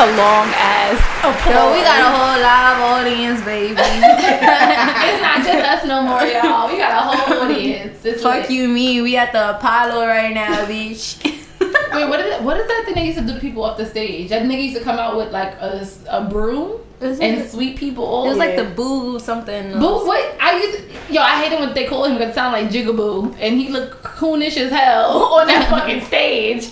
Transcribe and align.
A 0.00 0.16
long 0.16 0.48
ass 0.56 0.98
applause. 1.18 1.46
Yo, 1.46 1.72
we 1.74 1.82
got 1.82 2.00
a 2.00 2.10
whole 2.16 2.40
live 2.40 2.80
audience, 3.06 3.44
baby. 3.44 3.74
it's 3.78 5.22
not 5.22 5.44
just 5.44 5.68
us 5.68 5.84
no 5.86 6.00
more, 6.02 6.22
y'all. 6.22 6.68
We 6.72 6.78
got 6.78 6.92
a 6.92 7.06
whole 7.06 7.42
audience. 7.42 8.02
It's 8.02 8.22
Fuck 8.22 8.48
lit. 8.48 8.50
you, 8.50 8.66
me. 8.68 9.02
We 9.02 9.18
at 9.18 9.32
the 9.32 9.56
Apollo 9.58 10.06
right 10.06 10.32
now, 10.32 10.64
bitch. 10.64 11.22
Wait, 11.92 12.08
what 12.08 12.18
is 12.20 12.34
it? 12.34 12.42
What 12.42 12.56
is 12.56 12.66
that 12.66 12.84
thing 12.86 12.94
they 12.94 13.04
used 13.08 13.18
to 13.18 13.26
do 13.26 13.34
to 13.34 13.40
people 13.40 13.62
off 13.62 13.76
the 13.76 13.84
stage? 13.84 14.30
That 14.30 14.42
nigga 14.44 14.62
used 14.62 14.76
to 14.78 14.82
come 14.82 14.98
out 14.98 15.18
with 15.18 15.32
like 15.32 15.52
a, 15.60 15.86
a 16.08 16.24
broom 16.24 16.80
and 17.02 17.20
it- 17.22 17.50
sweep 17.50 17.76
people 17.76 18.04
all. 18.06 18.24
It 18.24 18.30
was 18.30 18.38
like 18.38 18.56
the 18.56 18.64
boo 18.64 19.18
something. 19.20 19.72
Boo, 19.72 20.06
what? 20.06 20.34
I 20.40 20.58
used 20.62 20.78
to, 20.78 21.12
yo, 21.12 21.20
I 21.20 21.42
hate 21.42 21.52
it 21.52 21.60
when 21.60 21.74
they 21.74 21.86
call 21.86 22.06
him 22.06 22.14
because 22.14 22.30
it 22.30 22.34
sound 22.34 22.52
like 22.54 22.70
Jigaboo, 22.72 23.36
and 23.38 23.60
he 23.60 23.68
looked 23.68 24.02
coonish 24.02 24.56
as 24.56 24.70
hell 24.72 25.24
on 25.34 25.46
that 25.48 25.68
fucking 25.68 26.00
stage, 26.06 26.70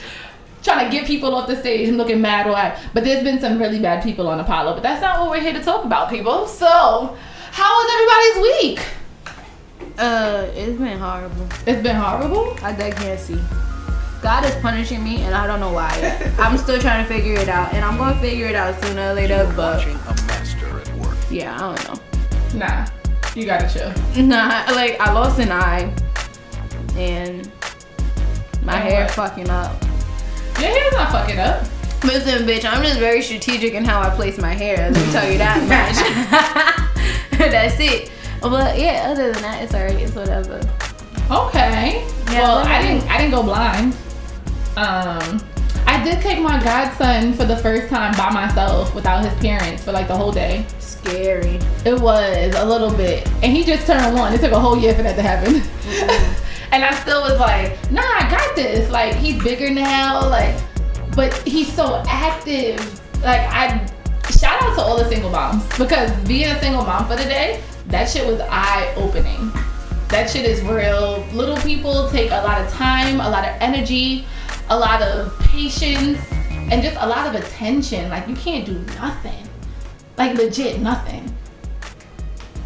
trying 0.68 0.84
to 0.90 0.92
get 0.96 1.06
people 1.06 1.34
off 1.34 1.46
the 1.48 1.56
stage 1.56 1.88
and 1.88 1.96
looking 1.96 2.20
mad 2.20 2.46
wide. 2.46 2.76
But 2.92 3.04
there's 3.04 3.24
been 3.24 3.40
some 3.40 3.58
really 3.58 3.78
bad 3.80 4.02
people 4.02 4.28
on 4.28 4.38
Apollo, 4.40 4.74
but 4.74 4.82
that's 4.82 5.00
not 5.00 5.18
what 5.20 5.30
we're 5.30 5.40
here 5.40 5.54
to 5.54 5.62
talk 5.62 5.84
about, 5.84 6.10
people. 6.10 6.46
So, 6.46 7.16
how 7.52 7.70
was 7.78 7.86
everybody's 7.96 8.76
week? 8.76 8.86
Uh, 9.98 10.46
it's 10.54 10.78
been 10.78 10.98
horrible. 10.98 11.46
It's 11.66 11.82
been 11.82 11.96
horrible. 11.96 12.56
I 12.62 12.70
I 12.70 12.90
can't 12.90 13.18
see. 13.18 13.40
God 14.22 14.44
is 14.44 14.54
punishing 14.56 15.02
me, 15.02 15.22
and 15.22 15.34
I 15.34 15.46
don't 15.46 15.60
know 15.60 15.72
why. 15.72 15.90
I'm 16.38 16.58
still 16.58 16.78
trying 16.80 17.04
to 17.06 17.08
figure 17.12 17.34
it 17.34 17.48
out, 17.48 17.72
and 17.72 17.84
I'm 17.84 17.96
gonna 17.96 18.20
figure 18.20 18.46
it 18.46 18.54
out 18.54 18.78
sooner 18.84 19.10
or 19.10 19.14
later. 19.14 19.50
But 19.56 19.78
Watching 19.78 19.94
a 20.06 20.14
master 20.26 20.80
at 20.80 20.88
work. 20.98 21.16
yeah, 21.30 21.54
I 21.56 21.74
don't 21.74 21.84
know. 22.52 22.58
Nah, 22.66 22.86
you 23.34 23.46
gotta 23.46 23.68
chill. 23.72 23.92
Nah, 24.24 24.64
like 24.74 25.00
I 25.00 25.12
lost 25.12 25.38
an 25.40 25.50
eye, 25.52 25.92
and 26.96 27.50
my 28.62 28.74
And 28.74 28.88
hair 28.88 29.04
what? 29.04 29.10
fucking 29.12 29.50
up. 29.50 29.72
Your 30.60 30.70
hair's 30.70 30.92
not 30.92 31.12
fucking 31.12 31.38
up. 31.38 31.62
Listen, 32.04 32.46
bitch, 32.46 32.64
I'm 32.64 32.82
just 32.82 32.98
very 32.98 33.22
strategic 33.22 33.74
in 33.74 33.84
how 33.84 34.00
I 34.00 34.10
place 34.10 34.38
my 34.38 34.54
hair. 34.54 34.76
Let 34.76 34.94
me 34.94 35.12
tell 35.12 35.30
you 35.30 35.38
that 35.38 35.60
much. 37.30 37.38
That's 37.38 37.78
it. 37.80 38.10
But 38.40 38.78
yeah, 38.78 39.08
other 39.10 39.32
than 39.32 39.42
that, 39.42 39.62
it's 39.62 39.74
alright. 39.74 39.96
It's 39.96 40.14
whatever. 40.14 40.60
Okay. 41.30 42.06
Yeah, 42.30 42.40
well, 42.40 42.58
I 42.58 42.82
didn't. 42.82 43.10
I 43.10 43.18
didn't 43.18 43.32
go 43.32 43.42
blind. 43.42 43.94
Um, 44.76 45.40
I 45.86 46.02
did 46.04 46.20
take 46.20 46.40
my 46.40 46.62
godson 46.62 47.32
for 47.32 47.44
the 47.44 47.56
first 47.56 47.88
time 47.88 48.16
by 48.16 48.30
myself 48.30 48.94
without 48.94 49.24
his 49.24 49.34
parents 49.40 49.82
for 49.84 49.92
like 49.92 50.06
the 50.06 50.16
whole 50.16 50.32
day. 50.32 50.64
Scary. 50.78 51.58
It 51.84 52.00
was 52.00 52.54
a 52.54 52.64
little 52.64 52.92
bit, 52.96 53.26
and 53.42 53.52
he 53.52 53.64
just 53.64 53.86
turned 53.86 54.14
one. 54.14 54.32
It 54.32 54.40
took 54.40 54.52
a 54.52 54.60
whole 54.60 54.78
year 54.78 54.94
for 54.94 55.02
that 55.02 55.16
to 55.16 55.22
happen. 55.22 55.62
And 56.72 56.84
I 56.84 56.94
still 56.94 57.22
was 57.22 57.38
like, 57.38 57.90
Nah, 57.90 58.02
I 58.02 58.28
got 58.30 58.56
this. 58.56 58.90
Like 58.90 59.14
he's 59.14 59.42
bigger 59.42 59.70
now. 59.70 60.28
Like, 60.28 60.56
but 61.14 61.34
he's 61.46 61.72
so 61.72 62.02
active. 62.06 62.78
Like 63.22 63.40
I. 63.40 63.86
Shout 64.30 64.60
out 64.62 64.76
to 64.76 64.82
all 64.82 64.98
the 64.98 65.08
single 65.08 65.30
moms 65.30 65.66
because 65.78 66.12
being 66.28 66.48
a 66.48 66.60
single 66.60 66.84
mom 66.84 67.08
for 67.08 67.16
the 67.16 67.24
day, 67.24 67.62
that 67.86 68.08
shit 68.08 68.26
was 68.26 68.40
eye 68.40 68.92
opening 68.96 69.50
that 70.08 70.30
shit 70.30 70.46
is 70.46 70.62
real. 70.62 71.24
Little 71.32 71.56
people 71.58 72.08
take 72.08 72.30
a 72.30 72.42
lot 72.42 72.60
of 72.60 72.72
time, 72.72 73.20
a 73.20 73.28
lot 73.28 73.44
of 73.46 73.54
energy, 73.60 74.24
a 74.70 74.78
lot 74.78 75.02
of 75.02 75.38
patience, 75.40 76.18
and 76.70 76.82
just 76.82 76.96
a 77.00 77.06
lot 77.06 77.26
of 77.26 77.34
attention. 77.34 78.08
Like 78.08 78.26
you 78.26 78.34
can't 78.34 78.64
do 78.64 78.78
nothing. 78.96 79.46
Like 80.16 80.36
legit 80.36 80.80
nothing. 80.80 81.34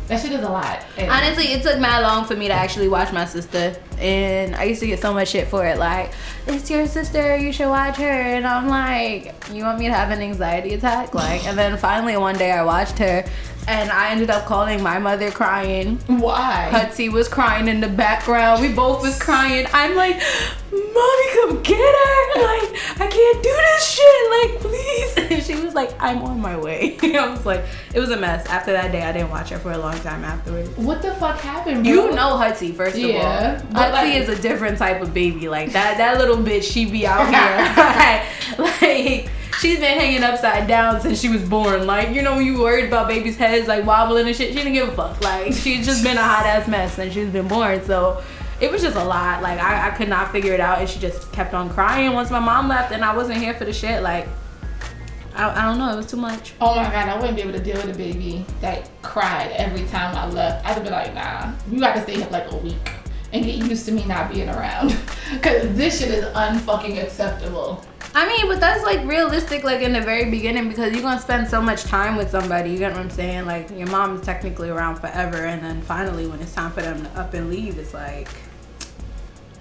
That 0.06 0.20
shit 0.20 0.32
is 0.32 0.44
a 0.44 0.48
lot. 0.48 0.84
And 0.96 1.10
Honestly, 1.10 1.46
it 1.46 1.62
took 1.62 1.78
mad 1.80 2.02
long 2.02 2.24
for 2.24 2.36
me 2.36 2.48
to 2.48 2.54
actually 2.54 2.88
watch 2.88 3.12
my 3.12 3.24
sister, 3.24 3.76
and 4.02 4.54
I 4.56 4.64
used 4.64 4.80
to 4.80 4.86
get 4.86 5.00
so 5.00 5.14
much 5.14 5.28
shit 5.28 5.48
for 5.48 5.64
it. 5.66 5.78
Like, 5.78 6.12
it's 6.46 6.68
your 6.70 6.86
sister, 6.86 7.36
you 7.36 7.52
should 7.52 7.68
watch 7.68 7.96
her, 7.96 8.04
and 8.04 8.46
I'm 8.46 8.68
like, 8.68 9.34
you 9.52 9.62
want 9.64 9.78
me 9.78 9.86
to 9.86 9.92
have 9.94 10.10
an 10.10 10.20
anxiety 10.20 10.74
attack? 10.74 11.14
Like, 11.14 11.46
and 11.46 11.56
then 11.56 11.76
finally 11.78 12.16
one 12.16 12.36
day 12.36 12.50
I 12.52 12.64
watched 12.64 12.98
her, 12.98 13.24
and 13.68 13.90
I 13.92 14.10
ended 14.10 14.28
up 14.28 14.44
calling 14.46 14.82
my 14.82 14.98
mother 14.98 15.30
crying. 15.30 15.98
why? 16.08 16.68
Hutsy 16.72 17.10
was 17.12 17.28
crying 17.28 17.68
in 17.68 17.80
the 17.80 17.88
background. 17.88 18.60
We 18.60 18.72
both 18.72 19.02
was 19.02 19.16
crying. 19.22 19.66
I'm 19.72 19.94
like, 19.94 20.16
mommy, 20.72 21.28
come 21.34 21.62
get 21.62 21.78
her. 21.78 22.42
Like, 22.42 23.00
I 23.00 23.06
can't 23.08 23.42
do 23.42 23.50
this 23.50 23.88
shit. 23.88 24.30
Like, 24.52 24.60
please. 24.60 25.18
And 25.32 25.42
she 25.42 25.54
was 25.54 25.74
like, 25.74 25.94
I'm 25.98 26.20
on 26.22 26.40
my 26.40 26.58
way. 26.58 26.98
I 27.02 27.26
was 27.28 27.46
like, 27.46 27.64
it 27.94 28.00
was 28.00 28.10
a 28.10 28.16
mess. 28.18 28.44
After 28.48 28.72
that 28.72 28.92
day, 28.92 29.02
I 29.02 29.12
didn't 29.12 29.30
watch 29.30 29.48
her 29.48 29.58
for 29.58 29.72
a 29.72 29.78
long 29.78 29.98
time 30.00 30.24
afterwards. 30.24 30.68
What 30.76 31.00
the 31.00 31.14
fuck 31.14 31.38
happened, 31.40 31.84
bro? 31.84 31.92
You 31.92 32.10
know 32.10 32.36
Hutsy, 32.36 32.74
first 32.74 32.96
Yeah, 32.98 33.54
of 33.56 33.64
all. 33.64 33.72
but 33.72 33.91
Like- 33.92 34.14
is 34.14 34.28
a 34.28 34.40
different 34.40 34.78
type 34.78 35.00
of 35.02 35.12
baby. 35.14 35.48
Like 35.48 35.72
that 35.72 35.98
that 35.98 36.18
little 36.18 36.36
bitch, 36.36 36.64
she 36.64 36.84
be 36.84 37.06
out 37.06 37.26
here. 37.28 38.58
like, 38.58 39.28
she's 39.60 39.78
been 39.78 39.98
hanging 39.98 40.22
upside 40.22 40.66
down 40.66 41.00
since 41.00 41.20
she 41.20 41.28
was 41.28 41.42
born. 41.42 41.86
Like, 41.86 42.10
you 42.10 42.22
know, 42.22 42.36
when 42.36 42.46
you 42.46 42.60
worried 42.60 42.86
about 42.86 43.08
babies' 43.08 43.36
heads 43.36 43.68
like 43.68 43.84
wobbling 43.84 44.26
and 44.26 44.36
shit, 44.36 44.48
she 44.48 44.54
didn't 44.56 44.72
give 44.72 44.88
a 44.88 44.92
fuck. 44.94 45.20
Like, 45.22 45.52
she's 45.52 45.86
just 45.86 46.02
been 46.02 46.16
a 46.16 46.22
hot 46.22 46.46
ass 46.46 46.68
mess 46.68 46.94
since 46.94 47.14
she's 47.14 47.30
been 47.30 47.48
born. 47.48 47.82
So 47.84 48.22
it 48.62 48.70
was 48.70 48.80
just 48.80 48.96
a 48.96 49.04
lot. 49.04 49.42
Like 49.42 49.58
I, 49.58 49.88
I 49.88 49.90
could 49.90 50.08
not 50.08 50.30
figure 50.30 50.54
it 50.54 50.60
out 50.60 50.78
and 50.78 50.88
she 50.88 51.00
just 51.00 51.32
kept 51.32 51.52
on 51.52 51.68
crying 51.68 52.12
once 52.12 52.30
my 52.30 52.38
mom 52.38 52.68
left 52.68 52.92
and 52.92 53.04
I 53.04 53.14
wasn't 53.14 53.38
here 53.38 53.54
for 53.54 53.64
the 53.64 53.72
shit. 53.72 54.02
Like 54.02 54.28
I, 55.34 55.50
I 55.50 55.64
don't 55.64 55.78
know, 55.78 55.92
it 55.92 55.96
was 55.96 56.06
too 56.06 56.16
much. 56.16 56.54
Oh 56.60 56.76
my 56.76 56.84
god, 56.84 57.08
I 57.08 57.16
wouldn't 57.16 57.36
be 57.36 57.42
able 57.42 57.52
to 57.52 57.62
deal 57.62 57.76
with 57.76 57.94
a 57.94 57.98
baby 57.98 58.44
that 58.60 58.88
cried 59.02 59.50
every 59.52 59.84
time 59.86 60.14
I 60.14 60.28
left. 60.28 60.64
I'd 60.64 60.82
be 60.82 60.90
like, 60.90 61.12
nah, 61.14 61.52
you 61.70 61.80
got 61.80 61.94
to 61.94 62.02
stay 62.02 62.16
here 62.16 62.28
like 62.30 62.50
a 62.52 62.56
week 62.56 62.92
and 63.32 63.44
get 63.44 63.56
used 63.56 63.86
to 63.86 63.92
me 63.92 64.04
not 64.04 64.32
being 64.32 64.48
around. 64.48 64.90
Cause 65.42 65.74
this 65.74 66.00
shit 66.00 66.10
is 66.10 66.24
unfucking 66.26 67.02
acceptable. 67.02 67.84
I 68.14 68.28
mean, 68.28 68.46
but 68.46 68.60
that's 68.60 68.82
like 68.84 69.06
realistic, 69.06 69.64
like 69.64 69.80
in 69.80 69.94
the 69.94 70.00
very 70.00 70.30
beginning, 70.30 70.68
because 70.68 70.92
you're 70.92 71.02
gonna 71.02 71.20
spend 71.20 71.48
so 71.48 71.62
much 71.62 71.84
time 71.84 72.16
with 72.16 72.30
somebody. 72.30 72.70
You 72.70 72.78
get 72.78 72.92
what 72.92 73.00
I'm 73.00 73.10
saying? 73.10 73.46
Like 73.46 73.70
your 73.70 73.86
mom 73.88 74.16
is 74.16 74.22
technically 74.22 74.68
around 74.68 74.96
forever, 74.96 75.46
and 75.46 75.62
then 75.62 75.80
finally, 75.80 76.26
when 76.26 76.40
it's 76.40 76.52
time 76.52 76.72
for 76.72 76.82
them 76.82 77.02
to 77.04 77.10
up 77.18 77.32
and 77.32 77.48
leave, 77.48 77.78
it's 77.78 77.94
like, 77.94 78.28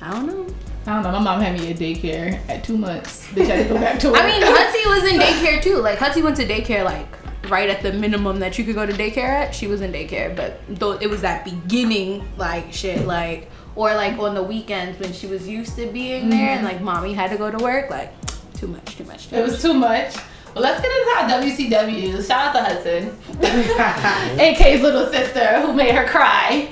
I 0.02 0.12
don't 0.12 0.26
know. 0.26 0.54
I 0.86 0.96
don't 0.96 1.04
know. 1.04 1.12
My 1.12 1.20
mom 1.20 1.40
had 1.40 1.58
me 1.58 1.72
at 1.72 1.78
daycare 1.78 2.42
at 2.50 2.64
two 2.64 2.78
months. 2.78 3.26
Bitch, 3.28 3.50
I 3.50 3.56
had 3.56 3.68
to 3.68 3.74
go 3.74 3.80
back 3.80 4.00
to 4.00 4.10
work. 4.10 4.20
I 4.22 4.28
mean, 4.28 4.42
Hutsy 4.42 4.86
was 4.86 5.12
in 5.14 5.20
daycare 5.22 5.62
too. 5.62 5.78
Like 5.78 6.00
Hutsy 6.00 6.22
went 6.22 6.36
to 6.38 6.46
daycare 6.46 6.84
like 6.84 7.08
right 7.50 7.70
at 7.70 7.82
the 7.82 7.94
minimum 7.94 8.40
that 8.40 8.58
you 8.58 8.66
could 8.66 8.76
go 8.76 8.86
to 8.86 8.94
daycare 8.94 9.30
at. 9.30 9.56
She 9.56 9.68
was 9.68 9.80
in 9.82 9.94
daycare, 9.94 10.36
but 10.36 10.60
though 10.68 10.94
it 10.94 11.08
was 11.08 11.22
that 11.22 11.46
beginning 11.46 12.28
like 12.38 12.74
shit, 12.74 13.06
like 13.06 13.50
or 13.76 13.94
like 13.94 14.18
on 14.20 14.36
the 14.36 14.44
weekends 14.44 15.00
when 15.00 15.14
she 15.14 15.28
was 15.28 15.48
used 15.48 15.76
to 15.76 15.88
being 15.92 16.30
there, 16.30 16.50
and 16.50 16.66
mm-hmm. 16.66 16.76
like 16.76 16.82
mommy 16.82 17.14
had 17.14 17.32
to 17.32 17.38
go 17.38 17.52
to 17.52 17.64
work. 17.64 17.90
Like 17.90 18.14
too 18.54 18.68
much, 18.68 18.96
too 18.96 19.04
much. 19.06 19.30
Too 19.30 19.36
it 19.38 19.42
was 19.42 19.62
too 19.62 19.74
much. 19.74 20.16
Well, 20.54 20.64
let's 20.64 20.82
get 20.82 20.92
into 20.92 21.10
our 21.18 21.42
WCW. 21.42 22.28
Shout 22.28 22.48
out 22.48 22.54
to 22.54 22.64
Hudson, 22.64 24.40
AK's 24.40 24.82
little 24.82 25.08
sister 25.08 25.62
who 25.62 25.74
made 25.74 25.96
her 25.96 26.08
cry. 26.08 26.70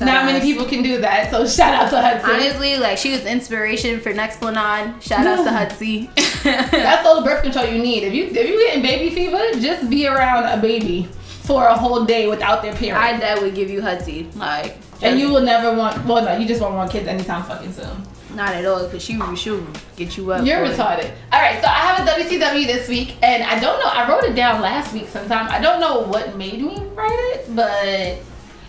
Not 0.00 0.24
many 0.24 0.40
people 0.40 0.64
can 0.64 0.82
do 0.82 0.98
that, 1.02 1.30
so 1.30 1.46
shout 1.46 1.74
out 1.74 1.90
to 1.90 2.00
Hudson. 2.00 2.30
Honestly, 2.30 2.78
like 2.78 2.96
she 2.96 3.10
was 3.12 3.24
inspiration 3.26 4.00
for 4.00 4.12
Nexplanon. 4.12 5.00
Shout 5.02 5.26
out 5.26 5.44
to 5.44 5.50
Hutsy. 5.50 6.12
That's 6.42 7.06
all 7.06 7.20
the 7.20 7.22
birth 7.22 7.42
control 7.42 7.66
you 7.66 7.82
need. 7.82 8.04
If 8.04 8.14
you 8.14 8.24
if 8.24 8.48
you 8.48 8.66
getting 8.66 8.82
baby 8.82 9.14
fever, 9.14 9.60
just 9.60 9.90
be 9.90 10.06
around 10.06 10.46
a 10.46 10.60
baby 10.60 11.08
for 11.50 11.66
a 11.66 11.76
whole 11.76 12.04
day 12.04 12.28
without 12.28 12.62
their 12.62 12.74
parent. 12.74 13.02
My 13.02 13.18
dad 13.18 13.42
would 13.42 13.54
give 13.54 13.70
you 13.70 13.80
Hutsy. 13.80 14.34
Like 14.36 14.76
and 15.02 15.18
you 15.18 15.28
will 15.30 15.42
never 15.42 15.76
want. 15.76 16.04
Well, 16.04 16.24
no, 16.24 16.36
you 16.36 16.46
just 16.46 16.60
won't 16.60 16.74
want 16.74 16.90
kids 16.90 17.08
anytime 17.08 17.42
fucking 17.44 17.72
soon. 17.72 18.06
not 18.34 18.54
at 18.54 18.64
all 18.64 18.84
because 18.84 19.02
she 19.02 19.18
she'll 19.36 19.66
get 19.96 20.16
you 20.16 20.30
up. 20.32 20.46
You're 20.46 20.64
it. 20.64 20.72
retarded. 20.72 21.10
All 21.32 21.40
right, 21.40 21.60
so 21.60 21.68
I 21.68 21.80
have 21.88 22.06
a 22.06 22.10
WCW 22.10 22.66
this 22.66 22.88
week, 22.88 23.16
and 23.22 23.42
I 23.42 23.58
don't 23.58 23.80
know. 23.80 23.86
I 23.86 24.08
wrote 24.08 24.24
it 24.24 24.34
down 24.34 24.60
last 24.60 24.92
week 24.92 25.08
sometime. 25.08 25.48
I 25.48 25.60
don't 25.60 25.80
know 25.80 26.02
what 26.02 26.36
made 26.36 26.60
me 26.60 26.78
write 26.94 27.34
it, 27.34 27.56
but 27.56 28.18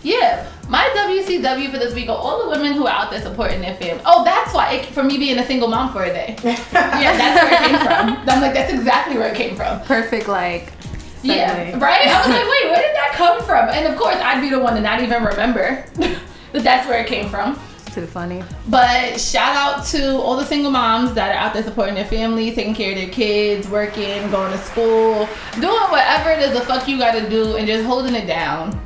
yeah, 0.03 0.49
my 0.67 0.89
WCW 0.95 1.69
for 1.69 1.77
this 1.77 1.93
week 1.93 2.09
are 2.09 2.17
all 2.17 2.43
the 2.43 2.49
women 2.49 2.73
who 2.73 2.87
are 2.87 2.93
out 2.93 3.11
there 3.11 3.21
supporting 3.21 3.61
their 3.61 3.75
family. 3.75 4.01
Oh, 4.05 4.23
that's 4.23 4.53
why 4.53 4.73
it, 4.73 4.85
for 4.87 5.03
me 5.03 5.17
being 5.17 5.37
a 5.37 5.45
single 5.45 5.67
mom 5.67 5.93
for 5.93 6.03
a 6.03 6.09
day. 6.09 6.35
yeah, 6.43 7.17
that's 7.17 7.43
where 7.43 7.53
it 7.53 7.67
came 7.67 7.79
from. 7.79 8.29
I'm 8.29 8.41
like, 8.41 8.53
that's 8.53 8.73
exactly 8.73 9.17
where 9.17 9.31
it 9.31 9.35
came 9.35 9.55
from. 9.55 9.81
Perfect 9.81 10.27
like. 10.27 10.73
Yeah, 11.23 11.77
right. 11.79 12.07
I 12.07 12.19
was 12.19 12.27
like, 12.27 12.43
wait, 12.43 12.71
where 12.71 12.81
did 12.81 12.95
that 12.95 13.13
come 13.13 13.41
from? 13.43 13.69
And 13.69 13.87
of 13.87 13.97
course, 13.99 14.15
I'd 14.15 14.41
be 14.41 14.49
the 14.49 14.59
one 14.59 14.75
to 14.75 14.81
not 14.81 15.01
even 15.01 15.23
remember 15.23 15.85
that 15.95 16.63
that's 16.63 16.87
where 16.87 17.01
it 17.01 17.07
came 17.07 17.29
from. 17.29 17.59
It's 17.77 17.95
too 17.95 18.05
funny. 18.05 18.43
But 18.69 19.19
shout 19.19 19.55
out 19.55 19.85
to 19.87 20.15
all 20.17 20.35
the 20.37 20.45
single 20.45 20.71
moms 20.71 21.13
that 21.13 21.35
are 21.35 21.37
out 21.37 21.53
there 21.53 21.63
supporting 21.63 21.95
their 21.95 22.05
families, 22.05 22.55
taking 22.55 22.73
care 22.73 22.91
of 22.91 22.97
their 22.97 23.09
kids, 23.09 23.67
working, 23.67 24.29
going 24.31 24.51
to 24.51 24.57
school, 24.59 25.27
doing 25.59 25.89
whatever 25.89 26.31
it 26.31 26.39
is 26.39 26.53
the 26.53 26.61
fuck 26.61 26.87
you 26.87 26.97
gotta 26.97 27.29
do, 27.29 27.55
and 27.57 27.67
just 27.67 27.85
holding 27.85 28.15
it 28.15 28.27
down. 28.27 28.79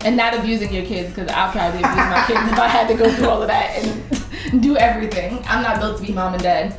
And 0.00 0.16
not 0.16 0.34
abusing 0.38 0.72
your 0.72 0.84
kids, 0.84 1.08
because 1.08 1.28
I'll 1.32 1.50
probably 1.50 1.80
abuse 1.80 1.96
my 1.96 2.24
kids 2.26 2.52
if 2.52 2.58
I 2.58 2.68
had 2.68 2.86
to 2.88 2.94
go 2.94 3.10
through 3.10 3.28
all 3.28 3.42
of 3.42 3.48
that 3.48 3.76
and 3.76 4.62
do 4.62 4.76
everything. 4.76 5.42
I'm 5.48 5.62
not 5.62 5.80
built 5.80 5.98
to 5.98 6.06
be 6.06 6.12
mom 6.12 6.34
and 6.34 6.42
dad. 6.42 6.76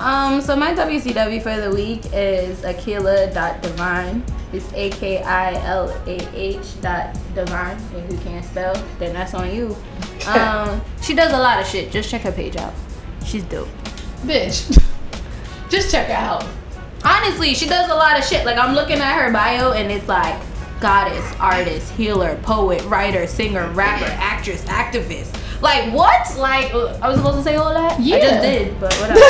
Um, 0.00 0.40
so 0.40 0.56
my 0.56 0.72
WCW 0.72 1.42
for 1.42 1.60
the 1.60 1.70
week 1.70 2.00
is 2.14 2.62
Akilah.divine. 2.62 4.24
It's 4.50 4.72
A 4.72 4.88
K 4.88 5.22
I 5.22 5.52
L 5.66 5.90
A 6.06 6.34
H 6.34 6.80
dot 6.80 7.14
divine. 7.34 7.76
If 7.94 8.10
you 8.10 8.18
can't 8.18 8.42
spell, 8.44 8.74
then 8.98 9.12
that's 9.12 9.34
on 9.34 9.54
you. 9.54 9.76
Um, 10.28 10.82
she 11.00 11.14
does 11.14 11.32
a 11.32 11.38
lot 11.38 11.60
of 11.60 11.66
shit. 11.66 11.90
Just 11.90 12.10
check 12.10 12.20
her 12.22 12.30
page 12.30 12.54
out. 12.56 12.74
She's 13.24 13.42
dope. 13.44 13.68
Bitch, 14.26 14.78
just 15.70 15.90
check 15.90 16.08
her 16.08 16.12
out. 16.12 16.44
honestly, 17.02 17.54
she 17.54 17.66
does 17.66 17.88
a 17.90 17.94
lot 17.94 18.18
of 18.18 18.24
shit. 18.26 18.44
Like 18.44 18.58
I'm 18.58 18.74
looking 18.74 18.98
at 18.98 19.18
her 19.18 19.32
bio 19.32 19.72
and 19.72 19.90
it's 19.90 20.06
like 20.08 20.38
goddess, 20.78 21.24
artist, 21.40 21.90
healer, 21.92 22.36
poet, 22.42 22.84
writer, 22.84 23.26
singer, 23.26 23.70
rapper, 23.70 24.10
actress, 24.18 24.62
activist. 24.64 25.34
Like 25.60 25.92
what? 25.92 26.36
Like 26.38 26.72
uh, 26.74 26.98
I 27.02 27.08
was 27.08 27.18
supposed 27.18 27.38
to 27.38 27.42
say 27.44 27.56
all 27.56 27.72
that? 27.74 27.98
I 28.00 28.20
just 28.20 28.42
did, 28.42 28.80
but 28.80 28.94
whatever. 29.00 29.20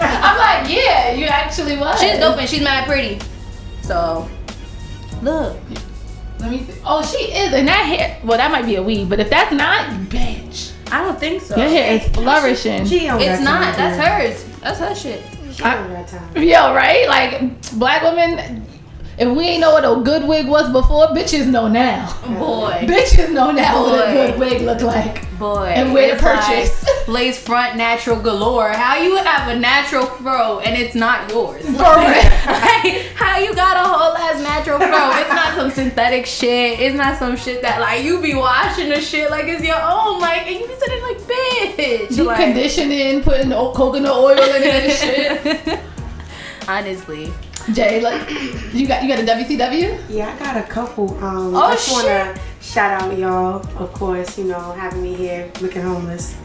I'm 0.00 0.36
like, 0.38 0.72
yeah, 0.74 1.12
you 1.12 1.24
actually 1.26 1.76
was. 1.78 2.00
she's 2.00 2.18
dope 2.18 2.38
and 2.38 2.48
she's 2.48 2.62
mad 2.62 2.86
pretty. 2.86 3.18
So 3.82 4.28
look. 5.22 5.56
Let 6.38 6.50
me 6.50 6.64
see. 6.64 6.80
Oh, 6.86 7.02
she 7.02 7.18
is, 7.34 7.52
and 7.52 7.68
that 7.68 7.84
hair. 7.84 8.18
Well, 8.24 8.38
that 8.38 8.50
might 8.50 8.64
be 8.64 8.76
a 8.76 8.82
weave, 8.82 9.10
but 9.10 9.20
if 9.20 9.28
that's 9.28 9.52
not, 9.52 9.86
bitch, 10.08 10.72
I 10.90 11.02
don't 11.02 11.18
think 11.20 11.42
so. 11.42 11.54
your 11.56 11.68
hair 11.68 11.94
is 11.96 12.08
flourishing. 12.08 12.86
She 12.86 13.00
don't 13.06 13.20
It's 13.20 13.42
not. 13.42 13.76
That's 13.76 13.96
to 13.96 14.02
do 14.02 14.06
it. 14.08 14.32
hers. 14.32 14.58
That's 14.60 14.78
her 14.78 14.94
shit. 14.94 15.22
She 15.54 15.62
don't 15.62 15.92
got 15.92 16.08
time. 16.08 16.36
Yo, 16.42 16.74
right? 16.74 17.06
Like 17.08 17.70
black 17.72 18.02
women. 18.02 18.64
If 19.20 19.36
we 19.36 19.44
ain't 19.44 19.60
know 19.60 19.72
what 19.72 19.84
a 19.84 20.02
good 20.02 20.26
wig 20.26 20.48
was 20.48 20.72
before, 20.72 21.08
bitches 21.08 21.46
know 21.46 21.68
now. 21.68 22.10
Boy. 22.22 22.86
Bitches 22.88 23.30
know 23.30 23.50
now 23.50 23.82
what 23.82 24.08
a 24.08 24.12
good 24.12 24.40
wig 24.40 24.62
look 24.62 24.80
like. 24.80 25.30
Boy. 25.38 25.66
And 25.76 25.92
where 25.92 26.06
to 26.06 26.14
it's 26.14 26.22
like 26.22 26.40
purchase. 26.40 26.86
lace 27.08 27.38
front 27.38 27.76
natural 27.76 28.18
galore. 28.18 28.70
How 28.70 28.96
you 28.96 29.16
have 29.16 29.48
a 29.54 29.58
natural 29.58 30.06
fro 30.06 30.60
and 30.60 30.74
it's 30.74 30.94
not 30.94 31.30
yours? 31.30 31.62
For. 31.66 31.82
How 31.84 33.38
you 33.38 33.54
got 33.54 33.76
a 33.76 33.86
whole 33.86 34.16
ass 34.16 34.42
natural 34.42 34.78
fro? 34.78 34.88
It's 34.88 35.28
not 35.28 35.54
some 35.54 35.70
synthetic 35.70 36.24
shit. 36.24 36.80
It's 36.80 36.96
not 36.96 37.18
some 37.18 37.36
shit 37.36 37.60
that 37.60 37.78
like 37.78 38.02
you 38.02 38.22
be 38.22 38.34
washing 38.34 38.88
the 38.88 39.02
shit 39.02 39.30
like 39.30 39.44
it's 39.48 39.62
your 39.62 39.82
own. 39.82 40.18
Like 40.18 40.46
and 40.46 40.58
you 40.58 40.66
be 40.66 40.74
sitting 40.76 41.02
like 41.02 41.18
bitch. 41.18 42.16
Deep 42.16 42.26
Like, 42.26 42.38
conditioning, 42.38 43.22
putting 43.22 43.50
coconut 43.50 44.12
oil 44.12 44.30
in 44.30 44.62
it 44.62 44.64
and 44.64 45.66
shit. 45.66 45.80
Honestly. 46.70 47.32
Jay, 47.72 48.00
like, 48.00 48.30
you 48.72 48.86
got 48.86 49.02
you 49.02 49.08
got 49.08 49.18
a 49.18 49.22
WCW? 49.22 50.00
Yeah, 50.08 50.32
I 50.34 50.38
got 50.38 50.56
a 50.56 50.62
couple. 50.62 51.12
Um, 51.22 51.54
Oh, 51.54 51.62
I 51.62 51.72
just 51.74 51.88
shit. 51.88 52.04
want 52.06 52.36
to 52.36 52.40
shout 52.64 53.02
out 53.02 53.18
y'all, 53.18 53.56
of 53.82 53.92
course, 53.92 54.38
you 54.38 54.44
know, 54.44 54.72
having 54.72 55.02
me 55.02 55.14
here 55.14 55.50
looking 55.60 55.82
homeless. 55.82 56.36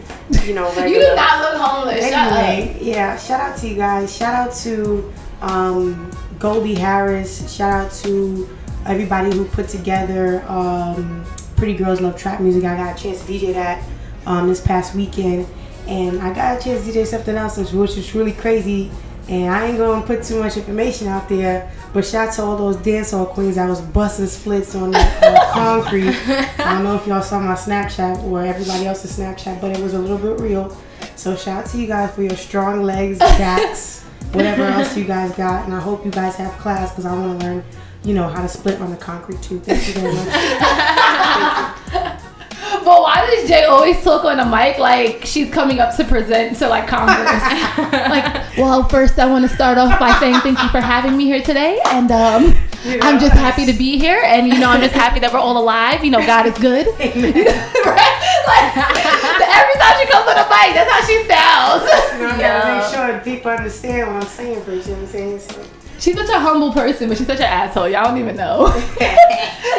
You 0.44 0.56
know, 0.56 0.68
You 0.88 0.96
do 1.00 1.16
not 1.16 1.40
look 1.42 1.62
homeless. 1.62 2.04
Shut 2.10 2.14
up. 2.14 2.34
Anyway, 2.34 2.78
yeah, 2.82 3.16
shout 3.18 3.40
out 3.40 3.58
to 3.60 3.68
you 3.68 3.76
guys. 3.76 4.16
Shout 4.16 4.34
out 4.34 4.54
to 4.64 5.14
um, 5.42 6.12
Goldie 6.40 6.76
Harris. 6.76 7.54
Shout 7.56 7.72
out 7.72 7.92
to 8.04 8.50
everybody 8.86 9.32
who 9.32 9.46
put 9.46 9.70
together 9.70 10.44
um, 10.50 11.24
Pretty 11.56 11.76
Girls 11.76 12.02
Love 12.02 12.18
Trap 12.18 12.42
Music. 12.42 12.64
I 12.66 12.76
got 12.76 13.00
a 13.00 13.02
chance 13.02 13.24
to 13.24 13.32
DJ 13.32 13.54
that 13.54 13.84
um, 14.26 14.48
this 14.50 14.60
past 14.60 14.96
weekend. 14.96 15.48
And 15.88 16.20
I 16.20 16.34
got 16.34 16.60
a 16.60 16.64
chance 16.64 16.84
to 16.86 16.92
DJ 16.92 17.06
something 17.06 17.36
else, 17.36 17.58
which 17.58 17.72
which 17.72 17.96
was 17.96 18.16
really 18.16 18.34
crazy. 18.34 18.90
And 19.28 19.52
I 19.52 19.66
ain't 19.68 19.78
gonna 19.78 20.06
put 20.06 20.24
too 20.24 20.40
much 20.40 20.56
information 20.56 21.08
out 21.08 21.28
there, 21.28 21.72
but 21.94 22.06
shout 22.06 22.28
out 22.28 22.34
to 22.36 22.44
all 22.44 22.58
those 22.58 22.78
dancehall 22.78 23.28
queens 23.30 23.56
that 23.56 23.68
was 23.68 23.82
busting 23.82 24.28
splits 24.28 24.76
on 24.76 24.92
the 24.92 25.00
uh, 25.00 25.54
concrete. 25.54 26.14
I 26.60 26.74
don't 26.74 26.84
know 26.84 26.96
if 26.96 27.08
y'all 27.08 27.24
saw 27.24 27.40
my 27.40 27.56
Snapchat 27.56 28.22
or 28.24 28.44
everybody 28.44 28.86
else's 28.86 29.18
Snapchat, 29.18 29.60
but 29.62 29.72
it 29.72 29.80
was 29.82 29.96
a 29.96 30.00
little 30.00 30.20
bit 30.20 30.40
real. 30.40 30.78
So 31.16 31.36
shout 31.36 31.64
out 31.64 31.70
to 31.72 31.80
you 31.80 31.88
guys 31.88 32.14
for 32.14 32.22
your 32.22 32.36
strong 32.36 32.84
legs, 32.84 33.18
backs, 33.20 34.04
whatever 34.32 34.64
else 34.64 34.96
you 34.96 35.06
guys 35.06 35.32
got, 35.36 35.66
and 35.66 35.74
I 35.74 35.80
hope 35.80 36.06
you 36.06 36.12
guys 36.12 36.36
have 36.36 36.52
class 36.60 36.92
because 36.92 37.08
I 37.08 37.14
want 37.18 37.40
to 37.40 37.46
learn, 37.48 37.64
you 38.04 38.14
know, 38.14 38.28
how 38.28 38.44
to 38.44 38.48
split 38.48 38.80
on 38.80 38.92
the 38.92 38.98
concrete 38.98 39.42
too. 39.42 39.60
Thank 39.60 39.88
you 39.88 39.94
very 40.02 40.14
much. 40.14 40.28
But 42.86 43.02
why 43.02 43.26
does 43.26 43.48
Jay 43.50 43.64
always 43.66 44.02
talk 44.04 44.24
on 44.26 44.40
a 44.40 44.46
mic 44.46 44.78
like 44.78 45.26
she's 45.26 45.52
coming 45.52 45.80
up 45.80 45.96
to 45.98 46.04
present 46.04 46.56
to 46.60 46.68
like 46.70 46.88
Congress? 46.88 47.42
like, 47.92 48.56
well, 48.58 48.88
first 48.88 49.18
I 49.18 49.26
want 49.26 49.44
to 49.50 49.54
start 49.54 49.80
off 49.80 50.00
by 50.00 50.14
saying 50.20 50.36
thank 50.42 50.62
you 50.62 50.70
for 50.70 50.80
having 50.80 51.18
me 51.18 51.26
here 51.26 51.42
today, 51.42 51.80
and 51.88 52.12
um, 52.12 52.54
You 52.86 53.00
I'm 53.02 53.20
just 53.20 53.34
happy 53.34 53.66
to 53.66 53.74
be 53.74 53.98
here, 53.98 54.22
and 54.24 54.48
you 54.48 54.60
know 54.60 54.70
I'm 54.70 54.82
just 54.82 54.94
happy 54.94 55.20
that 55.22 55.34
we're 55.34 55.40
all 55.40 55.58
alive. 55.58 56.06
You 56.06 56.12
know, 56.12 56.24
God 56.26 56.46
is 56.46 56.56
good. 56.60 56.86
right? 57.00 58.16
Like 58.46 58.78
every 58.78 59.76
time 59.82 59.96
she 60.00 60.06
comes 60.06 60.28
on 60.30 60.36
the 60.38 60.48
mic, 60.54 60.78
that's 60.78 60.92
how 60.92 61.02
she 61.10 61.18
sounds. 61.26 61.84
You 62.14 62.22
know, 62.22 62.30
I 62.30 62.38
gotta 62.38 62.40
Yeah. 62.40 62.78
make 62.78 63.24
sure 63.26 63.34
people 63.34 63.50
understand 63.52 64.14
what 64.14 64.22
I'm 64.24 64.30
saying, 64.30 64.62
but 64.64 64.74
you 64.74 64.78
know 64.78 64.94
what 64.94 65.00
I'm 65.00 65.08
saying? 65.08 65.40
So, 65.40 65.64
She's 65.98 66.16
such 66.16 66.30
a 66.30 66.40
humble 66.40 66.72
person, 66.72 67.10
but 67.10 67.18
she's 67.18 67.26
such 67.26 67.40
an 67.40 67.46
asshole. 67.46 67.90
Y'all 67.90 68.04
don't 68.06 68.20
even 68.20 68.36
know. 68.36 68.68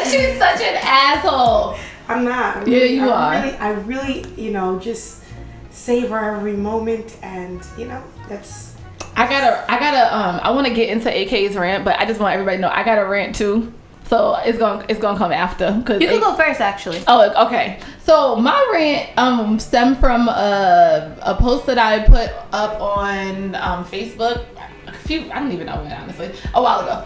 she's 0.03 0.37
such 0.37 0.59
an 0.61 0.75
asshole. 0.83 1.77
I'm 2.07 2.23
not. 2.23 2.57
I'm 2.57 2.67
Yeah, 2.67 2.77
really- 2.79 2.95
you 2.95 3.09
I 3.09 3.39
are. 3.39 3.43
Really, 3.43 3.57
I 3.57 3.71
really, 3.71 4.25
you 4.41 4.51
know, 4.51 4.79
just 4.79 5.23
savor 5.71 6.17
every 6.35 6.53
moment, 6.53 7.17
and 7.21 7.65
you 7.77 7.85
know, 7.85 8.01
that's. 8.29 8.75
I 9.15 9.27
gotta, 9.27 9.65
I 9.71 9.79
gotta, 9.79 10.15
um, 10.15 10.39
I 10.43 10.51
want 10.51 10.67
to 10.67 10.73
get 10.73 10.89
into 10.89 11.09
AK's 11.11 11.55
rant, 11.55 11.83
but 11.83 11.99
I 11.99 12.05
just 12.05 12.19
want 12.19 12.33
everybody 12.33 12.57
to 12.57 12.61
know 12.61 12.69
I 12.69 12.83
got 12.83 12.99
a 12.99 13.05
rant 13.05 13.35
too. 13.35 13.73
So 14.07 14.35
it's 14.45 14.57
gonna, 14.59 14.85
it's 14.87 14.99
gonna 14.99 15.17
come 15.17 15.31
after. 15.33 15.81
Cause 15.85 15.99
You 15.99 16.07
can 16.07 16.17
A- 16.19 16.21
go 16.21 16.35
first 16.35 16.61
actually. 16.61 17.01
Oh, 17.07 17.45
okay. 17.47 17.79
So 18.03 18.35
my 18.37 18.69
rant 18.71 19.09
um 19.17 19.59
stemmed 19.59 19.97
from 19.97 20.29
a, 20.29 21.17
a 21.23 21.35
post 21.35 21.65
that 21.65 21.77
I 21.79 22.05
put 22.05 22.29
up 22.53 22.79
on 22.79 23.55
um, 23.55 23.83
Facebook 23.83 24.45
a 24.85 24.93
few 24.93 25.29
I 25.31 25.39
don't 25.39 25.51
even 25.51 25.65
know 25.65 25.75
when 25.81 25.91
honestly 25.91 26.31
a 26.53 26.61
while 26.61 26.81
ago. 26.81 27.05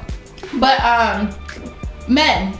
But 0.60 0.80
um 0.84 1.34
men 2.08 2.54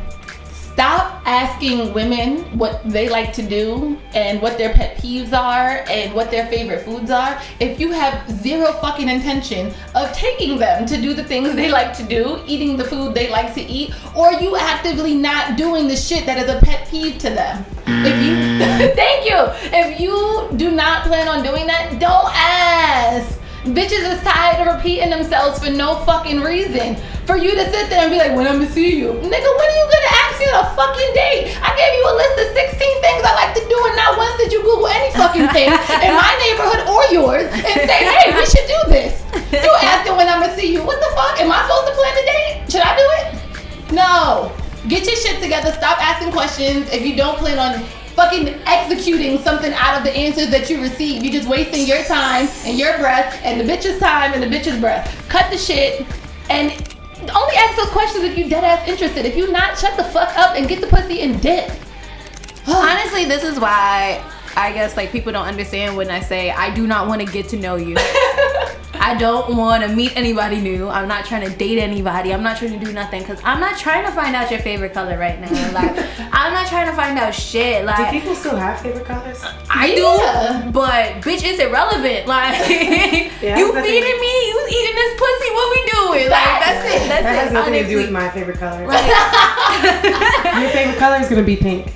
stop 0.82 1.22
asking 1.28 1.94
women 1.94 2.40
what 2.58 2.82
they 2.90 3.08
like 3.08 3.32
to 3.32 3.44
do 3.44 3.96
and 4.16 4.42
what 4.42 4.58
their 4.58 4.74
pet 4.74 4.98
peeves 4.98 5.32
are 5.32 5.86
and 5.88 6.12
what 6.12 6.32
their 6.32 6.48
favorite 6.48 6.84
foods 6.84 7.12
are 7.12 7.40
if 7.60 7.80
you 7.80 7.92
have 7.92 8.28
zero 8.32 8.74
fucking 8.82 9.08
intention 9.08 9.72
of 9.94 10.12
taking 10.12 10.58
them 10.58 10.84
to 10.88 11.00
do 11.00 11.14
the 11.14 11.24
things 11.24 11.54
they 11.54 11.70
like 11.70 11.96
to 11.96 12.02
do 12.02 12.42
eating 12.48 12.76
the 12.78 12.84
food 12.84 13.14
they 13.14 13.30
like 13.30 13.54
to 13.54 13.62
eat 13.62 13.94
or 14.16 14.34
you 14.34 14.56
actively 14.56 15.14
not 15.14 15.56
doing 15.56 15.88
the 15.88 15.96
shit 15.96 16.26
that 16.26 16.40
is 16.40 16.50
a 16.50 16.60
pet 16.62 16.88
peeve 16.90 17.20
to 17.20 17.30
them 17.30 17.64
if 17.86 18.18
you 18.26 18.34
thank 18.96 19.24
you 19.30 19.38
if 19.78 20.00
you 20.00 20.50
do 20.58 20.72
not 20.72 21.04
plan 21.04 21.28
on 21.28 21.44
doing 21.44 21.68
that 21.68 22.00
don't 22.00 22.32
ask 22.34 23.40
Bitches 23.66 24.12
is 24.12 24.20
tired 24.24 24.68
of 24.68 24.76
repeating 24.76 25.12
themselves 25.12 25.64
for 25.64 25.70
no 25.70 25.98
fucking 25.98 26.42
reason. 26.42 26.96
For 27.28 27.38
you 27.38 27.52
to 27.52 27.64
sit 27.70 27.92
there 27.92 28.02
and 28.02 28.10
be 28.10 28.18
like, 28.18 28.36
when 28.36 28.48
I'ma 28.48 28.66
see 28.66 28.98
you. 28.98 29.10
Nigga, 29.10 29.22
when 29.22 29.36
are 29.38 29.78
you 29.78 29.90
gonna 29.94 30.11
ask 30.42 30.54
me 30.54 30.58
on 30.58 30.66
a 30.66 30.76
fucking 30.76 31.14
date? 31.14 31.58
I 31.62 31.76
gave 31.78 31.94
you 31.94 32.04
a 32.10 32.16
list 32.16 32.36
of 32.42 32.48
16 32.56 33.02
things 33.02 33.22
I 33.24 33.34
like 33.36 33.54
to 33.56 33.64
do 33.68 33.78
and 33.86 33.96
not 33.96 34.18
once 34.18 34.38
did 34.38 34.52
you 34.52 34.62
Google 34.62 34.88
any 34.88 35.14
fucking 35.14 35.48
thing 35.50 35.70
in 36.06 36.14
my 36.16 36.34
neighborhood 36.42 36.88
or 36.90 37.06
yours 37.14 37.48
and 37.52 37.78
say, 37.86 38.00
hey, 38.10 38.34
we 38.34 38.46
should 38.46 38.68
do 38.68 38.80
this. 38.90 39.22
You 39.52 39.72
asking 39.82 40.18
when 40.18 40.28
I'ma 40.28 40.54
see 40.56 40.74
you. 40.74 40.84
What 40.84 41.00
the 41.00 41.12
fuck? 41.16 41.40
Am 41.40 41.52
I 41.52 41.62
supposed 41.64 41.88
to 41.88 41.94
plan 41.94 42.14
the 42.16 42.26
date? 42.26 42.72
Should 42.72 42.82
I 42.82 42.94
do 42.98 43.06
it? 43.20 43.94
No. 43.94 44.52
Get 44.88 45.06
your 45.06 45.16
shit 45.16 45.42
together. 45.42 45.72
Stop 45.74 46.02
asking 46.02 46.32
questions 46.32 46.90
if 46.90 47.06
you 47.06 47.16
don't 47.16 47.38
plan 47.38 47.60
on 47.60 47.84
fucking 48.16 48.48
executing 48.66 49.38
something 49.40 49.74
out 49.74 49.98
of 49.98 50.04
the 50.04 50.12
answers 50.12 50.50
that 50.50 50.70
you 50.70 50.82
receive. 50.82 51.24
You're 51.24 51.34
just 51.34 51.48
wasting 51.48 51.86
your 51.86 52.04
time 52.04 52.48
and 52.66 52.78
your 52.78 52.98
breath 52.98 53.40
and 53.44 53.60
the 53.60 53.64
bitch's 53.64 54.00
time 54.00 54.34
and 54.34 54.42
the 54.42 54.48
bitch's 54.48 54.80
breath. 54.80 55.08
Cut 55.30 55.52
the 55.52 55.58
shit 55.58 56.06
and 56.50 56.91
only 57.30 57.56
ask 57.56 57.78
those 57.78 57.90
questions 57.90 58.24
if 58.24 58.38
you 58.38 58.50
dead 58.50 58.64
ass 58.64 58.88
interested. 58.88 59.26
If 59.26 59.36
you 59.38 59.52
not, 59.52 59.78
shut 59.78 59.96
the 59.98 60.04
fuck 60.04 60.38
up 60.38 60.56
and 60.56 60.68
get 60.68 60.82
the 60.82 60.88
pussy 60.88 61.22
and 61.22 61.42
dip. 61.42 61.70
Honestly, 62.68 63.26
this 63.26 63.44
is 63.44 63.60
why 63.60 64.24
I 64.56 64.72
guess 64.74 64.98
like 64.98 65.12
people 65.12 65.32
don't 65.32 65.46
understand 65.48 65.96
when 65.96 66.10
I 66.10 66.20
say 66.20 66.52
I 66.52 66.74
do 66.74 66.88
not 66.88 67.08
want 67.08 67.22
to 67.22 67.32
get 67.32 67.50
to 67.50 67.58
know 67.58 67.76
you. 67.76 67.96
I 69.04 69.16
don't 69.18 69.58
want 69.58 69.82
to 69.84 69.90
meet 69.90 70.16
anybody 70.16 70.62
new. 70.62 70.88
I'm 70.88 71.08
not 71.08 71.26
trying 71.26 71.42
to 71.50 71.56
date 71.58 71.80
anybody. 71.80 72.34
I'm 72.34 72.44
not 72.44 72.58
trying 72.58 72.78
to 72.80 72.86
do 72.86 72.94
nothing 72.94 73.22
because 73.24 73.42
I'm 73.44 73.60
not 73.60 73.78
trying 73.78 74.06
to 74.06 74.12
find 74.12 74.36
out 74.36 74.52
your 74.52 74.60
favorite 74.60 74.94
color 74.94 75.18
right 75.18 75.40
now. 75.42 75.50
Like 75.72 75.96
I'm 76.34 76.54
not 76.54 76.68
trying 76.68 76.88
to 76.88 76.96
find 76.96 77.18
out 77.18 77.34
shit. 77.34 77.84
Like, 77.86 77.98
do 77.98 78.04
Like 78.04 78.12
people 78.12 78.36
still 78.36 78.56
have 78.58 78.80
favorite 78.82 79.06
colors? 79.06 79.42
I 79.70 79.88
Yeah. 79.88 80.62
do, 80.66 80.72
but 80.72 81.22
bitch, 81.26 81.42
it's 81.44 81.60
irrelevant. 81.60 82.28
Like 82.28 82.60
Yeah, 82.70 83.58
you 83.58 83.74
feeding 83.74 84.20
me, 84.22 84.34
you 84.52 84.68
eating 84.70 84.96
this 84.96 85.14
pussy. 85.20 85.50
What 85.52 85.68
we 85.76 85.82
doing? 85.92 86.30
Like 86.30 86.60
that's 86.62 86.86
it. 86.94 87.08
That's 87.10 87.24
That 87.24 87.36
has 87.36 87.52
it. 87.52 87.54
nothing 87.54 87.74
to 87.74 87.88
do 87.88 87.98
with 87.98 88.12
my 88.12 88.30
favorite 88.30 88.60
color. 88.60 88.86
Like, 88.88 89.02
Your 90.62 90.70
favorite 90.72 90.98
color 91.00 91.18
is 91.18 91.28
gonna 91.30 91.44
be 91.44 91.56
pink. 91.58 91.88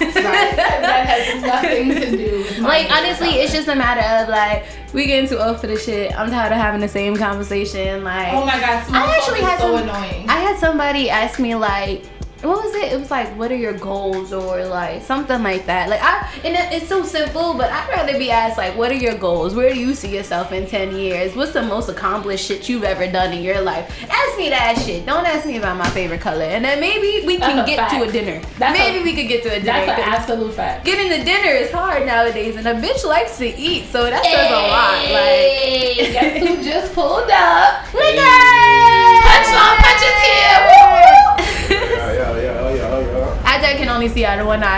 That 0.00 1.06
has 1.06 1.42
nothing 1.42 1.88
to 1.90 2.16
do 2.16 2.38
with 2.38 2.58
like 2.60 2.90
honestly, 2.90 3.28
it's 3.30 3.52
just 3.52 3.68
a 3.68 3.74
matter 3.74 4.00
of 4.22 4.28
like 4.28 4.64
we 4.92 5.06
getting 5.06 5.28
too 5.28 5.38
old 5.38 5.60
for 5.60 5.66
the 5.66 5.78
shit. 5.78 6.12
I'm 6.18 6.30
tired 6.30 6.52
of 6.52 6.58
having 6.58 6.80
the 6.80 6.88
same 6.88 7.16
conversation. 7.16 8.04
Like 8.04 8.32
Oh 8.32 8.44
my 8.44 8.58
god, 8.60 8.84
I 8.92 9.16
actually 9.16 9.40
had 9.40 9.58
so 9.60 9.76
some- 9.76 9.88
annoying. 9.88 10.28
I 10.28 10.38
had 10.40 10.58
somebody 10.58 11.08
ask 11.10 11.38
me 11.38 11.54
like, 11.54 12.04
what 12.42 12.64
was 12.64 12.74
it? 12.74 12.92
It 12.92 12.98
was 12.98 13.10
like, 13.10 13.28
what 13.36 13.52
are 13.52 13.56
your 13.56 13.74
goals 13.74 14.32
or 14.32 14.64
like 14.64 15.02
something 15.02 15.42
like 15.42 15.66
that. 15.66 15.88
Like 15.88 16.00
I, 16.02 16.28
and 16.44 16.54
it, 16.56 16.80
it's 16.80 16.88
so 16.88 17.02
simple, 17.04 17.54
but 17.54 17.70
I'd 17.70 17.88
rather 17.90 18.18
be 18.18 18.30
asked 18.30 18.56
like, 18.56 18.76
what 18.76 18.90
are 18.90 18.96
your 18.96 19.16
goals? 19.16 19.54
Where 19.54 19.72
do 19.72 19.78
you 19.78 19.94
see 19.94 20.14
yourself 20.14 20.52
in 20.52 20.66
ten 20.66 20.96
years? 20.96 21.36
What's 21.36 21.52
the 21.52 21.62
most 21.62 21.88
accomplished 21.88 22.46
shit 22.46 22.68
you've 22.68 22.84
ever 22.84 23.10
done 23.10 23.32
in 23.32 23.42
your 23.42 23.60
life? 23.60 23.90
Ask 24.08 24.38
me 24.38 24.48
that 24.50 24.80
shit. 24.84 25.04
Don't 25.04 25.26
ask 25.26 25.46
me 25.46 25.58
about 25.58 25.76
my 25.76 25.88
favorite 25.90 26.20
color. 26.20 26.44
And 26.44 26.64
then 26.64 26.80
maybe 26.80 27.26
we 27.26 27.36
can 27.36 27.66
get 27.66 27.76
fact. 27.76 27.94
to 27.94 28.08
a 28.08 28.10
dinner. 28.10 28.40
That's 28.58 28.78
maybe 28.78 29.00
a, 29.00 29.02
we 29.02 29.14
could 29.14 29.28
get 29.28 29.42
to 29.42 29.48
a 29.48 29.60
dinner. 29.60 29.86
That's 29.86 30.00
an 30.00 30.08
absolute 30.08 30.54
fact. 30.54 30.84
Getting 30.84 31.10
to 31.10 31.24
dinner 31.24 31.50
is 31.50 31.70
hard 31.70 32.06
nowadays, 32.06 32.56
and 32.56 32.66
a 32.66 32.74
bitch 32.74 33.04
likes 33.04 33.38
to 33.38 33.46
eat, 33.46 33.86
so 33.86 34.04
that 34.04 34.24
hey, 34.24 34.32
says 34.32 34.50
a 34.50 34.54
lot. 34.54 35.00
Like, 35.10 36.12
guess 36.12 36.46
who 36.46 36.62
just 36.64 36.94
pulled 36.94 37.30
up? 37.30 37.84
Nigga, 37.92 39.20
punch 39.22 39.50
punchline 39.50 39.76
punches 39.82 40.18
here. 40.22 41.14
Woo! 41.14 41.19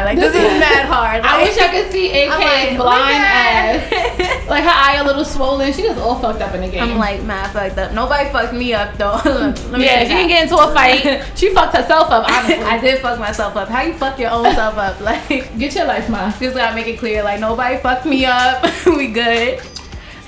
Like 0.04 0.18
this, 0.18 0.34
is 0.34 0.60
mad 0.60 0.86
hard. 0.86 1.22
I 1.22 1.42
wish 1.42 1.56
I 1.58 1.68
could 1.68 1.90
see 1.92 2.24
I'm 2.24 2.40
like, 2.40 2.76
blind 2.76 3.22
ass. 3.24 4.38
Like 4.48 4.64
her 4.64 4.70
eye 4.70 4.96
a 4.98 5.04
little 5.04 5.24
swollen. 5.24 5.72
She 5.72 5.82
just 5.82 5.98
all 5.98 6.18
fucked 6.20 6.42
up 6.42 6.54
in 6.54 6.60
the 6.60 6.68
game. 6.68 6.82
I'm 6.82 6.98
like 6.98 7.22
mad 7.22 7.50
fucked 7.52 7.78
up. 7.78 7.92
Nobody 7.92 8.28
fucked 8.30 8.52
me 8.52 8.74
up 8.74 8.96
though. 8.98 9.20
Let 9.24 9.72
me 9.72 9.84
yeah, 9.86 10.02
she 10.02 10.08
that. 10.08 10.08
didn't 10.08 10.28
get 10.28 10.42
into 10.42 10.56
a 10.56 10.74
fight. 10.74 11.24
She 11.38 11.54
fucked 11.54 11.74
herself 11.76 12.10
up. 12.10 12.28
Honestly, 12.28 12.62
I 12.62 12.78
did 12.78 13.00
fuck 13.00 13.18
myself 13.18 13.56
up. 13.56 13.68
How 13.68 13.82
you 13.82 13.94
fuck 13.94 14.18
your 14.18 14.30
own 14.30 14.52
self 14.54 14.76
up? 14.76 15.00
Like, 15.00 15.26
Get 15.58 15.74
your 15.74 15.86
life, 15.86 16.08
ma. 16.10 16.30
just 16.38 16.54
gotta 16.56 16.74
make 16.74 16.86
it 16.86 16.98
clear. 16.98 17.22
Like, 17.22 17.40
nobody 17.40 17.78
fucked 17.78 18.04
me 18.04 18.26
up. 18.26 18.64
we 18.86 19.08
good. 19.08 19.60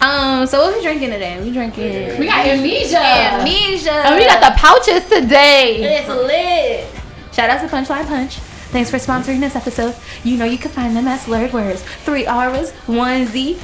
Um, 0.00 0.46
so 0.46 0.60
what 0.62 0.74
we 0.76 0.82
drinking 0.82 1.10
today? 1.10 1.40
We 1.42 1.52
drinking 1.52 2.18
We 2.18 2.26
got 2.26 2.46
amnesia. 2.46 2.98
amnesia. 2.98 3.92
And 3.92 4.16
we 4.16 4.24
got 4.26 4.40
the 4.40 4.58
pouches 4.58 5.04
today. 5.08 5.98
It's 6.00 6.08
lit. 6.08 7.03
Shout 7.34 7.50
out 7.50 7.60
to 7.60 7.66
Punchline 7.74 8.06
Punch. 8.06 8.36
Thanks 8.72 8.90
for 8.90 8.96
sponsoring 8.96 9.40
this 9.40 9.54
episode. 9.56 9.94
You 10.24 10.36
know 10.36 10.44
you 10.44 10.58
can 10.58 10.70
find 10.70 10.96
them 10.96 11.06
as 11.08 11.24
SlurrredWordz. 11.24 11.78
Three 12.04 12.26
R's, 12.26 12.70
one 12.86 13.26
Z 13.26 13.58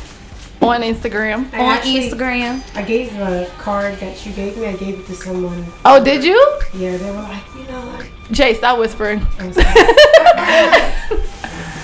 On 0.60 0.80
Instagram. 0.82 1.52
I 1.54 1.58
on 1.60 1.76
actually- 1.76 2.10
Instagram. 2.10 2.62
I 2.76 2.82
gave 2.82 3.16
a 3.18 3.50
card 3.58 3.94
that 4.00 4.24
you 4.26 4.32
gave 4.32 4.56
me. 4.58 4.66
I 4.66 4.76
gave 4.76 4.98
it 5.00 5.06
to 5.06 5.14
someone. 5.14 5.64
Oh, 5.84 6.02
did 6.02 6.22
you? 6.24 6.36
Yeah, 6.74 6.96
they 6.96 7.10
were 7.10 7.16
like, 7.22 7.42
you 7.56 7.62
know, 7.64 7.80
like, 7.96 8.10
Jay, 8.30 8.54
stop 8.54 8.78
whispering. 8.78 9.24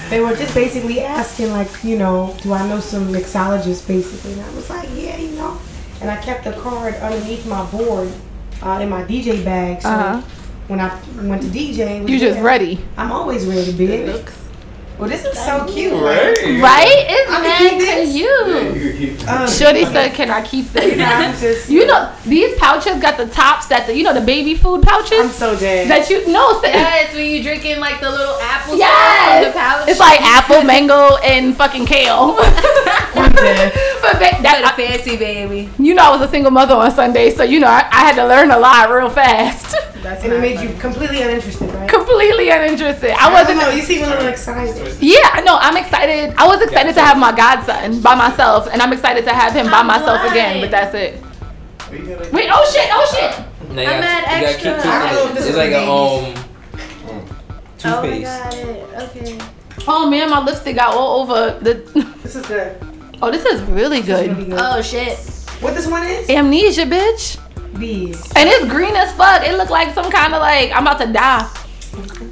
They 0.09 0.21
were 0.21 0.37
just 0.37 0.55
basically 0.55 1.00
asking, 1.00 1.50
like, 1.50 1.83
you 1.83 1.99
know, 1.99 2.37
do 2.40 2.52
I 2.52 2.64
know 2.69 2.78
some 2.78 3.09
mixologists, 3.12 3.85
basically? 3.88 4.35
And 4.35 4.43
I 4.43 4.55
was 4.55 4.71
like, 4.71 4.88
yeah, 4.95 5.16
you 5.16 5.33
know. 5.33 5.59
And 6.00 6.09
I 6.09 6.16
kept 6.23 6.45
the 6.45 6.52
card 6.52 6.95
underneath 6.95 7.45
my 7.49 7.64
board 7.73 8.12
uh, 8.62 8.78
in 8.81 8.88
my 8.88 9.02
DJ 9.02 9.45
bag. 9.45 9.83
So 9.83 9.88
Uh-huh. 9.88 10.23
When 10.69 10.81
I 10.81 10.89
went 11.23 11.43
to 11.43 11.49
DJ, 11.49 11.79
it 11.99 12.03
was 12.03 12.11
You 12.11 12.19
just 12.19 12.35
there. 12.35 12.45
ready. 12.45 12.81
I'm 12.97 13.13
always 13.13 13.47
ready, 13.47 13.73
bitch. 13.73 14.33
Well, 14.99 15.11
this 15.11 15.27
is 15.27 15.39
so 15.39 15.67
cute. 15.69 15.93
Right? 15.93 16.35
Right? 16.59 17.05
It's 17.07 17.31
I 17.31 17.43
can 17.43 17.43
mad 17.43 17.71
keep 17.71 17.79
this. 17.81 19.19
cute. 19.19 19.29
Um, 19.29 19.47
Shorty 19.47 19.85
said, 19.85 20.15
can 20.15 20.31
I 20.31 20.41
keep 20.41 20.73
this? 20.73 20.99
I'm 20.99 21.39
just, 21.39 21.69
You 21.69 21.85
know, 21.87 22.11
these 22.25 22.57
pouches 22.59 22.99
got 23.03 23.19
the 23.19 23.27
tops 23.27 23.67
that 23.67 23.87
the, 23.87 23.95
you 23.95 24.03
know, 24.03 24.15
the 24.15 24.23
baby 24.23 24.55
food 24.55 24.81
pouches? 24.83 25.19
I'm 25.21 25.29
so 25.29 25.55
dead. 25.55 25.91
that 25.91 26.09
you 26.09 26.27
know, 26.33 26.59
Yes, 26.63 27.13
when 27.15 27.27
you 27.27 27.43
drinking 27.43 27.79
like 27.79 28.01
the 28.01 28.09
little 28.11 28.37
apple 28.41 28.79
Yes! 28.79 29.45
from 29.45 29.53
the 29.53 29.59
pouch. 29.59 29.89
It's 29.91 30.01
like 30.01 30.23
apple, 30.23 30.63
mango, 30.63 31.17
and 31.19 31.55
fucking 31.55 31.85
kale. 31.85 32.37
I'm 32.41 33.33
but 34.01 34.15
ba- 34.15 34.41
that, 34.41 34.63
a 34.73 34.77
fancy 34.83 35.19
baby. 35.19 35.69
you 35.79 35.93
know, 35.93 36.05
I 36.05 36.11
was 36.17 36.27
a 36.27 36.31
single 36.31 36.51
mother 36.51 36.75
on 36.75 36.91
Sunday, 36.91 37.35
so 37.35 37.43
you 37.43 37.61
know, 37.61 37.67
I, 37.69 37.87
I 37.93 38.01
had 38.01 38.15
to 38.17 38.27
learn 38.27 38.51
a 38.51 38.59
lot 38.59 38.89
real 38.89 39.11
fast. 39.11 39.77
That's 40.03 40.23
And 40.25 40.33
it 40.33 40.41
made 40.41 40.61
you 40.61 40.76
completely 40.79 41.23
uninterested, 41.23 41.69
right? 41.75 41.88
Completely 41.88 42.50
uninterested. 42.50 43.11
I 43.11 43.15
I 43.15 43.23
don't 43.25 43.33
wasn't. 43.33 43.59
know. 43.61 43.71
You 43.71 43.83
seem 43.83 44.05
a 44.05 44.07
little 44.09 44.26
excited. 44.29 44.97
Yeah, 45.00 45.43
no, 45.45 45.57
I'm 45.61 45.76
excited. 45.76 46.35
I 46.37 46.47
was 46.47 46.61
excited 46.62 46.95
to 46.95 47.00
have 47.00 47.19
my 47.19 47.33
godson 47.35 48.00
by 48.03 48.15
myself, 48.15 48.69
and 48.73 48.81
I'm 48.83 48.93
excited 48.93 49.25
to 49.25 49.33
have 49.35 49.53
him 49.53 49.67
by 49.71 49.79
I'm 49.81 49.87
myself 49.87 50.31
again. 50.31 50.61
But 50.61 50.71
that's 50.71 50.95
it. 50.95 51.23
Wait, 52.33 52.49
oh 52.53 52.71
shit, 52.73 52.88
oh 52.93 53.07
shit. 53.15 53.71
Now 53.75 53.83
you 53.83 53.88
I'm 53.88 54.00
gotta- 54.00 54.00
mad 54.00 54.23
you 54.23 54.26
gotta 54.26 54.47
extra. 54.47 54.75
keep 54.75 54.87
I 54.87 55.12
don't 55.12 55.15
know 55.15 55.26
if 55.29 55.35
this 55.35 55.43
It's 55.47 55.50
is 55.50 55.57
like 55.57 55.71
a 55.71 55.73
babies. 55.73 56.38
um 56.38 56.45
Oh, 57.85 58.00
I 58.00 58.03
toothpaste. 58.03 58.25
got 58.25 58.55
it. 58.55 58.88
Okay. 59.03 59.38
Oh 59.87 60.11
man, 60.11 60.31
my 60.31 60.43
lipstick 60.43 60.76
got 60.76 60.95
all 60.95 61.23
over 61.23 61.59
the. 61.61 61.75
This 62.23 62.35
is 62.37 62.47
good. 62.47 62.76
Oh, 63.23 63.31
this 63.31 63.45
is 63.45 63.62
really 63.62 64.00
This 64.00 64.21
is 64.21 64.29
really 64.29 64.45
good. 64.50 64.59
Oh 64.61 64.83
shit. 64.83 65.17
what 65.61 65.75
this 65.75 65.87
one 65.87 66.03
is? 66.07 66.29
Amnesia, 66.29 66.83
bitch. 66.87 67.38
Bees. 67.78 68.33
And 68.37 68.49
it's 68.49 68.66
green 68.66 68.95
as 68.97 69.12
fuck. 69.14 69.42
It 69.47 69.56
looked 69.56 69.71
like 69.71 69.95
some 69.95 70.11
kind 70.11 70.35
of 70.35 70.40
like 70.40 70.71
I'm 70.73 70.83
about 70.87 71.00
to 71.00 71.12
die, 71.12 71.49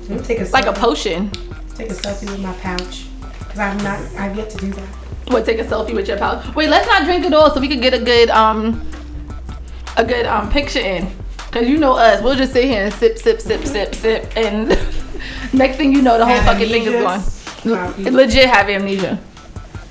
Let 0.08 0.10
me 0.10 0.18
take 0.20 0.40
a 0.40 0.44
like 0.50 0.66
a 0.66 0.72
selfie. 0.72 0.76
potion. 0.78 1.30
Take 1.74 1.90
a 1.90 1.94
selfie 1.94 2.30
with 2.30 2.40
my 2.40 2.52
pouch. 2.54 3.06
Cause 3.48 3.58
I've 3.58 3.82
not. 3.82 4.00
I've 4.16 4.36
yet 4.36 4.50
to 4.50 4.56
do 4.58 4.72
that. 4.72 4.88
What? 5.28 5.44
Take 5.44 5.58
a 5.58 5.64
selfie 5.64 5.94
with 5.94 6.08
your 6.08 6.18
pouch. 6.18 6.54
Wait, 6.54 6.68
let's 6.68 6.86
not 6.86 7.04
drink 7.04 7.24
it 7.24 7.32
all 7.34 7.50
so 7.52 7.60
we 7.60 7.68
can 7.68 7.80
get 7.80 7.94
a 7.94 7.98
good 7.98 8.30
um, 8.30 8.86
a 9.96 10.04
good 10.04 10.26
um 10.26 10.50
picture 10.50 10.80
in. 10.80 11.08
Cause 11.50 11.68
you 11.68 11.78
know 11.78 11.92
us, 11.92 12.20
we'll 12.22 12.34
just 12.34 12.52
sit 12.52 12.64
here 12.64 12.84
and 12.84 12.92
sip, 12.94 13.16
sip, 13.16 13.40
sip, 13.40 13.64
sip, 13.64 13.94
sip, 13.94 14.36
and 14.36 14.68
next 15.52 15.76
thing 15.76 15.92
you 15.92 16.02
know, 16.02 16.18
the 16.18 16.26
whole 16.26 16.34
Have 16.34 16.44
fucking 16.44 16.68
thing 16.68 16.82
is 16.82 17.00
gone. 17.00 17.22
Copy. 17.62 18.10
Legit 18.10 18.48
have 18.48 18.68
amnesia. 18.68 19.20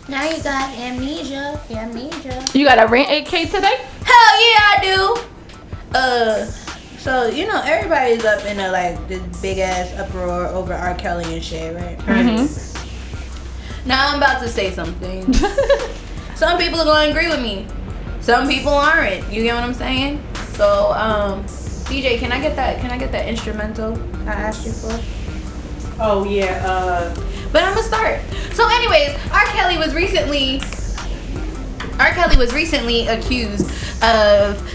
Now 0.10 0.30
you 0.30 0.44
got 0.44 0.70
amnesia. 0.78 1.60
Amnesia. 1.72 2.46
You 2.54 2.66
got 2.66 2.84
a 2.84 2.88
rent 2.92 3.10
AK 3.10 3.50
today? 3.50 3.78
Hell 4.04 4.36
yeah, 4.42 4.60
I 4.76 4.80
do. 4.84 5.33
Uh, 5.94 6.46
so 6.98 7.28
you 7.28 7.46
know 7.46 7.62
everybody's 7.66 8.24
up 8.26 8.46
in 8.46 8.60
a 8.60 8.72
like 8.72 9.08
this 9.08 9.22
big 9.42 9.60
ass 9.60 9.92
uproar 10.00 10.48
over 10.48 10.74
R. 10.74 10.96
Kelly 10.96 11.34
and 11.34 11.44
shit, 11.44 11.76
right? 11.76 11.98
Mm-hmm. 12.00 13.88
Now 13.88 14.10
I'm 14.10 14.18
about 14.18 14.42
to 14.42 14.48
say 14.48 14.72
something. 14.72 15.32
Some 16.36 16.58
people 16.58 16.80
are 16.80 16.86
gonna 16.86 17.12
agree 17.12 17.28
with 17.28 17.42
me. 17.42 17.68
Some 18.22 18.48
people 18.48 18.72
aren't. 18.72 19.32
You 19.32 19.44
get 19.44 19.54
what 19.54 19.64
I'm 19.64 19.74
saying? 19.74 20.24
So, 20.54 20.94
um, 20.94 21.44
DJ, 21.86 22.18
can 22.18 22.32
I 22.32 22.42
get 22.42 22.56
that? 22.56 22.80
Can 22.80 22.90
I 22.90 22.98
get 22.98 23.12
that 23.12 23.28
instrumental 23.28 24.00
I 24.28 24.34
asked 24.34 24.66
you 24.66 24.72
for? 24.72 25.00
Oh 26.00 26.24
yeah. 26.24 26.64
Uh. 26.66 27.14
But 27.52 27.64
I'm 27.64 27.76
gonna 27.76 27.86
start. 27.86 28.22
So, 28.54 28.68
anyways, 28.68 29.14
R. 29.32 29.46
Kelly 29.48 29.78
was 29.78 29.94
recently 29.94 30.62
R. 32.00 32.12
Kelly 32.12 32.38
was 32.38 32.54
recently 32.54 33.08
accused 33.08 33.70
of 34.02 34.68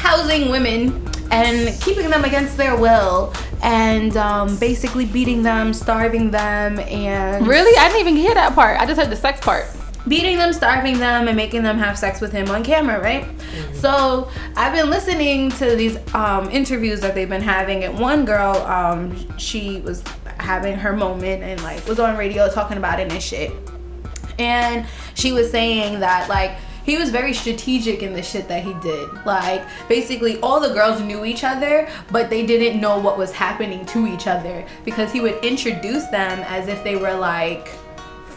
housing 0.00 0.50
women 0.50 1.06
and 1.30 1.78
keeping 1.80 2.08
them 2.10 2.24
against 2.24 2.56
their 2.56 2.74
will 2.76 3.32
and 3.62 4.16
um, 4.16 4.56
basically 4.58 5.04
beating 5.04 5.42
them, 5.42 5.72
starving 5.74 6.30
them, 6.30 6.78
and 6.80 7.46
Really? 7.46 7.76
I 7.78 7.88
didn't 7.88 8.00
even 8.00 8.16
hear 8.16 8.34
that 8.34 8.54
part. 8.54 8.80
I 8.80 8.86
just 8.86 8.98
heard 8.98 9.10
the 9.10 9.16
sex 9.16 9.40
part. 9.40 9.66
beating 10.08 10.38
them, 10.38 10.52
starving 10.54 10.98
them, 10.98 11.28
and 11.28 11.36
making 11.36 11.62
them 11.62 11.76
have 11.78 11.98
sex 11.98 12.22
with 12.22 12.32
him 12.32 12.48
on 12.50 12.64
camera, 12.64 12.98
right? 13.02 13.26
So 13.74 14.30
I've 14.56 14.72
been 14.72 14.88
listening 14.88 15.50
to 15.52 15.76
these 15.76 15.98
um, 16.14 16.50
interviews 16.50 17.00
that 17.02 17.14
they've 17.14 17.28
been 17.28 17.42
having, 17.42 17.84
and 17.84 17.98
one 17.98 18.24
girl, 18.24 18.56
um, 18.62 19.14
she 19.38 19.80
was 19.82 20.02
having 20.38 20.74
her 20.76 20.94
moment 20.96 21.42
and 21.42 21.62
like 21.62 21.86
was 21.86 22.00
on 22.00 22.16
radio 22.16 22.48
talking 22.50 22.78
about 22.78 22.98
it 22.98 23.12
and 23.12 23.22
shit, 23.22 23.52
and 24.38 24.86
she 25.14 25.32
was 25.32 25.50
saying 25.50 26.00
that 26.00 26.28
like. 26.30 26.52
He 26.90 26.96
was 26.96 27.10
very 27.10 27.32
strategic 27.32 28.02
in 28.02 28.14
the 28.14 28.20
shit 28.20 28.48
that 28.48 28.64
he 28.64 28.74
did. 28.82 29.08
Like, 29.24 29.62
basically, 29.88 30.40
all 30.40 30.58
the 30.58 30.74
girls 30.74 31.00
knew 31.00 31.24
each 31.24 31.44
other, 31.44 31.88
but 32.10 32.30
they 32.30 32.44
didn't 32.44 32.80
know 32.80 32.98
what 32.98 33.16
was 33.16 33.30
happening 33.30 33.86
to 33.86 34.08
each 34.08 34.26
other 34.26 34.66
because 34.84 35.12
he 35.12 35.20
would 35.20 35.36
introduce 35.44 36.08
them 36.08 36.40
as 36.48 36.66
if 36.66 36.82
they 36.82 36.96
were 36.96 37.14
like 37.14 37.68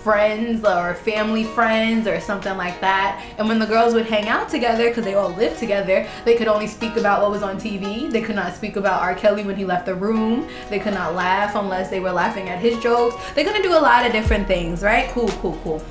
friends 0.03 0.63
or 0.63 0.93
family 0.93 1.45
friends 1.45 2.05
or 2.05 2.19
something 2.19 2.55
like 2.55 2.79
that. 2.79 3.25
And 3.39 3.47
when 3.47 3.57
the 3.57 3.65
girls 3.65 3.95
would 3.95 4.05
hang 4.05 4.27
out 4.29 4.49
together, 4.49 4.89
because 4.89 5.03
they 5.03 5.15
all 5.15 5.29
lived 5.31 5.57
together, 5.57 6.07
they 6.23 6.35
could 6.35 6.47
only 6.47 6.67
speak 6.67 6.95
about 6.95 7.23
what 7.23 7.31
was 7.31 7.41
on 7.41 7.59
TV. 7.59 8.11
They 8.11 8.21
could 8.21 8.35
not 8.35 8.53
speak 8.53 8.75
about 8.75 9.01
R. 9.01 9.15
Kelly 9.15 9.43
when 9.43 9.55
he 9.55 9.65
left 9.65 9.87
the 9.87 9.95
room. 9.95 10.47
They 10.69 10.77
could 10.77 10.93
not 10.93 11.15
laugh 11.15 11.55
unless 11.55 11.89
they 11.89 11.99
were 11.99 12.11
laughing 12.11 12.49
at 12.49 12.59
his 12.59 12.77
jokes. 12.83 13.15
They 13.33 13.43
couldn't 13.43 13.63
do 13.63 13.75
a 13.75 13.81
lot 13.81 14.05
of 14.05 14.11
different 14.11 14.45
things, 14.45 14.83
right? 14.83 15.09
Cool, 15.09 15.29
cool, 15.41 15.59
cool. 15.63 15.83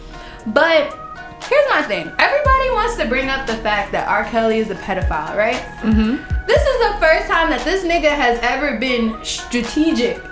But 0.46 1.01
here's 1.48 1.68
my 1.70 1.82
thing 1.82 2.12
everybody 2.18 2.70
wants 2.70 2.96
to 2.96 3.06
bring 3.06 3.28
up 3.28 3.46
the 3.46 3.56
fact 3.56 3.92
that 3.92 4.08
R. 4.08 4.24
Kelly 4.24 4.58
is 4.58 4.70
a 4.70 4.74
pedophile, 4.74 5.36
right? 5.36 5.56
Mm-hmm. 5.80 6.46
This 6.46 6.62
is 6.62 6.78
the 6.78 6.98
first 6.98 7.28
time 7.28 7.50
that 7.50 7.64
this 7.64 7.84
nigga 7.84 8.10
has 8.10 8.38
ever 8.42 8.78
been 8.78 9.22
strategic 9.24 10.22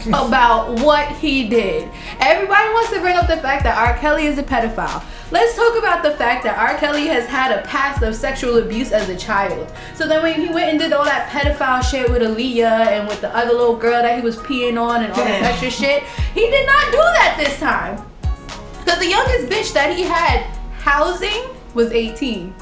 about 0.06 0.80
what 0.80 1.08
he 1.16 1.48
did. 1.48 1.90
Everybody 2.20 2.68
wants 2.70 2.90
to 2.90 3.00
bring 3.00 3.16
up 3.16 3.26
the 3.26 3.36
fact 3.36 3.64
that 3.64 3.76
R. 3.76 3.98
Kelly 3.98 4.26
is 4.26 4.38
a 4.38 4.42
pedophile. 4.42 5.04
Let's 5.30 5.54
talk 5.54 5.78
about 5.78 6.02
the 6.02 6.12
fact 6.12 6.42
that 6.44 6.58
R. 6.58 6.76
Kelly 6.78 7.06
has 7.06 7.26
had 7.26 7.56
a 7.56 7.62
past 7.62 8.02
of 8.02 8.16
sexual 8.16 8.58
abuse 8.58 8.90
as 8.90 9.08
a 9.08 9.16
child. 9.16 9.72
So 9.94 10.08
then 10.08 10.22
when 10.22 10.40
he 10.40 10.48
went 10.48 10.70
and 10.70 10.78
did 10.78 10.92
all 10.92 11.04
that 11.04 11.28
pedophile 11.30 11.82
shit 11.82 12.10
with 12.10 12.22
Aaliyah 12.22 12.86
and 12.88 13.08
with 13.08 13.20
the 13.20 13.34
other 13.36 13.52
little 13.52 13.76
girl 13.76 14.02
that 14.02 14.16
he 14.16 14.24
was 14.24 14.36
peeing 14.38 14.80
on 14.80 15.04
and 15.04 15.12
all 15.12 15.24
that 15.24 15.42
extra 15.52 15.70
shit, 15.70 16.02
he 16.34 16.50
did 16.50 16.66
not 16.66 16.90
do 16.90 16.98
that 16.98 17.36
this 17.38 17.58
time. 17.60 18.09
Because 18.90 19.04
the 19.04 19.10
youngest 19.10 19.46
bitch 19.46 19.72
that 19.74 19.96
he 19.96 20.02
had 20.02 20.40
housing 20.82 21.44
was 21.74 21.92
18. 21.92 22.52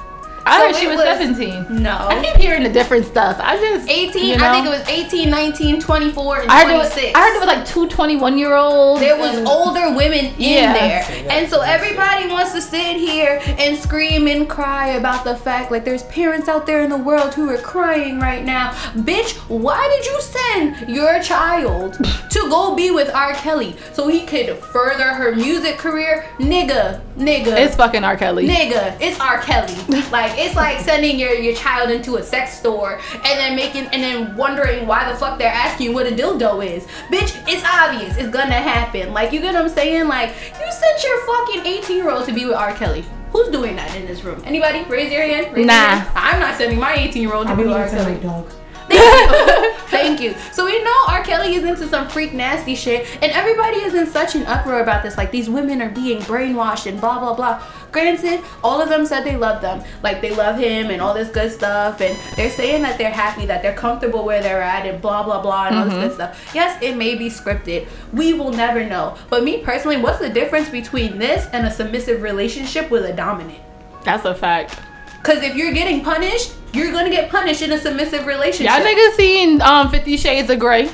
I 0.49 0.59
So 0.61 0.67
heard 0.67 0.77
she 0.77 0.87
was, 0.87 0.97
was- 0.97 1.05
17. 1.05 1.83
No. 1.83 1.97
I 2.09 2.23
keep 2.23 2.37
hearing 2.37 2.63
the 2.63 2.69
different 2.73 3.05
stuff. 3.05 3.37
I 3.41 3.57
just 3.59 3.89
18, 3.89 4.25
you 4.25 4.35
I 4.37 4.53
think 4.53 4.67
it 4.67 4.71
was 4.71 4.89
18, 4.89 5.29
19, 5.31 5.81
24, 5.81 6.41
and 6.41 6.51
I 6.51 6.65
heard, 6.65 6.75
it 6.75 6.79
was, 6.79 6.89
26. 6.93 7.15
I 7.15 7.21
heard 7.21 7.37
it 7.37 7.39
was 7.41 7.47
like 7.47 7.67
two 7.67 7.89
21 7.89 8.39
year 8.39 8.55
olds. 8.57 9.01
there 9.01 9.17
was 9.17 9.37
and- 9.37 9.47
older 9.47 9.95
women 9.95 10.27
in 10.39 10.73
there. 10.73 11.05
And 11.31 11.49
so 11.51 11.61
everybody 11.61 12.27
wants 12.29 12.53
to 12.53 12.61
sit 12.63 12.97
here 12.97 13.41
and 13.59 13.77
scream 13.77 14.27
and 14.27 14.49
cry 14.49 14.89
about 14.93 15.25
the 15.25 15.37
fact 15.37 15.71
like 15.71 15.85
there's 15.85 16.05
parents 16.05 16.49
out 16.49 16.65
there 16.67 16.83
in 16.83 16.89
the 16.91 16.97
world 16.97 17.35
who 17.35 17.49
are 17.51 17.59
crying 17.59 18.19
right 18.19 18.45
now. 18.45 18.71
Bitch, 18.95 19.35
why 19.49 19.87
did 19.95 20.07
you 20.07 20.21
send 20.23 20.89
your 20.89 21.23
child 21.23 21.95
to 22.31 22.39
to 22.39 22.49
go 22.49 22.75
be 22.75 22.91
with 22.93 23.13
R. 23.15 23.35
Kelly 23.35 23.77
so 23.93 24.07
he 24.07 24.25
could 24.25 24.57
further 24.59 25.09
her 25.13 25.35
music 25.35 25.77
career. 25.77 26.25
Nigga, 26.39 27.01
nigga. 27.17 27.49
It's 27.59 27.75
fucking 27.75 28.05
R. 28.05 28.17
Kelly. 28.17 28.47
Nigga, 28.47 28.97
it's 29.01 29.19
R. 29.19 29.39
Kelly. 29.43 29.75
like 30.13 30.38
it's 30.39 30.55
like 30.57 30.79
sending 30.81 31.19
your, 31.19 31.33
your 31.35 31.55
child 31.55 31.91
into 31.91 32.17
a 32.17 32.23
sex 32.23 32.59
store 32.59 33.01
and 33.13 33.25
then 33.39 33.57
making 33.57 33.87
and 33.87 34.03
then 34.03 34.37
wondering 34.37 34.87
why 34.87 35.11
the 35.11 35.17
fuck 35.19 35.39
they're 35.39 35.53
asking 35.53 35.87
you 35.89 35.93
what 35.93 36.07
a 36.07 36.11
dildo 36.11 36.65
is. 36.65 36.87
Bitch, 37.11 37.33
it's 37.49 37.65
obvious. 37.65 38.17
It's 38.17 38.31
gonna 38.31 38.55
happen. 38.55 39.13
Like 39.13 39.33
you 39.33 39.41
get 39.41 39.55
what 39.55 39.63
I'm 39.65 39.69
saying? 39.69 40.09
Like 40.09 40.31
you 40.31 40.73
sent 40.73 41.03
your 41.05 41.27
fucking 41.27 41.67
18 41.67 41.97
year 41.97 42.11
old 42.11 42.25
to 42.27 42.33
be 42.33 42.45
with 42.47 42.55
R. 42.57 42.73
Kelly. 42.75 43.05
Who's 43.33 43.49
doing 43.49 43.77
that 43.77 43.95
in 43.95 44.07
this 44.07 44.25
room? 44.25 44.41
Anybody? 44.47 44.85
Raise 44.85 45.13
your 45.13 45.23
hand. 45.23 45.49
Raise 45.49 45.59
your 45.59 45.67
Nah. 45.67 45.75
hand. 45.99 46.11
I'm 46.15 46.41
not 46.41 46.57
sending 46.57 46.79
my 46.79 46.95
18 46.95 47.21
year 47.23 47.35
old 47.35 47.47
to 47.47 47.53
I 47.53 47.57
be 47.57 47.65
with 47.65 47.73
R. 47.73 47.87
even 47.87 47.91
tell 47.95 48.05
Kelly. 48.07 48.17
my 48.17 48.23
dog. 48.23 48.51
Thank 49.89 50.21
you. 50.21 50.35
So 50.53 50.65
we 50.65 50.83
know 50.83 50.95
R. 51.09 51.23
Kelly 51.23 51.55
is 51.55 51.65
into 51.65 51.87
some 51.89 52.09
freak 52.09 52.33
nasty 52.33 52.75
shit, 52.75 53.07
and 53.23 53.31
everybody 53.33 53.77
is 53.79 53.95
in 53.95 54.07
such 54.07 54.35
an 54.35 54.47
uproar 54.47 54.81
about 54.81 55.03
this. 55.03 55.17
Like 55.19 55.31
these 55.31 55.49
women 55.51 55.83
are 55.83 55.91
being 55.91 56.21
brainwashed 56.23 56.87
and 56.87 56.99
blah 57.01 57.19
blah 57.19 57.35
blah. 57.35 57.63
Granted, 57.91 58.41
all 58.63 58.83
of 58.83 58.89
them 58.89 59.07
said 59.07 59.25
they 59.25 59.37
love 59.37 59.63
them, 59.63 59.83
like 60.03 60.21
they 60.21 60.35
love 60.35 60.59
him 60.59 60.91
and 60.91 61.01
all 61.01 61.15
this 61.15 61.29
good 61.31 61.51
stuff, 61.51 62.01
and 62.01 62.17
they're 62.37 62.51
saying 62.51 62.83
that 62.83 62.99
they're 62.99 63.11
happy, 63.11 63.47
that 63.47 63.63
they're 63.63 63.75
comfortable 63.75 64.25
where 64.25 64.43
they're 64.43 64.63
at, 64.63 64.87
and 64.87 65.01
blah 65.01 65.23
blah 65.23 65.41
blah, 65.41 65.69
and 65.69 65.77
all 65.77 65.85
this 65.87 65.95
good 65.95 66.13
stuff. 66.15 66.51
Yes, 66.55 66.81
it 66.83 66.97
may 66.97 67.15
be 67.15 67.31
scripted. 67.31 67.89
We 68.13 68.35
will 68.35 68.53
never 68.53 68.85
know. 68.85 69.17
But 69.31 69.43
me 69.43 69.63
personally, 69.63 69.97
what's 69.97 70.19
the 70.19 70.29
difference 70.29 70.69
between 70.69 71.19
this 71.19 71.47
and 71.53 71.67
a 71.67 71.71
submissive 71.71 72.23
relationship 72.23 72.91
with 72.91 73.05
a 73.05 73.13
dominant? 73.13 73.61
That's 74.05 74.25
a 74.25 74.35
fact. 74.35 74.79
Because 75.19 75.43
if 75.43 75.57
you're 75.57 75.73
getting 75.73 76.05
punished, 76.05 76.53
you're 76.73 76.93
gonna 76.93 77.11
get 77.11 77.31
punished 77.31 77.63
in 77.63 77.73
a 77.73 77.79
submissive 77.79 78.27
relationship. 78.27 78.73
Y'all 78.73 78.85
niggas 78.85 79.17
seen 79.17 79.63
um 79.63 79.91
Fifty 79.91 80.17
Shades 80.17 80.51
of 80.51 80.59
Grey? 80.59 80.91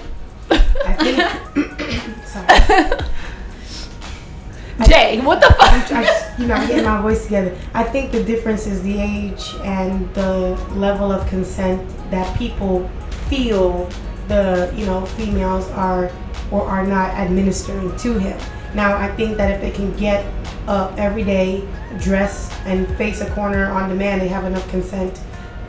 I 0.51 0.93
think. 1.55 2.25
sorry. 2.27 3.11
Jay, 4.83 5.21
what 5.21 5.41
the 5.41 5.55
fuck? 5.59 5.93
I 5.93 6.03
just, 6.03 6.39
you 6.39 6.47
know, 6.49 6.55
I'm 6.55 6.67
getting 6.67 6.85
my 6.85 7.01
voice 7.01 7.25
together. 7.25 7.57
I 7.75 7.85
think 7.85 8.11
the 8.11 8.25
difference 8.25 8.67
is 8.67 8.83
the 8.83 8.99
age 8.99 9.55
and 9.63 10.13
the 10.15 10.57
level 10.75 11.13
of 11.13 11.27
consent 11.29 11.89
that 12.11 12.37
people 12.37 12.89
feel 13.29 13.89
the, 14.27 14.73
you 14.77 14.85
know, 14.85 15.07
females 15.07 15.71
are 15.71 16.11
or 16.51 16.63
are 16.63 16.85
not 16.85 17.11
administering 17.11 17.97
to 17.99 18.19
him. 18.19 18.39
Now, 18.75 18.97
I 18.97 19.15
think 19.15 19.37
that 19.37 19.53
if 19.53 19.61
they 19.61 19.71
can 19.71 19.97
get 19.97 20.27
up 20.67 20.99
every 20.99 21.23
day, 21.23 21.67
dress, 22.01 22.53
and 22.65 22.89
face 22.97 23.21
a 23.21 23.31
corner 23.31 23.67
on 23.67 23.89
demand, 23.89 24.23
they 24.23 24.29
have 24.29 24.45
enough 24.45 24.69
consent. 24.71 25.21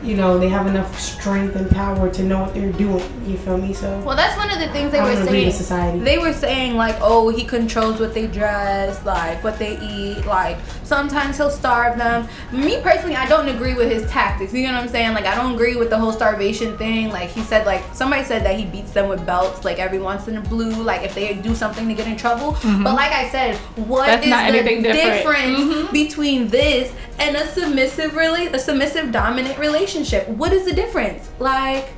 You 0.02 0.14
know, 0.16 0.38
they 0.38 0.48
have 0.48 0.66
enough 0.66 0.98
strength 1.00 1.56
and 1.56 1.68
power 1.70 2.08
to 2.10 2.22
know 2.22 2.42
what 2.42 2.54
they're 2.54 2.72
doing. 2.72 3.02
You 3.26 3.36
feel 3.38 3.58
me? 3.58 3.72
So 3.72 3.98
Well, 4.04 4.16
that's 4.16 4.36
one 4.36 4.50
of 4.50 4.58
the 4.58 4.68
things 4.68 4.92
they 4.92 5.00
were 5.00 5.16
saying. 5.24 5.50
society. 5.52 5.98
They 6.00 6.18
were 6.18 6.32
saying 6.32 6.76
like, 6.76 6.96
oh, 7.00 7.28
he 7.28 7.44
controls 7.44 7.98
what 7.98 8.14
they 8.14 8.26
dress, 8.26 9.04
like 9.04 9.42
what 9.42 9.58
they 9.58 9.78
eat, 9.80 10.24
like 10.26 10.58
sometimes 10.86 11.36
he'll 11.36 11.50
starve 11.50 11.98
them. 11.98 12.28
Me 12.52 12.80
personally, 12.80 13.16
I 13.16 13.26
don't 13.28 13.48
agree 13.48 13.74
with 13.74 13.90
his 13.90 14.08
tactics. 14.10 14.54
You 14.54 14.68
know 14.68 14.74
what 14.74 14.84
I'm 14.84 14.88
saying? 14.88 15.12
Like, 15.14 15.26
I 15.26 15.34
don't 15.34 15.54
agree 15.54 15.76
with 15.76 15.90
the 15.90 15.98
whole 15.98 16.12
starvation 16.12 16.78
thing. 16.78 17.10
Like 17.10 17.30
he 17.30 17.42
said, 17.42 17.66
like 17.66 17.82
somebody 17.92 18.24
said 18.24 18.44
that 18.44 18.56
he 18.58 18.64
beats 18.64 18.92
them 18.92 19.08
with 19.08 19.26
belts, 19.26 19.64
like 19.64 19.78
every 19.78 19.98
once 19.98 20.28
in 20.28 20.36
a 20.36 20.40
blue, 20.40 20.70
like 20.82 21.02
if 21.02 21.14
they 21.14 21.34
do 21.34 21.54
something 21.54 21.88
to 21.88 21.94
get 21.94 22.06
in 22.06 22.16
trouble. 22.16 22.56
But 22.62 22.94
like 22.94 23.12
I 23.12 23.28
said, 23.30 23.56
what 23.76 24.06
That's 24.06 24.26
is 24.26 24.82
the 24.82 24.92
difference 24.92 25.90
between 25.90 26.48
this 26.48 26.92
and 27.18 27.36
a 27.36 27.46
submissive 27.48 28.12
rela- 28.12 28.52
a 28.54 28.58
submissive 28.58 29.10
dominant 29.12 29.58
relationship? 29.58 30.28
What 30.28 30.52
is 30.52 30.64
the 30.64 30.72
difference? 30.72 31.28
Like. 31.38 31.88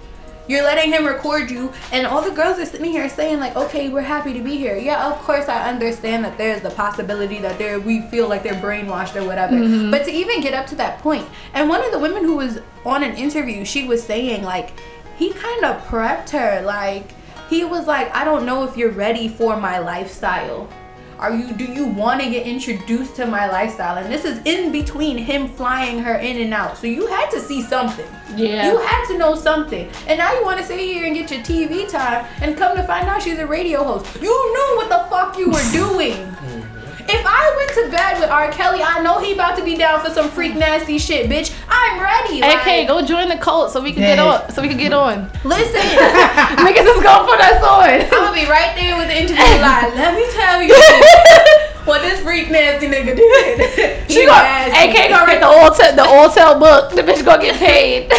You're 0.49 0.65
letting 0.65 0.93
him 0.93 1.07
record 1.07 1.51
you, 1.51 1.73
and 1.93 2.07
all 2.07 2.23
the 2.23 2.31
girls 2.31 2.59
are 2.59 2.65
sitting 2.65 2.91
here 2.91 3.09
saying 3.09 3.39
like, 3.39 3.55
"Okay, 3.55 3.91
we're 3.91 4.01
happy 4.01 4.33
to 4.33 4.41
be 4.41 4.57
here." 4.57 4.77
Yeah, 4.77 5.13
of 5.13 5.19
course 5.19 5.47
I 5.49 5.69
understand 5.69 6.25
that 6.25 6.39
there's 6.39 6.63
the 6.63 6.71
possibility 6.71 7.39
that 7.41 7.59
they're 7.59 7.79
we 7.79 8.01
feel 8.03 8.29
like 8.29 8.43
they're 8.43 8.55
brainwashed 8.55 9.15
or 9.15 9.27
whatever. 9.27 9.55
Mm-hmm. 9.55 9.91
But 9.91 10.05
to 10.05 10.11
even 10.11 10.41
get 10.41 10.55
up 10.55 10.67
to 10.69 10.75
that 10.77 11.01
point, 11.01 11.29
and 11.53 11.69
one 11.69 11.85
of 11.85 11.93
the 11.93 11.99
women 11.99 12.25
who 12.25 12.37
was 12.37 12.61
on 12.85 13.05
an 13.05 13.15
interview, 13.17 13.65
she 13.65 13.87
was 13.87 14.03
saying 14.03 14.43
like, 14.43 14.73
he 15.19 15.33
kind 15.33 15.65
of 15.65 15.85
prepped 15.87 16.31
her, 16.31 16.63
like 16.63 17.13
he 17.51 17.65
was 17.65 17.87
like, 17.87 18.15
"I 18.15 18.25
don't 18.25 18.47
know 18.47 18.65
if 18.65 18.77
you're 18.77 18.91
ready 18.91 19.29
for 19.29 19.57
my 19.57 19.79
lifestyle." 19.79 20.69
Are 21.19 21.35
you 21.35 21.53
do 21.53 21.65
you 21.65 21.85
want 21.85 22.21
to 22.23 22.31
get 22.31 22.47
introduced 22.47 23.17
to 23.17 23.27
my 23.27 23.51
lifestyle? 23.51 23.99
And 23.99 24.13
this 24.13 24.25
is 24.25 24.41
in 24.45 24.71
between 24.71 25.19
him 25.19 25.49
flying 25.49 25.99
her 25.99 26.15
in 26.15 26.41
and 26.41 26.55
out. 26.55 26.79
So 26.79 26.87
you 26.87 27.09
had 27.09 27.29
to 27.31 27.41
see 27.41 27.63
something. 27.63 28.07
Yeah. 28.37 28.71
You 28.71 28.79
had 28.79 29.07
to 29.09 29.19
know 29.19 29.35
something. 29.35 29.91
And 30.07 30.19
now 30.19 30.33
you 30.33 30.45
want 30.45 30.61
to 30.61 30.65
sit 30.65 30.79
here 30.79 31.07
and 31.07 31.17
get 31.17 31.31
your 31.31 31.41
TV 31.41 31.89
time 31.89 32.25
and 32.41 32.57
come 32.57 32.77
to 32.77 32.85
find 32.85 33.09
out 33.09 33.23
she's 33.23 33.39
a 33.39 33.47
radio 33.47 33.83
host. 33.83 34.15
You 34.23 34.31
knew 34.31 34.77
what 34.77 34.89
the 34.89 35.09
fuck 35.11 35.37
you 35.39 35.51
were 35.51 35.73
doing. 35.73 36.27
Hmm. 36.39 36.68
If 37.11 37.25
I 37.25 37.55
went 37.57 37.71
to 37.73 37.91
bed 37.91 38.21
with 38.21 38.29
R. 38.31 38.51
Kelly, 38.53 38.83
I 38.83 39.01
know 39.03 39.19
he 39.19 39.33
about 39.33 39.57
to 39.57 39.65
be 39.65 39.77
down 39.77 40.05
for 40.05 40.11
some 40.11 40.29
freak 40.29 40.55
nasty 40.55 40.99
shit, 40.99 41.31
bitch. 41.31 41.55
I'm 41.69 41.99
ready. 42.01 42.41
Like, 42.43 42.67
AK, 42.67 42.87
go 42.89 43.01
join 43.05 43.29
the 43.31 43.37
cult 43.39 43.73
so 43.73 43.81
we 43.81 43.93
can 43.93 44.03
get 44.03 44.19
on. 44.19 44.51
So 44.53 44.61
we 44.61 44.69
can 44.69 44.77
get 44.77 44.93
on. 44.93 45.31
listen. 45.43 45.81
Niggas 45.81 46.97
is 46.97 47.03
gonna 47.03 47.27
put 47.27 47.41
us 47.41 47.63
I'm 47.65 48.05
on. 48.05 48.11
gonna 48.11 48.35
be 48.35 48.45
right 48.47 48.75
there 48.77 48.97
with 48.99 49.09
the 49.09 49.17
interview 49.17 49.61
line. 49.61 49.95
Let 49.97 50.15
me 50.15 50.27
tell 50.33 50.61
you 50.63 50.75
what 51.87 52.03
this 52.03 52.21
freak 52.21 52.51
nasty 52.51 52.89
nigga 52.89 53.17
did. 53.17 54.11
She 54.11 54.21
He 54.21 54.27
gonna. 54.27 54.69
AK 54.69 55.09
gonna 55.09 55.25
write 55.27 55.41
the 55.41 55.49
old 55.49 55.75
te- 55.77 55.97
the 55.97 56.05
old 56.05 56.35
tell 56.35 56.59
book. 56.59 56.91
The 56.95 57.01
bitch 57.03 57.25
gonna 57.25 57.43
get 57.43 57.57
paid. 57.57 58.13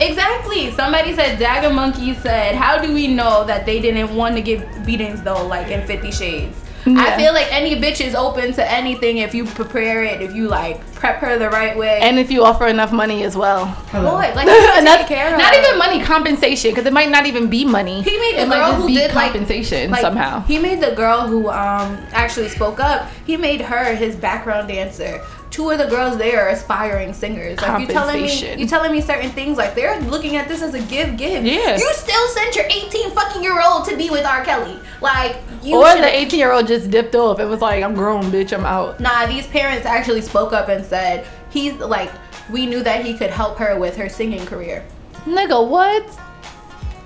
Exactly. 0.00 0.70
Somebody 0.72 1.12
said 1.12 1.40
Dagger 1.40 1.70
Monkey 1.74 2.14
said, 2.14 2.54
"How 2.54 2.78
do 2.78 2.94
we 2.94 3.08
know 3.08 3.42
that 3.46 3.66
they 3.66 3.80
didn't 3.80 4.14
want 4.14 4.36
to 4.36 4.42
give 4.42 4.64
beatings 4.86 5.22
though, 5.22 5.44
like 5.44 5.68
in 5.72 5.84
Fifty 5.88 6.12
Shades?" 6.12 6.56
I 6.86 7.16
feel 7.16 7.32
like 7.34 7.52
any 7.52 7.76
bitch 7.76 8.00
is 8.04 8.14
open 8.14 8.52
to 8.54 8.70
anything 8.70 9.18
if 9.18 9.34
you 9.34 9.44
prepare 9.44 10.02
it, 10.04 10.22
if 10.22 10.34
you 10.34 10.48
like 10.48 10.80
prep 10.94 11.16
her 11.20 11.38
the 11.38 11.50
right 11.50 11.76
way. 11.76 12.00
and 12.00 12.18
if 12.18 12.30
you 12.30 12.42
offer 12.44 12.66
enough 12.66 12.92
money 12.92 13.22
as 13.24 13.36
well. 13.36 13.66
Hello. 13.66 14.12
Boy, 14.12 14.32
like 14.34 14.46
you 14.46 14.50
not, 14.84 14.98
take 15.00 15.06
care 15.08 15.32
of 15.34 15.38
not 15.38 15.54
even 15.54 15.78
money 15.78 16.02
compensation 16.02 16.70
because 16.70 16.86
it 16.86 16.92
might 16.92 17.10
not 17.10 17.26
even 17.26 17.48
be 17.48 17.64
money. 17.64 18.02
He 18.02 18.18
made 18.18 18.36
the 18.36 18.42
it 18.42 18.48
might 18.48 18.56
girl 18.58 18.68
just 18.70 18.80
who 18.82 18.86
be 18.88 18.94
did, 18.94 19.14
like- 19.14 19.32
compensation 19.32 19.90
Like, 19.90 20.00
somehow. 20.00 20.40
He 20.42 20.58
made 20.58 20.80
the 20.80 20.92
girl 20.94 21.26
who 21.26 21.48
um 21.50 21.98
actually 22.12 22.48
spoke 22.48 22.80
up. 22.80 23.08
He 23.26 23.36
made 23.36 23.60
her 23.60 23.94
his 23.94 24.16
background 24.16 24.68
dancer. 24.68 25.20
Two 25.50 25.70
of 25.70 25.78
the 25.78 25.86
girls 25.86 26.18
there 26.18 26.44
are 26.46 26.48
aspiring 26.50 27.12
singers. 27.14 27.60
Like 27.60 27.80
you 27.80 27.86
telling 27.86 28.22
me, 28.22 28.54
you 28.56 28.66
telling 28.66 28.92
me 28.92 29.00
certain 29.00 29.30
things. 29.30 29.56
Like 29.56 29.74
they're 29.74 30.00
looking 30.02 30.36
at 30.36 30.46
this 30.48 30.62
as 30.62 30.74
a 30.74 30.80
give, 30.82 31.16
give. 31.16 31.44
Yeah. 31.44 31.76
You 31.76 31.92
still 31.94 32.28
sent 32.28 32.54
your 32.54 32.66
18 32.66 33.10
fucking 33.12 33.42
year 33.42 33.60
old 33.62 33.86
to 33.88 33.96
be 33.96 34.10
with 34.10 34.24
R. 34.26 34.44
Kelly. 34.44 34.78
Like 35.00 35.36
you. 35.62 35.76
or 35.76 35.86
should've- 35.88 36.02
the 36.02 36.16
18 36.16 36.38
year 36.38 36.52
old 36.52 36.66
just 36.66 36.90
dipped 36.90 37.14
off 37.14 37.40
It 37.40 37.46
was 37.46 37.60
like, 37.60 37.82
"I'm 37.82 37.94
grown, 37.94 38.24
bitch. 38.24 38.52
I'm 38.52 38.64
out." 38.66 39.00
Nah, 39.00 39.26
these 39.26 39.46
parents 39.46 39.86
actually 39.86 40.20
spoke 40.20 40.52
up 40.52 40.68
and 40.68 40.84
said 40.84 41.26
he's 41.50 41.74
like 41.74 42.10
we 42.50 42.66
knew 42.66 42.82
that 42.82 43.04
he 43.04 43.14
could 43.14 43.30
help 43.30 43.58
her 43.58 43.78
with 43.78 43.96
her 43.96 44.08
singing 44.08 44.44
career. 44.46 44.84
Nigga, 45.26 45.66
what? 45.68 46.04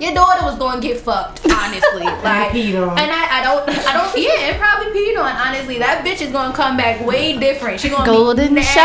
Your 0.03 0.15
daughter 0.15 0.45
was 0.45 0.59
gonna 0.59 0.81
get 0.81 0.99
fucked, 0.99 1.49
honestly. 1.49 2.03
like, 2.25 2.51
peed 2.51 2.75
on. 2.75 2.99
and 2.99 3.09
I, 3.09 3.39
I 3.39 3.43
don't, 3.45 3.69
I 3.69 3.93
don't, 3.93 4.19
yeah, 4.21 4.51
and 4.51 4.59
probably 4.59 4.87
peed 5.01 5.17
on. 5.17 5.31
Honestly, 5.31 5.79
that 5.79 6.05
bitch 6.05 6.21
is 6.21 6.33
gonna 6.33 6.53
come 6.53 6.77
back 6.77 7.07
way 7.07 7.39
different. 7.39 7.79
She 7.79 7.89
gonna 7.89 8.05
Golden 8.05 8.49
be 8.49 8.55
nasty, 8.55 8.81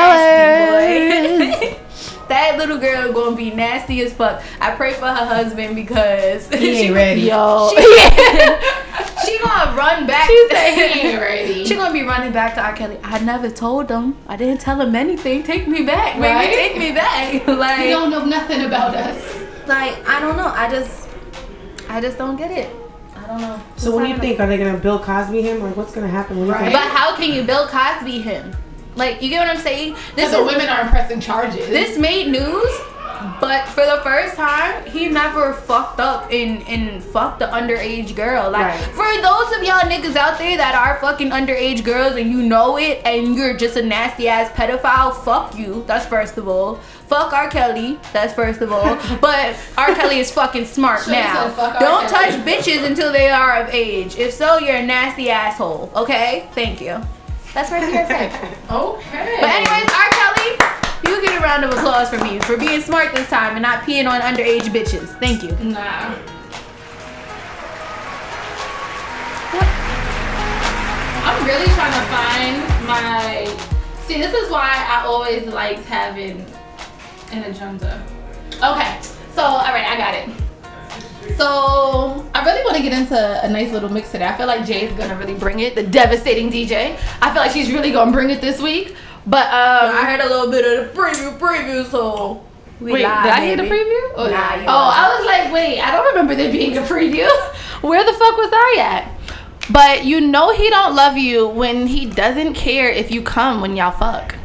boy. 1.65 1.80
that 2.27 2.60
little 2.60 2.77
girl 2.77 3.12
gonna 3.13 3.36
be 3.36 3.49
nasty 3.49 3.99
as 4.01 4.13
fuck. 4.13 4.43
I 4.62 4.75
pray 4.75 4.93
for 4.93 5.08
her 5.08 5.25
husband 5.25 5.75
because 5.75 6.49
He 6.49 6.58
she, 6.60 6.77
ain't 6.84 6.93
ready. 6.93 7.21
Yo, 7.21 7.71
she 9.25 9.39
gonna 9.39 9.75
run 9.75 10.06
back. 10.06 10.30
She 10.30 10.47
said 10.51 10.75
he 10.75 10.99
ain't 10.99 11.19
ready. 11.19 11.65
She 11.65 11.73
gonna 11.73 11.93
be 11.93 12.03
running 12.03 12.32
back 12.32 12.53
to 12.56 12.62
R. 12.62 12.73
Kelly. 12.75 12.99
I 13.03 13.17
never 13.23 13.49
told 13.49 13.89
him. 13.89 14.17
I 14.27 14.38
didn't 14.38 14.62
tell 14.62 14.80
him 14.80 14.95
anything. 14.95 15.41
Take 15.41 15.67
me 15.67 15.82
back, 15.84 16.13
baby. 16.13 16.27
Right? 16.27 16.53
Take 16.53 16.77
me 16.77 16.91
back. 16.91 17.47
like, 17.47 17.86
you 17.86 17.89
don't 17.89 18.12
know 18.12 18.23
nothing 18.25 18.65
about 18.65 18.93
us. 18.93 19.17
like 19.65 20.08
I 20.08 20.19
don't 20.19 20.38
know. 20.38 20.53
I 20.56 20.69
just, 20.69 21.07
I 21.89 22.02
just 22.02 22.17
don't 22.17 22.36
get 22.36 22.52
it. 22.52 22.76
I 23.15 23.28
don't 23.28 23.41
know. 23.41 23.62
So 23.78 23.91
what 23.91 24.04
do 24.04 24.10
you 24.10 24.17
think? 24.17 24.39
Are 24.39 24.47
they 24.47 24.58
gonna 24.58 24.78
Bill 24.78 25.00
Cosby 25.00 25.41
him? 25.41 25.62
Like 25.62 25.76
what's 25.76 25.93
gonna 25.93 26.08
happen? 26.08 26.39
What 26.39 26.50
Right. 26.56 26.71
But 26.71 26.84
how 26.91 27.15
can 27.15 27.32
you 27.34 27.43
Bill 27.43 27.67
Cosby 27.67 28.19
him? 28.21 28.56
Like, 28.95 29.21
you 29.21 29.30
get 29.30 29.47
what 29.47 29.56
I'm 29.56 29.62
saying? 29.62 29.93
This 30.15 30.30
Because 30.30 30.32
the 30.32 30.43
women 30.43 30.67
aren't 30.67 30.89
pressing 30.89 31.19
charges. 31.19 31.67
this 31.67 32.00
made 32.00 32.32
news, 32.32 32.82
but 33.39 33.67
for 33.70 33.86
the 33.86 34.00
first 34.04 34.36
time, 34.36 34.86
he 34.86 35.08
never 35.08 35.54
fucked 35.54 36.00
up 36.00 36.32
and 36.32 36.62
and 36.67 37.04
fucked 37.04 37.39
the 37.39 37.46
underage 37.48 38.15
girl. 38.15 38.50
Like 38.52 38.74
Right. 38.74 38.84
for 38.96 39.22
those 39.22 39.56
of 39.58 39.63
y'all 39.63 39.89
niggas 39.89 40.15
out 40.15 40.38
there 40.38 40.58
that 40.58 40.76
are 40.76 41.00
fucking 41.00 41.30
underage 41.32 41.84
girls 41.84 42.15
and 42.15 42.30
you 42.32 42.41
know 42.43 42.78
it 42.78 43.02
and 43.06 43.36
you're 43.36 43.56
just 43.56 43.76
a 43.78 43.82
nasty 43.82 44.28
ass 44.28 44.52
pedophile, 44.52 45.13
fuck 45.24 45.58
you. 45.58 45.84
That's 45.88 46.06
first 46.06 46.38
of 46.38 46.48
all. 46.48 46.80
Fuck 47.08 47.32
R. 47.32 47.50
Kelly. 47.50 47.98
That's 48.12 48.34
first 48.34 48.62
of 48.62 48.72
all. 48.72 48.96
but 49.22 49.56
R. 49.78 49.96
Kelly 49.96 50.20
is 50.20 50.30
fucking 50.32 50.65
smart 50.65 51.00
Should've 51.00 51.13
now. 51.13 51.54
R. 51.58 51.80
Don't 51.80 52.08
touch 52.10 52.34
bitches 52.46 52.86
until 52.86 53.12
they 53.13 53.30
are 53.30 53.62
of 53.63 53.70
age. 53.74 54.17
If 54.17 54.34
so, 54.34 54.58
you're 54.60 54.76
a 54.76 54.86
nasty 54.86 55.30
asshole. 55.30 55.89
Okay? 55.96 56.50
Thank 56.54 56.82
you. 56.82 57.02
That's 57.54 57.72
right 57.72 57.82
here 57.82 58.04
okay. 58.72 59.38
But 59.39 59.50
anyways, 59.50 59.89
R. 59.89 60.10
Kelly, 60.12 60.66
you 61.08 61.22
get 61.22 61.39
a 61.39 61.41
round 61.41 61.63
of 61.63 61.72
applause 61.72 62.10
from 62.10 62.22
me 62.24 62.38
for 62.39 62.58
being 62.58 62.82
smart 62.82 63.15
this 63.15 63.30
time 63.30 63.54
and 63.54 63.62
not 63.62 63.84
peeing 63.84 64.10
on 64.10 64.20
underage 64.20 64.63
bitches. 64.63 65.08
Thank 65.22 65.41
you. 65.41 65.52
Nah. 65.63 66.13
I'm 71.24 71.46
really 71.46 71.65
trying 71.76 71.93
to 71.93 72.06
find 72.12 72.88
my. 72.88 73.46
See, 74.06 74.17
this 74.17 74.34
is 74.34 74.52
why 74.52 74.86
I 74.89 75.06
always 75.06 75.48
liked 75.48 75.86
having 75.86 76.46
an 77.32 77.43
agenda. 77.43 78.04
Okay, 78.56 79.00
so 79.34 79.43
all 79.43 79.74
right, 79.74 79.86
I 79.88 79.98
got 79.98 80.13
it. 80.13 80.30
So 81.38 82.26
I 82.34 82.43
really 82.43 82.63
want 82.63 82.76
to 82.78 82.84
get 82.84 82.91
into 82.93 83.46
a 83.46 83.50
nice 83.50 83.72
little 83.72 83.89
mix 83.89 84.12
today. 84.12 84.26
I 84.26 84.36
feel 84.36 84.48
like 84.48 84.65
Jay's 84.65 84.91
gonna 84.93 85.15
really 85.15 85.36
bring 85.36 85.60
it, 85.60 85.76
the 85.76 85.84
devastating 85.84 86.50
DJ. 86.52 86.98
I 87.22 87.32
feel 87.32 87.41
like 87.41 87.52
she's 87.52 87.72
really 87.72 87.91
gonna 87.91 88.12
bring 88.12 88.30
it 88.30 88.41
this 88.41 88.62
week. 88.62 88.96
But 89.27 89.47
um, 89.47 89.93
I 89.93 90.05
heard 90.05 90.21
a 90.21 90.29
little 90.29 90.49
bit 90.49 90.65
of 90.65 90.95
the 90.95 90.99
preview, 90.99 91.37
preview, 91.37 91.85
so 91.85 92.45
we 92.79 92.93
wait, 92.93 93.03
live, 93.03 93.23
did 93.23 93.33
I 93.33 93.45
hear 93.45 93.57
the 93.57 93.63
preview? 93.63 94.11
Oh, 94.15 94.29
Nah, 94.31 94.55
you 94.55 94.61
oh 94.61 94.91
I 94.93 95.17
was 95.17 95.25
like, 95.25 95.53
wait, 95.53 95.81
I 95.81 95.91
don't 95.91 96.07
remember 96.07 96.33
there 96.33 96.49
being 96.49 96.77
a 96.77 96.81
preview. 96.81 97.27
Where 97.81 98.05
the 98.05 98.13
fuck 98.13 98.37
was 98.37 98.49
I 98.53 98.75
at? 98.79 99.11
But 99.69 100.05
you 100.05 100.21
know 100.21 100.53
he 100.53 100.69
don't 100.69 100.95
love 100.95 101.17
you 101.17 101.45
when 101.49 101.87
he 101.87 102.05
doesn't 102.05 102.53
care 102.53 102.89
if 102.89 103.11
you 103.11 103.21
come 103.21 103.59
when 103.59 103.75
y'all 103.75 103.91
fuck. 103.91 104.37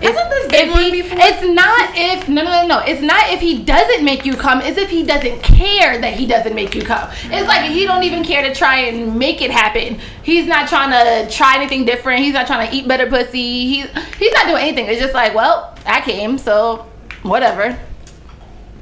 Hasn't 0.00 0.30
this 0.30 0.46
been 0.48 0.68
if 0.68 0.72
one 0.72 0.82
he- 0.84 1.02
before? 1.02 1.18
It's 1.20 1.42
not 1.42 1.90
if 1.94 2.28
no 2.28 2.42
no 2.42 2.62
no 2.62 2.66
no. 2.66 2.78
It's 2.80 3.02
not 3.02 3.30
if 3.30 3.40
he 3.40 3.62
doesn't 3.64 4.04
make 4.04 4.24
you 4.24 4.34
come. 4.36 4.60
It's 4.60 4.78
if 4.78 4.90
he 4.90 5.02
doesn't 5.04 5.42
care 5.42 6.00
that 6.00 6.14
he 6.14 6.26
doesn't 6.26 6.54
make 6.54 6.74
you 6.74 6.82
come. 6.82 7.08
It's 7.24 7.48
like 7.48 7.70
he 7.70 7.84
don't 7.84 8.04
even 8.04 8.22
care 8.24 8.42
to 8.42 8.54
try 8.54 8.78
and 8.80 9.18
make 9.18 9.42
it 9.42 9.50
happen. 9.50 9.98
He's 10.22 10.46
not 10.46 10.68
trying 10.68 10.90
to 10.90 11.30
try 11.34 11.56
anything 11.56 11.84
different. 11.84 12.20
He's 12.22 12.34
not 12.34 12.46
trying 12.46 12.68
to 12.68 12.74
eat 12.74 12.86
better 12.86 13.08
pussy. 13.08 13.66
He's 13.66 13.86
he's 14.18 14.32
not 14.32 14.46
doing 14.46 14.62
anything. 14.62 14.86
It's 14.86 15.00
just 15.00 15.14
like 15.14 15.34
well 15.34 15.76
I 15.86 16.00
came 16.00 16.38
so 16.38 16.86
whatever. 17.22 17.78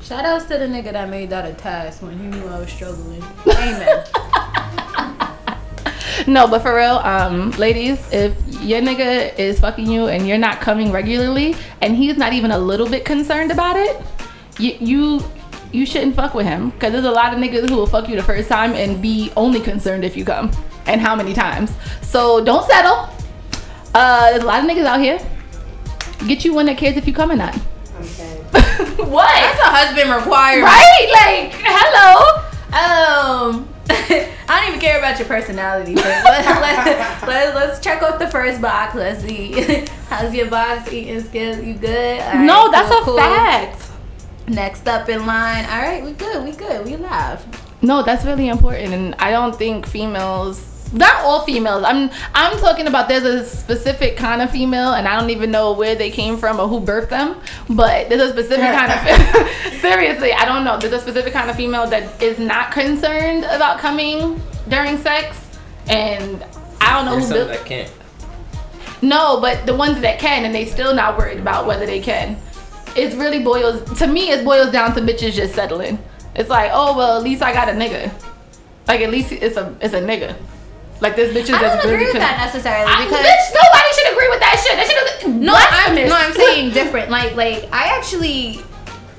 Shout 0.03 0.25
outs 0.25 0.45
to 0.45 0.59
the 0.59 0.67
nigga 0.67 0.93
that 0.93 1.09
made 1.09 1.31
that 1.31 1.47
a 1.51 1.55
task 1.55 2.01
when 2.03 2.17
he 2.19 2.27
knew 2.27 2.47
I 2.47 2.61
was 2.61 2.71
struggling. 2.71 3.23
Amen. 3.47 4.05
No, 6.37 6.49
but 6.49 6.63
for 6.63 6.75
real, 6.75 6.97
um, 6.97 7.53
ladies, 7.53 8.01
if 8.13 8.37
your 8.61 8.81
nigga 8.81 9.39
is 9.39 9.61
fucking 9.61 9.89
you 9.89 10.09
and 10.09 10.27
you're 10.27 10.39
not 10.39 10.61
coming 10.61 10.91
regularly, 10.91 11.55
and 11.83 11.95
he's 11.95 12.17
not 12.17 12.33
even 12.33 12.51
a 12.51 12.59
little 12.59 12.89
bit 12.89 13.05
concerned 13.05 13.53
about 13.53 13.77
it, 13.77 14.03
you 14.59 14.77
you, 14.81 15.25
you 15.71 15.87
shouldn't 15.87 16.17
fuck 16.17 16.35
with 16.35 16.47
him. 16.47 16.73
Cause 16.73 16.91
there's 16.91 17.05
a 17.05 17.11
lot 17.11 17.33
of 17.33 17.39
niggas 17.39 17.69
who 17.69 17.77
will 17.77 17.87
fuck 17.87 18.09
you 18.09 18.17
the 18.17 18.25
first 18.25 18.49
time 18.49 18.73
and 18.73 19.01
be 19.01 19.33
only 19.37 19.61
concerned 19.61 20.05
if 20.05 20.17
you 20.17 20.25
come 20.25 20.51
and 20.87 21.01
how 21.01 21.15
many 21.15 21.33
times. 21.33 21.73
So 22.03 22.45
don't 22.45 22.67
settle. 22.67 23.09
Uh, 23.95 24.31
there's 24.31 24.43
a 24.43 24.47
lot 24.47 24.65
of 24.65 24.69
niggas 24.69 24.85
out 24.85 25.01
here. 25.01 25.21
Get 26.27 26.45
you 26.45 26.55
one 26.55 26.67
that 26.67 26.77
cares 26.77 26.97
if 26.97 27.07
you 27.07 27.13
come 27.13 27.31
or 27.31 27.37
not. 27.37 27.55
Okay. 28.01 28.35
what? 29.05 29.33
That's 29.33 29.61
a 29.61 29.71
husband 29.71 30.11
requirement. 30.11 30.65
Right? 30.65 31.09
Like, 31.13 31.53
hello. 31.65 32.43
Um, 32.73 33.76
I 34.49 34.61
don't 34.61 34.69
even 34.69 34.81
care 34.81 34.99
about 34.99 35.19
your 35.19 35.29
personality, 35.29 35.95
but 35.95 36.05
let, 36.25 36.45
let, 36.61 37.27
let, 37.27 37.55
let's 37.55 37.81
check 37.81 38.03
out 38.03 38.19
the 38.19 38.29
first 38.29 38.61
box. 38.61 38.95
Let's 38.95 39.23
see. 39.23 39.85
How's 40.09 40.35
your 40.35 40.51
box 40.51 40.93
eating 40.93 41.21
skills? 41.23 41.63
You 41.63 41.75
good? 41.75 42.21
Right, 42.21 42.45
no, 42.45 42.71
that's 42.71 42.89
cool, 42.89 42.99
a 42.99 43.05
cool. 43.05 43.17
fact. 43.17 43.91
Next 44.49 44.87
up 44.87 45.09
in 45.09 45.27
line. 45.27 45.65
All 45.67 45.83
right, 45.83 46.05
we 46.05 46.13
good. 46.13 46.45
We 46.45 46.53
good. 46.53 46.85
We 46.85 46.97
live. 46.97 47.45
No, 47.83 48.03
that's 48.03 48.25
really 48.25 48.49
important, 48.49 48.95
and 48.95 49.15
I 49.17 49.31
don't 49.31 49.57
think 49.57 49.87
females. 49.87 50.65
Not 50.93 51.25
all 51.25 51.45
females. 51.45 51.83
I'm 51.85 52.11
I'm 52.35 52.59
talking 52.59 52.87
about 52.87 53.09
there's 53.09 53.25
a 53.25 53.45
specific 53.45 54.17
kind 54.17 54.41
of 54.41 54.51
female, 54.51 54.93
and 54.93 55.09
I 55.09 55.19
don't 55.19 55.31
even 55.31 55.51
know 55.51 55.73
where 55.73 55.95
they 55.95 56.11
came 56.11 56.37
from 56.37 56.61
or 56.61 56.69
who 56.69 56.81
birthed 56.81 57.09
them. 57.09 57.41
But 57.69 58.09
there's 58.09 58.23
a 58.23 58.31
specific 58.31 58.61
kind 58.61 58.93
of 58.93 59.49
seriously, 59.81 60.33
I 60.33 60.45
don't 60.45 60.65
know. 60.65 60.79
There's 60.79 60.93
a 60.93 61.01
specific 61.01 61.33
kind 61.33 61.51
of 61.51 61.57
female 61.57 61.89
that 61.89 62.23
is 62.23 62.39
not 62.39 62.71
concerned 62.71 63.45
about 63.45 63.81
coming 63.81 64.41
during 64.69 64.97
sex, 64.99 65.37
and 65.89 66.45
I 66.81 66.93
don't 66.95 67.05
know 67.05 67.17
There's 67.17 67.29
who 67.29 67.35
built. 67.35 67.49
that 67.49 67.65
can't. 67.65 67.93
No, 69.03 69.41
but 69.41 69.67
the 69.67 69.75
ones 69.75 70.01
that 70.01 70.19
can, 70.19 70.45
and 70.45 70.55
they 70.55 70.65
still 70.65 70.95
not 70.95 71.19
worried 71.19 71.39
about 71.39 71.67
whether 71.67 71.85
they 71.85 72.01
can. 72.01 72.39
It's 72.95 73.15
really 73.15 73.43
boils 73.43 73.99
to 73.99 74.07
me. 74.07 74.31
It 74.31 74.45
boils 74.45 74.71
down 74.71 74.95
to 74.95 75.01
bitches 75.01 75.33
just 75.33 75.55
settling. 75.55 75.99
It's 76.35 76.49
like, 76.49 76.71
oh 76.73 76.97
well, 76.97 77.19
at 77.19 77.25
least 77.25 77.43
I 77.43 77.53
got 77.53 77.69
a 77.69 77.73
nigga. 77.73 78.13
Like 78.89 79.01
at 79.01 79.11
least 79.11 79.33
it's 79.33 79.57
a 79.57 79.77
it's 79.81 79.95
a 79.95 80.01
nigga. 80.01 80.37
Like 81.01 81.15
this 81.17 81.33
bitches 81.33 81.55
I 81.55 81.61
that's 81.63 81.83
don't 81.83 81.93
really 81.93 82.05
agree 82.05 82.13
with 82.15 82.23
that 82.23 82.39
necessarily 82.39 82.91
I- 82.91 83.05
because 83.05 83.25
bitch, 83.25 83.47
nobody 83.55 83.91
should 83.95 84.13
agree 84.13 84.29
with 84.29 84.41
that 84.41 84.57
shit. 84.65 84.77
That 84.77 84.87
shit 84.87 85.29
is 85.29 85.35
No, 85.35 85.55
I'm, 85.55 85.95
no, 86.09 86.17
I'm 86.17 86.33
saying 86.45 86.71
different. 86.73 87.11
Like, 87.11 87.35
like 87.37 87.69
I 87.73 87.97
actually 87.99 88.61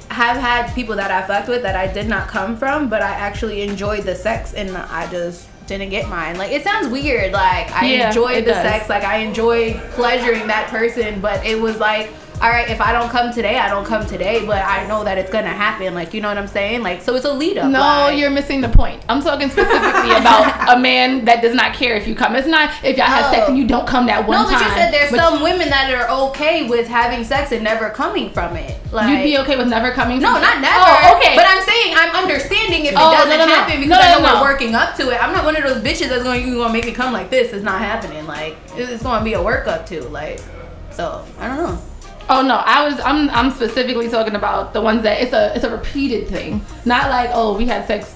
have 0.09 0.37
had 0.37 0.73
people 0.73 0.95
that 0.95 1.11
I 1.11 1.25
fucked 1.27 1.47
with 1.49 1.61
that 1.63 1.75
I 1.75 1.85
did 1.91 2.07
not 2.07 2.27
come 2.29 2.57
from, 2.57 2.89
but 2.89 3.01
I 3.01 3.09
actually 3.11 3.61
enjoyed 3.61 4.03
the 4.03 4.15
sex 4.15 4.53
and 4.53 4.75
I 4.75 5.09
just 5.11 5.47
didn't 5.67 5.89
get 5.89 6.07
mine. 6.07 6.37
Like, 6.37 6.51
it 6.51 6.63
sounds 6.63 6.87
weird. 6.87 7.33
Like, 7.33 7.69
I 7.71 7.85
Yeah, 7.87 8.07
enjoyed 8.07 8.45
the 8.45 8.53
does. 8.53 8.63
sex. 8.63 8.89
Like, 8.89 9.03
I 9.03 9.17
enjoyed 9.17 9.75
pleasuring 9.91 10.47
that 10.47 10.69
person, 10.69 11.19
but 11.21 11.45
it 11.45 11.59
was 11.59 11.77
like. 11.77 12.09
All 12.39 12.49
right, 12.49 12.69
if 12.69 12.79
I 12.79 12.91
don't 12.93 13.09
come 13.09 13.33
today, 13.33 13.57
I 13.57 13.67
don't 13.67 13.83
come 13.83 14.05
today, 14.05 14.45
but 14.45 14.63
I 14.63 14.85
know 14.85 15.03
that 15.03 15.17
it's 15.17 15.31
gonna 15.31 15.49
happen. 15.49 15.95
Like, 15.95 16.13
you 16.13 16.21
know 16.21 16.27
what 16.27 16.37
I'm 16.37 16.45
saying? 16.47 16.83
Like, 16.83 17.01
so 17.01 17.15
it's 17.15 17.25
a 17.25 17.33
lead 17.33 17.57
up. 17.57 17.71
No, 17.71 17.79
like, 17.79 18.19
you're 18.19 18.29
missing 18.29 18.61
the 18.61 18.69
point. 18.69 19.03
I'm 19.09 19.23
talking 19.23 19.49
specifically 19.49 20.11
about 20.21 20.77
a 20.77 20.79
man 20.79 21.25
that 21.25 21.41
does 21.41 21.55
not 21.55 21.73
care 21.73 21.95
if 21.95 22.07
you 22.07 22.13
come. 22.13 22.35
It's 22.35 22.47
not 22.47 22.69
if 22.83 22.95
y'all 22.95 23.07
have 23.07 23.33
sex 23.33 23.45
Oh. 23.47 23.49
and 23.49 23.57
you 23.57 23.65
don't 23.65 23.87
come 23.87 24.05
that 24.05 24.27
one 24.27 24.37
time. 24.37 24.45
No, 24.45 24.51
but 24.51 24.59
time. 24.59 24.69
you 24.69 24.77
said 24.77 24.93
there's 24.93 25.09
some 25.19 25.41
women 25.41 25.67
that 25.69 25.91
are 25.91 26.07
okay 26.29 26.69
with 26.69 26.87
having 26.87 27.23
sex 27.23 27.51
and 27.51 27.63
never 27.63 27.89
coming 27.89 28.29
from 28.29 28.55
it. 28.55 28.77
Like, 28.91 29.09
You'd 29.09 29.23
be 29.23 29.37
okay 29.39 29.57
with 29.57 29.67
never 29.69 29.89
coming. 29.91 30.19
No, 30.21 30.33
not 30.39 30.61
never. 30.61 30.77
Oh, 30.77 31.17
okay. 31.17 31.35
But 31.35 31.45
I'm 31.47 31.63
saying 31.63 31.95
I'm 31.97 32.15
understanding 32.23 32.85
if 32.85 32.91
it 32.91 32.97
Oh, 32.99 33.09
no, 33.11 33.17
doesn't 33.17 33.39
no, 33.39 33.45
no. 33.47 33.53
happen 33.55 33.81
because 33.81 33.97
No, 33.97 33.99
I 33.99 34.11
know 34.13 34.21
no. 34.21 34.41
we're 34.43 34.53
working 34.53 34.75
up 34.75 34.95
to 34.97 35.09
it. 35.09 35.17
I'm 35.23 35.33
not 35.33 35.43
one 35.43 35.55
of 35.57 35.63
those 35.63 35.81
bitches 35.81 36.09
that's 36.09 36.21
going 36.21 36.47
you 36.47 36.57
gonna 36.57 36.71
make 36.71 36.85
me 36.85 36.91
come 36.91 37.13
like 37.13 37.31
this. 37.31 37.51
It's 37.51 37.63
not 37.63 37.79
happening. 37.81 38.27
Like 38.27 38.55
it's 38.75 39.01
gonna 39.01 39.25
be 39.25 39.33
a 39.33 39.41
work 39.41 39.65
up 39.65 39.87
to. 39.87 40.03
Like 40.09 40.39
so 40.91 41.25
I 41.39 41.47
don't 41.47 41.57
know. 41.57 41.81
Oh 42.29 42.41
no, 42.41 42.55
I 42.55 42.87
was 42.87 42.99
I'm 42.99 43.29
I'm 43.29 43.51
specifically 43.51 44.09
talking 44.09 44.35
about 44.35 44.73
the 44.73 44.81
ones 44.81 45.03
that 45.03 45.21
it's 45.21 45.33
a 45.33 45.55
it's 45.55 45.63
a 45.63 45.71
repeated 45.71 46.27
thing. 46.27 46.65
Not 46.85 47.09
like, 47.09 47.29
oh, 47.33 47.57
we 47.57 47.65
had 47.65 47.87
sex 47.87 48.15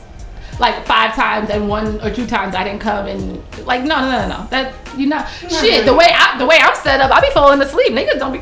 like 0.59 0.85
five 0.85 1.15
times 1.15 1.49
and 1.49 1.67
one 1.67 1.99
or 2.01 2.13
two 2.13 2.27
times 2.27 2.53
I 2.53 2.63
didn't 2.63 2.81
come 2.81 3.07
and 3.07 3.41
like 3.65 3.83
no 3.83 3.99
no 4.01 4.11
no 4.11 4.27
no. 4.27 4.47
That 4.49 4.73
you 4.97 5.07
know 5.07 5.25
shit, 5.49 5.85
the 5.85 5.93
way 5.93 6.07
I 6.13 6.37
the 6.37 6.45
way 6.45 6.57
I'm 6.61 6.75
set 6.75 6.99
up, 6.99 7.11
I 7.11 7.21
be 7.21 7.29
falling 7.31 7.61
asleep. 7.61 7.93
Niggas 7.93 8.19
don't 8.19 8.33
be 8.33 8.41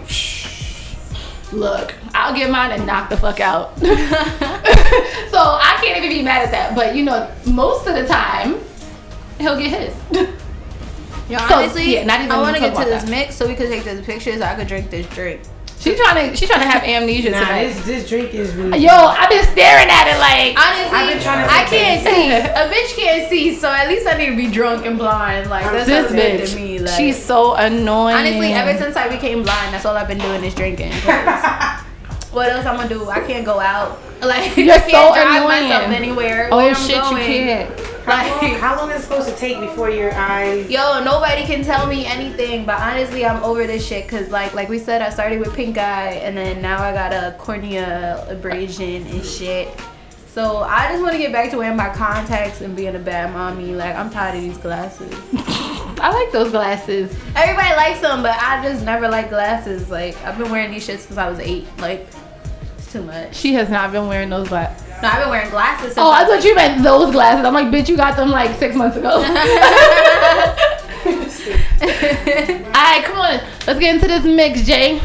Look, 1.52 1.96
I'll 2.14 2.36
get 2.36 2.52
mine 2.52 2.72
and 2.72 2.86
knock 2.86 3.10
the 3.10 3.18
fuck 3.18 3.40
out. 3.40 3.78
so 3.80 3.86
I 3.88 5.80
can't 5.82 5.98
even 5.98 6.10
be 6.10 6.22
mad 6.22 6.44
at 6.44 6.52
that. 6.52 6.76
But 6.76 6.96
you 6.96 7.04
know, 7.04 7.32
most 7.48 7.88
of 7.88 7.96
the 7.96 8.06
time, 8.06 8.60
he'll 9.40 9.58
get 9.58 9.72
his. 9.72 9.96
Yo, 11.30 11.38
So, 11.48 11.80
yeah, 11.80 12.06
not 12.06 12.20
even 12.22 12.32
I 12.32 12.42
want 12.42 12.56
to 12.56 12.62
get 12.62 12.76
to 12.76 12.86
this 12.86 13.04
that. 13.04 13.10
mix 13.10 13.36
so 13.36 13.48
we 13.48 13.56
could 13.56 13.70
take 13.70 13.84
those 13.84 14.04
pictures. 14.04 14.40
so 14.40 14.46
I 14.46 14.56
could 14.56 14.68
drink 14.68 14.90
this 14.90 15.08
drink. 15.08 15.42
She's 15.80 15.96
trying 15.98 16.30
to 16.32 16.36
she's 16.36 16.50
trying 16.50 16.60
to 16.62 16.68
have 16.68 16.84
amnesia 16.84 17.30
Nah, 17.32 17.40
tonight. 17.40 17.68
this 17.70 17.86
this 17.86 18.10
drink 18.10 18.34
is 18.34 18.54
really. 18.54 18.80
Yo, 18.80 18.90
I've 18.92 19.30
been 19.30 19.46
staring 19.46 19.88
at 19.90 20.08
it 20.12 20.20
like 20.20 20.60
Honestly, 20.60 20.98
I've 20.98 21.14
been 21.14 21.24
trying 21.24 21.48
to 21.48 21.54
I 21.54 21.64
can't 21.64 22.04
this. 22.04 22.14
see. 22.14 22.32
A 22.62 22.68
bitch 22.68 22.96
can't 22.98 23.30
see, 23.30 23.56
so 23.56 23.72
at 23.72 23.88
least 23.88 24.06
I 24.06 24.18
need 24.18 24.26
to 24.32 24.36
be 24.36 24.52
drunk 24.52 24.86
and 24.86 24.98
blind. 24.98 25.50
Like 25.50 25.64
that's 25.72 25.88
this 25.88 26.10
how 26.10 26.16
good 26.16 26.42
bitch. 26.42 26.50
to 26.52 26.56
me. 26.58 26.80
Like, 26.80 26.98
she's 26.98 27.24
so 27.24 27.56
annoying. 27.56 28.16
Honestly, 28.18 28.52
ever 28.52 28.78
since 28.78 28.98
I 28.98 29.08
became 29.08 29.44
blind, 29.44 29.74
that's 29.74 29.86
all 29.86 29.96
I've 29.96 30.08
been 30.10 30.18
doing 30.20 30.44
is 30.44 30.54
drinking. 30.54 30.92
what 32.32 32.50
else 32.50 32.66
I'm 32.66 32.76
gonna 32.76 32.90
do? 32.90 33.10
I 33.10 33.22
can't 33.22 33.46
go 33.46 33.60
out. 33.62 34.00
Like 34.26 34.58
You're 34.58 34.74
I 34.74 34.80
can't 34.80 34.92
so 34.92 35.14
drive 35.14 35.44
myself 35.48 35.84
annoying. 35.86 35.94
anywhere. 36.04 36.50
oh 36.52 36.58
where 36.58 36.70
I'm 36.70 36.76
shit, 36.76 36.96
you 36.96 37.18
can't. 37.26 37.80
How 38.10 38.42
long, 38.42 38.56
how 38.56 38.76
long 38.78 38.90
is 38.92 39.02
it 39.02 39.04
supposed 39.04 39.30
to 39.30 39.36
take 39.36 39.60
before 39.60 39.92
your 39.92 40.12
eyes? 40.16 40.68
yo, 40.68 41.04
nobody 41.04 41.44
can 41.44 41.64
tell 41.64 41.86
me 41.86 42.08
anything. 42.08 42.66
But 42.66 42.80
honestly, 42.82 43.24
I'm 43.24 43.44
over 43.44 43.68
this 43.68 43.86
shit. 43.86 44.08
Cause 44.08 44.30
like, 44.30 44.56
like 44.56 44.68
we 44.68 44.80
said, 44.80 45.04
I 45.04 45.12
started 45.12 45.40
with 45.40 45.54
pink 45.54 45.78
eye, 45.78 46.14
and 46.14 46.36
then 46.36 46.60
now 46.60 46.82
I 46.82 46.92
got 46.92 47.12
a 47.14 47.38
cornea 47.38 48.26
abrasion 48.28 49.06
and 49.06 49.24
shit. 49.24 49.68
So 50.34 50.58
I 50.58 50.88
just 50.90 51.04
want 51.04 51.14
to 51.14 51.20
get 51.20 51.32
back 51.32 51.52
to 51.52 51.58
wearing 51.58 51.78
my 51.78 51.90
contacts 51.90 52.62
and 52.62 52.76
being 52.76 52.96
a 52.96 53.00
bad 53.00 53.32
mommy. 53.32 53.76
Like 53.76 53.96
I'm 53.96 54.10
tired 54.10 54.38
of 54.38 54.42
these 54.42 54.58
glasses. 54.58 55.14
I 56.02 56.12
like 56.12 56.32
those 56.32 56.50
glasses. 56.50 57.16
Everybody 57.36 57.76
likes 57.76 58.00
them, 58.00 58.24
but 58.24 58.36
I 58.40 58.64
just 58.64 58.84
never 58.84 59.08
like 59.08 59.30
glasses. 59.30 59.92
Like 59.92 60.20
I've 60.24 60.38
been 60.38 60.50
wearing 60.50 60.72
these 60.72 60.86
shit 60.86 61.00
since 61.00 61.18
I 61.18 61.30
was 61.30 61.38
eight. 61.40 61.68
Like 61.78 62.08
it's 62.90 62.94
too 62.94 63.04
much. 63.04 63.36
She 63.36 63.54
has 63.54 63.70
not 63.70 63.92
been 63.92 64.08
wearing 64.08 64.30
those 64.30 64.48
glasses. 64.48 64.86
No, 65.02 65.08
I've 65.10 65.20
been 65.22 65.30
wearing 65.30 65.50
glasses. 65.50 65.86
Since 65.94 65.98
Oh, 65.98 66.10
I 66.12 66.24
was 66.24 66.32
thought 66.34 66.44
you 66.48 66.56
meant 66.56 66.84
those 66.84 67.12
glasses. 67.12 67.46
I'm 67.46 67.54
like, 67.54 67.68
bitch, 67.68 67.88
you 67.88 67.96
got 67.96 68.16
them 68.18 68.30
like 68.30 68.58
six 68.58 68.76
months 68.76 68.98
ago. 68.98 69.10
Alright, 71.82 73.04
come 73.06 73.18
on. 73.18 73.40
Let's 73.68 73.80
get 73.80 73.96
into 73.96 74.08
this 74.08 74.24
mix, 74.26 74.64
Jay. 74.66 75.02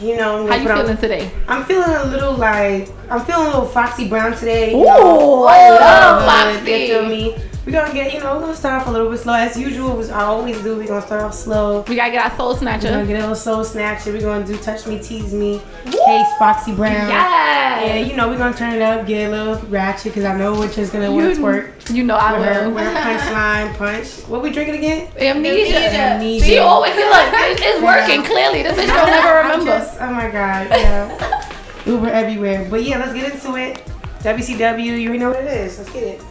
You 0.00 0.16
know, 0.16 0.46
How 0.46 0.54
you 0.54 0.62
but 0.64 0.70
I'm- 0.70 0.78
feeling 0.86 0.96
today? 0.96 1.30
I'm 1.46 1.64
feeling 1.64 1.90
a 1.90 2.04
little 2.06 2.32
like 2.34 2.88
I'm 3.10 3.20
feeling 3.26 3.42
a 3.42 3.50
little 3.50 3.66
Foxy 3.66 4.08
Brown 4.08 4.32
today. 4.34 4.70
You 4.70 4.78
Ooh, 4.80 4.84
know, 4.84 5.44
I 5.46 5.70
love 5.70 6.22
uh, 6.22 6.54
Foxy. 6.56 6.70
You 6.72 6.86
feel 6.86 7.06
me? 7.06 7.36
We're 7.66 7.72
gonna 7.72 7.92
get, 7.92 8.14
you 8.14 8.20
know, 8.20 8.34
we're 8.36 8.40
gonna 8.40 8.56
start 8.56 8.80
off 8.80 8.88
a 8.88 8.90
little 8.90 9.10
bit 9.10 9.20
slow. 9.20 9.34
As 9.34 9.54
usual, 9.58 10.00
as 10.00 10.10
I 10.10 10.22
always 10.22 10.60
do, 10.62 10.76
we're 10.76 10.86
gonna 10.86 11.02
start 11.04 11.22
off 11.22 11.34
slow. 11.34 11.82
We 11.88 11.94
gotta 11.96 12.10
get 12.10 12.24
our 12.30 12.36
soul 12.38 12.54
We're 12.54 12.60
gonna 12.80 13.06
get 13.06 13.16
a 13.16 13.20
little 13.20 13.34
soul 13.34 13.64
snatcher. 13.64 14.12
We're 14.12 14.22
gonna 14.22 14.46
do 14.46 14.56
Touch 14.56 14.86
Me, 14.86 14.98
Tease 14.98 15.34
Me, 15.34 15.60
Case, 15.84 16.26
Foxy 16.38 16.74
Brown. 16.74 17.08
Yeah. 17.10 17.80
And 17.80 18.10
you 18.10 18.16
know, 18.16 18.28
we're 18.30 18.38
gonna 18.38 18.56
turn 18.56 18.74
it 18.74 18.80
up, 18.80 19.06
get 19.06 19.28
a 19.28 19.30
little 19.30 19.56
ratchet, 19.68 20.04
because 20.14 20.24
I 20.24 20.36
know 20.38 20.58
which 20.58 20.78
is 20.78 20.88
gonna 20.88 21.12
want 21.12 21.34
to 21.34 21.40
You- 21.40 21.46
twerk. 21.46 21.94
You 21.94 22.04
know 22.04 22.14
I 22.16 22.38
With 22.38 22.48
her, 22.48 22.68
will. 22.68 22.74
with 22.76 22.84
her 22.84 22.94
punchline, 22.94 23.76
punch. 23.76 24.06
What 24.28 24.42
we 24.42 24.50
drinking 24.50 24.76
again? 24.76 25.08
Amnesia. 25.18 25.76
Amnesia. 25.92 26.44
See, 26.44 26.58
always 26.58 26.94
look, 26.96 27.04
it- 27.10 27.60
it's 27.60 27.82
working 27.82 28.22
clearly. 28.22 28.62
This 28.62 28.72
bitch 28.78 28.86
don't 28.86 29.06
never 29.10 29.28
I'm 29.40 29.50
remember. 29.60 29.66
just- 29.66 30.00
oh 30.00 30.10
my 30.10 30.30
god, 30.30 30.68
yeah. 30.70 31.46
Uber 31.86 32.08
everywhere. 32.08 32.66
But 32.70 32.84
yeah, 32.84 32.98
let's 32.98 33.12
get 33.12 33.34
into 33.34 33.56
it. 33.56 33.82
WCW, 34.22 34.84
you 35.00 35.08
already 35.08 35.18
know 35.18 35.30
what 35.30 35.40
it 35.40 35.46
is. 35.46 35.78
Let's 35.78 35.90
get 35.92 36.02
it. 36.04 36.22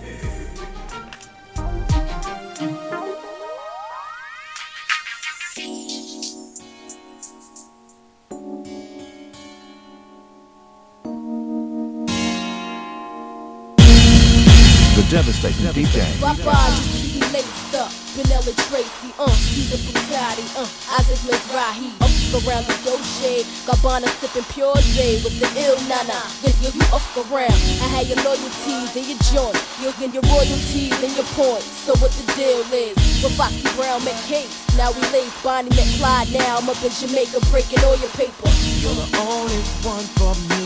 Devastating 15.09 15.65
DJ. 15.73 16.05
My 16.21 16.37
body 16.45 16.85
be 17.17 17.19
laced 17.33 17.73
up. 17.73 17.89
Vanilla 18.13 18.53
Tracy, 18.69 19.09
uh, 19.17 19.29
Caesar 19.29 19.81
Bugatti, 19.85 20.45
uh, 20.57 20.69
Isaac 20.97 21.17
Mizrahi, 21.25 21.93
up 22.01 22.13
around 22.45 22.65
the 22.65 22.77
doje, 22.85 23.45
Gabbana 23.65 24.09
sipping 24.19 24.45
pure 24.53 24.75
J 24.93 25.21
with 25.23 25.39
the 25.39 25.49
ill 25.65 25.77
nana, 25.89 26.19
then 26.41 26.53
you 26.61 26.69
you 26.73 26.85
up 26.93 27.05
around. 27.15 27.57
I 27.81 27.89
had 27.89 28.05
your 28.05 28.21
loyalties 28.21 28.93
and 28.97 29.05
your 29.05 29.21
joint, 29.33 29.57
you'll 29.81 29.97
get 29.97 30.13
your 30.13 30.25
royalties 30.29 30.93
and 31.01 31.13
your 31.17 31.29
points. 31.37 31.69
So 31.85 31.93
what 32.01 32.11
the 32.13 32.25
deal 32.33 32.65
is? 32.69 32.97
With 33.23 33.37
Foxy 33.37 33.65
Brown 33.77 34.03
met 34.05 34.17
Case, 34.29 34.57
now 34.77 34.91
we 34.91 35.01
lace 35.09 35.33
Bonnie 35.41 35.69
met 35.73 35.89
Clyde, 35.97 36.33
now 36.33 36.57
I'm 36.57 36.69
up 36.69 36.81
in 36.85 36.91
Jamaica 36.91 37.39
breaking 37.49 37.81
all 37.85 37.97
your 37.97 38.13
paper. 38.13 38.49
You're 38.81 38.93
the 38.93 39.09
only 39.25 39.61
one 39.85 40.05
for 40.17 40.33
me. 40.53 40.65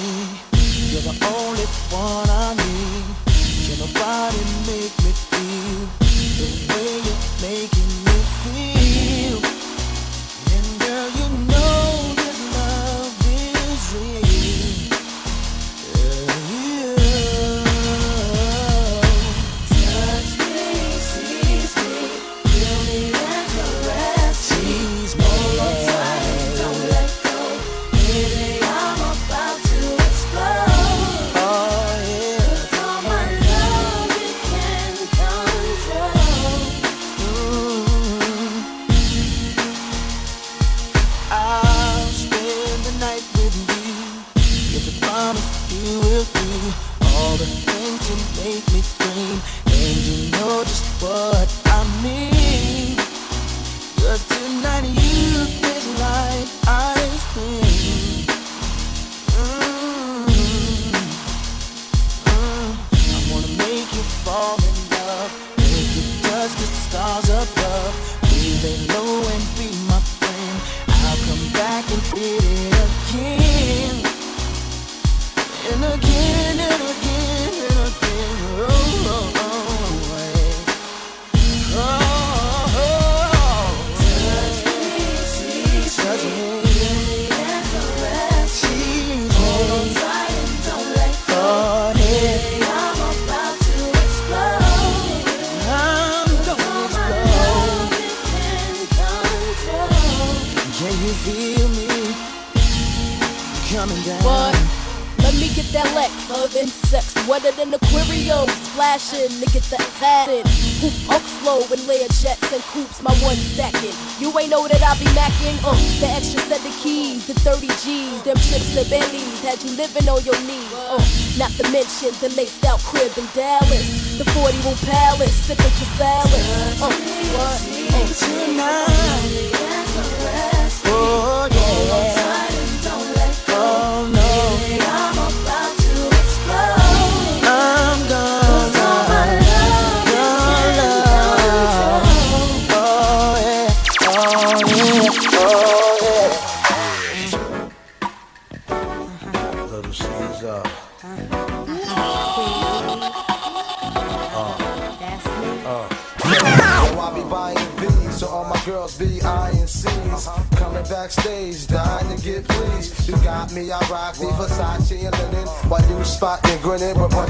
You're 0.92 1.06
the 1.12 1.16
only 1.32 1.68
one 1.92 2.28
I 2.28 2.56
need. 2.56 3.23
Can 3.74 3.88
nobody 3.88 4.38
make 4.68 4.94
me 5.02 5.12
feel 5.32 5.88
the 6.38 6.48
way 6.70 6.94
you 7.02 7.16
make 7.42 7.76
me 7.76 7.83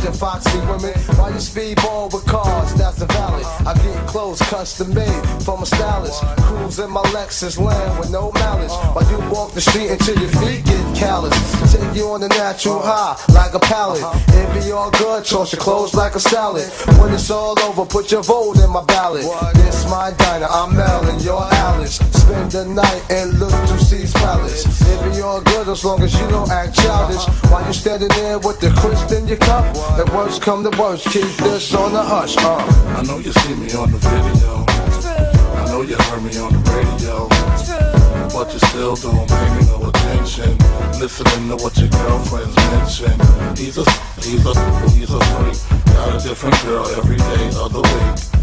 grinning 0.04 0.14
with 0.14 0.16
a 0.16 0.16
bunch 0.16 0.16
of 0.16 0.20
foxy 0.20 0.60
women. 0.68 0.94
While 1.18 1.32
you 1.32 1.40
speedball 1.40 2.14
with 2.14 2.26
cars, 2.26 2.74
that's 2.76 2.98
the 2.98 3.06
valley. 3.08 3.44
I 3.66 3.74
get 3.74 4.08
clothes 4.08 4.40
custom 4.40 4.94
made 4.94 5.44
from 5.44 5.64
a 5.64 5.66
stylist. 5.66 6.24
Cruise 6.38 6.80
in 6.80 6.90
my 6.92 7.02
Lexus 7.14 7.58
land 7.58 8.00
with 8.00 8.12
no 8.12 8.32
malice. 8.34 8.74
While 8.94 9.10
you 9.12 9.18
walk 9.32 9.54
the 9.54 9.62
street 9.62 9.90
until 9.90 10.20
your 10.20 10.30
feet 10.30 10.66
get 10.66 10.96
callous. 10.96 11.34
Take 11.72 11.96
you 11.96 12.08
on 12.10 12.22
the 12.22 12.30
natural 12.30 12.82
high 12.82 13.18
like 13.34 13.54
a 13.54 13.60
pallet. 13.60 14.04
It 14.30 14.64
be 14.64 14.72
all 14.72 14.92
good, 14.92 15.26
toss 15.26 15.54
your 15.54 15.62
clothes 15.62 15.94
like 15.94 16.16
a 16.16 16.20
salad. 16.20 16.68
When 17.00 17.14
it's 17.14 17.30
all 17.30 17.60
over, 17.60 17.86
put 17.86 18.12
your 18.12 18.24
vote 18.24 18.58
in 18.58 18.70
my 18.70 18.84
ballot. 18.86 19.26
This 19.56 19.86
my 19.90 20.12
diner, 20.18 20.48
I'm 20.50 20.76
Mel 20.76 21.08
and 21.10 21.22
you're 21.24 21.48
Alice. 21.70 21.98
Spend 21.98 22.52
the 22.52 22.66
night 22.66 23.04
and 23.10 23.40
look 23.40 23.52
to 23.52 23.78
see 23.80 24.06
palace. 24.20 24.66
It 24.66 25.00
be 25.12 25.22
all 25.22 25.42
good 25.42 25.68
as 25.68 25.84
long 25.84 26.02
as 26.02 26.14
you 26.20 26.28
don't 26.30 26.50
act 26.50 26.76
childish. 26.76 27.26
While 27.52 27.66
you 27.68 27.74
standing 27.74 28.10
there 28.10 28.40
with 28.40 28.60
the 28.60 28.70
crisp 28.80 29.12
in 29.12 29.28
your 29.28 29.38
cup. 29.38 29.64
The 29.96 30.12
worst 30.12 30.42
come 30.42 30.64
the 30.64 30.72
worst, 30.72 31.06
keep 31.10 31.30
this 31.38 31.72
on 31.76 31.94
the 31.94 32.02
hush. 32.02 32.36
Uh. 32.38 32.58
I 32.98 33.04
know 33.04 33.20
you 33.20 33.32
see 33.32 33.54
me 33.54 33.72
on 33.74 33.92
the 33.92 34.00
video. 34.00 34.66
I 35.56 35.66
know 35.70 35.84
you 35.84 35.96
heard 35.96 36.24
me 36.24 36.36
on 36.40 36.52
the 36.52 36.62
radio. 36.74 37.28
But 38.34 38.52
you 38.52 38.60
still 38.70 38.96
don't 38.96 39.30
pay 39.30 39.50
me 39.56 39.66
no 39.68 39.90
attention. 39.90 40.58
Listening 41.00 41.48
to 41.50 41.64
what 41.64 41.78
your 41.78 41.90
girlfriends 41.90 42.56
mention. 42.74 43.14
He's 43.56 43.78
a, 43.78 43.86
he's 44.18 44.44
a, 44.44 44.54
he's 44.90 45.12
a 45.14 45.20
freak. 45.30 45.86
Got 45.86 46.16
a 46.16 46.28
different 46.28 46.60
girl 46.64 46.88
every 46.98 47.18
day 47.18 47.46
of 47.56 47.72
the 47.72 47.82
week. 47.82 48.43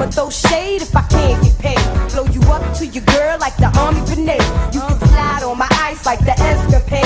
I'ma 0.00 0.10
throw 0.10 0.30
shade 0.30 0.80
if 0.80 0.96
I 0.96 1.02
can't 1.02 1.44
get 1.44 1.58
paid. 1.58 2.12
Blow 2.12 2.24
you 2.32 2.40
up 2.48 2.64
to 2.78 2.86
your 2.86 3.04
girl 3.04 3.36
like 3.38 3.54
the 3.58 3.68
army 3.78 4.00
grenade. 4.06 4.40
You 4.72 4.80
can 4.80 4.98
slide 4.98 5.42
on 5.42 5.58
my 5.58 5.68
ice 5.72 6.06
like 6.06 6.20
the 6.20 6.32
escapade. 6.40 7.04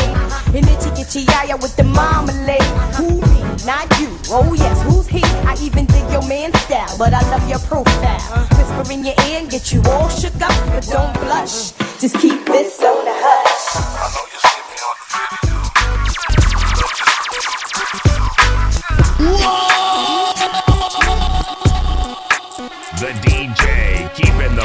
And 0.55 0.65
itchy 0.71 1.03
itchy 1.03 1.21
yaya 1.33 1.57
with 1.57 1.75
the 1.75 1.83
marmalade. 1.83 2.63
Who 2.95 3.21
me? 3.21 3.43
Not 3.67 3.91
you. 3.99 4.15
Oh 4.31 4.55
yes, 4.55 4.81
who's 4.85 5.09
he? 5.09 5.25
I 5.43 5.57
even 5.61 5.87
dig 5.87 6.09
your 6.13 6.25
man 6.29 6.55
style, 6.55 6.97
but 6.97 7.13
I 7.13 7.29
love 7.33 7.49
your 7.49 7.59
profile. 7.67 8.47
Whisper 8.55 8.93
in 8.93 9.05
your 9.05 9.15
ear 9.27 9.41
and 9.41 9.51
get 9.51 9.73
you 9.73 9.83
all 9.91 10.09
shook 10.09 10.41
up, 10.41 10.55
but 10.71 10.87
don't 10.87 11.15
blush. 11.15 11.73
Just 11.99 12.17
keep 12.21 12.47
this 12.47 12.79
on 12.81 13.05
the 13.05 13.13
hush. 13.13 14.34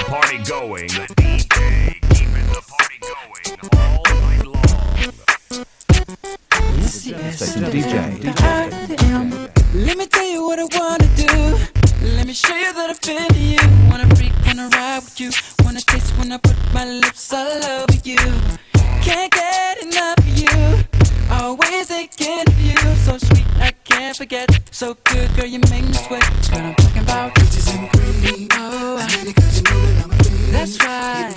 Party 0.09 0.37
going. 0.39 0.87
The 0.87 1.05
DJ 1.21 1.93
keeping 2.15 2.47
the 2.49 2.61
party 2.67 2.97
going 3.09 3.49
all 3.77 4.01
night 4.25 4.45
long. 4.45 4.97
Station 6.81 7.63
DJ. 7.65 7.93
Let 9.75 9.97
me 9.97 10.05
tell 10.07 10.25
you 10.25 10.47
what 10.47 10.57
I 10.57 10.63
wanna 10.77 11.07
do. 11.15 11.57
Let 12.15 12.25
me 12.25 12.33
show 12.33 12.55
you 12.55 12.73
that 12.73 12.89
I 12.89 12.93
feel 12.95 13.31
you. 13.37 13.59
Wanna 13.89 14.07
freak, 14.15 14.33
wanna 14.47 14.67
ride 14.69 15.03
with 15.03 15.19
you. 15.19 15.29
Wanna 15.63 15.81
taste 15.81 16.17
when 16.17 16.31
I 16.31 16.37
put 16.37 16.57
my 16.73 16.85
lips 16.85 17.31
all 17.31 17.63
over 17.63 17.99
you. 18.03 18.17
Can't 19.05 19.31
get 19.31 19.83
enough 19.83 20.17
of 20.17 20.27
you. 20.27 20.85
Always 21.29 21.85
thinking 21.85 22.47
of 22.47 22.59
you. 22.59 22.77
So 23.05 23.19
sweet, 23.19 23.45
I 23.59 23.73
can't 23.83 24.17
forget. 24.17 24.49
So 24.71 24.97
good, 25.03 25.29
girl, 25.35 25.45
you 25.45 25.59
make 25.69 25.85
me 25.85 25.93
sweat. 25.93 26.23
But 26.49 26.61
I'm 26.61 26.73
talking 26.75 27.03
about 27.03 27.35
peaches 27.35 27.67
and 27.69 27.87
cream. 27.91 28.47
Oh, 28.53 28.97
I 28.97 29.05
need 29.17 29.29
it 29.29 29.35
cause 29.35 29.57
you 29.57 29.63
know 29.63 29.98
That's 30.51 30.83
right. 30.83 31.35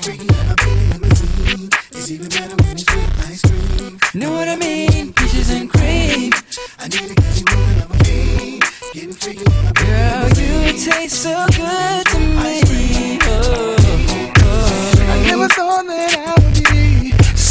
It's 1.92 2.10
even 2.10 2.28
better 2.28 2.56
when 2.56 2.72
it's 2.72 2.94
with 2.94 3.28
ice 3.28 3.42
cream. 3.42 3.98
Know 4.14 4.32
what 4.32 4.48
I 4.48 4.56
mean? 4.56 5.12
Peaches 5.12 5.50
and 5.50 5.70
cream. 5.70 6.32
I 6.78 6.88
need 6.88 7.10
it 7.10 7.16
cause 7.16 7.40
you 7.40 7.46
I'm 7.52 7.90
a 7.90 8.04
fiend. 8.04 8.62
Getting 8.92 9.12
freaky 9.12 9.44
Girl, 9.44 10.28
you 10.30 10.72
taste 10.72 11.22
so 11.22 11.46
good 11.48 12.06
to 12.06 12.18
me. 12.18 13.18
Oh, 13.22 13.76
oh, 13.78 14.32
oh. 14.38 15.06
I 15.08 15.26
never 15.26 15.48
thought 15.48 15.86
that 15.86 16.16
I 16.16 16.42
would 16.42 16.54
be 16.54 16.71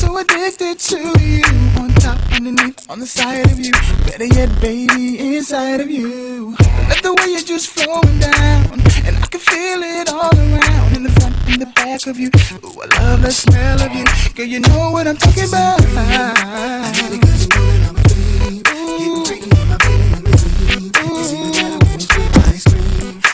so 0.02 0.18
addicted 0.18 0.80
to 0.80 0.98
you. 1.22 1.44
On 1.80 1.90
top, 2.02 2.18
underneath, 2.34 2.90
on 2.90 3.00
the 3.00 3.06
side 3.06 3.46
of 3.52 3.60
you. 3.60 3.72
Better 4.06 4.26
yet, 4.26 4.50
baby, 4.60 5.36
inside 5.36 5.80
of 5.80 5.92
you. 5.92 6.56
Let 6.90 7.04
the 7.04 7.14
way 7.14 7.28
you're 7.34 7.50
just 7.54 7.68
flowing 7.70 8.18
down. 8.18 8.82
And 9.06 9.16
I 9.24 9.28
can 9.30 9.40
feel 9.40 9.82
it 9.84 10.10
all 10.10 10.34
around. 10.36 10.96
In 10.98 11.04
the 11.04 11.12
front, 11.18 11.36
in 11.54 11.60
the 11.60 11.72
back 11.76 12.08
of 12.08 12.18
you. 12.18 12.32
Ooh, 12.66 12.82
I 12.82 12.88
love 13.00 13.22
the 13.22 13.32
smell 13.32 13.80
of 13.80 13.94
you. 13.94 14.06
Girl, 14.34 14.46
you 14.46 14.60
know 14.62 14.90
what 14.92 15.08
I'm 15.08 15.18
talking 15.18 15.48
about. 15.48 15.80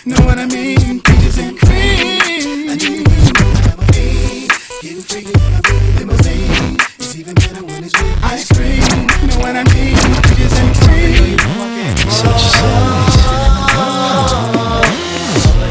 Know 0.06 0.26
what 0.26 0.40
I 0.40 0.46
mean? 0.46 0.87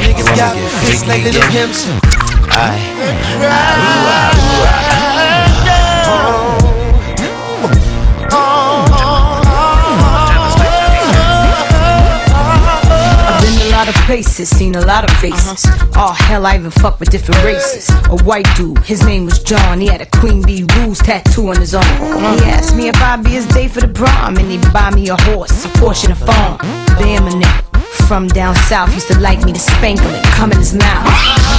Niggas 0.03 0.37
got 0.37 0.57
face 0.83 1.07
like 1.07 1.23
little 1.23 1.43
pimps. 1.51 1.87
I've 2.51 4.46
places, 14.17 14.49
seen 14.49 14.75
a 14.75 14.81
lot 14.81 15.05
of 15.05 15.15
faces. 15.19 15.67
Oh 15.95 16.17
hell, 16.19 16.47
I 16.47 16.57
even 16.57 16.71
fuck 16.71 16.99
with 17.01 17.11
different 17.11 17.45
races. 17.45 17.91
A 18.07 18.17
white 18.25 18.49
dude, 18.57 18.79
his 18.79 19.05
name 19.05 19.27
was 19.27 19.43
John. 19.43 19.79
He 19.79 19.89
had 19.89 20.01
a 20.01 20.07
Queen 20.07 20.41
Bee 20.41 20.65
Rules 20.77 21.01
tattoo 21.01 21.49
on 21.49 21.57
his 21.61 21.75
arm. 21.75 21.85
Uh-huh. 21.85 22.37
He 22.39 22.51
asked 22.51 22.75
me 22.75 22.89
if 22.89 22.97
I'd 22.97 23.23
be 23.23 23.33
his 23.33 23.47
day 23.49 23.69
for 23.69 23.83
the 23.83 23.89
prom, 23.89 24.39
and 24.39 24.51
he'd 24.51 24.73
buy 24.73 24.89
me 24.91 25.11
a 25.11 25.21
horse, 25.21 25.67
a 25.67 25.69
and 25.69 26.13
a 26.13 26.15
farm. 26.15 26.57
Bam, 26.97 27.27
a 27.27 27.31
nigga 27.31 27.76
from 28.07 28.29
down 28.29 28.55
south 28.55 28.93
used 28.95 29.09
to 29.09 29.19
like 29.21 29.45
me 29.45 29.53
to 29.53 29.59
spank 29.59 30.01
him 30.01 30.15
and 30.15 30.25
come 30.35 30.53
in 30.53 30.59
his 30.59 30.75
mouth. 30.75 31.07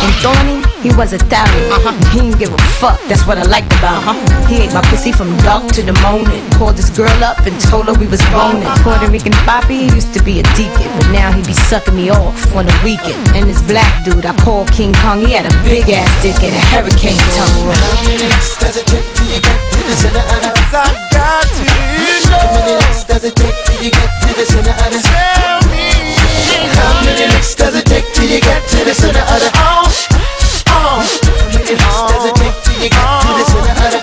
And 0.04 0.14
Thorny, 0.22 0.64
he 0.82 0.96
was 0.96 1.14
a 1.14 1.18
thousand. 1.18 1.64
Uh-huh. 1.72 1.92
He 2.14 2.22
didn't 2.22 2.40
give 2.40 2.54
a 2.54 2.58
fuck, 2.80 3.00
that's 3.10 3.26
what 3.28 3.38
I 3.38 3.44
liked 3.44 3.72
about 3.80 4.04
him. 4.04 4.16
Uh-huh. 4.16 4.48
He 4.48 4.64
ate 4.64 4.74
my 4.74 4.82
pussy 4.88 5.12
from 5.12 5.36
dark 5.44 5.72
to 5.74 5.82
the 5.84 5.96
morning. 6.06 6.44
Called 6.56 6.78
this 6.78 6.90
girl 6.90 7.18
up 7.24 7.40
and 7.46 7.56
told 7.68 7.88
her 7.88 7.96
we 7.96 8.08
was 8.08 8.24
boning. 8.32 8.70
Puerto 8.84 9.10
Rican 9.12 9.36
Poppy 9.48 9.90
used 9.92 10.14
to 10.14 10.24
be 10.24 10.40
a 10.40 10.46
deacon, 10.56 10.90
but 10.98 11.12
now 11.12 11.32
he 11.32 11.42
be 11.44 11.54
sucking 11.54 11.96
me 11.96 12.10
off 12.10 12.38
on 12.56 12.66
the 12.66 12.78
weekend. 12.84 13.20
And 13.36 13.50
this 13.50 13.62
black 13.68 14.06
dude 14.06 14.26
I 14.26 14.36
call 14.44 14.66
King 14.68 14.94
Kong, 15.04 15.20
he 15.26 15.34
had 15.34 15.46
a 15.46 15.54
big 15.64 15.90
ass 15.90 16.10
dick 16.22 16.40
and 16.44 16.56
a 16.56 16.64
hurricane 16.72 17.20
tongue. 17.36 17.72
Does 18.60 18.76
it 18.76 18.86
take 18.88 19.06
till 19.16 19.28
you 19.28 19.42
get 19.42 19.60
to 19.72 19.80
the 19.86 19.96
center 19.96 20.20
of 20.20 20.42
the 20.42 20.58
I 20.74 20.92
got 21.14 21.44
to 21.48 21.64
How 22.30 22.54
many 22.54 22.74
licks 22.76 23.04
does 23.06 23.24
it 23.24 23.36
take 23.36 23.56
till 23.66 23.84
you 23.84 23.92
get 23.92 24.10
to 24.22 24.34
the 24.36 24.46
center 24.46 24.72
of 24.72 24.92
the 24.92 25.00
Tell 25.08 25.62
me 25.72 26.17
How 26.78 27.04
many 27.04 27.28
licks 27.34 27.56
does 27.56 27.76
it 27.76 27.86
take 27.86 28.06
till 28.14 28.30
you 28.30 28.40
get 28.40 28.68
to 28.70 28.84
the 28.86 28.94
center 28.94 29.20
of 29.20 29.40
the 29.44 29.50
How 30.68 31.04
many 31.52 31.76
licks 31.76 32.02
does 32.08 32.26
it 32.26 32.36
take 32.36 32.58
till 32.64 32.84
you 32.84 32.90
get 32.90 33.22
to 33.22 33.28
the 33.28 33.46
center 33.52 33.76
of 33.84 33.92
the 33.92 34.02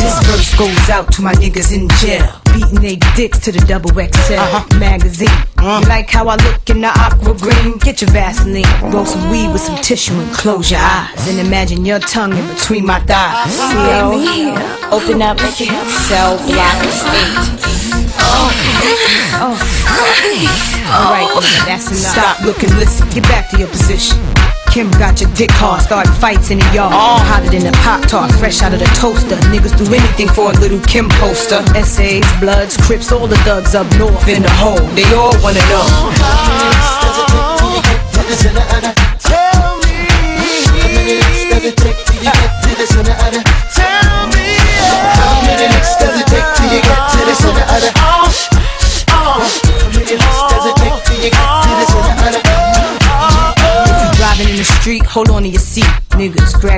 This 0.00 0.16
verse 0.26 0.54
goes 0.56 0.90
out 0.90 1.12
to 1.14 1.22
my 1.22 1.34
niggas 1.34 1.72
in 1.74 1.88
jail. 2.00 2.45
Beating 2.66 2.82
they 2.82 2.96
dicks 3.14 3.38
to 3.40 3.52
the 3.52 3.60
double 3.60 3.90
XL 3.90 4.34
uh-huh. 4.34 4.78
magazine. 4.78 5.28
You 5.58 5.88
like 5.88 6.10
how 6.10 6.28
I 6.28 6.36
look 6.36 6.68
in 6.70 6.80
the 6.80 6.88
aqua 6.88 7.34
green? 7.38 7.78
Get 7.78 8.00
your 8.00 8.10
Vaseline, 8.10 8.64
roll 8.92 9.04
some 9.04 9.30
weed 9.30 9.52
with 9.52 9.62
some 9.62 9.76
tissue 9.76 10.14
and 10.14 10.30
close 10.34 10.70
your 10.70 10.80
eyes. 10.80 11.28
And 11.28 11.38
imagine 11.38 11.84
your 11.84 11.98
tongue 11.98 12.36
in 12.36 12.46
between 12.48 12.86
my 12.86 13.00
thighs. 13.00 13.58
Yo, 13.72 14.54
open 14.90 15.22
up, 15.22 15.38
cell 15.40 16.38
block 16.46 16.76
eight. 17.14 17.46
Oh, 19.38 19.54
alright, 20.90 21.66
that's 21.66 21.86
enough. 21.88 21.98
Stop, 21.98 22.40
looking, 22.44 22.70
listen, 22.76 23.08
get 23.10 23.22
back 23.24 23.50
to 23.50 23.58
your 23.58 23.68
position. 23.68 24.18
Kim 24.76 24.90
got 24.90 25.18
your 25.22 25.32
dick 25.32 25.50
hard, 25.52 25.80
starting 25.80 26.12
fights 26.12 26.50
in 26.50 26.58
the 26.58 26.70
yard. 26.70 26.92
All 26.92 27.18
Hotter 27.18 27.48
than 27.48 27.64
a 27.64 27.72
pop 27.78 28.02
tart, 28.02 28.30
fresh 28.32 28.60
out 28.60 28.74
of 28.74 28.78
the 28.78 28.84
toaster. 29.00 29.36
Niggas 29.48 29.72
do 29.72 29.86
anything 29.90 30.28
for 30.28 30.50
a 30.50 30.54
little 30.60 30.80
Kim 30.80 31.08
poster. 31.08 31.64
Essays, 31.74 32.26
Bloods, 32.40 32.76
Crips, 32.76 33.10
all 33.10 33.26
the 33.26 33.38
thugs 33.38 33.74
up 33.74 33.90
north 33.96 34.28
in 34.28 34.42
the 34.42 34.50
hole. 34.50 34.76
They 34.92 35.08
all 35.14 35.32
wanna 35.40 35.64
know. 35.72 37.05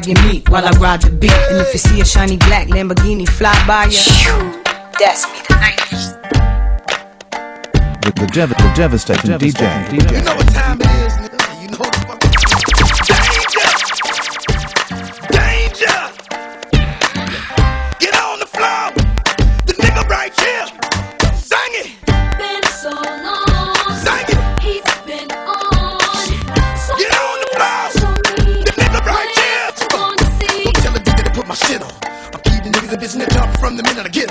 Grab 0.00 0.16
your 0.16 0.32
meat 0.32 0.48
while 0.48 0.64
I 0.64 0.70
ride 0.78 1.02
the 1.02 1.10
beat. 1.10 1.32
And 1.32 1.58
if 1.58 1.72
you 1.72 1.78
see 1.78 2.00
a 2.00 2.04
shiny 2.04 2.36
black 2.36 2.68
Lamborghini 2.68 3.28
fly 3.28 3.54
by 3.66 3.84
you, 3.86 4.62
that's 4.98 5.26
me 5.32 5.40
tonight. 5.44 5.76
The, 8.02 8.12
the, 8.14 8.26
dev- 8.32 8.50
the 8.50 8.72
devastating 8.76 9.32
DJ. 9.32 9.92
You 9.92 10.22
know 10.22 10.36
what 10.36 10.48
time 10.54 10.80
it 10.80 10.86
is, 10.86 11.14
nigga. 11.14 11.62
You 11.62 11.68
know 11.70 11.78
what 11.78 12.27
the 33.78 33.84
minute 33.84 34.06
I 34.06 34.08
get 34.08 34.27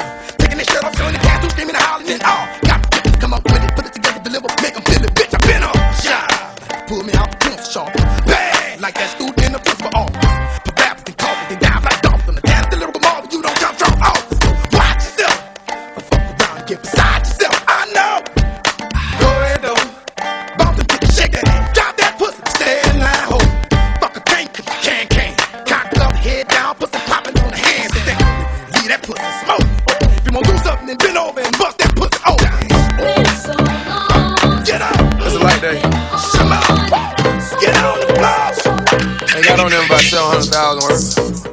700,000 40.77 40.81
worth. 40.81 41.43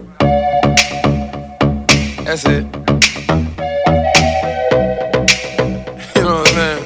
That's 2.25 2.45
it. 2.45 2.65
You 6.17 6.23
know 6.23 6.37
what 6.37 6.49
I'm 6.49 6.55
saying? 6.55 6.85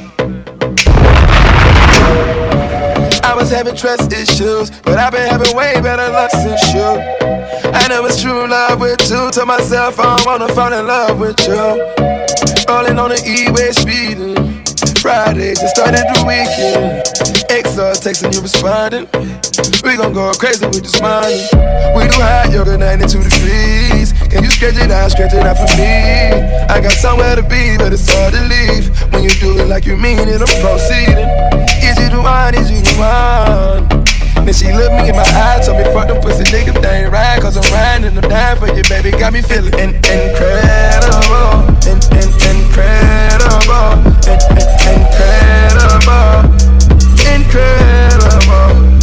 I 3.25 3.35
was 3.35 3.51
having 3.51 3.77
trust 3.77 4.13
issues, 4.13 4.71
but 4.83 4.99
I've 4.99 5.13
been 5.13 5.29
having 5.29 5.57
way 5.57 5.81
better 5.81 6.11
luck 6.13 6.31
since 6.31 6.75
you. 6.75 7.03
I 7.73 7.87
know 7.89 8.05
it's 8.07 8.23
true 8.23 8.47
love 8.47 8.81
with 8.81 9.01
you. 9.11 9.31
Told 9.31 9.49
myself 9.49 9.99
I 9.99 10.23
wanna 10.25 10.49
fall 10.49 10.73
in 10.73 10.87
love 10.87 11.19
with 11.19 11.41
you. 11.47 11.57
Rolling 12.69 12.99
on 12.99 13.11
the 13.11 13.23
E-way 13.27 13.73
speeding. 13.73 14.37
Friday 15.01 15.55
just 15.55 15.77
started 15.77 16.05
the 16.13 16.25
weekend. 16.27 17.05
XR 17.49 17.95
texting 17.97 18.35
you 18.35 18.41
responding. 18.41 19.07
We 19.85 19.97
gon' 19.97 20.13
go 20.13 20.33
crazy 20.33 20.67
with 20.67 20.83
this 20.83 21.01
money. 21.01 21.47
We 21.97 22.05
do 22.09 22.19
hot 22.21 22.51
yoga 22.53 22.77
92 22.79 23.23
degrees. 23.23 24.13
Can 24.29 24.45
you 24.45 24.51
stretch 24.51 24.77
it 24.77 24.91
out, 24.91 25.11
stretch 25.11 25.33
it 25.35 25.45
out 25.47 25.57
for 25.57 25.69
me? 25.77 26.33
I 26.69 26.81
got 26.81 26.93
somewhere 26.93 27.37
to 27.37 27.43
be, 27.43 27.77
but 27.77 27.93
it's 27.93 28.09
hard 28.13 28.35
to 28.35 28.41
leave. 28.49 28.89
When 29.13 29.23
you 29.25 29.31
do 29.41 29.59
it 29.59 29.69
like 29.69 29.85
you 29.87 29.97
mean 29.97 30.19
it, 30.19 30.41
I'm 30.41 30.49
proceeding. 30.61 31.29
Is 31.85 31.97
you 31.99 32.09
the 32.11 32.21
one? 32.23 32.55
Is 32.55 32.71
you 32.71 32.81
the 32.81 32.95
one? 32.99 33.89
Then 34.45 34.55
she 34.55 34.73
looked 34.73 34.95
me 34.97 35.09
in 35.11 35.17
my 35.17 35.23
eyes, 35.29 35.67
told 35.67 35.79
me 35.79 35.85
fuck 35.93 36.09
them 36.09 36.21
pussy 36.23 36.45
niggas, 36.45 36.81
they 36.81 37.05
ain't 37.05 37.13
right, 37.13 37.41
cause 37.41 37.57
I'm 37.57 37.65
riding 37.73 38.17
I'm 38.17 38.29
dying 38.29 38.59
for 38.59 38.69
you, 38.69 38.83
baby. 38.89 39.11
Got 39.11 39.33
me 39.35 39.43
feeling 39.43 39.75
in- 39.75 39.95
incredible, 40.09 41.69
in- 41.85 42.01
in- 42.17 42.33
incredible, 42.49 44.01
in- 44.25 44.41
in- 44.57 44.69
incredible, 44.89 46.49
incredible. 47.29 48.98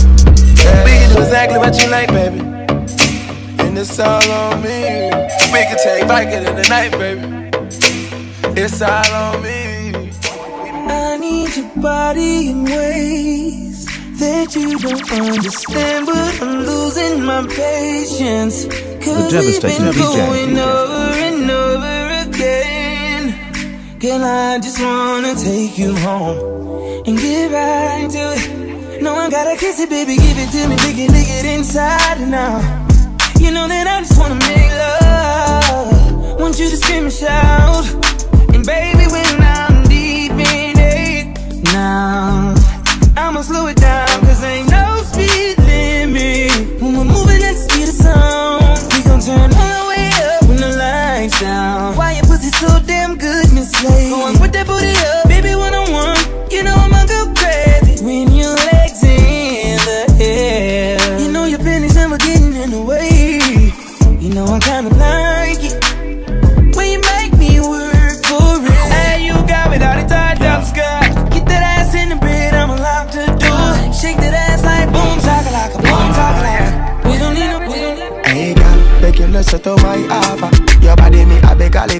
We 0.85 0.91
can 0.99 1.15
do 1.15 1.21
exactly 1.21 1.57
what 1.57 1.73
you 1.81 1.89
like, 1.89 2.09
baby. 2.09 2.39
And 3.63 3.77
it's 3.77 3.99
all 3.99 4.31
on 4.31 4.61
me. 4.61 5.09
We 5.53 5.59
can 5.67 5.77
take 5.83 6.05
Viking 6.07 6.43
in 6.45 6.55
the 6.55 6.67
night, 6.69 6.91
baby. 6.91 7.45
It's 8.59 8.81
all 8.81 9.13
on 9.13 9.41
me. 9.43 10.11
I 10.87 11.17
need 11.17 11.55
your 11.55 11.69
body 11.81 12.49
in 12.49 12.63
ways 12.65 13.85
that 14.19 14.55
you 14.55 14.77
don't 14.79 15.11
understand, 15.11 16.05
but 16.05 16.41
I'm 16.41 16.65
losing 16.65 17.23
my 17.23 17.45
patience. 17.47 18.65
Cause 19.03 19.31
we've 19.31 19.31
devastating 19.31 19.85
been 19.85 19.93
DJ. 19.93 20.15
going 20.25 20.57
over 20.57 21.13
and 21.27 21.51
over 21.51 22.29
again. 22.29 23.99
Girl, 23.99 24.23
I 24.23 24.59
just 24.59 24.79
wanna 24.81 25.35
take 25.35 25.77
you 25.77 25.95
home 25.95 27.03
and 27.05 27.17
get 27.17 27.51
right 27.51 28.09
to 28.09 28.33
it. 28.37 28.64
No 29.05 29.13
one 29.13 29.29
gotta 29.29 29.55
kiss 29.55 29.79
it, 29.79 29.91
baby, 29.91 30.15
give 30.15 30.35
it 30.35 30.49
to 30.49 30.67
me, 30.67 30.75
lick 30.77 30.97
it, 30.97 31.11
lick 31.11 31.27
it 31.29 31.45
inside 31.45 32.17
and 32.17 32.33
out. 32.33 32.63
You 33.39 33.51
know 33.51 33.67
that 33.67 33.85
I 33.85 34.01
just 34.01 34.17
wanna 34.17 34.33
make 34.33 34.71
love. 34.81 36.39
Want 36.39 36.57
you 36.57 36.67
to 36.71 36.75
scream 36.75 37.03
and 37.03 37.13
shout. 37.13 37.85
And 38.55 38.65
baby, 38.65 39.05
when 39.05 39.33
I'm 39.43 39.83
deep 39.83 40.31
in 40.31 40.73
it 40.79 41.37
now, 41.71 42.55
I'ma 43.15 43.43
slow 43.43 43.67
it 43.67 43.77
down, 43.77 44.14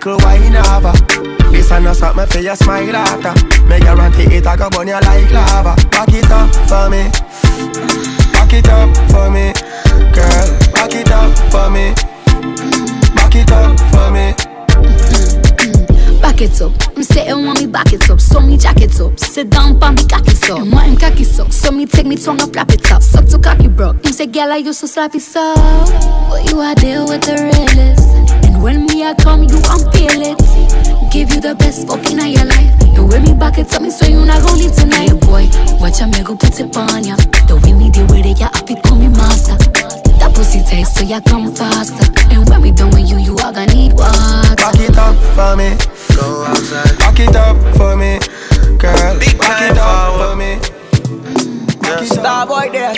little 0.05 0.19
wine 0.25 0.55
over. 0.55 0.93
A 1.67 1.79
no 1.79 1.93
something 1.93 2.27
for 2.27 2.39
your 2.39 2.55
smile 2.55 2.95
after. 2.95 3.33
Run 3.67 4.11
to 4.11 4.21
it, 4.31 4.45
I 4.45 4.55
go 4.55 4.69
burn 4.69 4.87
you 4.87 4.93
like 4.93 5.31
lava. 5.31 5.75
Back 5.89 6.09
it 6.09 6.29
up 6.29 6.53
for 6.69 6.89
me, 6.89 7.09
back 8.31 8.53
it 8.53 8.69
up 8.69 8.95
for 9.09 9.29
me, 9.31 9.51
girl. 10.13 10.49
Back 10.73 10.93
it 10.93 11.11
up 11.11 11.33
for 11.49 11.69
me, 11.69 11.93
back 13.15 13.35
it 13.35 13.51
up 13.51 13.79
for 13.91 14.11
me. 14.11 14.44
It 16.38 16.61
up. 16.61 16.73
Say 17.01 17.29
it 17.29 17.33
want 17.33 17.61
me 17.61 17.65
back 17.65 17.93
it 17.93 18.09
up. 18.09 18.19
So 18.19 18.41
me 18.41 18.57
jack 18.57 18.81
it 18.81 18.99
up. 18.99 19.17
Sit 19.17 19.49
down 19.49 19.79
pa 19.79 19.91
me 19.91 20.05
cocky 20.05 20.31
so. 20.31 20.57
And 20.57 20.73
him 20.73 20.97
cocky 20.97 21.23
so. 21.23 21.47
So 21.47 21.71
me 21.71 21.86
take 21.86 22.05
me 22.05 22.17
tongue 22.17 22.41
up 22.41 22.53
wrap 22.53 22.71
it 22.71 22.91
up. 22.91 23.01
Suck 23.01 23.25
to 23.27 23.39
cocky 23.39 23.69
bro. 23.69 23.93
Him 23.93 24.11
say 24.11 24.27
girl 24.27 24.51
I 24.51 24.57
used 24.57 24.81
to 24.81 24.86
slappy 24.86 25.21
so. 25.21 25.55
But 26.29 26.51
you 26.51 26.59
are 26.59 26.75
there 26.75 27.01
with 27.01 27.21
the 27.21 27.39
realest. 27.39 28.09
And 28.45 28.61
when 28.61 28.86
me 28.86 29.05
I 29.05 29.13
come 29.15 29.43
you 29.43 29.59
I'm 29.63 29.79
feel 29.93 30.21
it. 30.21 30.38
Give 31.11 31.33
you 31.33 31.39
the 31.39 31.55
best 31.55 31.88
fucking 31.88 32.19
of 32.19 32.27
your 32.27 32.45
life. 32.45 32.83
You 32.93 33.05
with 33.05 33.23
me 33.23 33.33
back 33.33 33.57
it 33.57 33.73
up 33.73 33.81
me 33.81 33.89
so 33.89 34.05
you 34.05 34.25
not 34.25 34.43
gon' 34.43 34.57
leave 34.57 34.75
tonight. 34.75 35.11
Boy, 35.21 35.47
watch 35.79 36.01
a 36.01 36.07
me 36.07 36.21
go 36.21 36.36
put 36.36 36.59
it 36.59 36.75
on 36.75 37.03
ya. 37.05 37.15
The 37.47 37.59
way 37.63 37.71
me 37.71 37.89
deal 37.89 38.07
with 38.07 38.25
it, 38.25 38.39
yeah, 38.39 38.49
I 38.53 38.59
fi 38.67 38.75
call 38.81 38.97
me 38.97 39.07
master. 39.07 39.84
That 40.26 40.34
pussy 40.34 40.63
taste 40.63 40.97
so 40.97 41.03
ya 41.03 41.21
come 41.21 41.53
faster. 41.53 42.01
And 42.34 42.49
when 42.49 42.61
we 42.61 42.71
done 42.71 42.89
with 42.89 43.07
you, 43.07 43.19
you 43.19 43.38
all 43.45 43.53
gonna 43.53 43.71
need 43.71 43.93
water. 43.93 44.55
Back 44.57 44.80
it 44.82 44.97
up 44.97 45.15
for 45.38 45.55
me. 45.55 45.78
Go 46.17 46.45
outside. 46.49 46.97
Back 46.97 47.19
it 47.19 47.36
up 47.36 47.57
for 47.78 47.95
me, 47.95 48.17
girl. 48.82 49.19
Back 49.38 49.69
it 49.69 49.78
up 49.78 50.17
for 50.17 50.36
me. 50.36 50.57
Star 52.07 52.47
boy 52.47 52.69
there. 52.71 52.95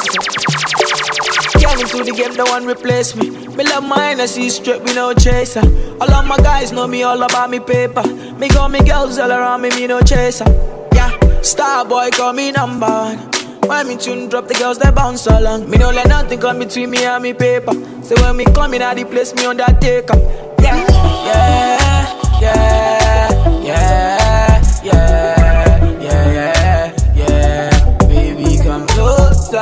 Came 1.60 1.80
into 1.84 2.02
the 2.08 2.14
game, 2.16 2.34
no 2.36 2.46
one 2.46 2.66
replace 2.66 3.14
me. 3.14 3.30
Me 3.30 3.64
love 3.66 3.84
my 3.84 4.16
Hennessy 4.16 4.50
straight, 4.50 4.82
we 4.84 4.94
no 4.94 5.14
chaser. 5.14 5.68
All 6.00 6.10
of 6.10 6.26
my 6.26 6.38
guys 6.38 6.72
know 6.72 6.88
me 6.88 7.04
all 7.04 7.22
about 7.22 7.50
me 7.50 7.60
paper. 7.60 8.04
Me 8.40 8.48
got 8.48 8.72
me 8.72 8.80
girls 8.80 9.20
all 9.20 9.32
around 9.32 9.64
me, 9.64 9.70
me 9.72 9.86
no 9.86 10.00
chaser. 10.00 10.48
Yeah, 10.94 11.12
star 11.42 11.84
boy 11.84 12.10
call 12.12 12.32
me 12.32 12.54
number 12.54 12.88
one. 12.88 13.37
When 13.68 13.88
me 13.88 13.98
tune 13.98 14.30
drop, 14.30 14.48
the 14.48 14.54
girls 14.54 14.80
they 14.80 14.92
bounce 14.92 15.28
along. 15.28 15.70
Me 15.70 15.78
no 15.78 15.90
let 15.92 16.08
nothing 16.08 16.40
come 16.40 16.60
between 16.60 16.90
me 16.90 17.04
and 17.04 17.22
me 17.22 17.34
paper. 17.34 17.74
So 18.02 18.16
when 18.22 18.38
me 18.38 18.46
come 18.46 18.74
in, 18.74 18.82
the 18.82 19.06
place 19.06 19.34
me 19.36 19.46
undertaker. 19.46 20.18
Yeah, 20.62 20.88
yeah, 21.28 22.42
yeah, 22.42 23.30
yeah, 23.64 24.62
yeah, 24.84 26.02
yeah, 26.02 26.32
yeah, 26.34 26.94
yeah. 27.16 27.98
Baby, 28.08 28.58
come 28.64 28.88
closer. 28.88 29.60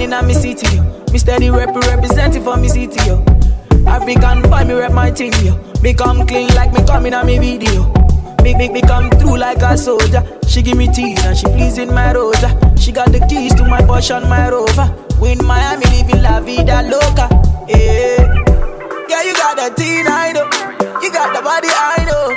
In 0.00 0.12
a 0.12 0.22
me 0.22 0.34
city. 0.34 0.80
Me 1.12 1.18
steady 1.18 1.50
rep 1.50 1.74
representing 1.74 2.42
for 2.42 2.56
me 2.56 2.68
city, 2.68 3.00
yo. 3.06 3.33
African 3.94 4.42
boy, 4.50 4.64
me 4.64 4.74
rep 4.74 4.92
my 4.92 5.10
thing, 5.12 5.32
yo. 5.44 5.54
Me 5.80 5.94
come 5.94 6.26
clean 6.26 6.48
like 6.54 6.72
me 6.72 6.84
coming 6.84 7.14
on 7.14 7.26
me 7.26 7.38
video. 7.38 7.84
Big, 8.42 8.58
big, 8.58 8.72
me 8.72 8.80
come 8.82 9.08
through 9.10 9.38
like 9.38 9.62
a 9.62 9.78
soldier. 9.78 10.22
She 10.48 10.62
give 10.62 10.76
me 10.76 10.88
tea 10.92 11.14
and 11.22 11.36
she 11.38 11.46
pleasing 11.46 11.94
my 11.94 12.12
rosa. 12.12 12.50
She 12.76 12.90
got 12.90 13.12
the 13.12 13.20
keys 13.30 13.54
to 13.54 13.64
my 13.64 13.80
Porsche 13.80 14.16
and 14.16 14.28
my 14.28 14.50
Rover. 14.50 14.92
We 15.20 15.32
in 15.32 15.44
Miami 15.46 15.86
living 15.86 16.22
la 16.22 16.40
vida 16.40 16.82
loca. 16.82 17.28
Yeah, 17.68 18.18
yeah, 19.08 19.22
you 19.22 19.34
got 19.34 19.56
the 19.56 19.72
teen, 19.76 20.06
I 20.08 20.32
know. 20.32 20.44
You 21.00 21.10
got 21.12 21.32
the 21.32 21.40
body, 21.40 21.68
I 21.70 22.04
know. 22.04 22.34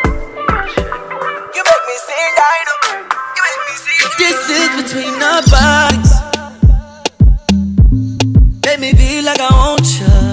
You 1.56 1.64
make 1.70 1.86
me 1.90 1.98
sing, 2.08 2.36
I 2.38 2.58
know. 2.68 2.80
You 3.36 3.42
make 3.48 3.62
me 3.68 3.76
sing. 3.84 4.08
This 4.20 4.38
Distance 4.48 4.76
between 4.84 5.22
our 5.22 5.42
bodies. 5.52 6.14
Make 8.64 8.80
me 8.80 8.94
feel 8.94 9.24
like 9.26 9.40
I 9.42 9.50
want 9.52 10.00
you. 10.00 10.27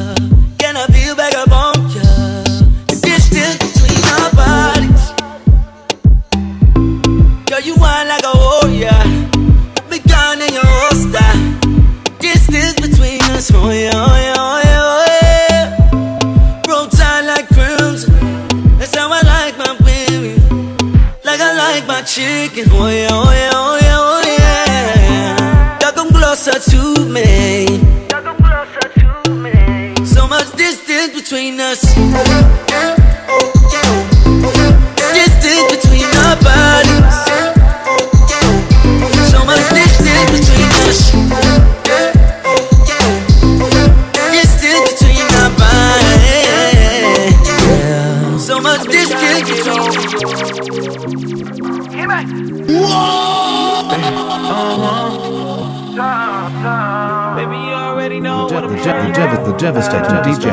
My 22.44 22.54
chicken, 22.54 22.72
oh 22.72 22.88
yeah, 22.88 22.90
oh 22.90 22.90
yeah, 22.90 23.08
oh 23.12 23.32
yeah, 23.32 23.43
devastating 59.64 60.20
DJ. 60.26 60.44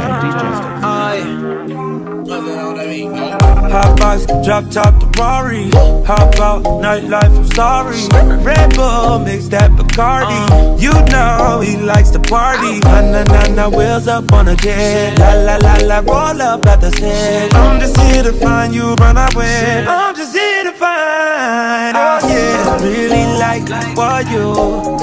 Hot 3.69 3.99
box, 3.99 4.25
drop 4.45 4.69
top 4.69 4.93
the 5.01 5.07
Rari. 5.19 5.69
Hop 6.05 6.39
out, 6.39 6.63
nightlife, 6.81 7.35
I'm 7.39 7.45
sorry. 7.47 7.99
Red 8.45 8.73
Bull, 8.75 9.19
mix 9.19 9.49
that 9.49 9.71
Bacardi. 9.71 10.39
Uh. 10.49 10.77
You 10.79 10.93
know 11.11 11.59
he 11.59 11.75
likes 11.75 12.11
to 12.11 12.19
party. 12.19 12.79
Na 12.79 13.01
na 13.01 13.23
na 13.23 13.41
na, 13.55 13.69
wheels 13.69 14.07
up 14.07 14.31
on 14.31 14.47
a 14.47 14.55
jet. 14.55 15.19
La 15.19 15.33
la 15.47 15.55
la 15.57 15.75
la, 15.89 15.99
roll 15.99 16.41
up 16.41 16.65
at 16.67 16.79
the 16.79 16.91
set. 16.91 17.53
I'm 17.53 17.81
just 17.81 17.97
here 17.99 18.23
to 18.23 18.31
find 18.31 18.73
you, 18.73 18.93
run 18.95 19.17
away. 19.17 19.85
I'm 19.87 20.15
just 20.15 20.33
here 20.33 20.63
to 20.63 20.71
find. 20.71 21.97
Oh 21.97 22.19
yeah, 22.31 22.81
really 22.81 23.25
like 23.43 23.67
what 23.97 24.23
you 24.31 24.45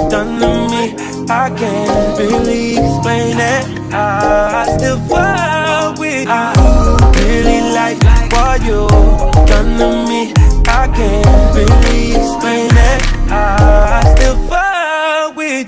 done 0.08 0.40
to 0.40 0.50
me. 0.72 0.96
I 1.28 1.50
can't 1.50 2.18
really 2.18 2.78
explain 2.78 3.36
it. 3.38 3.77
I 3.92 4.76
still 4.76 4.98
fall 5.08 5.94
with 5.98 6.28
you. 6.28 6.88
Really 7.22 7.60
like 7.72 8.02
what 8.32 8.62
you 8.62 8.86
done 9.46 9.78
to 9.78 9.88
me. 10.08 10.32
I 10.66 10.88
can't 10.94 11.56
really 11.56 12.12
explain 12.14 12.70
it. 12.72 13.02
I 13.30 14.14
still 14.16 14.36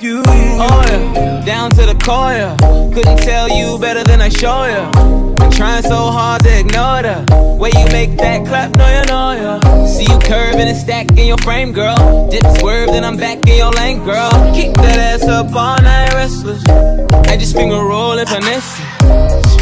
with 0.01 0.05
you. 0.05 0.23
Oh 0.25 0.85
yeah, 0.89 1.45
down 1.45 1.71
to 1.71 1.87
the 1.87 1.95
core. 2.05 2.33
yeah. 2.33 2.57
Couldn't 2.93 3.19
tell 3.19 3.49
you 3.49 3.79
better 3.79 4.03
than 4.05 4.21
I 4.21 4.29
show 4.29 4.65
you. 4.65 5.35
Been 5.37 5.51
trying 5.51 5.83
so 5.83 6.11
hard 6.11 6.43
to 6.43 6.59
ignore 6.59 7.03
the 7.03 7.57
way 7.59 7.71
you 7.77 7.87
make 7.87 8.17
that 8.19 8.47
clap, 8.47 8.77
no 8.77 8.87
you 8.87 9.05
know 9.07 9.33
ya. 9.33 9.87
See 9.87 10.05
you 10.05 10.19
curving 10.21 10.69
and 10.69 10.77
stacking 10.77 11.27
your 11.27 11.39
frame, 11.39 11.73
girl. 11.73 12.29
Dip 12.31 12.45
swerve, 12.59 12.89
then 12.89 13.05
I'm 13.05 13.17
back 13.17 13.47
in 13.47 13.57
your 13.57 13.73
lane, 13.73 14.05
girl. 14.05 14.31
Keep 14.55 14.75
that 14.77 14.99
ass 14.99 15.23
up 15.29 15.55
all 15.55 15.81
night, 15.83 16.13
restless. 16.15 16.63
I 17.29 17.37
just 17.37 17.55
finger 17.55 17.77
roll 17.77 18.19
and 18.19 18.29
finesse. 18.29 18.80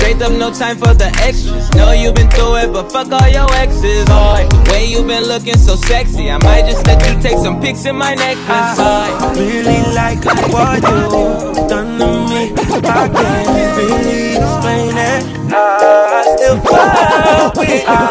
Straight 0.08 0.22
up, 0.22 0.32
no 0.38 0.50
time 0.50 0.78
for 0.78 0.94
the 0.94 1.04
extras. 1.20 1.68
Know 1.74 1.92
you 1.92 2.10
been 2.14 2.30
through 2.30 2.56
it, 2.56 2.72
but 2.72 2.90
fuck 2.90 3.12
all 3.12 3.28
your 3.28 3.44
exes. 3.56 4.06
Oh, 4.08 4.40
the 4.48 4.70
way 4.72 4.86
you 4.86 5.04
been 5.04 5.24
looking 5.24 5.58
so 5.58 5.76
sexy, 5.76 6.30
I 6.30 6.38
might 6.38 6.64
just 6.64 6.86
let 6.86 6.96
you 7.06 7.20
take 7.20 7.36
some 7.36 7.60
pics 7.60 7.84
in 7.84 7.94
my 7.94 8.14
necklace. 8.14 8.80
I 8.80 9.34
really 9.36 9.84
like 9.92 10.24
what 10.48 10.80
you 10.80 11.68
done 11.68 11.98
to 12.00 12.08
me. 12.24 12.56
I 12.56 13.04
can't 13.12 13.76
really 13.76 14.32
explain 14.32 14.96
it. 14.96 15.52
I 15.52 16.24
still 16.32 16.56
fall 16.64 17.52
with 17.52 17.68
you. 17.68 18.08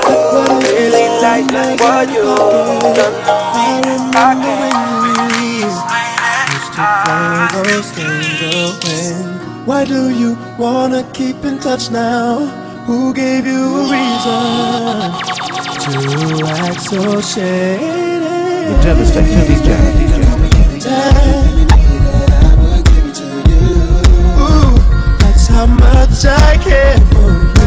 Really 0.69 1.09
like 1.25 1.49
what 1.81 2.13
you 2.13 2.29
done 2.93 3.17
to 3.25 3.33
me. 3.57 3.73
I 4.13 4.37
can't 4.37 4.56
Why 9.67 9.83
do 9.83 10.09
you 10.09 10.37
wanna 10.57 11.03
keep 11.11 11.43
in 11.43 11.59
touch 11.59 11.91
now? 11.91 12.39
Who 12.87 13.13
gave 13.13 13.45
you 13.45 13.63
a 13.75 13.83
reason 13.91 15.11
to 15.83 16.47
act 16.47 16.81
so 16.83 17.19
shady? 17.19 17.83
The 18.69 18.79
devastating 18.81 19.43
DJ. 19.49 19.69
Ooh, 24.39 24.77
that's 25.19 25.47
how 25.47 25.65
much 25.65 26.23
I 26.23 26.57
care 26.63 26.97
for 27.11 27.31
you. 27.59 27.66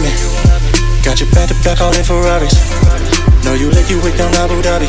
Me. 0.00 0.12
Got 1.02 1.20
you 1.20 1.26
back 1.32 1.48
to 1.48 1.56
back 1.64 1.80
all 1.80 1.94
in 1.94 2.04
Ferraris. 2.04 2.54
Know 3.44 3.54
you 3.54 3.70
lick 3.70 3.90
you 3.90 4.00
with 4.02 4.16
down 4.18 4.34
Abu 4.34 4.60
Dhabi. 4.62 4.88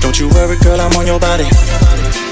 Don't 0.00 0.18
you 0.18 0.28
worry, 0.30 0.56
girl, 0.62 0.80
I'm 0.80 0.94
on 0.96 1.06
your 1.06 1.18
body. 1.18 1.44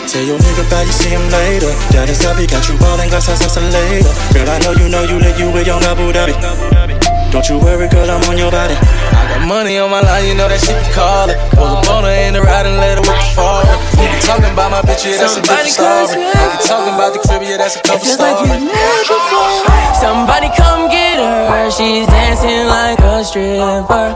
Tell 0.09 0.23
your 0.23 0.39
nigga 0.39 0.65
bye, 0.71 0.83
you 0.83 0.93
see 0.93 1.11
him 1.11 1.25
later. 1.31 1.73
Is 2.09 2.23
happy, 2.23 2.47
got 2.47 2.69
you 2.69 2.77
all 2.87 3.01
in 3.01 3.09
glass 3.09 3.29
as 3.29 3.57
a 3.57 3.61
later. 3.61 4.13
Girl, 4.33 4.49
I 4.49 4.59
know 4.61 4.73
you 4.73 4.89
know 4.89 5.03
you 5.03 5.19
let 5.19 5.39
you 5.39 5.51
with 5.51 5.67
your 5.67 5.83
Abu 5.83 6.13
Dhabi. 6.13 6.94
Don't 7.35 7.51
you 7.51 7.59
worry, 7.59 7.89
girl, 7.91 8.07
I'm 8.07 8.23
on 8.31 8.39
your 8.39 8.55
body. 8.55 8.79
I 8.79 9.27
got 9.27 9.43
money 9.51 9.75
on 9.83 9.91
my 9.91 9.99
line, 10.07 10.23
you 10.31 10.39
know 10.39 10.47
that 10.47 10.63
shit 10.63 10.79
be 10.79 10.87
calling. 10.95 11.35
Pull 11.51 11.67
up 11.67 11.91
on 11.91 12.07
her 12.07 12.15
in 12.15 12.31
the 12.31 12.39
ride 12.39 12.63
and 12.63 12.79
let 12.79 12.95
her 12.95 13.03
work 13.03 13.27
for 13.35 13.59
it. 13.59 13.75
If 13.99 14.07
you 14.07 14.21
talking 14.23 14.55
about 14.55 14.71
my 14.71 14.79
bitch, 14.87 15.03
yeah, 15.03 15.19
that's 15.19 15.35
a 15.35 15.43
different 15.43 15.75
story. 15.75 16.15
You 16.15 16.63
talking 16.63 16.95
about 16.95 17.11
the 17.11 17.19
crib, 17.27 17.43
yeah, 17.43 17.59
that's 17.59 17.75
a 17.75 17.83
couple 17.83 18.07
Feels 18.07 18.23
like 18.23 18.39
never 18.39 19.03
before. 19.03 19.51
Somebody 19.99 20.47
come 20.55 20.87
get 20.87 21.19
her. 21.19 21.75
She's 21.75 22.07
dancing 22.07 22.71
like 22.71 23.03
a 23.03 23.27
stripper. 23.27 24.15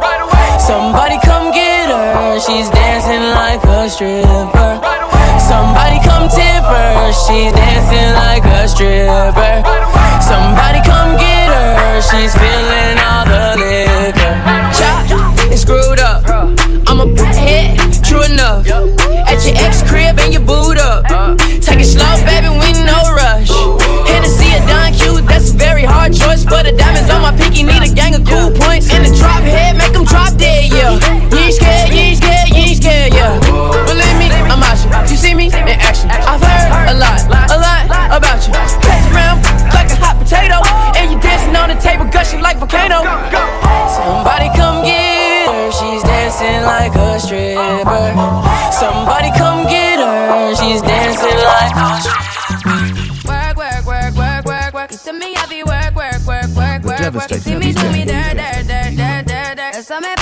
Somebody 0.63 1.19
come 1.27 1.51
get 1.51 1.91
her. 1.91 2.39
She's 2.39 2.71
dancing 2.71 3.35
like 3.35 3.59
a 3.67 3.91
stripper. 3.91 4.79
Somebody 5.41 5.99
come 6.03 6.29
tip 6.29 6.65
her. 6.67 7.13
She's 7.13 7.53
dancing 7.53 8.13
like 8.15 8.45
a 8.45 8.69
stripper. 8.69 9.63
Somebody 10.21 10.83
come 10.85 11.17
get 11.17 11.49
her. 11.49 12.03
She's 12.03 12.35
feeling 12.35 12.99
all 12.99 13.25
the 13.25 13.57
liquor. 13.63 14.35
Chop, 14.75 15.07
it's 15.51 15.63
screwed 15.63 16.01
up. 16.01 16.25
I'm 16.89 17.01
a 17.01 17.07
hit, 17.37 17.79
true 18.03 18.23
enough. 18.23 18.67
At 19.29 19.45
your 19.45 19.57
ex 19.63 19.83
crib 19.89 20.19
and 20.19 20.33
your 20.33 20.43
boot 20.43 20.79
up. 20.79 21.05
Take 21.61 21.81
it 21.81 21.89
slow, 21.89 22.17
baby, 22.25 22.49
we 22.49 22.73
no 22.85 22.99
rush. 23.15 23.53
Hennessy 24.09 24.57
or 24.57 24.65
Don 24.67 24.93
Q, 24.93 25.21
that's 25.29 25.53
a 25.53 25.55
very 25.55 25.85
hard 25.85 26.15
choice. 26.15 26.45
But 26.45 26.65
the 26.65 26.73
diamonds 26.73 27.11
on 27.11 27.23
my 27.23 27.37
pinky 27.37 27.63
need 27.63 27.83
a 27.83 27.93
gang 27.93 28.15
of 28.15 28.25
cool 28.25 28.51
points. 28.51 28.91
And 28.91 29.05
the 29.05 29.15
drop 29.15 29.43
head, 29.45 29.77
make 29.77 29.93
them 29.93 30.05
drop 30.05 30.35
dead, 30.37 30.73
yeah. 30.73 30.97
You 31.31 31.39
ain't 31.39 31.55
scared, 31.55 31.78
you. 35.11 35.17
See 35.17 35.35
me 35.35 35.47
in 35.47 35.77
action. 35.81 36.11
I've 36.11 36.41
heard 36.41 36.93
a 36.93 36.97
lot, 36.97 37.21
a 37.51 37.59
lot 37.59 37.85
about 38.13 38.47
you. 38.47 38.53
Catch 38.53 39.05
around 39.13 39.43
like 39.75 39.91
a 39.91 39.97
hot 39.97 40.17
potato. 40.19 40.59
And 40.97 41.13
you 41.13 41.19
dancing 41.21 41.57
on 41.57 41.69
the 41.69 41.79
table, 41.81 42.07
gushing 42.07 42.41
like 42.41 42.59
volcano. 42.59 43.05
Somebody 43.89 44.49
come 44.57 44.85
get 44.85 45.49
her, 45.49 45.71
she's 45.73 46.03
dancing 46.03 46.63
like 46.63 46.95
a 46.95 47.21
stripper. 47.21 48.15
Somebody 48.73 49.31
come 49.37 49.65
get 49.67 49.99
her, 49.99 50.55
she's 50.55 50.83
dancing 50.83 51.39
like 51.39 51.75
a 51.77 51.89
Work, 53.29 53.57
work, 53.57 53.85
work, 53.87 54.15
work, 54.15 54.45
work, 54.45 54.75
work. 54.75 54.91
You 54.91 54.97
see 54.97 55.13
me, 55.13 55.35
I 55.37 55.47
be 55.47 55.63
work, 55.63 55.95
work, 55.95 56.25
work, 56.27 56.49
work, 56.57 56.85
work, 56.85 57.15
work. 57.15 57.31
You 57.31 57.39
see 57.39 57.57
me 57.57 57.73
do 57.73 57.91
me 57.91 58.05
dirt, 58.05 58.37
dirt, 58.37 58.67
dirt, 58.67 58.97
dirt, 58.97 59.27
dirt, 59.27 59.57
dirt. 59.57 59.73
There's 59.73 59.87
something 59.87 60.15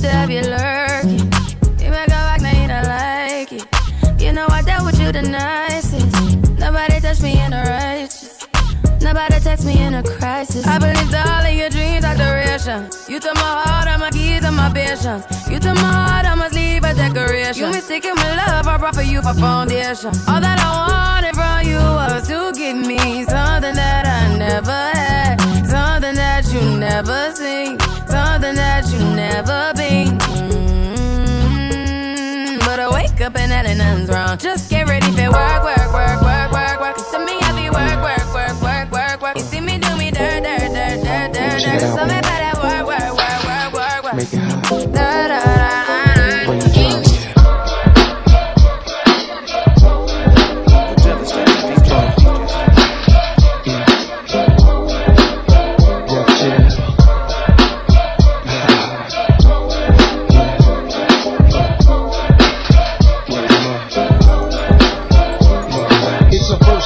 Time 0.00 0.10
to 0.10 0.16
have 0.16 0.30
you 0.30 0.40
lurking. 0.40 1.28
You 1.78 1.90
make 1.90 2.08
a 2.08 2.20
walk, 2.24 2.40
now 2.40 2.56
you 2.56 2.68
don't 2.68 2.84
like 2.84 3.52
it. 3.52 4.22
You 4.22 4.32
know 4.32 4.46
I 4.48 4.62
dealt 4.62 4.86
with 4.86 4.98
you 4.98 5.12
the 5.12 5.20
nicest. 5.20 6.58
Nobody 6.58 7.00
touched 7.00 7.22
me 7.22 7.38
in 7.38 7.50
the 7.50 7.58
righteous. 7.58 8.46
Nobody 9.02 9.40
text 9.40 9.66
me 9.66 9.78
in 9.82 9.94
a 9.94 10.02
crisis. 10.02 10.66
I 10.66 10.78
believed 10.78 11.14
all 11.14 11.44
of 11.44 11.52
your 11.52 11.68
dreams 11.68 12.04
are 12.06 12.16
duration. 12.16 12.88
You 13.08 13.20
took 13.20 13.34
my 13.34 13.42
heart, 13.42 13.88
all 13.88 13.98
my 13.98 14.10
keys, 14.10 14.42
and 14.42 14.56
my 14.56 14.72
visions. 14.72 15.24
You 15.50 15.58
took 15.58 15.74
my 15.76 15.92
heart, 15.92 16.24
I 16.24 16.34
must 16.34 16.54
leave 16.54 16.82
a 16.84 16.94
decoration. 16.94 17.66
You 17.66 17.70
mistaken 17.70 18.14
my 18.14 18.36
love, 18.36 18.66
I 18.68 18.78
brought 18.78 18.94
for 18.94 19.02
you 19.02 19.20
for 19.20 19.34
foundation. 19.34 20.12
All 20.28 20.40
that 20.40 20.60
I 20.60 20.70
wanted 21.20 21.34
from 21.34 21.68
you 21.68 21.76
was 21.76 22.26
to 22.28 22.52
give 22.56 22.76
me 22.76 23.24
something 23.24 23.74
that 23.74 24.06
I 24.06 24.38
never 24.38 24.70
had, 24.70 25.36
something 25.66 26.14
that 26.14 26.50
you 26.52 26.78
never 26.78 27.34
seen, 27.34 27.76
something 28.10 28.54
that 28.56 28.90
you 28.92 28.98
never 29.14 29.72
been. 29.76 30.18
Mm, 31.30 32.58
But 32.66 32.78
I 32.80 32.88
wake 32.92 33.20
up 33.20 33.36
and 33.36 33.50
that 33.52 33.66
ain't 33.66 33.78
nothing's 33.78 34.08
wrong. 34.10 34.36
Just 34.38 34.70
get 34.70 34.88
ready 34.88 35.06
for 35.12 35.30
work, 35.30 35.62
work, 35.64 35.92
work, 35.92 36.20
work, 36.22 36.50
work, 36.52 36.80
work. 36.80 36.96
You 36.98 37.04
see 37.04 37.18
me, 37.18 37.38
I 37.40 37.52
be 37.56 37.70
work, 37.70 38.00
work, 38.02 38.26
work, 38.34 38.56
work, 38.62 38.90
work, 38.92 39.20
work. 39.22 39.36
You 39.36 39.42
see 39.42 39.60
me 39.60 39.78
do 39.78 39.96
me 39.96 40.10
dirt, 40.10 40.42
dirt, 40.44 40.70
dirt, 40.76 41.02
dirt, 41.04 41.32
dirt, 41.32 41.62
dirt. 41.62 41.80
Something 41.80 42.18
about 42.24 42.40
that 42.44 42.56
work, 42.62 42.86
work, 42.86 43.12
work, 43.16 43.40
work, 43.48 43.72
work, 43.74 44.00
work. 44.04 44.14
Make 44.14 44.32
it 44.32 44.38
hot. 44.40 44.92
Da, 44.92 45.28
da, 45.28 45.38
da, 45.40 45.44
da, 45.86 45.99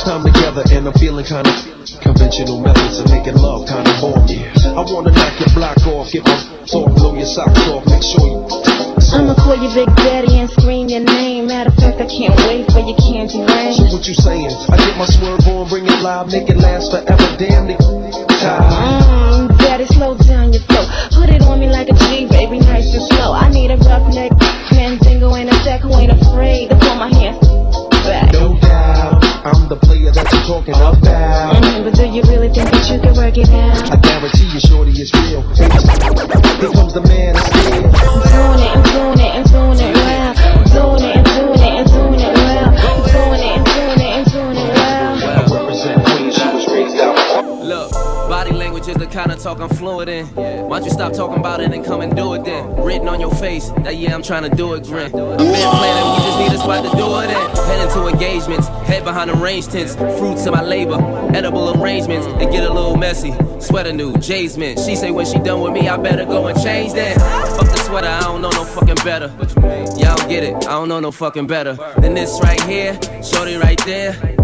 time 0.04 0.22
together 0.22 0.62
and 0.68 0.86
I'm 0.86 0.92
feeling 1.00 1.24
kinda 1.24 1.48
conventional 2.04 2.60
methods 2.60 3.00
of 3.00 3.08
making 3.08 3.40
love 3.40 3.64
kinda 3.66 3.88
bore 4.00 4.20
me. 4.28 4.44
I 4.76 4.84
wanna 4.84 5.10
knock 5.10 5.40
your 5.40 5.48
block 5.56 5.80
off, 5.88 6.12
get 6.12 6.24
my 6.28 6.36
thought, 6.68 6.94
blow 6.94 7.14
your 7.16 7.24
socks 7.24 7.56
off, 7.72 7.86
make 7.88 8.04
sure 8.04 8.20
you. 8.20 8.44
I'ma 9.16 9.34
call 9.34 9.56
you 9.56 9.72
Big 9.72 9.88
Daddy 9.96 10.40
and 10.40 10.50
scream 10.50 10.88
your 10.88 11.00
name. 11.00 11.46
Matter 11.46 11.70
of 11.70 11.76
fact, 11.76 12.00
I 12.00 12.06
can't 12.06 12.36
wait 12.44 12.70
for 12.70 12.80
your 12.80 12.96
candy 13.00 13.40
rain. 13.48 13.72
So 13.72 13.96
what 13.96 14.06
you 14.06 14.12
saying? 14.14 14.52
I 14.68 14.76
get 14.76 14.96
my 14.98 15.06
swerve 15.06 15.46
on, 15.48 15.68
bring 15.68 15.86
it 15.86 16.00
live, 16.02 16.28
make 16.28 16.50
it 16.50 16.58
last 16.58 16.90
forever. 16.90 17.28
Damn 17.38 17.70
it. 17.70 17.80
Time. 18.44 19.48
Mmm, 19.48 19.58
daddy, 19.58 19.86
slow 19.86 20.16
down 20.18 20.52
your 20.52 20.62
flow. 20.68 20.84
Put 21.16 21.30
it 21.30 21.40
on 21.42 21.60
me 21.60 21.68
like 21.68 21.88
a 21.88 21.94
G, 21.94 22.26
baby, 22.28 22.58
nice 22.60 22.92
and 22.92 23.08
slow. 23.08 23.32
I 23.32 23.48
need 23.48 23.70
a 23.70 23.76
roughneck, 23.88 24.32
mandingo, 24.72 25.32
and 25.34 25.48
a 25.48 25.56
deck 25.64 25.80
who 25.80 25.96
ain't 25.96 26.12
afraid 26.12 26.68
to 26.70 26.76
pull 26.76 26.96
my 26.96 27.08
hands 27.08 27.40
back. 28.04 28.32
No 28.32 28.58
doubt, 28.60 29.13
I'm 29.44 29.68
the 29.68 29.76
player 29.76 30.10
that 30.10 30.24
you're 30.32 30.48
talking 30.48 30.72
about. 30.72 30.96
But 31.04 31.92
do 31.92 32.06
you 32.08 32.22
really 32.22 32.48
think 32.48 32.70
that 32.70 32.88
you 32.88 32.98
can 32.98 33.12
work 33.12 33.36
it 33.36 33.50
out? 33.52 33.92
I 33.92 33.96
guarantee 34.00 34.48
you, 34.48 34.60
shorty, 34.60 34.92
is 34.96 35.12
real. 35.12 35.42
Here 35.52 36.72
comes 36.72 36.94
the 36.94 37.04
man 37.04 37.36
of 37.36 37.44
steel. 37.52 37.92
Doing 37.92 38.64
it 38.64 38.72
and 38.72 38.84
doing 38.88 39.20
it 39.20 39.36
and 39.36 39.44
doing 39.44 39.76
it 39.84 39.92
well. 39.92 40.32
Doing 40.32 40.40
it 40.48 40.56
and 40.56 40.72
doing 40.72 41.10
it 41.10 41.13
is 48.94 49.00
the 49.00 49.06
kind 49.06 49.32
of 49.32 49.38
talk 49.38 49.60
I'm 49.60 49.68
fluent 49.68 50.08
in. 50.08 50.26
Why 50.34 50.78
don't 50.78 50.84
you 50.84 50.90
stop 50.90 51.12
talking 51.12 51.38
about 51.38 51.60
it 51.60 51.72
and 51.72 51.84
come 51.84 52.00
and 52.00 52.14
do 52.14 52.34
it 52.34 52.44
then? 52.44 52.76
Written 52.76 53.08
on 53.08 53.20
your 53.20 53.34
face, 53.34 53.68
that 53.82 53.96
yeah, 53.96 54.14
I'm 54.14 54.22
trying 54.22 54.48
to 54.48 54.54
do 54.54 54.74
it, 54.74 54.84
grin. 54.84 55.06
I've 55.06 55.12
been 55.12 55.38
planning, 55.38 56.12
we 56.12 56.18
just 56.24 56.38
need 56.38 56.52
a 56.52 56.58
spot 56.58 56.84
to 56.84 56.96
do 56.96 57.18
it 57.20 57.30
in. 57.30 57.66
Heading 57.66 57.92
to 57.94 58.08
engagements, 58.08 58.68
head 58.88 59.04
behind 59.04 59.30
the 59.30 59.34
range 59.34 59.68
tents, 59.68 59.94
fruits 59.96 60.46
of 60.46 60.52
my 60.52 60.62
labor, 60.62 60.98
edible 61.34 61.80
arrangements, 61.80 62.26
and 62.26 62.50
get 62.50 62.64
a 62.64 62.72
little 62.72 62.96
messy. 62.96 63.34
Sweater 63.58 63.92
new, 63.92 64.16
Jay's 64.18 64.56
mint. 64.56 64.78
She 64.78 64.96
say 64.96 65.10
when 65.10 65.26
she 65.26 65.38
done 65.38 65.60
with 65.60 65.72
me, 65.72 65.88
I 65.88 65.96
better 65.96 66.24
go 66.24 66.46
and 66.46 66.62
change 66.62 66.92
that. 66.94 67.16
Fuck 67.56 67.70
the 67.70 67.78
sweater, 67.78 68.08
I 68.08 68.20
don't 68.20 68.42
know 68.42 68.50
no 68.50 68.64
fucking 68.64 68.96
better. 68.96 69.28
Y'all 69.98 70.28
get 70.28 70.44
it, 70.44 70.54
I 70.66 70.72
don't 70.72 70.88
know 70.88 71.00
no 71.00 71.10
fucking 71.10 71.46
better. 71.46 71.74
Than 71.98 72.14
this 72.14 72.38
right 72.42 72.60
here, 72.62 72.98
shorty 73.22 73.56
right 73.56 73.80
there. 73.86 74.43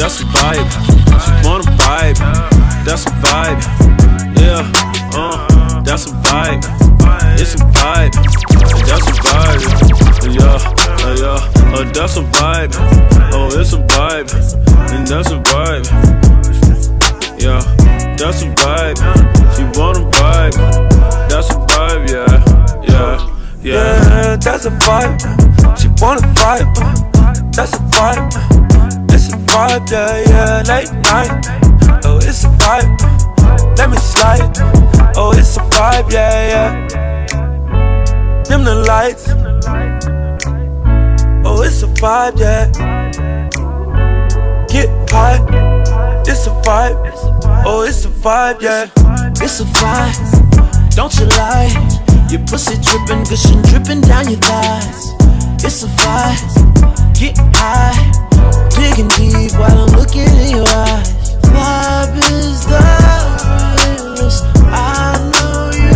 That's 0.00 0.18
a 0.22 0.24
vibe. 0.24 0.70
She 1.20 1.46
wanna 1.46 1.64
vibe. 1.76 2.16
That's 2.86 3.04
a 3.04 3.10
vibe. 3.20 3.60
Yeah. 4.40 4.64
Uh. 5.12 5.82
That's 5.82 6.06
a 6.06 6.14
vibe. 6.24 6.64
It's 7.38 7.54
a 7.54 7.58
vibe. 7.58 8.14
That's 8.88 9.06
a 9.06 9.14
vibe. 9.20 9.62
Yeah. 10.34 10.56
Uh, 11.04 11.16
yeah. 11.20 11.78
Uh, 11.78 11.92
that's 11.92 12.16
a 12.16 12.22
vibe. 12.22 12.72
Oh, 13.34 13.50
it's 13.52 13.74
a 13.74 13.76
vibe. 13.76 14.32
And 14.90 15.06
that's 15.06 15.30
a 15.32 15.38
vibe. 15.38 15.86
Yeah. 17.38 17.60
That's 18.16 18.40
a 18.40 18.46
vibe. 18.54 18.96
She 19.54 19.64
wanna 19.78 20.00
vibe. 20.10 20.56
That's 21.28 21.50
a 21.50 21.54
vibe, 21.54 22.10
yeah, 22.10 22.82
yeah, 22.88 23.28
yeah. 23.62 23.74
Yeah, 23.74 24.36
that's 24.36 24.64
a 24.64 24.70
vibe. 24.70 25.20
She 25.78 25.88
wanna 26.02 26.22
vibe. 26.32 27.54
That's 27.54 27.74
a 27.74 27.78
vibe. 27.78 28.79
It's 29.22 29.34
a 29.34 29.36
vibe, 29.36 29.90
yeah, 29.90 30.24
yeah. 30.30 30.62
Late 30.66 30.92
night. 31.04 31.44
Oh, 32.06 32.16
it's 32.22 32.44
a 32.44 32.48
vibe. 32.56 32.88
Let 33.76 33.90
me 33.90 33.98
slide. 33.98 34.56
Oh, 35.14 35.34
it's 35.36 35.58
a 35.58 35.60
vibe, 35.60 36.10
yeah, 36.10 36.48
yeah. 36.48 38.42
Dim 38.44 38.64
the 38.64 38.76
lights. 38.76 39.28
Oh, 41.44 41.62
it's 41.62 41.82
a 41.82 41.86
vibe, 42.00 42.38
yeah. 42.40 42.70
Get 44.68 44.88
high. 45.10 45.36
It's 46.26 46.46
a 46.46 46.50
vibe. 46.64 46.96
Oh, 47.66 47.82
it's 47.82 48.06
a 48.06 48.08
vibe, 48.08 48.62
yeah. 48.62 48.88
It's 49.42 49.60
a 49.60 49.64
vibe, 49.64 50.96
don't 50.96 51.14
you 51.18 51.26
lie? 51.26 51.68
Your 52.30 52.40
pussy 52.46 52.80
dripping, 52.80 53.24
gushing, 53.24 53.60
dripping 53.68 54.00
down 54.00 54.30
your 54.30 54.40
thighs. 54.40 55.12
It's 55.62 55.82
a 55.82 55.88
vibe, 55.88 57.18
get 57.20 57.36
high, 57.54 58.29
digging 58.76 59.08
deep 59.16 59.52
while 59.58 59.88
I'm 59.88 59.92
looking 59.98 60.28
in 60.40 60.50
your 60.56 60.68
eyes. 60.68 61.36
Vibe 61.50 62.16
is 62.30 62.64
the 62.66 62.80
realest. 63.76 64.44
I 64.66 65.18
know 65.32 65.70
you 65.74 65.92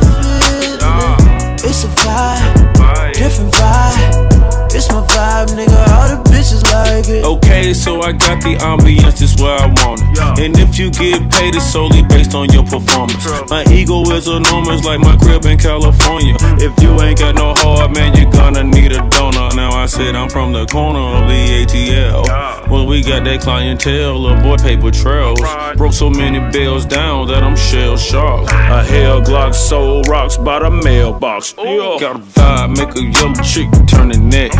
feel 0.00 0.78
it. 0.78 1.64
It's 1.64 1.84
a 1.84 1.88
vibe, 2.02 3.14
different 3.14 3.52
vibe. 3.54 4.74
It's 4.74 4.88
my 4.90 5.02
vibe, 5.06 5.48
nigga. 5.58 5.78
All 5.92 6.08
the 6.08 6.18
bitches 6.30 6.62
like 6.72 7.08
it. 7.08 7.24
Okay, 7.24 7.41
so 7.70 8.00
I 8.02 8.10
got 8.10 8.42
the 8.42 8.56
ambiance 8.58 9.18
just 9.18 9.40
where 9.40 9.54
I 9.54 9.66
want 9.66 10.02
it. 10.02 10.44
And 10.44 10.58
if 10.58 10.78
you 10.78 10.90
get 10.90 11.30
paid, 11.30 11.54
it's 11.54 11.70
solely 11.70 12.02
based 12.02 12.34
on 12.34 12.50
your 12.50 12.64
performance. 12.64 13.24
My 13.48 13.64
ego 13.70 14.02
is 14.10 14.26
enormous, 14.26 14.84
like 14.84 15.00
my 15.00 15.16
crib 15.16 15.46
in 15.46 15.58
California. 15.58 16.34
Hmm. 16.40 16.58
If 16.58 16.74
you 16.82 17.00
ain't 17.00 17.18
got 17.18 17.36
no 17.36 17.54
heart, 17.54 17.94
man, 17.94 18.16
you're 18.16 18.30
gonna 18.32 18.64
need 18.64 18.92
a 18.92 19.08
donor. 19.10 19.54
Now 19.54 19.70
I 19.70 19.86
said 19.86 20.16
I'm 20.16 20.28
from 20.28 20.52
the 20.52 20.66
corner 20.66 20.98
of 20.98 21.28
the 21.28 21.62
ATL. 21.62 22.68
Well, 22.68 22.86
we 22.86 23.02
got 23.02 23.24
that 23.24 23.42
clientele, 23.42 24.18
little 24.18 24.42
boy 24.42 24.56
paper 24.56 24.90
trails. 24.90 25.40
Broke 25.76 25.92
so 25.92 26.10
many 26.10 26.40
bills 26.50 26.84
down 26.84 27.28
that 27.28 27.42
I'm 27.44 27.56
shell 27.56 27.96
shocked. 27.96 28.50
A 28.50 28.82
hell 28.82 29.22
Glock 29.22 29.54
soul 29.54 30.02
rocks 30.02 30.36
by 30.36 30.58
the 30.58 30.70
mailbox. 30.70 31.52
Got 31.52 32.16
a 32.16 32.18
vibe, 32.18 32.76
make 32.76 32.96
a 32.96 33.02
yellow 33.02 33.34
chick 33.44 33.68
turn 33.86 34.08
the 34.08 34.18
neck. 34.18 34.52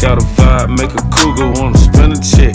Got 0.00 0.18
a 0.18 0.26
vibe, 0.36 0.76
make 0.76 0.92
a 0.92 1.02
cougar 1.14 1.50
wanna 1.60 1.78
spin 1.78 2.12
a 2.12 2.16
check. 2.42 2.54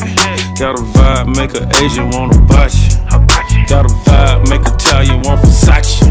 Got 0.59 0.79
a 0.79 0.81
vibe, 0.81 1.35
make 1.35 1.53
a 1.53 1.67
Asian 1.83 2.09
wanna 2.09 2.39
botch 2.41 2.75
you. 2.75 3.65
Got 3.67 3.85
a 3.85 3.93
vibe, 4.09 4.49
make 4.49 4.65
a 4.67 4.73
Italian 4.73 5.21
want 5.21 5.41
Versace. 5.41 6.01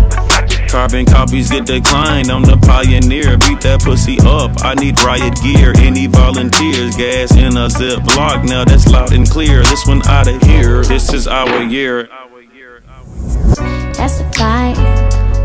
Carbon 0.68 1.06
copies 1.06 1.50
get 1.50 1.64
declined. 1.64 2.30
I'm 2.30 2.42
the 2.42 2.56
pioneer. 2.58 3.38
Beat 3.38 3.60
that 3.62 3.80
pussy 3.82 4.18
up. 4.26 4.50
I 4.64 4.74
need 4.74 5.00
riot 5.02 5.40
gear. 5.40 5.72
Any 5.76 6.06
volunteers? 6.06 6.96
Gas 6.96 7.34
in 7.36 7.56
a 7.56 7.70
zip 7.70 8.02
block. 8.04 8.44
Now 8.44 8.64
that's 8.64 8.86
loud 8.88 9.12
and 9.12 9.28
clear. 9.28 9.62
This 9.62 9.86
one 9.86 10.06
out 10.06 10.28
of 10.28 10.42
here. 10.42 10.82
This 10.82 11.12
is 11.12 11.26
our 11.26 11.62
year. 11.62 12.08
That's 13.96 14.20
a 14.20 14.24
vibe. 14.34 14.76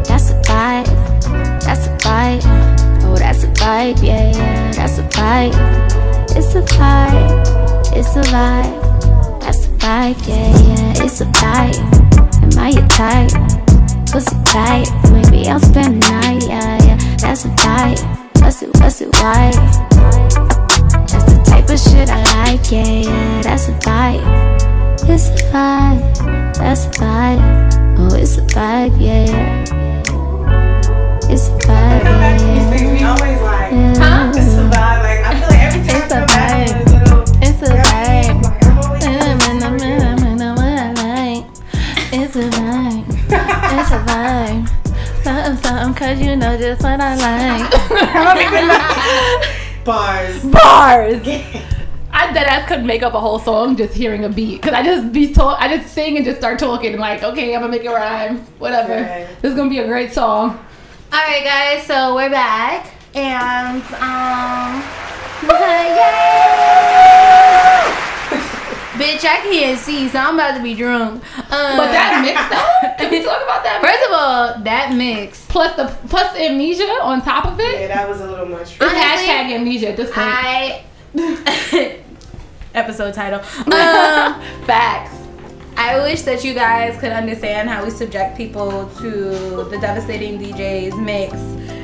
That's 0.07 0.31
a 0.31 0.41
vibe. 0.41 1.61
That's 1.63 1.87
a 1.87 1.97
vibe. 1.97 3.03
Oh, 3.03 3.15
that's 3.15 3.43
a 3.43 3.47
vibe. 3.47 4.03
Yeah, 4.03 4.31
yeah. 4.35 4.71
That's 4.71 4.97
a 4.97 5.03
vibe. 5.03 6.35
It's 6.35 6.55
a 6.55 6.61
vibe. 6.61 7.70
It's 7.93 8.15
a 8.15 8.21
vibe. 8.31 9.41
That's 9.41 9.65
a 9.65 9.69
vibe. 9.81 10.27
Yeah, 10.27 10.49
yeah. 10.67 11.03
It's 11.05 11.21
a 11.21 11.25
vibe. 11.25 11.77
Am 12.43 12.59
I 12.59 12.69
your 12.69 12.87
type? 12.87 13.31
Pussy 14.11 14.35
tight. 14.45 14.87
Maybe 15.11 15.47
I'll 15.47 15.59
spend 15.59 16.01
the 16.01 16.09
night. 16.09 16.43
Yeah, 16.47 16.77
yeah. 16.85 16.97
That's 17.17 17.45
a 17.45 17.49
vibe. 17.49 17.99
What's 18.41 18.61
it? 18.61 18.69
What's 18.79 19.01
it? 19.01 19.09
Why? 19.15 19.51
That's 21.07 21.25
the 21.25 21.41
type 21.45 21.69
of 21.69 21.79
shit 21.79 22.09
I 22.09 22.23
like. 22.43 22.71
Yeah, 22.71 22.85
yeah. 22.85 23.41
That's 23.41 23.67
a 23.67 23.73
vibe. 23.73 24.23
It's 25.09 25.27
a 25.29 25.35
vibe. 25.51 26.55
That's 26.55 26.85
a 26.85 26.89
vibe. 26.89 27.71
Oh, 27.97 28.15
it's 28.15 28.37
a 28.37 28.41
vibe, 28.41 28.99
yeah. 28.99 29.63
It's 31.29 31.47
a 31.47 31.51
vibe, 31.51 32.03
yeah. 32.03 32.37
yeah. 32.39 32.50
It's 44.11 44.11
a 44.11 44.15
vibe. 44.17 44.67
Something, 45.23 45.55
something, 45.63 45.93
cause 45.93 46.19
you 46.19 46.35
know 46.35 46.57
just 46.57 46.81
what 46.81 46.99
I 46.99 47.15
like. 47.15 47.71
I 47.91 48.23
don't 48.23 48.41
even 48.45 48.67
know. 48.67 49.41
Bars. 49.85 50.43
Bars. 50.43 51.21
I 52.13 52.33
dead 52.33 52.45
ass 52.47 52.67
couldn't 52.67 52.85
make 52.85 53.03
up 53.03 53.13
a 53.13 53.19
whole 53.19 53.39
song 53.39 53.77
just 53.77 53.93
hearing 53.93 54.25
a 54.25 54.29
beat. 54.29 54.61
Cause 54.61 54.73
I 54.73 54.83
just 54.83 55.13
be 55.13 55.33
talk, 55.33 55.61
I 55.61 55.77
just 55.77 55.93
sing 55.93 56.17
and 56.17 56.25
just 56.25 56.39
start 56.39 56.59
talking 56.59 56.91
and 56.91 56.99
like, 56.99 57.23
okay, 57.23 57.55
I'm 57.55 57.61
gonna 57.61 57.71
make 57.71 57.85
it 57.85 57.89
rhyme. 57.89 58.39
Whatever. 58.59 58.95
This 59.41 59.51
is 59.51 59.55
gonna 59.55 59.69
be 59.69 59.79
a 59.79 59.87
great 59.87 60.11
song. 60.11 60.59
All 61.13 61.19
right, 61.19 61.43
guys. 61.43 61.85
So 61.85 62.15
we're 62.15 62.29
back, 62.29 62.91
and 63.13 63.81
um, 63.95 64.81
bitch, 69.01 69.25
I 69.25 69.37
can't 69.41 69.79
see, 69.79 70.07
so 70.09 70.19
I'm 70.19 70.35
about 70.35 70.55
to 70.57 70.63
be 70.63 70.75
drunk. 70.75 71.23
Um, 71.37 71.77
But 71.77 71.91
that 71.91 72.21
mix 72.21 72.37
though, 72.49 72.95
can 72.97 73.11
we 73.11 73.23
talk 73.23 73.41
about 73.43 73.63
that? 73.63 73.81
First 73.81 74.05
of 74.07 74.11
all, 74.13 74.63
that 74.63 74.93
mix 74.95 75.45
plus 75.47 75.75
the 75.75 75.85
plus 76.07 76.31
the 76.33 76.45
amnesia 76.45 76.87
on 77.01 77.21
top 77.21 77.45
of 77.45 77.59
it. 77.59 77.81
Yeah, 77.81 77.87
that 77.87 78.07
was 78.07 78.21
a 78.21 78.27
little 78.27 78.45
much. 78.45 78.77
It's 78.79 78.93
hashtag 78.93 79.51
amnesia 79.55 79.89
at 79.89 79.97
this 79.97 80.11
point. 80.11 80.27
I 80.27 80.83
episode 82.75 83.13
title. 83.13 83.39
Um, 83.39 84.41
Facts. 84.65 85.17
I 85.77 85.99
wish 86.01 86.21
that 86.23 86.43
you 86.43 86.53
guys 86.53 86.99
could 86.99 87.11
understand 87.11 87.69
how 87.69 87.83
we 87.83 87.89
subject 87.89 88.37
people 88.37 88.87
to 88.99 89.63
the 89.69 89.77
devastating 89.81 90.37
DJs 90.37 91.01
mix 91.03 91.33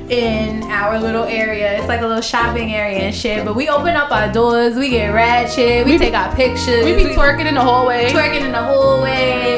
in 0.10 0.64
our 0.64 1.00
little 1.00 1.24
area. 1.24 1.78
It's 1.78 1.88
like 1.88 2.02
a 2.02 2.08
little 2.08 2.22
shopping 2.22 2.74
area 2.74 3.00
and 3.00 3.16
shit. 3.16 3.44
But 3.46 3.56
we 3.56 3.68
open 3.70 3.96
up 3.96 4.12
our 4.12 4.32
doors, 4.32 4.76
we 4.76 4.90
get 4.90 5.10
ratchet, 5.14 5.86
we, 5.86 5.94
We 5.94 5.98
take 5.98 6.14
our 6.14 6.34
pictures, 6.36 6.86
we 6.86 6.96
be 6.96 7.04
twerking 7.16 7.46
in 7.46 7.56
the 7.56 7.62
hallway. 7.62 8.10
twerking 8.12 8.42
in 8.46 8.52
the 8.52 8.62
hallway, 8.64 9.58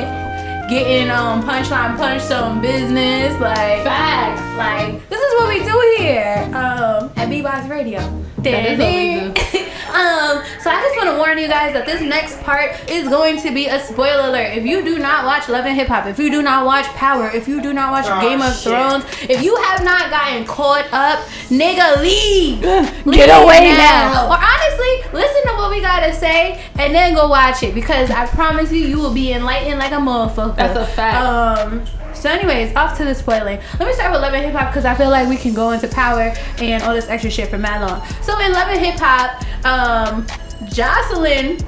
getting 0.69 1.09
um 1.11 1.43
punchline 1.43 1.97
punch 1.97 2.21
some 2.23 2.61
business. 2.61 3.39
Like 3.39 3.83
Facts. 3.83 4.41
Like 4.57 5.07
this 5.09 5.21
is 5.21 5.33
what 5.39 5.47
we 5.49 5.63
do 5.63 5.95
here 6.03 6.43
um 6.53 7.11
at 7.15 7.29
B-Box 7.29 7.67
Radio. 7.67 7.99
That 8.39 8.71
is 8.71 8.79
what 8.79 9.53
we 9.55 9.65
um, 9.89 10.43
so 10.61 10.69
I 10.69 10.81
just 10.81 10.95
want 10.97 11.09
to 11.09 11.17
warn 11.17 11.37
you 11.37 11.47
guys 11.47 11.73
that 11.73 11.85
this 11.85 12.01
next 12.01 12.39
part 12.41 12.71
is 12.89 13.07
going 13.07 13.41
to 13.41 13.51
be 13.51 13.67
a 13.67 13.79
spoiler 13.79 14.29
alert. 14.29 14.57
If 14.57 14.65
you 14.65 14.83
do 14.83 14.99
not 14.99 15.25
watch 15.25 15.49
Love 15.49 15.65
and 15.65 15.75
Hip 15.75 15.87
Hop, 15.87 16.05
if 16.05 16.19
you 16.19 16.29
do 16.31 16.41
not 16.41 16.65
watch 16.65 16.85
Power, 16.95 17.29
if 17.29 17.47
you 17.47 17.61
do 17.61 17.73
not 17.73 17.91
watch 17.91 18.05
Oh, 18.07 18.21
Game 18.21 18.41
of 18.41 18.53
shit. 18.53 18.63
Thrones, 18.71 19.05
if 19.29 19.43
you 19.43 19.55
have 19.55 19.83
not 19.83 20.09
gotten 20.09 20.45
caught 20.45 20.87
up, 20.91 21.19
nigga, 21.49 22.01
leave. 22.01 22.61
Get 22.61 23.05
Leave 23.05 23.29
away 23.29 23.73
now. 23.77 24.27
Or 24.29 24.37
honestly, 24.37 25.13
listen 25.13 25.43
to 25.51 25.53
what 25.57 25.69
we 25.71 25.81
gotta 25.81 26.13
say 26.13 26.63
and 26.77 26.93
then 26.93 27.13
go 27.13 27.27
watch 27.29 27.63
it 27.63 27.73
because 27.73 28.09
I 28.11 28.25
promise 28.27 28.71
you, 28.71 28.79
you 28.85 28.97
will 28.97 29.13
be 29.13 29.33
enlightened 29.33 29.79
like 29.79 29.91
a 29.91 29.95
motherfucker. 29.95 30.55
That's 30.55 30.77
a 30.77 30.85
fact. 30.87 31.17
Um. 31.17 31.85
So, 32.19 32.29
anyways, 32.29 32.75
off 32.75 32.97
to 32.97 33.05
the 33.05 33.15
spoiling. 33.15 33.59
Let 33.79 33.87
me 33.87 33.93
start 33.93 34.11
with 34.11 34.21
Love 34.21 34.33
and 34.33 34.43
Hip 34.45 34.53
Hop 34.53 34.71
because 34.71 34.83
I 34.83 34.93
feel 34.93 35.09
like 35.09 35.29
we 35.29 35.37
can 35.37 35.53
go 35.53 35.71
into 35.71 35.87
Power 35.87 36.33
and 36.57 36.83
all 36.83 36.93
this 36.93 37.07
extra 37.07 37.31
shit 37.31 37.47
for 37.49 37.57
mad 37.57 37.81
long. 37.87 38.05
So, 38.21 38.37
in 38.41 38.51
Love 38.51 38.67
and 38.67 38.85
Hip 38.85 38.95
Hop, 38.99 39.41
um, 39.65 40.27
Joseline, 40.67 41.61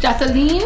Joseline, 0.00 0.62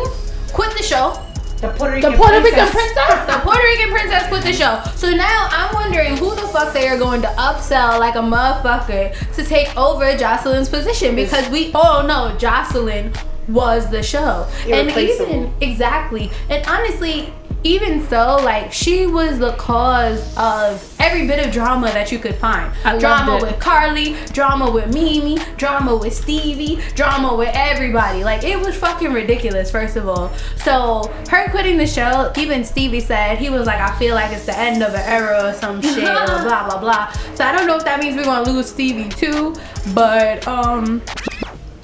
quit 0.53 0.71
the 0.77 0.85
show. 0.85 1.21
The 1.61 1.71
Puerto 1.71 2.01
The 2.01 2.09
Rican 2.09 2.13
Puerto 2.15 2.41
Rican 2.43 2.69
princess. 2.69 2.95
princess. 2.95 3.27
The 3.27 3.41
Puerto 3.43 3.63
Rican 3.63 3.91
princess 3.91 4.29
quit 4.29 4.43
the 4.45 4.53
show. 4.53 4.83
So 4.95 5.11
now 5.11 5.49
I'm 5.51 5.75
wondering 5.75 6.17
who 6.17 6.35
the 6.37 6.47
fuck 6.49 6.73
they 6.73 6.87
are 6.89 6.99
going 6.99 7.21
to 7.23 7.29
upsell 7.29 7.99
like 7.99 8.15
a 8.15 8.19
motherfucker 8.19 9.35
to 9.35 9.45
take 9.45 9.77
over 9.77 10.05
Joseline's 10.17 10.69
position 10.69 11.17
because 11.17 11.49
we 11.49 11.73
all 11.73 12.03
know 12.05 12.37
Joseline 12.39 13.17
was 13.49 13.91
the 13.91 14.03
show. 14.03 14.47
And 14.69 14.91
even 14.91 15.53
exactly. 15.61 16.31
And 16.51 16.65
honestly, 16.67 17.33
even 17.65 18.07
so, 18.09 18.37
like 18.45 18.73
she 18.73 19.07
was 19.07 19.39
the 19.39 19.53
cause 19.53 20.21
of 20.37 20.95
every 21.01 21.27
bit 21.27 21.45
of 21.45 21.53
drama 21.53 21.87
that 21.87 22.13
you 22.13 22.19
could 22.19 22.35
find. 22.35 22.73
I 22.85 22.99
drama 22.99 23.37
it. 23.37 23.43
with 23.43 23.59
Karlie, 23.59 24.15
drama 24.33 24.71
with 24.71 24.93
Mimi, 24.93 25.39
drama 25.57 25.97
with 25.97 26.13
Stevie, 26.15 26.81
drama 26.95 27.35
with 27.35 27.51
everybody. 27.55 28.23
Like 28.23 28.45
it 28.45 28.59
was 28.59 28.77
fucking 28.77 29.13
ridiculous, 29.13 29.71
first 29.71 29.97
of 29.97 30.09
all. 30.09 30.33
So 30.59 31.11
her 31.31 31.49
quitting 31.51 31.79
the 31.79 31.87
show, 31.87 32.31
even 32.37 32.65
Stevie 32.65 33.01
said 33.01 33.39
he 33.39 33.49
was 33.49 33.67
like, 33.67 33.81
I 33.81 33.99
feel 33.99 34.15
like 34.15 34.33
it's 34.33 34.45
the 34.45 34.57
end 34.57 34.83
of 34.83 34.93
an 34.95 35.01
era 35.01 35.49
or 35.49 35.55
some 35.55 35.81
shit 35.83 35.99
or 36.05 36.43
blah 36.43 36.69
blah 36.69 36.79
blah. 36.79 37.13
So 37.35 37.45
I 37.45 37.53
don't 37.53 37.67
know 37.67 37.77
if 37.77 37.85
that 37.85 37.99
means 37.99 38.17
we're 38.17 38.25
gonna 38.25 38.49
lose 38.51 38.69
Stevie 38.69 39.09
too, 39.09 39.57
but 39.95 40.47
um 40.47 41.01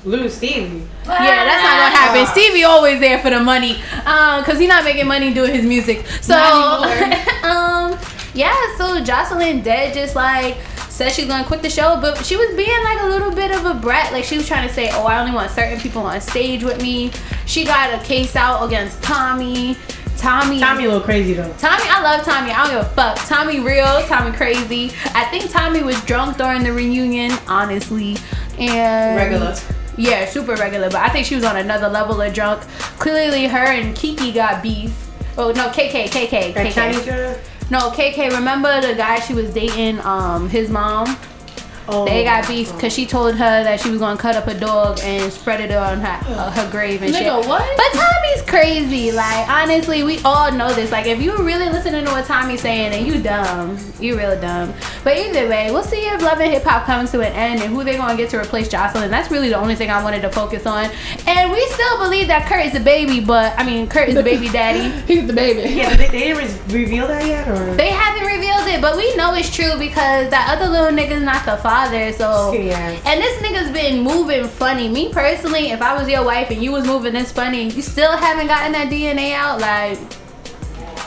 Lose 0.05 0.35
Stevie. 0.35 0.87
yeah, 1.05 1.45
that's 1.45 1.63
not 1.63 1.77
gonna 1.79 1.97
happen. 1.97 2.27
Stevie 2.27 2.65
always 2.65 3.01
there 3.01 3.19
for 3.19 3.31
the 3.31 3.41
money, 3.41 3.83
um, 4.07 4.43
cause 4.45 4.59
he's 4.59 4.69
not 4.69 4.85
making 4.85 5.07
money 5.07 5.33
doing 5.35 5.55
his 5.55 5.65
music. 5.65 6.07
So, 6.23 6.35
um, 7.43 7.99
yeah, 8.33 8.55
so 8.79 9.03
Joseline 9.03 9.63
dead 9.63 9.93
just 9.93 10.17
like 10.17 10.57
said 10.89 11.13
she's 11.13 11.27
gonna 11.27 11.45
quit 11.45 11.63
the 11.63 11.71
show, 11.71 11.99
but 12.01 12.25
she 12.25 12.37
was 12.37 12.55
being 12.57 12.83
like 12.85 13.01
a 13.03 13.07
little 13.07 13.31
bit 13.31 13.51
of 13.51 13.65
a 13.65 13.75
brat. 13.75 14.13
Like 14.13 14.25
she 14.25 14.37
was 14.37 14.47
trying 14.47 14.69
to 14.69 14.75
say, 14.75 14.91
oh, 14.93 15.05
I 15.05 15.19
only 15.19 15.33
want 15.33 15.51
certain 15.51 15.81
people 15.81 16.03
on 16.03 16.21
stage 16.21 16.63
with 16.63 16.81
me. 16.83 17.11
She 17.47 17.65
got 17.65 17.93
a 17.93 18.05
case 18.05 18.37
out 18.37 18.67
against 18.67 19.03
Tommy. 19.03 19.77
Tommy. 20.17 20.61
Tommy 20.61 20.85
a 20.85 20.89
little 20.89 21.03
crazy 21.03 21.33
though. 21.33 21.51
Tommy, 21.59 21.85
I 21.87 22.03
love 22.03 22.25
Tommy. 22.27 22.51
I 22.51 22.67
don't 22.67 22.83
give 22.83 22.93
a 22.93 22.95
fuck. 22.95 23.17
Tommy 23.27 23.61
real, 23.61 24.03
Tommy 24.07 24.37
crazy. 24.37 24.93
I 25.15 25.25
think 25.31 25.51
Tommy 25.51 25.83
was 25.83 25.99
drunk 26.05 26.37
during 26.37 26.63
the 26.63 26.73
reunion, 26.73 27.33
honestly. 27.49 28.19
And 28.59 29.17
Regular. 29.17 29.57
Yeah, 30.01 30.25
super 30.25 30.55
regular. 30.55 30.89
But 30.89 31.03
I 31.03 31.11
think 31.11 31.27
she 31.27 31.35
was 31.35 31.45
on 31.45 31.59
another 31.59 31.89
level 31.89 32.23
of 32.23 32.33
drunk. 32.33 32.63
Clearly 32.99 33.47
her 33.47 33.59
and 33.59 33.95
Kiki 33.95 34.33
got 34.33 34.63
beef. 34.63 34.95
Oh 35.37 35.53
no, 35.53 35.69
KK, 35.69 36.07
KK, 36.09 36.55
KK. 36.55 37.39
No, 37.71 37.91
KK. 37.91 38.31
Remember 38.35 38.81
the 38.81 38.95
guy 38.95 39.21
she 39.21 39.35
was 39.35 39.53
dating? 39.53 40.01
Um, 40.01 40.49
his 40.49 40.71
mom. 40.71 41.19
Oh. 41.89 42.05
They 42.05 42.25
got 42.25 42.47
beef 42.47 42.73
because 42.73 42.93
she 42.93 43.07
told 43.07 43.35
her 43.35 43.65
that 43.65 43.81
she 43.81 43.91
was 43.91 43.99
gonna 43.99 44.19
cut 44.19 44.37
up 44.37 44.47
a 44.47 44.59
dog 44.59 45.01
and 45.03 45.33
spread 45.33 45.61
it 45.61 45.73
on 45.73 46.01
her 46.01 46.21
uh, 46.35 46.51
her 46.53 46.71
grave 46.71 47.03
and 47.03 47.15
shit. 47.15 47.27
What? 47.33 47.77
But 47.77 47.99
Tommy's 47.99 48.43
crazy. 48.43 49.11
Like 49.13 49.49
honestly, 49.49 50.03
we 50.03 50.19
all 50.21 50.53
know 50.53 50.73
this. 50.73 50.91
Like 50.93 51.07
if 51.07 51.21
you 51.21 51.37
really 51.39 51.69
listening 51.69 52.05
to 52.05 52.11
what 52.11 52.27
Tommy's 52.27 52.61
saying, 52.61 52.93
then 52.93 53.07
you 53.07 53.21
dumb. 53.23 53.79
You 53.99 54.17
real 54.17 54.41
dumb. 54.41 54.73
But 55.03 55.17
either 55.17 55.49
way, 55.49 55.71
we'll 55.71 55.83
see 55.83 56.03
if 56.07 56.23
Love 56.23 56.41
and 56.41 56.53
Hip 56.53 56.65
Hop 56.65 56.87
comes 56.87 57.11
to 57.13 57.21
an 57.21 57.33
end 57.33 57.63
and 57.63 57.75
who 57.75 57.83
they're 57.83 57.97
gonna 57.97 58.17
get 58.17 58.31
to 58.31 58.39
replace 58.39 58.69
Joseline. 58.69 59.09
That's 59.11 59.31
really 59.31 59.49
the 59.49 59.59
only 59.59 59.75
thing 59.75 59.91
I 59.91 60.03
wanted 60.03 60.23
to 60.23 60.31
focus 60.31 60.67
on. 60.67 60.91
And 61.27 61.51
we 61.51 61.67
still 61.69 61.99
believe 61.99 62.29
that 62.29 62.47
Kirk 62.47 62.65
is 62.65 62.73
the 62.73 62.81
baby, 62.81 63.21
but 63.21 63.59
I 63.59 63.65
mean 63.65 63.89
Kirk 63.89 64.09
is 64.09 64.15
the 64.15 64.23
baby 64.23 64.49
daddy. 64.53 64.91
He's 65.13 65.27
the 65.27 65.33
baby. 65.33 65.75
Yeah, 65.75 65.97
they, 65.97 66.09
they 66.09 66.21
didn't 66.21 66.69
re- 66.69 66.81
reveal 66.85 67.09
that 67.09 67.27
yet, 67.27 67.49
or 67.49 67.75
They 67.75 67.89
haven't 67.91 68.27
revealed 68.27 68.69
it, 68.69 68.81
but 68.81 68.97
we 68.97 69.15
know 69.17 69.35
it's 69.35 69.55
true 69.55 69.79
because 69.79 70.29
that 70.31 70.57
other 70.57 70.71
little 70.71 70.91
nigga's 70.91 71.23
not 71.23 71.45
the 71.47 71.57
father. 71.57 71.70
So, 71.71 72.51
Skinny 72.53 72.71
and 72.73 73.21
this 73.21 73.41
nigga's 73.43 73.71
been 73.71 74.03
moving 74.03 74.45
funny. 74.45 74.89
Me 74.89 75.13
personally, 75.13 75.71
if 75.71 75.81
I 75.81 75.95
was 75.97 76.09
your 76.09 76.25
wife 76.25 76.51
and 76.51 76.61
you 76.63 76.73
was 76.73 76.85
moving 76.85 77.13
this 77.13 77.31
funny, 77.31 77.71
you 77.71 77.81
still 77.83 78.17
haven't 78.17 78.49
gotten 78.49 78.73
that 78.73 78.89
DNA 78.91 79.33
out, 79.35 79.61
like, 79.61 79.99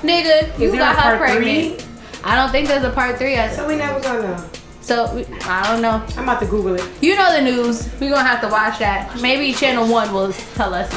nigga, 0.02 0.58
you 0.60 0.72
got 0.72 0.96
her 0.98 1.18
pregnant. 1.18 1.86
I 2.24 2.36
don't 2.36 2.50
think 2.52 2.68
there's 2.70 2.84
a 2.86 2.90
part 2.92 3.18
three. 3.18 3.38
I- 3.38 3.50
so 3.54 3.68
we 3.68 3.76
never 3.76 4.00
gonna 4.00 4.22
know. 4.22 4.44
So 4.82 5.12
we- 5.14 5.26
I 5.46 5.68
don't 5.70 5.82
know. 5.82 6.02
I'm 6.18 6.24
about 6.24 6.40
to 6.40 6.46
Google 6.46 6.76
it. 6.76 6.84
You 7.02 7.16
know 7.18 7.34
the 7.34 7.42
news. 7.42 7.90
We 8.00 8.08
gonna 8.10 8.24
have 8.24 8.42
to 8.42 8.48
watch 8.48 8.80
that. 8.80 9.20
Maybe 9.22 9.52
Channel 9.54 9.88
One 9.88 10.14
will 10.14 10.34
tell 10.56 10.74
us. 10.74 10.90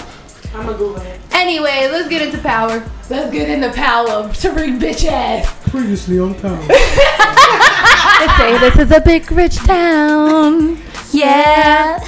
I'm 0.55 0.65
gonna 0.67 0.79
Google 0.79 1.03
it. 1.03 1.21
Anyway, 1.33 1.89
let's 1.91 2.09
get 2.09 2.23
into 2.23 2.39
power. 2.39 2.83
Let's 3.11 3.31
get 3.33 3.49
into 3.49 3.71
power. 3.71 4.29
Tariq 4.29 4.79
bitch 4.81 5.07
ass. 5.11 5.49
Previously 5.77 6.19
on 6.19 6.35
town. 6.37 6.67
They 8.19 8.29
say 8.39 8.59
this 8.59 8.79
is 8.79 8.91
a 8.93 9.01
big 9.03 9.31
rich 9.31 9.57
town. 9.57 10.79
Yeah, 11.17 11.99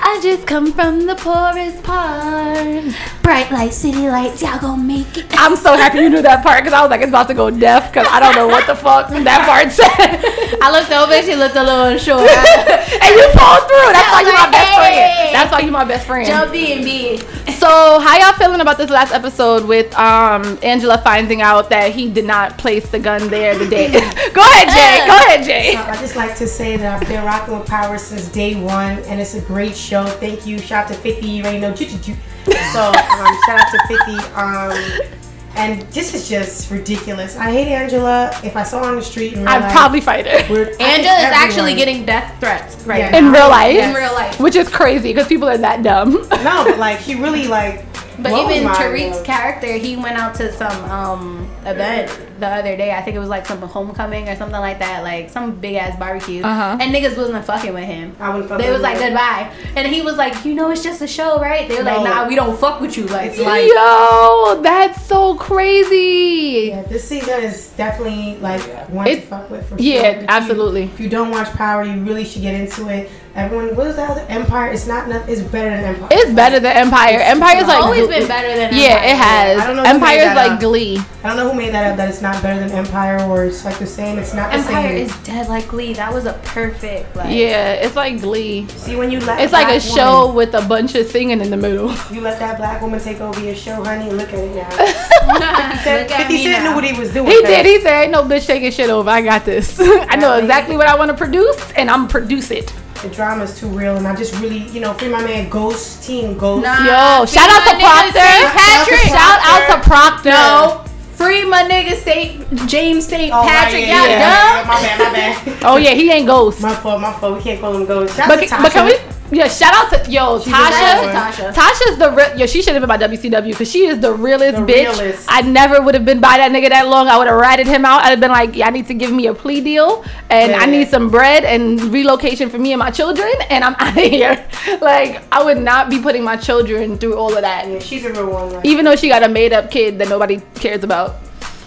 I 0.00 0.20
just 0.22 0.46
come 0.46 0.72
from 0.72 1.04
the 1.04 1.14
poorest 1.16 1.82
part. 1.82 2.96
Bright 3.22 3.52
lights, 3.52 3.76
city 3.76 4.08
lights, 4.08 4.40
y'all 4.40 4.58
gon' 4.58 4.86
make 4.86 5.18
it. 5.18 5.26
I'm 5.36 5.54
so 5.54 5.76
happy 5.76 5.98
you 5.98 6.08
knew 6.08 6.22
that 6.22 6.42
part 6.42 6.64
because 6.64 6.72
I 6.72 6.80
was 6.80 6.88
like, 6.88 7.02
it's 7.02 7.10
about 7.10 7.28
to 7.28 7.34
go 7.34 7.50
deaf 7.50 7.92
because 7.92 8.08
I 8.08 8.20
don't 8.20 8.34
know 8.34 8.48
what 8.48 8.66
the 8.66 8.74
fuck 8.74 9.10
that 9.10 9.44
part 9.44 9.68
said. 9.70 10.56
I 10.62 10.72
looked 10.72 10.90
over, 10.90 11.20
she 11.20 11.36
looked 11.36 11.56
a 11.56 11.62
little 11.62 11.92
unsure. 11.92 12.24
and 12.24 13.12
you 13.12 13.28
pulled 13.36 13.68
through. 13.68 13.92
That's 13.92 14.12
why 14.16 14.22
you're 14.24 14.32
my 14.32 14.48
best 14.48 14.72
friend. 14.72 15.34
That's 15.34 15.52
why 15.52 15.60
you're 15.60 15.72
my 15.72 15.84
best 15.84 16.06
friend. 16.06 16.26
Jump 16.26 16.54
in, 16.54 16.84
B. 16.84 17.18
So, 17.58 18.00
how 18.00 18.16
y'all 18.18 18.32
feeling 18.38 18.60
about 18.60 18.78
this 18.78 18.90
last 18.90 19.12
episode 19.12 19.66
with 19.66 19.92
um 19.98 20.58
Angela 20.62 20.98
finding 20.98 21.42
out 21.42 21.70
that 21.70 21.92
he 21.92 22.10
did 22.10 22.24
not 22.24 22.56
place 22.58 22.88
the 22.90 22.98
gun 22.98 23.28
there 23.28 23.58
the 23.58 23.68
day? 23.68 23.92
Go 24.32 24.40
ahead, 24.40 24.68
Jay. 24.68 25.06
Go 25.06 25.16
ahead, 25.16 25.44
Jay. 25.44 25.76
I 25.76 25.96
just 25.96 26.16
like 26.16 26.36
to 26.36 26.46
say 26.46 26.76
that 26.76 27.02
I've 27.02 27.08
been 27.08 27.24
rocking 27.24 27.58
with 27.58 27.66
Power 27.68 27.98
since 27.98 28.28
day 28.28 28.53
one, 28.56 28.98
and 29.04 29.20
it's 29.20 29.34
a 29.34 29.40
great 29.40 29.76
show. 29.76 30.06
Thank 30.06 30.46
you. 30.46 30.58
Shout 30.58 30.86
out 30.86 30.92
to 30.92 30.94
50. 30.94 31.26
You 31.26 31.42
already 31.42 31.58
know. 31.60 31.74
So, 31.74 32.82
um, 32.88 33.38
shout 33.46 33.60
out 33.60 33.70
to 33.70 33.86
50. 33.86 34.12
Um, 34.34 35.08
and 35.56 35.82
this 35.92 36.14
is 36.14 36.28
just 36.28 36.70
ridiculous. 36.70 37.36
I 37.36 37.50
hate 37.52 37.68
Angela. 37.68 38.30
If 38.42 38.56
I 38.56 38.64
saw 38.64 38.82
her 38.82 38.90
on 38.90 38.96
the 38.96 39.02
street, 39.02 39.34
in 39.34 39.40
real 39.40 39.48
I'd 39.48 39.60
life, 39.62 39.72
probably 39.72 40.00
fight 40.00 40.26
her. 40.26 40.52
we're- 40.52 40.64
I 40.64 40.76
think 40.76 40.80
Angela 40.80 41.16
is 41.18 41.24
actually 41.32 41.74
getting 41.76 42.04
death 42.04 42.34
threats 42.40 42.76
right 42.86 42.98
Yeah. 42.98 43.10
now. 43.10 43.18
In 43.18 43.32
real 43.32 43.48
life, 43.48 43.76
In 43.78 43.94
real 43.94 44.12
life. 44.14 44.40
which 44.40 44.56
is 44.56 44.68
crazy 44.68 45.12
because 45.12 45.28
people 45.28 45.48
are 45.48 45.56
that 45.58 45.82
dumb. 45.84 46.26
No, 46.42 46.64
but 46.64 46.78
like 46.78 46.98
he 46.98 47.14
really 47.14 47.46
like. 47.46 47.84
But 48.18 48.30
blows 48.30 48.50
even 48.56 48.68
Tariq's 48.68 49.14
mind. 49.16 49.26
character, 49.26 49.72
he 49.74 49.96
went 49.96 50.16
out 50.16 50.34
to 50.36 50.52
some 50.52 50.84
um 50.90 51.50
event 51.66 52.10
the 52.40 52.46
other 52.46 52.76
day. 52.76 52.92
I 52.92 53.00
think 53.02 53.16
it 53.16 53.20
was 53.20 53.28
like 53.28 53.46
some 53.46 53.60
homecoming 53.62 54.28
or 54.28 54.36
something 54.36 54.60
like 54.60 54.78
that, 54.80 55.02
like 55.02 55.30
some 55.30 55.52
big 55.56 55.76
ass 55.76 55.98
barbecue. 55.98 56.42
Uh-huh. 56.42 56.76
And 56.80 56.94
niggas 56.94 57.16
wasn't 57.16 57.44
fucking 57.44 57.72
with 57.72 57.84
him. 57.84 58.14
I 58.20 58.28
wouldn't 58.30 58.48
fuck 58.48 58.58
They 58.60 58.66
with 58.66 58.74
was 58.74 58.82
like 58.82 58.98
him. 58.98 59.08
goodbye, 59.14 59.52
and 59.76 59.86
he 59.92 60.02
was 60.02 60.16
like, 60.16 60.44
you 60.44 60.54
know, 60.54 60.70
it's 60.70 60.82
just 60.82 61.00
a 61.02 61.06
show, 61.06 61.40
right? 61.40 61.68
They 61.68 61.76
were 61.76 61.82
like, 61.84 62.02
nah, 62.04 62.28
we 62.28 62.34
don't 62.34 62.56
fuck 62.58 62.80
with 62.80 62.96
you. 62.96 63.04
Like, 63.06 63.36
like- 63.38 63.66
Yo, 63.68 64.60
that's 64.62 65.04
so 65.06 65.36
crazy. 65.36 66.68
Yeah, 66.70 66.82
this 66.82 67.04
season 67.08 67.42
is 67.42 67.70
definitely 67.70 68.36
like 68.38 68.60
one 68.90 69.06
to 69.06 69.12
It- 69.12 69.24
fuck 69.24 69.50
with 69.50 69.68
for 69.68 69.76
yeah, 69.78 70.00
sure. 70.02 70.10
If 70.10 70.20
you- 70.22 70.26
absolutely. 70.28 70.82
if 70.84 71.00
you 71.00 71.08
don't 71.08 71.30
watch 71.30 71.48
Power, 71.52 71.84
you 71.84 72.00
really 72.02 72.24
should 72.24 72.42
get 72.42 72.54
into 72.54 72.88
it. 72.88 73.10
Everyone, 73.36 73.74
what 73.74 73.88
is 73.88 73.96
that? 73.96 74.10
other- 74.10 74.24
Empire. 74.28 74.70
It's 74.70 74.86
not. 74.86 75.08
noth- 75.08 75.28
It's 75.28 75.40
better 75.42 75.70
than 75.70 75.84
Empire. 75.84 76.08
It's 76.12 76.30
better 76.32 76.60
than 76.60 76.76
Empire. 76.76 77.18
Empire's 77.18 77.66
like 77.66 77.82
always 77.82 78.06
been 78.06 78.28
better 78.28 78.46
than 78.54 78.72
Yeah, 78.72 79.02
it 79.02 79.16
has. 79.16 79.60
I 79.60 79.66
don't 79.66 79.76
know 79.76 79.82
Empire's 79.82 80.36
like 80.36 80.52
up. 80.52 80.60
Glee. 80.60 81.00
I 81.24 81.28
don't 81.28 81.36
know 81.38 81.50
who 81.50 81.56
made 81.58 81.74
that 81.74 81.90
up. 81.90 81.96
That 81.96 82.10
it's 82.10 82.22
not 82.22 82.40
better 82.44 82.60
than 82.60 82.70
Empire, 82.70 83.20
or 83.28 83.44
it's 83.44 83.64
like 83.64 83.78
the 83.80 83.86
same. 83.86 84.20
It's 84.20 84.34
not 84.34 84.52
the 84.52 84.58
Empire 84.58 84.88
same. 84.88 84.96
is 84.98 85.16
dead 85.24 85.48
like 85.48 85.66
Glee. 85.66 85.94
That 85.94 86.14
was 86.14 86.26
a 86.26 86.34
perfect 86.44 87.16
like. 87.16 87.34
Yeah, 87.34 87.72
it's 87.72 87.96
like 87.96 88.20
Glee. 88.20 88.68
See 88.68 88.94
when 88.94 89.10
you 89.10 89.18
let 89.18 89.40
It's 89.40 89.52
like 89.52 89.66
a 89.66 89.80
black 89.80 89.96
show 89.96 90.32
with 90.32 90.54
a 90.54 90.62
bunch 90.62 90.94
of 90.94 91.08
singing 91.08 91.40
in 91.40 91.50
the 91.50 91.56
middle. 91.56 91.92
you 92.12 92.20
let 92.20 92.38
that 92.38 92.56
black 92.56 92.80
woman 92.82 93.00
take 93.00 93.20
over 93.20 93.40
your 93.44 93.56
show, 93.56 93.82
honey. 93.82 94.12
Look 94.12 94.28
at 94.28 94.38
it 94.38 94.54
now. 94.54 94.68
Look 95.34 95.42
at 95.42 96.08
50 96.28 96.32
me 96.34 96.44
Cent 96.44 96.62
knew 96.64 96.74
what 96.76 96.84
he 96.84 96.92
was 96.96 97.12
doing. 97.12 97.26
He 97.26 97.40
cause 97.40 97.48
did. 97.50 97.66
He 97.66 97.80
said, 97.80 98.02
"Ain't 98.02 98.12
no 98.12 98.22
bitch 98.22 98.46
taking 98.46 98.70
shit 98.70 98.90
over. 98.90 99.10
I 99.10 99.22
got 99.22 99.44
this. 99.44 99.80
I 99.80 100.14
know 100.14 100.38
exactly 100.38 100.76
what 100.76 100.86
I 100.86 100.94
want 100.96 101.10
to 101.10 101.16
produce, 101.16 101.72
and 101.72 101.90
I'm 101.90 102.06
produce 102.06 102.52
it." 102.52 102.72
The 103.04 103.10
drama 103.10 103.44
is 103.44 103.60
too 103.60 103.68
real, 103.68 103.98
and 103.98 104.08
I 104.08 104.16
just 104.16 104.32
really, 104.40 104.60
you 104.70 104.80
know, 104.80 104.94
free 104.94 105.10
my 105.10 105.22
man 105.22 105.50
Ghost, 105.50 106.02
Team 106.02 106.38
Ghost. 106.38 106.62
Nah. 106.64 107.20
Yo, 107.20 107.26
free 107.26 107.34
shout 107.36 107.50
out 107.50 107.60
my 107.60 107.72
to 107.72 107.76
nigga 107.76 107.84
Proctor. 107.84 108.18
St. 108.18 108.52
Patrick. 108.56 109.08
Shout 109.12 109.40
out 109.44 109.62
to 109.68 109.88
Proctor. 109.88 110.30
No. 110.30 110.84
Free 111.12 111.44
my 111.44 111.62
nigga 111.64 111.96
Saint 111.96 112.66
James 112.66 113.06
St. 113.06 113.30
Oh, 113.30 113.40
right, 113.42 113.48
Patrick. 113.48 113.82
yeah, 113.86 114.06
yeah, 114.06 114.18
dumb. 114.24 114.56
yeah, 114.56 114.66
My 114.66 114.80
bad, 114.80 114.98
my 115.44 115.52
bad. 115.52 115.64
Oh 115.64 115.76
yeah, 115.76 115.90
he 115.92 116.10
ain't 116.10 116.26
ghost. 116.26 116.62
My 116.62 116.74
fault, 116.74 116.98
my 117.02 117.12
fault. 117.12 117.36
We 117.36 117.42
can't 117.42 117.60
call 117.60 117.76
him 117.76 117.84
Ghost. 117.84 118.16
Shout 118.16 118.26
But, 118.26 118.38
out 118.42 118.48
to 118.48 118.62
but 118.62 118.72
can 118.72 118.86
we? 118.86 118.96
Tasha. 119.34 119.38
Yeah, 119.38 119.48
shout 119.48 119.74
out 119.74 120.04
to 120.04 120.10
yo 120.10 120.38
She's 120.40 120.52
Tasha. 120.52 121.12
Tasha. 121.12 121.52
Tasha's 121.54 121.98
the 121.98 122.10
real. 122.10 122.38
Yo, 122.38 122.46
she 122.46 122.62
should 122.62 122.74
have 122.74 122.80
been 122.82 122.88
by 122.88 122.98
WCW 122.98 123.50
because 123.50 123.70
she 123.70 123.86
is 123.86 124.00
the 124.00 124.12
realest 124.12 124.56
The 124.58 124.62
bitch. 124.72 124.98
realest. 124.98 125.26
I 125.28 125.42
never 125.42 125.80
would 125.82 125.94
have 125.94 126.04
been 126.04 126.20
by 126.20 126.36
that 126.38 126.50
nigga 126.52 126.68
that 126.70 126.86
long. 126.88 127.08
I 127.08 127.18
would 127.18 127.26
have 127.26 127.38
ratted 127.40 127.66
him 127.66 127.84
out. 127.84 128.02
I'd 128.04 128.10
have 128.10 128.20
been 128.20 128.30
like, 128.30 128.54
y'all 128.56 128.70
need 128.70 128.86
to 128.88 128.94
give 128.94 129.12
me 129.12 129.26
a 129.26 129.34
plea 129.34 129.60
deal, 129.60 130.04
and 130.30 130.52
I 130.54 130.66
need 130.66 130.88
some 130.88 131.10
bread 131.10 131.44
and 131.44 131.80
relocation 131.92 132.48
for 132.50 132.58
me 132.58 132.72
and 132.72 132.78
my 132.78 132.90
children, 132.90 133.30
and 133.50 133.64
I'm 133.64 133.74
out 133.78 133.96
of 133.96 134.02
here. 134.04 134.46
Like, 134.80 135.22
I 135.32 135.42
would 135.42 135.58
not 135.58 135.90
be 135.90 136.00
putting 136.00 136.22
my 136.24 136.36
children 136.36 136.96
through 136.98 137.16
all 137.16 137.34
of 137.34 137.42
that. 137.42 137.68
Yeah, 137.68 137.78
she's 137.78 138.04
a 138.04 138.10
real 138.12 138.30
one. 138.30 138.52
Like, 138.52 138.64
Even 138.66 138.84
though 138.84 138.96
she 138.96 139.08
got 139.08 139.22
a 139.22 139.28
made 139.28 139.52
up 139.52 139.70
kid 139.70 139.98
that 139.98 140.08
nobody 140.08 140.40
cares 140.56 140.84
about. 140.84 141.16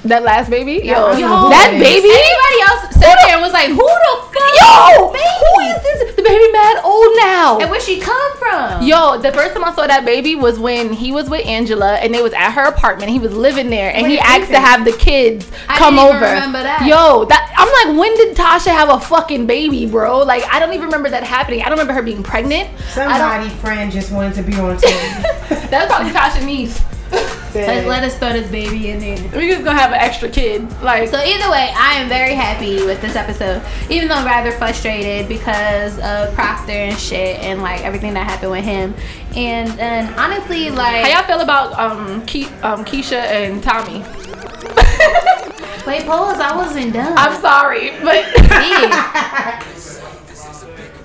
That 0.05 0.23
last 0.23 0.49
baby, 0.49 0.79
Yeah, 0.83 1.03
I 1.03 1.17
yo, 1.17 1.19
don't 1.19 1.21
know 1.21 1.37
who 1.37 1.49
that 1.49 1.71
that 1.71 1.73
is. 1.73 1.81
baby, 1.83 2.07
Anybody 2.07 2.56
else 2.83 2.93
sat 2.95 3.17
there 3.25 3.33
and 3.35 3.41
was 3.41 3.53
like, 3.53 3.69
who 3.69 3.75
the 3.77 4.13
fuck? 4.31 4.33
yo, 4.57 5.13
is 5.13 5.21
who 5.21 5.61
is 5.61 5.83
this? 5.83 6.15
The 6.15 6.23
baby 6.23 6.51
mad 6.51 6.81
old 6.83 7.15
now. 7.17 7.59
And 7.59 7.69
where 7.69 7.79
she 7.81 7.99
come 7.99 8.37
from? 8.37 8.81
Yo, 8.83 9.17
the 9.19 9.31
first 9.31 9.53
time 9.53 9.63
I 9.63 9.73
saw 9.75 9.85
that 9.87 10.05
baby 10.05 10.35
was 10.35 10.57
when 10.59 10.93
he 10.93 11.11
was 11.11 11.29
with 11.29 11.45
Angela 11.45 11.95
and 11.95 12.13
they 12.13 12.21
was 12.21 12.33
at 12.33 12.51
her 12.51 12.65
apartment. 12.65 13.11
He 13.11 13.19
was 13.19 13.33
living 13.35 13.69
there 13.69 13.91
and 13.93 14.03
What 14.03 14.11
he 14.11 14.19
asked 14.19 14.51
to 14.51 14.59
have 14.59 14.83
the 14.85 14.93
kids 14.93 15.49
I 15.67 15.77
come 15.77 15.95
didn't 15.95 16.09
even 16.09 16.15
over. 16.23 16.33
remember 16.33 16.63
that. 16.63 16.85
Yo, 16.85 17.25
that 17.25 17.53
I'm 17.57 17.93
like, 17.95 17.99
when 17.99 18.15
did 18.17 18.35
Tasha 18.35 18.71
have 18.71 18.89
a 18.89 18.99
fucking 18.99 19.45
baby, 19.47 19.85
bro? 19.85 20.19
Like, 20.23 20.43
I 20.51 20.59
don't 20.59 20.73
even 20.73 20.85
remember 20.85 21.09
that 21.09 21.23
happening. 21.23 21.61
I 21.61 21.65
don't 21.65 21.73
remember 21.77 21.93
her 21.93 22.01
being 22.03 22.23
pregnant. 22.23 22.69
Somebody 22.89 23.49
friend 23.49 23.91
just 23.91 24.11
wanted 24.11 24.33
to 24.35 24.43
be 24.43 24.53
on 24.55 24.77
TV. 24.77 25.21
That's 25.69 25.87
probably 25.91 26.11
Tasha 26.11 26.45
niece. 26.45 26.81
Let, 27.65 27.87
let 27.87 28.03
us 28.03 28.17
throw 28.17 28.33
this 28.33 28.49
baby 28.51 28.89
in 28.89 28.99
there. 28.99 29.17
We 29.39 29.47
just 29.49 29.63
gonna 29.63 29.79
have 29.79 29.91
an 29.91 29.97
extra 29.99 30.29
kid. 30.29 30.69
Like, 30.81 31.09
So 31.09 31.17
either 31.19 31.49
way, 31.49 31.71
I 31.75 31.93
am 31.95 32.09
very 32.09 32.33
happy 32.35 32.83
with 32.85 33.01
this 33.01 33.15
episode, 33.15 33.61
even 33.89 34.07
though 34.07 34.15
I'm 34.15 34.25
rather 34.25 34.51
frustrated 34.51 35.27
because 35.27 35.97
of 35.99 36.33
Proctor 36.35 36.71
and 36.71 36.97
shit 36.97 37.39
and 37.39 37.61
like 37.61 37.81
everything 37.83 38.13
that 38.15 38.29
happened 38.29 38.51
with 38.51 38.65
him. 38.65 38.93
And 39.35 39.69
and 39.79 40.13
honestly, 40.15 40.69
like, 40.69 41.05
how 41.05 41.19
y'all 41.19 41.27
feel 41.27 41.41
about 41.41 41.73
um, 41.79 42.21
Ke- 42.25 42.51
um 42.63 42.83
Keisha 42.85 43.13
and 43.21 43.61
Tommy? 43.63 44.03
wait, 45.87 46.05
pause. 46.05 46.39
I 46.39 46.53
wasn't 46.55 46.93
done. 46.93 47.13
I'm 47.17 47.39
sorry, 47.41 47.91
but. 48.01 48.25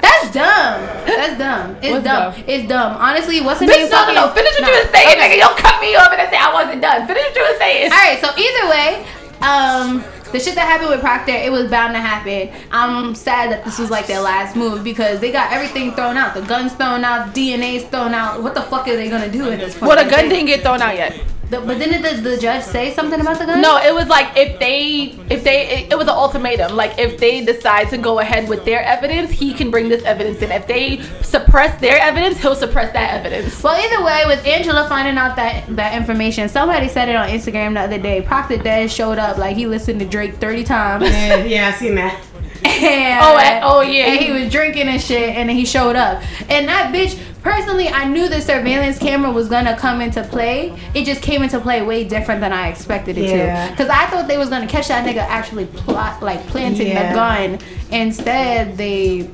That's 0.03 0.31
dumb. 0.35 0.83
That's 1.07 1.39
dumb. 1.39 1.77
It's 1.81 1.93
What's 1.93 2.05
dumb. 2.05 2.33
dumb? 2.35 2.45
It's 2.47 2.69
dumb. 2.69 2.97
Honestly, 2.99 3.41
what's 3.41 3.61
the 3.61 3.67
Bitch, 3.67 3.87
name? 3.87 3.91
no, 3.91 4.07
no, 4.09 4.15
no. 4.27 4.29
Finish 4.35 4.53
what 4.61 4.63
No. 4.63 4.69
you 4.69 4.85
were 4.85 4.91
saying, 4.93 5.09
Okay. 5.17 5.37
nigga. 5.39 5.41
Don't 5.41 5.57
cut 5.57 5.81
me 5.81 5.95
off 5.97 6.11
and 6.11 6.19
then 6.21 6.31
say 6.31 6.37
I 6.39 6.53
wasn't 6.53 6.83
done. 6.83 7.07
Finish 7.07 7.23
what 7.23 7.37
you 7.37 7.43
were 7.43 7.59
saying. 7.59 7.93
All 7.93 7.99
right. 7.99 8.21
So 8.21 8.29
either 8.37 8.69
way, 8.69 9.07
um, 9.41 10.05
the 10.33 10.41
shit 10.41 10.55
that 10.55 10.67
happened 10.67 10.91
with 10.91 11.01
Proctor, 11.01 11.33
it 11.33 11.53
was 11.53 11.71
bound 11.71 11.95
to 11.95 12.01
happen. 12.01 12.51
I'm 12.73 13.15
sad 13.15 13.51
that 13.53 13.65
this 13.65 13.79
was 13.79 13.91
like 13.91 14.07
their 14.07 14.21
last 14.21 14.57
move 14.57 14.83
because 14.83 15.21
they 15.21 15.31
got 15.31 15.53
everything 15.53 15.93
thrown 15.93 16.17
out. 16.17 16.35
The 16.35 16.43
guns 16.43 16.73
thrown 16.73 17.05
out, 17.05 17.35
DNA's 17.35 17.85
thrown 17.85 18.15
out. 18.15 18.43
What 18.43 18.55
the 18.55 18.63
fuck 18.63 18.89
are 18.89 18.97
they 18.97 19.09
gonna 19.11 19.31
do 19.31 19.51
at 19.51 19.59
this 19.61 19.75
point? 19.79 19.89
Well, 19.95 20.03
the 20.05 20.11
gun 20.11 20.29
didn't 20.29 20.47
get 20.47 20.63
thrown 20.63 20.81
out 20.83 20.95
yet. 20.97 21.15
The, 21.53 21.61
but 21.61 21.77
didn't 21.77 22.01
the, 22.01 22.31
the 22.31 22.39
judge 22.39 22.63
say 22.63 22.95
something 22.95 23.21
about 23.21 23.39
the 23.39 23.45
gun? 23.45 23.61
No, 23.61 23.77
it 23.77 23.93
was 23.93 24.09
like 24.09 24.39
if 24.39 24.59
they, 24.59 25.15
if 25.29 25.45
they, 25.45 25.69
it, 25.69 25.93
it 25.93 25.99
was 25.99 26.09
an 26.09 26.15
ultimatum. 26.15 26.75
Like 26.75 26.99
if 26.99 27.19
they 27.19 27.45
decide 27.45 27.91
to 27.91 27.99
go 27.99 28.21
ahead 28.21 28.49
with 28.49 28.65
their 28.65 28.83
evidence, 28.83 29.31
he 29.31 29.53
can 29.53 29.71
bring 29.71 29.91
this 29.91 30.03
evidence 30.05 30.41
in. 30.41 30.51
If 30.51 30.67
they 30.67 31.03
suppress 31.21 31.79
their 31.79 32.01
evidence, 32.01 32.39
he'll 32.39 32.55
suppress 32.55 32.95
that 32.95 33.13
evidence. 33.21 33.63
Well, 33.63 33.77
either 33.79 34.03
way, 34.03 34.23
with 34.27 34.47
Angela 34.47 34.89
finding 34.89 35.19
out 35.19 35.37
that 35.37 35.77
that 35.77 35.95
information, 35.95 36.49
somebody 36.49 36.89
said 36.89 37.11
it 37.11 37.17
on 37.17 37.29
Instagram 37.29 37.75
the 37.75 37.81
other 37.81 37.99
day. 37.99 38.23
Proctor 38.23 38.57
Dead 38.57 38.91
showed 38.91 39.19
up 39.19 39.37
like 39.37 39.55
he 39.55 39.67
listened 39.67 40.01
to 40.01 40.07
Drake 40.07 40.37
thirty 40.37 40.65
times. 40.65 41.05
Yeah, 41.13 41.45
yeah, 41.45 41.69
I 41.69 41.79
seen 41.79 41.95
that. 41.97 42.19
And, 42.83 43.25
Oh, 43.25 43.37
eh, 43.37 43.61
oh, 43.63 43.81
yeah. 43.81 44.07
And 44.07 44.21
he 44.21 44.33
was 44.33 44.51
drinking 44.51 44.89
and 44.89 45.01
shit, 45.01 45.31
and 45.37 45.49
then 45.49 45.57
he 45.57 45.65
showed 45.65 45.95
up. 45.97 46.23
And 46.49 46.67
that 46.69 46.93
bitch, 46.95 47.19
personally, 47.43 47.89
I 47.89 48.05
knew 48.07 48.29
the 48.29 48.41
surveillance 48.41 48.99
camera 48.99 49.31
was 49.31 49.49
gonna 49.49 49.77
come 49.77 50.01
into 50.01 50.23
play. 50.25 50.73
It 50.95 51.05
just 51.05 51.23
came 51.23 51.43
into 51.43 51.61
play 51.61 51.83
way 51.83 52.05
different 52.05 52.41
than 52.41 52.53
I 52.53 52.69
expected 52.69 53.19
it 53.19 53.31
Yeah. 53.31 53.67
to. 53.67 53.71
Because 53.73 53.89
I 53.89 54.07
thought 54.07 54.27
they 54.29 54.37
was 54.39 54.49
gonna 54.49 54.67
catch 54.67 54.89
that 54.89 55.05
nigga 55.07 55.19
actually 55.29 55.67
plot 55.67 56.23
like 56.23 56.45
planting 56.49 56.89
Yeah. 56.89 57.09
the 57.11 57.15
gun. 57.15 57.59
Instead, 57.91 58.77
they. 58.77 59.29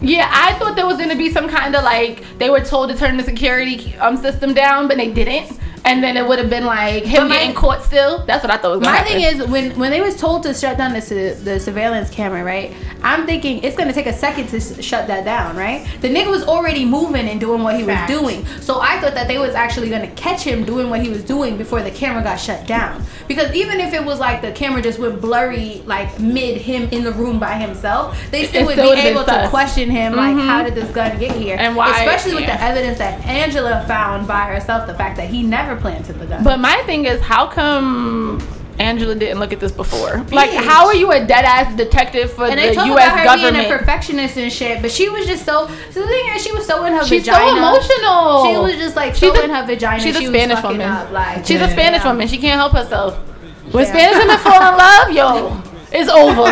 Yeah, 0.00 0.28
I 0.32 0.52
thought 0.54 0.76
there 0.76 0.86
was 0.86 0.96
gonna 0.98 1.16
be 1.16 1.30
some 1.32 1.48
kind 1.48 1.74
of 1.74 1.82
like 1.84 2.22
they 2.38 2.50
were 2.50 2.60
told 2.60 2.90
to 2.90 2.96
turn 2.96 3.16
the 3.16 3.24
security 3.24 3.94
um 4.00 4.16
system 4.16 4.54
down, 4.54 4.86
but 4.88 4.96
they 4.96 5.10
didn't. 5.12 5.58
And 5.84 6.02
then 6.02 6.16
it 6.16 6.26
would 6.26 6.38
have 6.38 6.50
been 6.50 6.64
like 6.66 7.04
him 7.04 7.28
my- 7.28 7.36
getting 7.36 7.54
caught 7.54 7.82
still. 7.84 8.24
That's 8.26 8.42
what 8.44 8.52
I 8.52 8.56
thought 8.58 8.72
was 8.72 8.80
gonna 8.80 8.90
My 8.92 8.96
happen. 8.98 9.12
thing 9.12 9.22
is 9.22 9.46
when 9.48 9.78
when 9.78 9.90
they 9.90 10.00
was 10.00 10.16
told 10.16 10.42
to 10.44 10.52
shut 10.54 10.76
down 10.76 10.92
the 10.92 11.00
su- 11.00 11.34
the 11.42 11.58
surveillance 11.60 12.10
camera, 12.10 12.44
right? 12.44 12.72
I'm 13.02 13.26
thinking 13.26 13.62
it's 13.62 13.76
gonna 13.76 13.92
take 13.92 14.06
a 14.06 14.12
second 14.12 14.48
to 14.48 14.56
s- 14.56 14.82
shut 14.84 15.06
that 15.06 15.24
down, 15.24 15.56
right? 15.56 15.86
The 16.00 16.08
nigga 16.08 16.30
was 16.30 16.44
already 16.44 16.84
moving 16.84 17.28
and 17.28 17.38
doing 17.40 17.62
what 17.62 17.76
he 17.76 17.84
Fact. 17.84 18.10
was 18.10 18.20
doing, 18.20 18.44
so 18.60 18.80
I 18.80 18.98
thought 19.00 19.14
that 19.14 19.28
they 19.28 19.38
was 19.38 19.54
actually 19.54 19.88
gonna 19.88 20.08
catch 20.08 20.42
him 20.42 20.64
doing 20.64 20.90
what 20.90 21.00
he 21.00 21.08
was 21.08 21.22
doing 21.22 21.56
before 21.56 21.80
the 21.82 21.90
camera 21.90 22.22
got 22.22 22.40
shut 22.40 22.66
down. 22.66 23.04
Because 23.28 23.54
even 23.54 23.80
if 23.80 23.94
it 23.94 24.04
was 24.04 24.18
like 24.18 24.42
the 24.42 24.50
camera 24.52 24.82
just 24.82 24.98
went 24.98 25.20
blurry, 25.20 25.82
like 25.86 26.18
mid 26.18 26.60
him 26.60 26.88
in 26.90 27.04
the 27.04 27.12
room 27.12 27.38
by 27.38 27.54
himself, 27.54 28.18
they 28.30 28.44
still 28.46 28.62
It 28.62 28.66
would 28.66 28.72
still 28.74 28.94
be 28.94 29.00
able 29.00 29.24
to 29.24 29.30
sus. 29.30 29.48
question 29.50 29.90
him, 29.90 30.16
like 30.16 30.34
Mhm. 30.34 30.46
how 30.46 30.62
did 30.62 30.74
this 30.74 30.90
gun 30.90 31.18
get 31.18 31.32
here, 31.32 31.56
And 31.58 31.76
why- 31.76 31.90
especially 31.98 32.34
with 32.34 32.46
the 32.46 32.60
evidence 32.62 32.98
that 32.98 33.24
Angela 33.26 33.84
found 33.86 34.26
by 34.26 34.40
herself, 34.40 34.86
the 34.86 34.94
fact 34.94 35.16
that 35.16 35.26
he 35.28 35.42
never 35.42 35.67
planted 35.76 36.18
the 36.18 36.26
gun. 36.26 36.44
But 36.44 36.58
my 36.60 36.76
thing 36.86 37.04
is, 37.06 37.20
how 37.20 37.46
come 37.48 38.40
Angela 38.78 39.14
didn't 39.14 39.40
look 39.40 39.52
at 39.52 39.60
this 39.60 39.72
before? 39.72 40.18
Like, 40.30 40.50
how 40.50 40.86
are 40.86 40.94
you 40.94 41.10
a 41.12 41.18
dead 41.26 41.44
ass 41.44 41.74
detective 41.76 42.32
for 42.32 42.44
and 42.46 42.52
the 42.58 42.62
they 42.62 42.72
U.S. 42.74 42.86
about 43.08 43.18
her 43.18 43.24
government? 43.24 43.56
being 43.56 43.72
a 43.72 43.78
perfectionist 43.78 44.36
and 44.36 44.52
shit, 44.52 44.80
but 44.82 44.90
she 44.90 45.08
was 45.08 45.26
just 45.26 45.44
so. 45.44 45.66
So 45.90 46.00
the 46.00 46.06
thing 46.06 46.24
is, 46.34 46.42
she 46.44 46.52
was 46.52 46.66
so 46.66 46.84
in 46.84 46.92
her 46.92 47.00
vagina. 47.02 47.08
She's 47.08 47.24
so 47.26 47.32
vagina. 47.32 47.56
emotional. 47.58 48.44
She 48.44 48.56
was 48.58 48.74
just 48.76 48.96
like 48.96 49.14
She's 49.14 49.32
so 49.34 49.40
a- 49.40 49.44
in 49.44 49.50
her 49.50 49.66
vagina. 49.66 50.00
She's 50.02 50.16
a 50.16 50.20
she 50.20 50.26
Spanish 50.26 50.56
was 50.56 50.64
woman. 50.64 50.88
Up, 50.88 51.10
like 51.10 51.44
She's 51.44 51.60
a 51.60 51.68
Spanish 51.70 52.02
Yeah. 52.02 52.08
woman. 52.12 52.28
She 52.28 52.38
can't 52.38 52.54
help 52.56 52.72
herself. 52.72 53.16
When 53.72 53.84
Yeah. 53.84 53.90
Spanish 53.90 54.18
women 54.18 54.38
fall 54.38 54.72
in 54.72 54.78
love, 54.78 55.10
yo, 55.12 55.62
it's 55.92 56.08
over. 56.10 56.48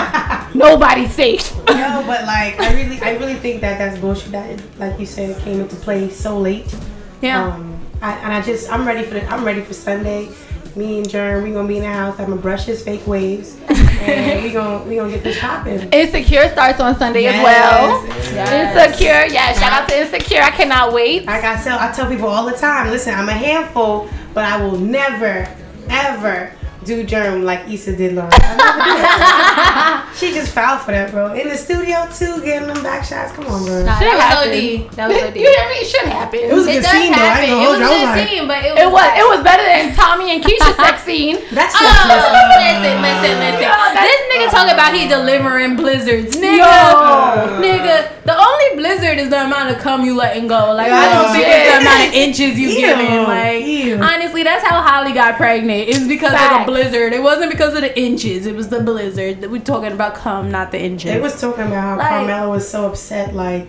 Nobody's 0.54 1.12
safe. 1.14 1.54
No, 1.68 2.02
but 2.06 2.24
like 2.24 2.58
I 2.60 2.72
really, 2.74 3.00
I 3.02 3.16
really 3.16 3.34
think 3.34 3.60
that 3.60 3.78
that's 3.78 3.98
bullshit. 3.98 4.32
That 4.32 4.60
like 4.78 4.98
you 4.98 5.06
said, 5.06 5.30
it 5.30 5.38
came 5.42 5.60
into 5.60 5.76
play 5.76 6.08
so 6.10 6.38
late. 6.38 6.74
Yeah. 7.22 7.46
Um, 7.54 7.75
I, 8.06 8.12
and 8.18 8.32
I 8.32 8.40
just, 8.40 8.70
I'm 8.70 8.86
ready 8.86 9.02
for 9.02 9.14
the, 9.14 9.24
I'm 9.26 9.44
ready 9.44 9.60
for 9.62 9.74
Sunday. 9.74 10.28
Me 10.76 10.98
and 10.98 11.08
Jerm, 11.08 11.42
we 11.42 11.50
gonna 11.52 11.66
be 11.66 11.78
in 11.78 11.82
the 11.82 11.88
house. 11.92 12.20
I'm 12.20 12.28
gonna 12.28 12.40
brush 12.40 12.64
his 12.66 12.84
fake 12.84 13.04
waves, 13.06 13.56
and 13.68 14.44
we 14.44 14.52
gonna, 14.52 14.84
we 14.84 14.94
gonna 14.96 15.10
get 15.10 15.24
this 15.24 15.40
popping. 15.40 15.80
Insecure 15.90 16.48
starts 16.50 16.78
on 16.80 16.96
Sunday 16.98 17.22
Yes, 17.22 17.34
as 17.36 17.42
well. 17.42 18.06
yes. 18.34 18.92
Insecure, 18.92 19.24
yeah. 19.34 19.52
Shout 19.54 19.72
out 19.72 19.88
to 19.88 19.98
Insecure. 19.98 20.42
I 20.42 20.50
cannot 20.50 20.92
wait. 20.92 21.24
Like 21.24 21.42
I 21.44 21.60
tell, 21.62 21.78
I 21.78 21.90
tell 21.92 22.08
people 22.08 22.28
all 22.28 22.44
the 22.46 22.56
time. 22.56 22.90
Listen, 22.90 23.14
I'm 23.14 23.28
a 23.28 23.32
handful, 23.32 24.08
but 24.34 24.44
I 24.44 24.62
will 24.62 24.78
never, 24.78 25.48
ever 25.88 26.52
do 26.86 27.02
germ 27.04 27.42
like 27.44 27.68
Issa 27.68 27.96
did 27.96 28.14
Lauren. 28.14 28.30
I 28.32 30.06
never 30.06 30.06
do 30.06 30.16
she 30.18 30.32
just 30.32 30.54
fouled 30.54 30.80
for 30.82 30.92
that, 30.92 31.10
bro. 31.10 31.34
In 31.34 31.48
the 31.48 31.56
studio 31.58 32.06
too, 32.14 32.40
getting 32.44 32.68
them 32.72 32.82
back 32.82 33.04
shots. 33.04 33.32
Come 33.34 33.46
on, 33.46 33.64
bro. 33.66 33.84
Nah, 33.84 33.98
Shit 33.98 34.12
that 34.14 34.32
was. 34.32 34.48
OD. 34.48 34.90
That 34.96 35.06
was 35.10 35.18
OD. 35.22 35.36
You 35.36 35.50
hear 35.50 35.66
me? 35.68 35.76
It 35.82 35.88
should 35.90 36.08
happen. 36.08 36.40
It 36.40 36.54
was 36.54 36.66
a 36.66 36.72
good 36.78 36.82
does 36.86 36.92
scene, 36.94 37.12
though. 37.12 37.20
I 37.20 37.36
happen. 37.36 37.50
ain't 37.50 37.60
gonna 37.60 37.60
It 37.60 37.66
hold 37.66 37.76
was 37.76 37.82
you. 37.82 37.86
I 37.86 37.90
a 37.90 37.92
was 37.92 38.00
good 38.00 38.16
like- 38.16 38.28
scene, 38.30 38.46
but 38.48 38.60
it 38.64 38.72
was. 38.72 38.80
It 38.80 38.86
was 38.86 38.94
like- 39.02 39.18
it 39.20 39.26
was 39.28 39.40
better 39.44 39.66
than 39.66 39.84
Tommy 39.98 40.26
and 40.32 40.40
Keisha's 40.40 40.76
sex 40.86 40.96
scene. 41.04 41.36
That's 41.52 41.74
Oh, 41.76 41.82
just 41.84 42.00
listen, 42.08 42.96
listen, 43.02 43.34
listen. 43.42 43.68
Oh, 43.68 43.88
this 43.92 44.20
nigga 44.32 44.46
talking 44.54 44.72
about 44.78 44.94
he 44.94 45.04
oh. 45.04 45.20
delivering 45.20 45.74
blizzards. 45.76 46.32
Nigga, 46.36 47.60
nigga, 47.60 47.96
the 48.24 48.36
only 48.36 48.68
blizzard 48.80 49.18
is 49.18 49.28
the 49.30 49.44
amount 49.44 49.70
of 49.74 49.78
cum 49.82 50.04
you 50.04 50.14
letting 50.16 50.46
go. 50.46 50.72
Like, 50.72 50.90
I 50.92 51.12
don't 51.12 51.32
think 51.34 51.44
it's 51.44 51.66
the 51.72 51.78
amount 51.82 52.02
of 52.08 52.14
inches 52.14 52.54
you 52.58 52.68
Ew. 52.72 52.80
giving. 52.80 53.22
Like, 53.26 53.64
Ew. 53.64 54.00
honestly, 54.00 54.42
that's 54.42 54.64
how 54.64 54.80
Holly 54.82 55.12
got 55.12 55.36
pregnant. 55.36 55.88
It's 55.88 56.06
because 56.06 56.32
of 56.32 56.40
the 56.40 56.64
blizzard. 56.64 56.75
It 56.78 57.22
wasn't 57.22 57.50
because 57.50 57.74
of 57.74 57.80
the 57.80 57.98
inches. 57.98 58.46
It 58.46 58.54
was 58.54 58.68
the 58.68 58.80
blizzard. 58.80 59.40
We're 59.50 59.60
talking 59.60 59.92
about 59.92 60.14
cum, 60.14 60.50
not 60.50 60.70
the 60.70 60.80
inches. 60.80 61.10
They 61.10 61.20
was 61.20 61.40
talking 61.40 61.66
about 61.66 61.80
how 61.82 61.96
Like- 61.98 62.08
Carmelo 62.08 62.50
was 62.50 62.68
so 62.68 62.86
upset, 62.86 63.34
like. 63.34 63.66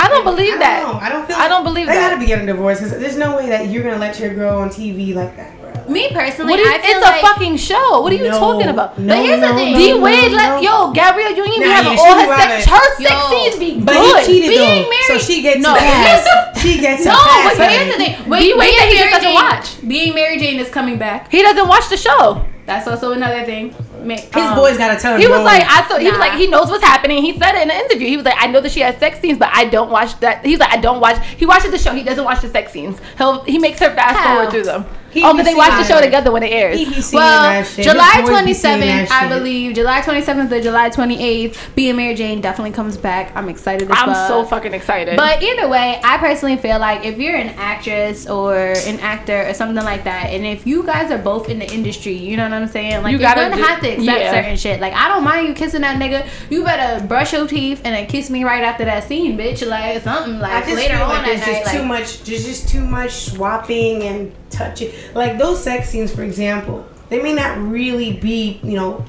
I 0.00 0.06
don't 0.08 0.22
believe 0.24 0.54
I 0.54 0.58
that. 0.58 0.82
don't 0.82 0.92
know. 0.94 1.00
I 1.00 1.08
don't 1.08 1.26
feel. 1.26 1.36
I 1.36 1.48
don't 1.48 1.64
believe 1.64 1.86
they 1.88 1.94
that. 1.94 2.10
gotta 2.10 2.20
be 2.20 2.26
getting 2.26 2.46
divorced 2.46 2.82
because 2.82 2.98
there's 3.00 3.16
no 3.16 3.36
way 3.36 3.48
that 3.48 3.66
you're 3.68 3.82
gonna 3.82 3.98
let 3.98 4.20
your 4.20 4.32
girl 4.32 4.58
on 4.58 4.70
TV 4.70 5.12
like 5.12 5.36
that, 5.36 5.57
bro. 5.57 5.57
Me 5.88 6.08
personally, 6.12 6.52
What 6.52 6.60
you, 6.60 6.68
I 6.70 6.78
feel 6.78 6.96
it's 6.96 7.04
like 7.04 7.22
a 7.22 7.26
fucking 7.26 7.56
show. 7.56 8.00
What 8.02 8.12
are 8.12 8.16
you 8.16 8.28
No, 8.28 8.38
talking 8.38 8.68
about? 8.68 8.98
no, 8.98 9.14
but 9.16 9.24
here's 9.24 9.40
the 9.40 9.48
no, 9.48 9.56
thing. 9.56 9.72
no, 9.72 9.78
D 9.78 9.90
no, 9.92 10.00
Wade, 10.00 10.30
no. 10.32 10.36
let 10.36 10.62
yo 10.62 10.92
Gabrielle 10.92 11.34
Union 11.36 11.60
be 11.60 11.66
Nah, 11.66 11.72
having 11.72 11.92
yeah, 11.92 12.04
all 12.04 12.14
her 12.14 12.26
sex. 12.36 12.66
wildin'. 12.66 12.78
Her 12.78 12.88
sex 12.96 13.10
Yo. 13.10 13.30
scenes 13.30 13.56
be 13.58 13.80
But 13.80 13.94
good. 13.94 14.20
he 14.20 14.26
cheated 14.26 14.50
Being 14.50 14.60
though, 14.60 14.90
married, 14.90 15.08
so 15.08 15.18
she 15.18 15.42
gets 15.42 15.60
no, 15.60 15.74
a 15.74 15.78
pass. 15.78 16.60
she 16.60 16.80
gets 16.80 17.04
No, 17.04 17.12
a 17.12 17.14
pass. 17.14 17.44
but 17.44 17.58
But 17.58 17.66
honey. 17.72 17.76
here's 17.78 17.90
the 17.96 17.98
thing. 18.04 18.14
D. 18.24 18.30
Wait, 18.30 18.56
Wade 18.58 18.74
that 18.78 18.88
he 18.92 18.98
just 18.98 19.10
doesn't 19.16 19.34
watch. 19.34 19.88
Being 19.88 20.14
Mary 20.14 20.36
Jane 20.38 20.60
is 20.60 20.68
coming 20.70 20.98
back. 20.98 21.30
He 21.32 21.42
doesn't 21.42 21.66
watch 21.68 21.88
the 21.88 21.96
show. 21.96 22.44
That's 22.66 22.86
also 22.86 23.12
another 23.12 23.44
thing. 23.44 23.74
Ma- 24.04 24.14
His 24.14 24.34
um, 24.36 24.56
boys 24.56 24.78
gotta 24.78 25.00
tell 25.00 25.14
him. 25.14 25.20
He 25.20 25.26
was 25.26 25.42
like, 25.44 25.62
I 25.62 25.82
thought 25.82 26.00
he 26.00 26.10
was 26.10 26.18
like, 26.18 26.32
he 26.38 26.46
knows 26.46 26.68
what's 26.70 26.84
happening. 26.84 27.22
He 27.22 27.38
said 27.38 27.54
it 27.54 27.62
in 27.62 27.70
an 27.70 27.76
interview. 27.84 28.08
He 28.08 28.16
was 28.16 28.24
like, 28.24 28.36
I 28.38 28.46
know 28.46 28.60
that 28.60 28.72
she 28.72 28.80
has 28.80 28.96
sex 28.98 29.20
scenes, 29.20 29.38
but 29.38 29.48
I 29.52 29.64
don't 29.66 29.90
watch 29.90 30.18
that. 30.20 30.44
He's 30.44 30.58
like, 30.58 30.70
I 30.72 30.76
don't 30.80 31.00
watch. 31.00 31.24
He 31.36 31.46
watches 31.46 31.70
the 31.70 31.78
show. 31.78 31.92
He 31.94 32.02
doesn't 32.02 32.24
watch 32.24 32.40
the 32.42 32.48
sex 32.48 32.72
scenes. 32.72 32.98
He'll 33.16 33.42
he 33.44 33.58
makes 33.58 33.78
her 33.80 33.94
fast 33.94 34.16
How? 34.16 34.34
forward 34.36 34.50
through 34.50 34.64
them. 34.64 34.86
He 35.10 35.24
oh, 35.24 35.32
be 35.32 35.38
but 35.38 35.44
they 35.44 35.54
watch 35.54 35.70
the 35.70 35.84
show 35.84 36.02
together 36.02 36.30
when 36.30 36.42
it 36.42 36.52
airs. 36.52 36.78
He 36.78 36.84
be 36.84 37.02
Well. 37.14 37.64
July 37.64 38.12
His 38.20 38.28
boys 38.28 38.44
be 38.44 38.52
seeing 38.52 38.78
27th, 38.78 39.10
I 39.10 39.26
believe. 39.28 39.74
July 39.74 40.02
27th 40.02 40.52
or 40.52 40.60
July 40.60 40.90
28th, 40.90 41.74
Being 41.74 41.96
Mary 41.96 42.14
Jane 42.14 42.42
definitely 42.42 42.72
comes 42.72 42.98
back. 42.98 43.34
I'm 43.34 43.48
excited 43.48 43.90
as 43.90 43.96
I'm 43.98 44.08
fuck. 44.12 44.28
so 44.28 44.44
fucking 44.44 44.74
excited. 44.74 45.16
But 45.16 45.42
either 45.42 45.66
way, 45.66 45.98
I 46.04 46.18
personally 46.18 46.58
feel 46.58 46.78
like 46.78 47.06
if 47.06 47.16
you're 47.18 47.36
an 47.36 47.48
actress 47.56 48.28
or 48.28 48.54
an 48.54 49.00
actor 49.00 49.48
or 49.48 49.54
something 49.54 49.82
like 49.82 50.04
that, 50.04 50.26
and 50.26 50.44
if 50.44 50.66
you 50.66 50.82
guys 50.84 51.10
are 51.10 51.16
both 51.18 51.48
in 51.48 51.58
the 51.58 51.72
industry, 51.72 52.12
you 52.12 52.36
know 52.36 52.44
what 52.44 52.52
I'm 52.52 52.68
saying? 52.68 53.02
Like 53.02 53.12
You 53.12 53.18
you 53.18 53.24
are 53.24 53.34
gotta 53.34 53.48
gonna 53.48 53.56
do- 53.56 53.62
have 53.62 53.80
to 53.80 53.87
accept 53.94 54.20
yeah. 54.20 54.30
certain 54.32 54.56
shit. 54.56 54.80
Like 54.80 54.92
I 54.94 55.08
don't 55.08 55.24
mind 55.24 55.48
you 55.48 55.54
kissing 55.54 55.80
that 55.82 56.00
nigga. 56.00 56.28
You 56.50 56.64
better 56.64 57.04
brush 57.06 57.32
your 57.32 57.46
teeth 57.46 57.80
and 57.84 57.94
then 57.94 58.06
kiss 58.06 58.30
me 58.30 58.44
right 58.44 58.62
after 58.62 58.84
that 58.84 59.04
scene, 59.04 59.36
bitch. 59.38 59.66
Like 59.66 60.02
something 60.02 60.38
like 60.38 60.52
I 60.52 60.60
just 60.60 60.74
later 60.76 60.94
feel 60.94 61.02
on 61.04 61.08
like 61.10 61.24
there's 61.26 61.40
that 61.40 61.46
just 61.46 61.64
night. 61.66 61.72
too 61.72 61.78
like, 61.78 61.88
much. 61.88 62.22
There's 62.24 62.44
just 62.44 62.68
too 62.68 62.84
much 62.84 63.10
swapping 63.12 64.02
and 64.02 64.34
touching. 64.50 64.92
Like 65.14 65.38
those 65.38 65.62
sex 65.62 65.88
scenes, 65.90 66.14
for 66.14 66.22
example, 66.22 66.86
they 67.08 67.22
may 67.22 67.34
not 67.34 67.58
really 67.58 68.12
be, 68.14 68.60
you 68.62 68.76
know, 68.76 69.04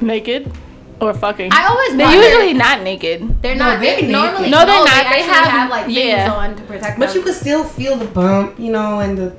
naked 0.00 0.50
or 1.00 1.14
fucking. 1.14 1.50
I 1.52 1.66
always 1.66 1.96
they're 1.96 2.06
wonder- 2.06 2.22
usually 2.28 2.54
not 2.54 2.82
naked. 2.82 3.42
They're 3.42 3.54
No, 3.54 3.64
not. 3.74 3.80
they're 3.80 3.96
they 3.96 4.02
naked. 4.02 4.10
normally 4.10 4.50
No, 4.50 4.58
they're 4.66 4.84
not. 4.84 5.04
They, 5.04 5.10
They 5.18 5.22
have- 5.22 5.44
have, 5.46 5.70
like 5.70 5.86
yeah. 5.88 6.24
things 6.24 6.34
on 6.34 6.56
to 6.56 6.62
protect. 6.64 6.98
but 6.98 7.08
them. 7.08 7.16
you 7.18 7.22
can 7.22 7.34
still 7.34 7.64
feel 7.64 7.96
the 7.96 8.06
bump, 8.06 8.58
you 8.58 8.72
know, 8.72 9.00
and 9.00 9.16
the. 9.18 9.36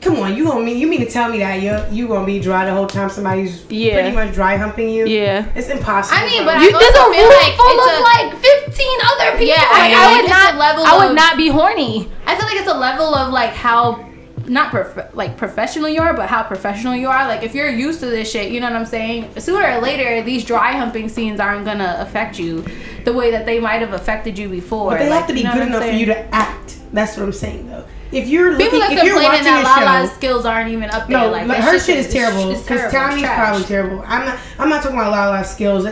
Come 0.00 0.16
on, 0.20 0.34
you 0.34 0.44
gonna 0.46 0.64
mean 0.64 0.78
you 0.78 0.86
mean 0.86 1.00
to 1.00 1.10
tell 1.10 1.28
me 1.30 1.38
that 1.40 1.60
you 1.60 1.76
you 1.94 2.08
gonna 2.08 2.24
be 2.24 2.40
dry 2.40 2.64
the 2.64 2.72
whole 2.72 2.86
time 2.86 3.10
somebody's 3.10 3.64
Yeah. 3.68 3.94
pretty 4.00 4.14
much 4.16 4.32
dry 4.34 4.56
humping 4.56 4.88
you? 4.88 5.06
Yeah. 5.06 5.44
it's 5.54 5.68
impossible. 5.68 6.18
I 6.18 6.26
mean, 6.26 6.44
but 6.46 6.58
You, 6.60 6.68
I 6.68 6.72
there's 6.80 6.94
a 6.94 6.98
also 6.98 7.04
room 7.10 7.14
feel 7.14 7.28
like 7.28 7.54
full 7.54 7.76
it's 7.76 7.92
of 7.92 7.98
a- 7.98 8.02
like 8.02 8.30
15 8.40 8.98
other 9.12 9.30
people. 9.32 9.46
Yeah, 9.46 9.54
like, 9.56 9.92
I 9.92 10.16
I, 10.16 10.22
would 10.22 10.30
not. 10.30 10.54
level 10.56 10.84
I 10.86 10.96
would 10.98 11.10
of- 11.10 11.16
not 11.16 11.36
be 11.36 11.48
horny. 11.48 12.10
I 12.26 12.34
feel 12.34 12.46
like 12.46 12.56
it's 12.56 12.70
a 12.70 12.76
level 12.78 13.14
of 13.14 13.30
like 13.32 13.50
how 13.50 14.06
not 14.46 14.70
prof- 14.70 15.14
like 15.14 15.36
professional 15.36 15.88
you 15.88 16.00
are, 16.00 16.14
but 16.14 16.28
how 16.30 16.42
professional 16.44 16.96
you 16.96 17.08
are. 17.08 17.28
Like 17.28 17.42
if 17.42 17.54
you're 17.54 17.68
used 17.68 18.00
to 18.00 18.06
this 18.06 18.30
shit, 18.30 18.50
you 18.50 18.58
know 18.60 18.68
what 18.68 18.76
I'm 18.76 18.86
saying. 18.86 19.38
Sooner 19.38 19.76
or 19.76 19.80
later, 19.82 20.22
these 20.22 20.44
dry 20.44 20.72
humping 20.72 21.08
scenes 21.10 21.40
aren't 21.40 21.66
gonna 21.66 21.96
affect 22.00 22.38
you 22.38 22.64
the 23.04 23.12
way 23.12 23.30
that 23.32 23.44
they 23.44 23.60
might 23.60 23.80
have 23.82 23.92
affected 23.92 24.38
you 24.38 24.48
before. 24.48 24.92
But 24.92 25.00
they 25.00 25.10
Like, 25.10 25.18
have 25.20 25.28
to 25.28 25.34
be 25.34 25.40
you 25.40 25.44
know 25.44 25.52
good 25.52 25.58
what 25.60 25.68
I'm 25.68 25.74
enough 25.82 25.88
for 25.90 25.94
you 25.94 26.06
to 26.06 26.34
act. 26.34 26.76
That's 26.92 27.16
what 27.18 27.22
I'm 27.24 27.32
saying, 27.34 27.68
though. 27.68 27.84
If 28.12 28.28
you're 28.28 28.52
looking, 28.52 28.66
People 28.66 28.82
are 28.82 28.92
if 28.92 29.02
you're 29.04 29.14
complaining 29.20 29.24
watching 29.24 29.44
that 29.44 29.80
a 29.80 29.84
Lala's 29.90 30.10
show, 30.10 30.16
skills 30.16 30.44
aren't 30.46 30.70
even 30.70 30.90
up 30.90 31.06
there. 31.08 31.18
no, 31.18 31.30
like 31.30 31.46
like, 31.48 31.58
that 31.58 31.72
her 31.72 31.78
shit 31.78 31.98
is 31.98 32.06
is- 32.06 32.12
terrible. 32.12 32.52
Because. 32.52 32.92
Tommy's 32.92 33.20
Trash. 33.22 33.38
probably 33.38 33.64
terrible. 33.64 34.04
I'm 34.06 34.24
not. 34.26 34.38
I'm 34.58 34.68
not 34.68 34.82
talking 34.82 34.98
about 34.98 35.12
Lala's 35.12 35.50
skills. 35.50 35.86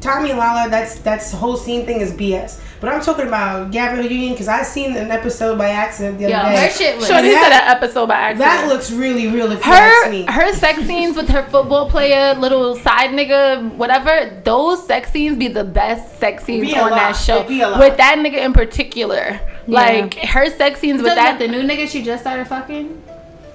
Tommy 0.00 0.30
and 0.30 0.38
Lala, 0.38 0.70
that's 0.70 1.00
that's 1.00 1.32
the 1.32 1.36
whole 1.36 1.56
scene 1.56 1.84
thing 1.84 2.00
is 2.00 2.12
BS. 2.12 2.60
But 2.80 2.90
I'm 2.94 3.00
talking 3.00 3.26
about 3.26 3.72
Gabrielle 3.72 4.06
Union 4.08 4.34
because 4.34 4.46
I 4.46 4.62
seen 4.62 4.96
an 4.96 5.10
episode 5.10 5.58
by 5.58 5.70
accident 5.70 6.18
the 6.18 6.26
other 6.26 6.30
Yeah, 6.34 6.52
day. 6.52 6.64
her 6.66 6.70
shit 6.70 6.96
was- 6.96 7.10
And 7.10 7.16
Shorty 7.16 7.32
said 7.34 7.50
that 7.50 7.64
episode 7.76 8.06
by 8.06 8.14
accident. 8.14 8.38
That 8.48 8.68
looks 8.68 8.92
really 8.92 9.26
real. 9.26 9.50
If 9.50 9.66
you 9.66 9.72
her 9.72 10.30
her 10.30 10.52
sex 10.54 10.84
scenes 10.86 11.16
with 11.16 11.28
her 11.30 11.42
football 11.50 11.90
player, 11.90 12.34
little 12.34 12.76
side 12.76 13.10
nigga, 13.10 13.74
whatever. 13.74 14.40
Those 14.44 14.86
sex 14.86 15.10
scenes 15.10 15.36
be 15.36 15.48
the 15.48 15.64
best 15.64 16.20
sex 16.20 16.44
scenes 16.44 16.68
be 16.68 16.74
a 16.74 16.82
on 16.82 16.90
that 16.90 17.16
show. 17.16 17.42
Be 17.42 17.62
a 17.62 17.68
lot. 17.68 17.80
With 17.80 17.96
that 17.96 18.18
nigga 18.18 18.36
in 18.44 18.52
particular, 18.52 19.40
Yeah. 19.68 19.80
like 19.80 20.14
her 20.14 20.48
sex 20.50 20.80
scenes 20.80 21.02
with 21.02 21.14
that 21.14 21.38
the 21.38 21.46
new 21.46 21.62
nigga 21.62 21.88
she 21.88 22.02
just 22.02 22.22
started 22.22 22.46
fucking 22.48 23.02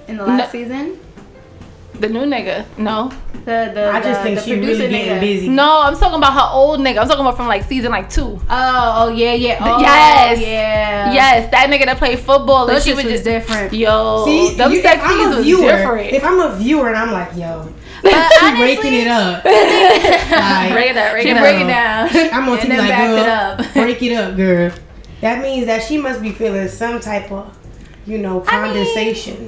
in 0.08 0.16
the 0.16 0.24
last 0.24 0.38
No. 0.38 0.60
season. 0.60 1.00
The 1.94 2.08
new 2.08 2.22
nigga, 2.24 2.64
no. 2.76 3.08
The 3.44 3.70
the 3.72 3.90
I 3.92 4.00
just 4.00 4.18
the- 4.20 4.24
think 4.24 4.38
the 4.38 4.44
she 4.44 4.50
really 4.54 4.66
producer 4.66 4.88
getting 4.88 5.16
nigga. 5.16 5.20
busy. 5.20 5.48
No, 5.48 5.82
I'm 5.82 5.96
talking 5.96 6.16
about 6.18 6.32
her 6.32 6.48
old 6.52 6.80
nigga. 6.80 6.98
I'm 6.98 7.06
talking 7.06 7.20
about 7.24 7.36
from 7.36 7.46
like 7.46 7.62
season 7.64 7.92
like 7.92 8.10
two. 8.10 8.40
Oh, 8.50 8.92
oh 8.96 9.08
yeah, 9.14 9.34
yeah. 9.34 9.58
Oh, 9.60 9.80
yes, 9.80 10.40
yeah. 10.40 11.12
yes. 11.12 11.50
That 11.52 11.68
nigga 11.70 11.84
that 11.86 11.98
played 11.98 12.18
football 12.18 12.66
and 12.66 12.76
Those 12.76 12.84
she 12.84 12.94
was 12.94 13.04
was 13.04 13.12
just 13.12 13.24
different. 13.24 13.72
Yo, 13.72 14.24
See, 14.24 14.54
them 14.56 14.72
you- 14.72 14.82
sex 14.82 14.96
if 14.96 15.02
I'm 15.04 15.18
scenes 15.18 15.34
a 15.34 15.36
was 15.36 15.44
viewer, 15.46 15.66
different. 15.70 16.12
if 16.12 16.24
I'm 16.24 16.40
a 16.40 16.56
viewer 16.56 16.88
and 16.88 16.96
I'm 16.96 17.12
like, 17.12 17.36
yo, 17.36 17.68
But 18.02 18.10
she 18.32 18.46
honestly- 18.46 18.64
breaking 18.64 18.94
it 18.94 19.06
up. 19.08 19.44
Like, 19.44 20.72
Break 20.72 20.90
it 20.90 20.96
up, 20.96 21.12
break 21.12 21.22
She 21.22 21.30
it 21.30 21.38
break 21.38 21.56
up. 21.56 21.62
it 21.62 21.66
down. 21.68 22.08
I'm 22.34 22.44
gonna 22.46 22.52
and 22.60 22.62
be 22.62 22.68
then 22.68 22.78
like, 22.78 22.88
back 22.88 23.08
girl, 23.08 23.18
it 23.18 23.28
up. 23.68 23.72
break 23.74 24.02
it 24.02 24.12
up, 24.16 24.36
girl. 24.36 24.72
That 25.24 25.40
means 25.40 25.64
that 25.64 25.82
she 25.82 25.96
must 25.96 26.20
be 26.20 26.32
feeling 26.32 26.68
some 26.68 27.00
type 27.00 27.32
of, 27.32 27.56
you 28.06 28.18
know, 28.18 28.40
condensation. 28.40 29.46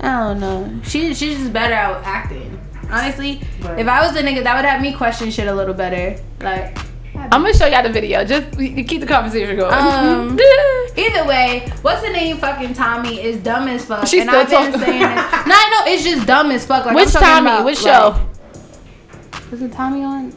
I 0.00 0.18
don't 0.18 0.40
know. 0.40 0.80
She 0.82 1.14
she's 1.14 1.38
just 1.38 1.52
better 1.52 1.74
at 1.74 2.02
acting. 2.04 2.60
Honestly, 2.90 3.40
if 3.60 3.86
I 3.86 4.04
was 4.04 4.14
the 4.14 4.20
nigga, 4.20 4.42
that 4.42 4.56
would 4.56 4.64
have 4.64 4.82
me 4.82 4.92
question 4.92 5.30
shit 5.30 5.46
a 5.46 5.54
little 5.54 5.74
better. 5.74 6.20
Like, 6.40 6.76
I'm 7.14 7.30
gonna 7.42 7.54
show 7.54 7.66
y'all 7.66 7.84
the 7.84 7.92
video. 7.92 8.24
Just 8.24 8.56
we- 8.56 8.74
we 8.74 8.82
keep 8.82 9.00
the 9.00 9.06
conversation 9.06 9.56
going. 9.56 9.72
um, 9.72 10.36
either 10.96 11.24
way, 11.24 11.70
what's 11.82 12.02
the 12.02 12.10
name? 12.10 12.38
Fucking 12.38 12.74
Tommy 12.74 13.22
is 13.22 13.36
dumb 13.44 13.68
as 13.68 13.84
fuck. 13.84 14.08
She's 14.08 14.22
and 14.22 14.30
still 14.30 14.40
I've 14.40 14.50
been 14.50 14.72
talking. 14.72 14.86
saying 14.86 15.02
it. 15.02 15.46
No, 15.46 15.54
I 15.54 15.70
know 15.86 15.92
it's 15.92 16.02
just 16.02 16.26
dumb 16.26 16.50
as 16.50 16.66
fuck. 16.66 16.84
Like, 16.86 16.96
Which 16.96 17.06
I'm 17.08 17.12
talking 17.12 17.28
Tommy? 17.28 17.46
about, 17.50 17.64
Which 17.64 17.80
like- 17.84 17.94
show? 17.94 19.40
Was 19.52 19.62
it 19.62 19.72
Tommy 19.72 20.02
on? 20.02 20.34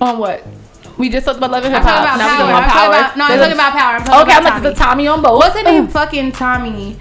On 0.00 0.18
what? 0.20 0.46
We 1.00 1.08
just 1.08 1.24
talked 1.24 1.38
about 1.38 1.50
Love 1.50 1.64
and 1.64 1.74
I'm 1.74 1.82
talking 1.82 2.02
about 2.02 2.18
Now 2.18 2.28
power. 2.28 2.52
I'm 2.52 2.68
talking 2.68 2.88
about 2.88 3.16
no. 3.16 3.24
I'm 3.24 3.38
talking 3.38 3.52
about 3.54 3.72
power. 3.72 3.96
I'm 3.96 4.04
talking 4.04 4.22
Okay, 4.22 4.36
I'm 4.36 4.44
like 4.44 4.62
the 4.62 4.74
Tommy 4.74 5.08
on 5.08 5.22
both. 5.22 5.38
What's 5.38 5.54
the 5.54 5.62
name? 5.62 5.88
Fucking 5.88 6.32
Tommy 6.32 6.98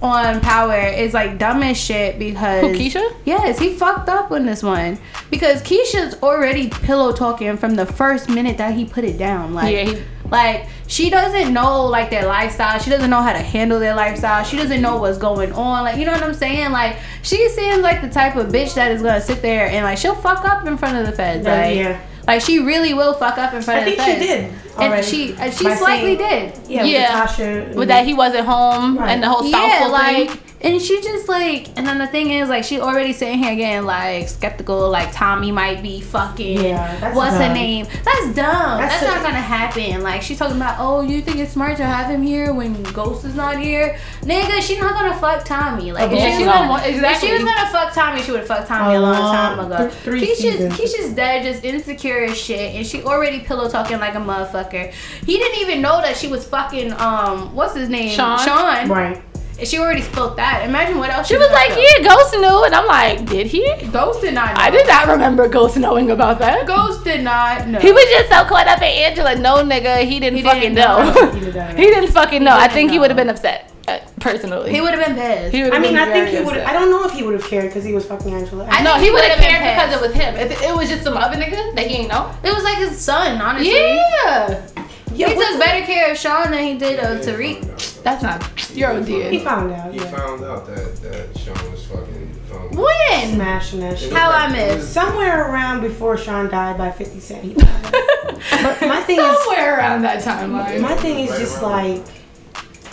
on 0.00 0.40
Power 0.40 0.78
is 0.80 1.12
like 1.14 1.38
dumb 1.38 1.62
as 1.62 1.76
shit 1.76 2.18
because 2.18 2.62
Who, 2.62 2.72
Keisha? 2.72 3.14
Yes, 3.24 3.58
he 3.58 3.74
fucked 3.74 4.08
up 4.08 4.32
on 4.32 4.46
this 4.46 4.62
one 4.62 4.98
because 5.30 5.62
Keisha's 5.62 6.20
already 6.22 6.70
pillow 6.70 7.12
talking 7.12 7.56
from 7.58 7.74
the 7.74 7.86
first 7.86 8.28
minute 8.28 8.56
that 8.58 8.74
he 8.74 8.84
put 8.84 9.04
it 9.04 9.18
down. 9.18 9.54
Like, 9.54 9.72
Yeah, 9.74 9.84
he- 9.84 10.02
like 10.30 10.66
she 10.86 11.10
doesn't 11.10 11.52
know 11.52 11.84
like 11.84 12.08
their 12.08 12.24
lifestyle. 12.26 12.78
She 12.80 12.88
doesn't 12.88 13.10
know 13.10 13.20
how 13.20 13.34
to 13.34 13.38
handle 13.38 13.78
their 13.78 13.94
lifestyle. 13.94 14.42
She 14.44 14.56
doesn't 14.56 14.80
know 14.80 14.96
what's 14.96 15.18
going 15.18 15.52
on. 15.52 15.84
Like, 15.84 15.98
you 15.98 16.06
know 16.06 16.12
what 16.12 16.22
I'm 16.22 16.32
saying? 16.34 16.72
Like, 16.72 16.96
she 17.22 17.50
seems 17.50 17.82
like 17.82 18.00
the 18.00 18.08
type 18.08 18.34
of 18.36 18.48
bitch 18.48 18.74
that 18.74 18.92
is 18.92 19.02
gonna 19.02 19.20
sit 19.20 19.42
there 19.42 19.66
and 19.68 19.84
like 19.84 19.98
she'll 19.98 20.14
fuck 20.14 20.44
up 20.46 20.66
in 20.66 20.78
front 20.78 20.96
of 20.96 21.04
the 21.06 21.12
feds. 21.12 21.44
Like, 21.46 21.76
yeah. 21.76 22.00
Like 22.26 22.40
she 22.40 22.58
really 22.60 22.94
will 22.94 23.14
fuck 23.14 23.38
up 23.38 23.52
in 23.54 23.62
front 23.62 23.80
I 23.80 23.86
of 23.90 23.96
the 23.96 24.02
I 24.02 24.04
think 24.06 24.22
she 24.22 24.26
feds. 24.26 24.52
did 24.76 24.82
And 24.94 25.04
she 25.04 25.34
uh, 25.34 25.50
she 25.50 25.64
By 25.64 25.74
slightly 25.76 26.16
saying- 26.16 26.52
did. 26.52 26.68
Yeah, 26.70 26.82
with 26.84 26.92
Natasha. 26.92 27.72
With 27.74 27.88
that 27.88 28.06
he 28.06 28.14
wasn't 28.14 28.46
home 28.46 28.98
Right. 28.98 29.10
and 29.10 29.22
the 29.22 29.28
whole 29.28 29.42
spousal 29.46 29.68
Yeah, 29.68 29.86
like, 29.86 30.30
thing. 30.30 30.51
And 30.62 30.80
she 30.80 31.00
just 31.02 31.28
like, 31.28 31.68
and 31.76 31.86
then 31.86 31.98
the 31.98 32.06
thing 32.06 32.30
is, 32.30 32.48
like, 32.48 32.64
she 32.64 32.80
already 32.80 33.12
sitting 33.12 33.38
here 33.38 33.54
getting 33.56 33.84
like 33.84 34.28
skeptical, 34.28 34.88
like 34.90 35.12
Tommy 35.12 35.50
might 35.52 35.82
be 35.82 36.00
fucking. 36.00 36.60
Yeah, 36.62 36.98
that's 37.00 37.16
what's 37.16 37.36
her 37.36 37.52
name? 37.52 37.86
That's 38.04 38.26
dumb. 38.34 38.78
That's 38.78 39.00
That's, 39.00 39.02
a- 39.02 39.06
not 39.06 39.22
gonna 39.22 39.40
happen. 39.40 40.02
Like, 40.02 40.22
she's 40.22 40.38
talking 40.38 40.56
about, 40.56 40.76
oh, 40.78 41.00
you 41.02 41.20
think 41.22 41.38
it's 41.38 41.52
smart 41.52 41.76
to 41.78 41.84
have 41.84 42.10
him 42.10 42.22
here 42.22 42.52
when 42.52 42.80
Ghost 42.92 43.24
is 43.24 43.34
not 43.34 43.58
here, 43.58 43.98
nigga? 44.22 44.60
She's 44.62 44.78
not 44.78 44.94
gonna 44.94 45.16
fuck 45.18 45.44
Tommy. 45.44 45.92
Like, 45.92 46.10
if 46.12 46.18
she, 46.18 46.24
she 46.24 46.30
was 46.30 46.38
don't 46.38 46.46
gonna, 46.46 46.70
want- 46.70 46.86
if 46.86 47.20
she 47.20 47.32
was 47.32 47.44
gonna 47.44 47.70
fuck 47.70 47.92
Tommy, 47.92 48.22
she 48.22 48.30
would 48.30 48.40
have 48.40 48.48
fucked 48.48 48.68
Tommy 48.68 48.94
A 48.94 48.98
a 48.98 49.00
long 49.00 49.18
long- 49.18 49.34
time 49.34 49.60
ago. 49.66 49.88
th- 49.88 49.92
three 50.02 50.22
Keisha's, 50.22 50.38
seasons. 50.38 50.74
Keisha's 50.78 51.12
dad 51.14 51.42
just 51.42 51.64
insecure 51.64 52.24
as 52.24 52.38
shit, 52.38 52.74
and 52.74 52.86
she 52.86 53.02
already 53.02 53.40
pillow 53.40 53.68
talking 53.68 53.98
like 53.98 54.14
a 54.14 54.18
motherfucker. 54.18 54.92
He 55.26 55.38
didn't 55.38 55.60
even 55.60 55.80
know 55.82 56.00
that 56.00 56.16
she 56.16 56.28
was 56.28 56.46
fucking 56.46 56.92
um, 56.94 57.54
what's 57.54 57.74
his 57.74 57.88
name? 57.88 58.14
Sean. 58.14 58.38
Sean. 58.38 58.88
Right. 58.88 59.22
And 59.62 59.68
she 59.68 59.78
already 59.78 60.02
spoke 60.02 60.34
that. 60.38 60.68
Imagine 60.68 60.98
what 60.98 61.10
else 61.10 61.28
She 61.28 61.34
she 61.34 61.38
was 61.38 61.48
like, 61.52 61.70
show. 61.70 61.78
yeah, 61.78 62.08
Ghost 62.08 62.34
knew. 62.34 62.64
And 62.64 62.74
I'm 62.74 62.84
like, 62.84 63.24
did 63.26 63.46
he? 63.46 63.62
Ghost 63.92 64.20
did 64.20 64.34
not. 64.34 64.56
Know. 64.56 64.60
I 64.60 64.70
did 64.70 64.88
not 64.88 65.06
remember 65.06 65.46
Ghost 65.46 65.76
knowing 65.76 66.10
about 66.10 66.40
that. 66.40 66.66
Ghost 66.66 67.04
did 67.04 67.22
not 67.22 67.68
know. 67.68 67.78
He 67.78 67.92
was 67.92 68.02
just 68.06 68.28
so 68.28 68.42
caught 68.44 68.66
up 68.66 68.78
in 68.78 68.84
Angela. 69.06 69.36
No, 69.36 69.62
nigga, 69.62 70.02
he 70.04 70.18
didn't 70.18 70.38
He 70.38 70.42
fucking 70.42 70.74
didn't 70.74 70.74
know. 70.74 71.12
know. 71.14 71.30
He 71.30 71.38
did 71.44 71.54
that. 71.54 71.78
he 71.78 71.84
didn't 71.84 72.10
fucking 72.10 72.42
know. 72.42 72.50
I 72.50 72.62
didn't 72.66 72.72
think 72.74 72.90
he 72.90 72.98
would 72.98 73.10
have 73.10 73.16
been 73.16 73.28
upset, 73.30 73.70
uh, 73.86 74.00
personally. 74.18 74.72
He 74.72 74.80
would 74.80 74.94
have 74.94 75.06
been 75.06 75.14
pissed. 75.14 75.54
He 75.54 75.62
would've 75.62 75.78
I 75.78 75.80
mean, 75.80 75.92
been 75.92 76.08
I 76.08 76.12
think 76.12 76.28
he 76.30 76.38
would. 76.44 76.56
upset. 76.56 76.66
I 76.66 76.72
don't 76.72 76.90
know 76.90 77.04
if 77.04 77.12
he 77.12 77.22
would 77.22 77.34
have 77.34 77.44
cared 77.48 77.66
because 77.66 77.84
he 77.84 77.92
was 77.92 78.04
fucking 78.04 78.34
Angela. 78.34 78.66
I 78.68 78.82
know 78.82 78.96
he 78.96 79.04
he 79.04 79.10
would 79.12 79.22
have 79.22 79.38
would've 79.38 79.44
been 79.48 79.60
cared 79.62 79.76
because 79.76 79.94
it 79.94 80.00
was 80.08 80.12
him. 80.12 80.34
If 80.34 80.60
it 80.60 80.74
was 80.74 80.88
just 80.88 81.04
some 81.04 81.16
other 81.16 81.36
nigga 81.36 81.72
that 81.76 81.86
he 81.86 81.98
ain't 81.98 82.08
know. 82.08 82.34
It 82.42 82.52
was 82.52 82.64
like 82.64 82.78
his 82.78 82.98
son, 82.98 83.40
honestly. 83.40 83.70
Yeah. 83.70 84.66
Yeah, 85.14 85.28
he 85.28 85.36
what's 85.36 85.50
took 85.50 85.60
better 85.60 85.86
care 85.86 86.10
of 86.10 86.18
Sean 86.18 86.50
than 86.50 86.64
he 86.64 86.74
did 86.78 86.98
of 86.98 87.20
Tariq. 87.20 87.91
That's 88.02 88.22
not. 88.22 88.70
You're 88.74 88.90
a 88.90 89.04
He 89.04 89.38
found 89.38 89.72
out. 89.72 89.92
He 89.92 89.98
Yeah. 90.00 90.04
found 90.06 90.44
out 90.44 90.66
that 90.66 90.96
that 91.02 91.38
Sean 91.38 91.70
was 91.70 91.84
fucking. 91.86 92.40
Um, 92.52 92.76
When? 92.76 93.34
Smashing 93.34 93.80
that 93.80 93.98
shit. 93.98 94.12
How 94.12 94.30
I 94.30 94.48
missed. 94.50 94.92
Somewhere 94.92 95.50
around 95.50 95.80
before 95.80 96.16
Sean 96.16 96.48
died 96.50 96.76
by 96.76 96.90
50 96.90 97.20
Cent. 97.20 97.42
He 97.44 97.54
but 97.54 98.80
my 98.82 99.00
thing 99.02 99.18
is, 99.20 99.38
Somewhere 99.38 99.78
around 99.78 100.02
that 100.02 100.22
timeline. 100.22 100.80
my 100.80 100.94
thing 100.96 101.20
is 101.20 101.30
Right 101.30 101.38
just 101.40 101.62
around. 101.62 101.70
like, 101.98 102.04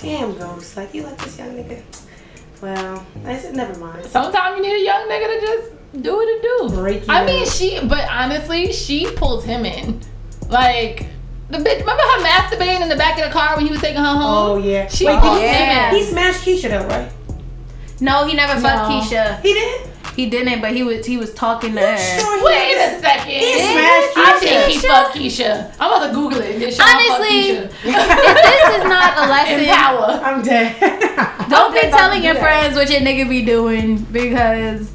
damn, 0.02 0.38
Ghost. 0.38 0.78
Like, 0.78 0.94
you 0.94 1.04
like 1.04 1.18
this 1.18 1.38
young 1.38 1.50
nigga? 1.50 1.82
Well, 2.62 3.06
I 3.26 3.38
said, 3.38 3.56
never 3.56 3.78
mind. 3.80 4.06
Sometimes 4.06 4.58
you 4.58 4.64
need 4.64 4.82
a 4.82 4.84
young 4.86 5.08
nigga 5.10 5.40
to 5.40 5.46
just 5.46 5.72
do 6.04 6.16
what 6.16 6.28
it 6.28 6.42
do. 6.42 6.76
Break 6.76 7.02
you 7.08 7.14
I 7.14 7.26
mean, 7.26 7.46
she, 7.48 7.80
but 7.86 8.08
honestly, 8.10 8.72
she 8.74 9.10
pulled 9.16 9.44
him 9.46 9.66
in. 9.66 10.02
Like, 10.50 11.06
the 11.50 11.58
bitch, 11.58 11.80
remember 11.80 12.04
her 12.04 12.24
masturbating 12.24 12.82
in 12.82 12.90
the 12.90 12.96
back 12.96 13.18
of 13.20 13.26
the 13.26 13.32
car 13.32 13.56
when 13.56 13.66
he 13.66 13.72
was 13.72 13.82
taking 13.82 13.98
her 14.02 14.04
home? 14.14 14.22
Oh, 14.24 14.58
yeah. 14.58 14.88
She 14.88 15.06
Wait, 15.06 15.20
pulled 15.20 15.34
did 15.40 15.42
he, 15.42 15.46
yeah. 15.48 15.92
he 15.94 16.04
smashed 16.04 16.42
Keisha, 16.46 16.70
though, 16.70 16.88
right? 16.88 17.12
No, 18.02 18.26
he 18.28 18.34
never 18.36 18.60
fucked 18.62 18.90
No. 18.90 19.00
Keisha. 19.02 19.42
He 19.42 19.54
did? 19.54 19.86
He 20.16 20.30
didn't, 20.30 20.60
but 20.60 20.74
he 20.74 20.84
was 20.84 21.06
he 21.06 21.16
was 21.18 21.34
talking 21.34 21.76
to 21.76 21.80
her. 21.82 21.98
Sure 21.98 22.40
he 22.40 22.44
Wait 22.44 22.74
did. 22.74 22.98
a 22.98 23.00
second. 23.00 23.32
He 23.32 23.54
smashed 23.60 24.14
Keisha. 24.16 24.26
I 24.26 24.40
think 24.40 24.72
he 24.72 24.78
Keisha. 24.78 24.88
fucked 24.88 25.16
Keisha. 25.16 25.76
I'm 25.80 25.92
about 25.94 26.08
to 26.08 26.14
Google 26.14 26.40
it. 26.42 26.60
Did 26.60 26.80
Honestly, 26.80 27.56
fuck 27.56 27.72
if 27.86 28.36
this 28.44 28.78
is 28.80 28.84
not 28.84 29.18
a 29.18 29.30
lesson, 29.30 29.60
In 29.64 29.66
power. 29.68 30.20
I'm 30.24 30.42
dead. 30.42 30.76
don't 31.50 31.74
be 31.74 31.80
I'm 31.80 31.88
about 31.88 31.98
telling 31.98 32.20
to 32.22 32.26
your 32.26 32.34
do 32.34 32.40
that. 32.40 32.62
friends 32.62 32.76
what 32.76 32.90
your 32.90 33.00
nigga 33.00 33.30
be 33.30 33.46
doing 33.46 33.98
because 34.12 34.90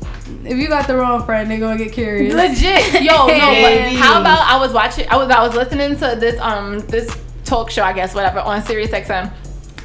if 0.46 0.58
you 0.58 0.68
got 0.68 0.86
the 0.86 0.96
wrong 0.96 1.24
friend, 1.24 1.50
they 1.50 1.58
gonna 1.58 1.78
get 1.78 1.92
curious. 1.92 2.34
Legit, 2.34 3.02
yo, 3.02 3.26
no. 3.26 3.38
But 3.38 3.92
how 3.96 4.20
about 4.20 4.40
I 4.48 4.58
was 4.58 4.72
watching? 4.72 5.08
I 5.08 5.16
was 5.16 5.30
I 5.30 5.42
was 5.42 5.54
listening 5.54 5.96
to 5.98 6.16
this 6.18 6.40
um 6.40 6.80
this 6.80 7.14
talk 7.44 7.70
show, 7.70 7.84
I 7.84 7.92
guess, 7.92 8.14
whatever, 8.14 8.40
on 8.40 8.62
Sirius 8.62 8.90
XM. 8.90 9.32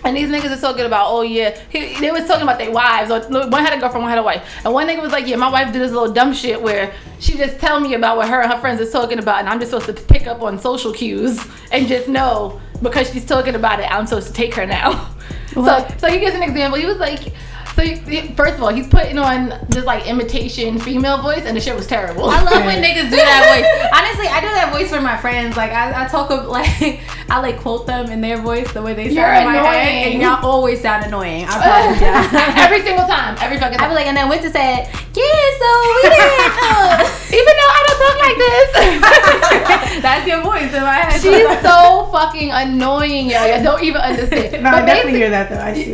And 0.06 0.16
these 0.16 0.30
niggas 0.30 0.58
are 0.58 0.62
talking 0.62 0.86
about, 0.86 1.08
oh 1.10 1.24
yeah, 1.24 1.60
he, 1.70 2.00
they 2.00 2.10
was 2.10 2.26
talking 2.26 2.44
about 2.44 2.58
their 2.58 2.72
wives. 2.72 3.12
Or 3.12 3.20
one 3.50 3.64
had 3.64 3.74
a 3.74 3.80
girlfriend, 3.80 4.04
one 4.04 4.10
had 4.10 4.18
a 4.18 4.24
wife. 4.24 4.48
And 4.64 4.74
one 4.74 4.88
nigga 4.88 5.02
was 5.02 5.12
like, 5.12 5.28
yeah, 5.28 5.36
my 5.36 5.50
wife 5.50 5.74
did 5.74 5.82
this 5.82 5.92
little 5.92 6.14
dumb 6.14 6.34
shit 6.34 6.62
where 6.62 6.94
she 7.20 7.36
just 7.36 7.60
tell 7.60 7.82
me 7.82 7.96
about 7.96 8.16
what 8.16 8.30
her 8.30 8.42
and 8.42 8.52
her 8.52 8.60
friends 8.60 8.80
is 8.80 8.92
talking 8.92 9.20
about, 9.20 9.40
and 9.40 9.50
I'm 9.50 9.60
just 9.60 9.72
supposed 9.72 9.98
to 9.98 10.04
pick 10.06 10.26
up 10.26 10.42
on 10.42 10.58
social 10.58 10.94
cues 10.94 11.46
and 11.72 11.86
just 11.86 12.08
know 12.08 12.62
because 12.82 13.12
she's 13.12 13.26
talking 13.26 13.56
about 13.56 13.82
it, 13.82 13.92
I'm 13.92 14.08
supposed 14.08 14.28
to 14.28 14.34
take 14.34 14.54
her 14.56 14.66
now. 14.66 15.16
So, 15.50 15.88
so 15.98 16.08
he 16.08 16.20
gives 16.20 16.36
an 16.36 16.44
example. 16.44 16.80
He 16.80 16.86
was 16.86 16.98
like, 16.98 17.34
so 17.80 17.86
he, 17.86 18.20
he- 18.22 18.28
first 18.34 18.56
of 18.56 18.64
all, 18.64 18.70
he's 18.74 18.88
putting 18.88 19.18
on 19.18 19.54
this 19.70 19.86
like 19.86 20.06
imitation 20.08 20.78
female 20.80 21.22
voice, 21.22 21.44
and 21.46 21.56
the 21.56 21.62
shit 21.62 21.76
was 21.76 21.88
terrible. 21.88 22.26
I 22.30 22.42
love 22.44 22.66
when 22.66 22.84
niggas 22.84 23.10
do 23.10 23.16
that 23.16 23.42
voice. 23.48 23.68
Honestly, 23.96 24.28
I 24.28 24.42
do 24.42 24.48
that 24.48 24.72
voice 24.74 24.90
for 24.90 25.00
my 25.02 25.16
friends. 25.18 25.56
Like 25.56 25.72
I, 25.72 26.04
I 26.06 26.08
talk 26.08 26.30
of 26.32 26.48
like 26.60 27.00
I 27.30 27.40
like 27.40 27.60
quote 27.62 27.88
them 27.88 28.12
in 28.12 28.20
their 28.22 28.38
voice 28.42 28.72
the 28.74 28.82
way 28.82 28.94
they 28.94 29.06
sound 29.06 29.16
You're 29.16 29.34
in 29.34 29.46
my 29.46 29.56
head, 29.56 30.12
and 30.14 30.22
y'all 30.22 30.44
always 30.46 30.82
sound 30.82 31.06
annoying. 31.06 31.46
I 31.48 31.56
promise 31.64 32.02
y'all. 32.02 32.42
every 32.66 32.82
single 32.82 33.08
time, 33.08 33.38
every 33.40 33.58
fucking 33.58 33.78
I 33.80 33.82
time. 33.82 33.90
be 33.92 33.96
like, 33.96 34.08
and 34.08 34.18
then 34.18 34.28
Wynter 34.30 34.52
said, 34.52 34.90
yeah, 35.16 35.46
so 35.60 35.70
we 35.96 36.02
did. 36.12 37.40
Even 37.40 37.54
though 37.56 37.72
I 37.72 37.80
don't 37.88 38.00
talk 38.04 38.18
like 38.20 38.38
this. 38.40 40.02
That's 40.02 40.26
your 40.28 40.42
voice 40.42 40.74
in 40.74 40.82
my 40.84 40.94
head. 41.06 41.22
She's 41.22 41.62
so 41.62 42.10
fucking 42.12 42.52
annoying, 42.52 43.30
yo. 43.30 43.38
I 43.38 43.62
don't 43.62 43.84
even 43.84 44.02
understand. 44.02 44.64
no, 44.64 44.70
I 44.70 44.80
But 44.80 44.86
definitely 44.86 45.20
hear 45.20 45.30
that, 45.30 45.50
though. 45.50 45.60
I 45.60 45.74
see. 45.74 45.92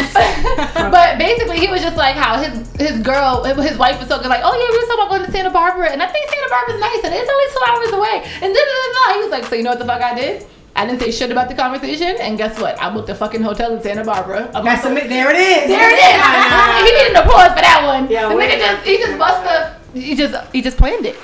but 0.91 1.17
basically, 1.17 1.57
he 1.59 1.67
was 1.67 1.74
just 1.81 1.97
like 1.97 2.15
how 2.15 2.37
his 2.41 2.53
his 2.75 2.99
girl, 3.01 3.43
his 3.43 3.77
wife 3.77 3.99
was 3.99 4.07
talking 4.07 4.29
like, 4.29 4.41
oh 4.43 4.53
yeah, 4.53 4.67
we 4.69 4.77
were 4.77 4.87
talking 4.87 4.99
about 5.01 5.09
going 5.09 5.25
to 5.25 5.31
Santa 5.31 5.49
Barbara, 5.49 5.91
and 5.91 6.01
I 6.01 6.07
think 6.07 6.29
Santa 6.29 6.49
Barbara's 6.49 6.79
nice, 6.79 7.01
and 7.03 7.13
it's 7.13 7.29
only 7.29 7.47
two 7.51 7.63
hours 7.67 7.91
away, 7.93 8.15
and 8.41 8.53
da. 8.53 9.13
He 9.13 9.19
was 9.21 9.31
like, 9.31 9.45
so 9.45 9.55
you 9.55 9.63
know 9.63 9.71
what 9.71 9.79
the 9.79 9.85
fuck 9.85 10.01
I 10.01 10.13
did? 10.15 10.45
I 10.75 10.85
didn't 10.85 10.99
say 10.99 11.09
shit 11.11 11.31
about 11.31 11.47
the 11.47 11.55
conversation, 11.55 12.17
and 12.19 12.37
guess 12.37 12.59
what? 12.59 12.81
I 12.81 12.93
booked 12.93 13.07
a 13.07 13.15
fucking 13.15 13.41
hotel 13.41 13.73
in 13.75 13.81
Santa 13.81 14.03
Barbara. 14.03 14.49
A 14.53 14.61
That's 14.61 14.83
month 14.83 15.03
a, 15.03 15.07
there 15.07 15.31
it 15.31 15.37
is. 15.37 15.67
There 15.71 15.89
it 15.89 15.99
is. 16.03 16.19
he 16.83 16.91
needed 16.91 17.15
applause 17.15 17.55
for 17.55 17.63
that 17.63 17.81
one. 17.85 18.11
Yeah, 18.11 18.27
the 18.27 18.35
wait. 18.35 18.51
nigga 18.51 18.59
just 18.59 18.85
he 18.85 18.97
just 18.97 19.17
bust 19.17 19.39
the 19.47 19.99
he 19.99 20.15
just 20.15 20.51
he 20.51 20.61
just 20.61 20.75
planned 20.77 21.05
it. 21.05 21.15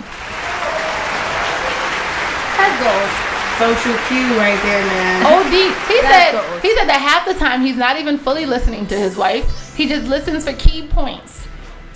That's 2.56 2.78
goals. 2.80 3.12
Social 3.60 3.94
cue 4.08 4.26
right 4.40 4.58
there, 4.64 4.82
man. 4.88 5.26
OD. 5.28 5.52
He 5.52 6.00
That's 6.02 6.08
said 6.08 6.32
goals. 6.32 6.62
he 6.62 6.70
said 6.76 6.88
that 6.88 7.00
half 7.04 7.28
the 7.28 7.34
time 7.36 7.62
he's 7.62 7.76
not 7.78 8.00
even 8.00 8.18
fully 8.18 8.46
listening 8.46 8.88
to 8.88 8.98
his 8.98 9.18
wife. 9.18 9.46
He 9.82 9.88
just 9.88 10.08
listens 10.08 10.44
for 10.48 10.54
key 10.54 10.86
points, 10.86 11.48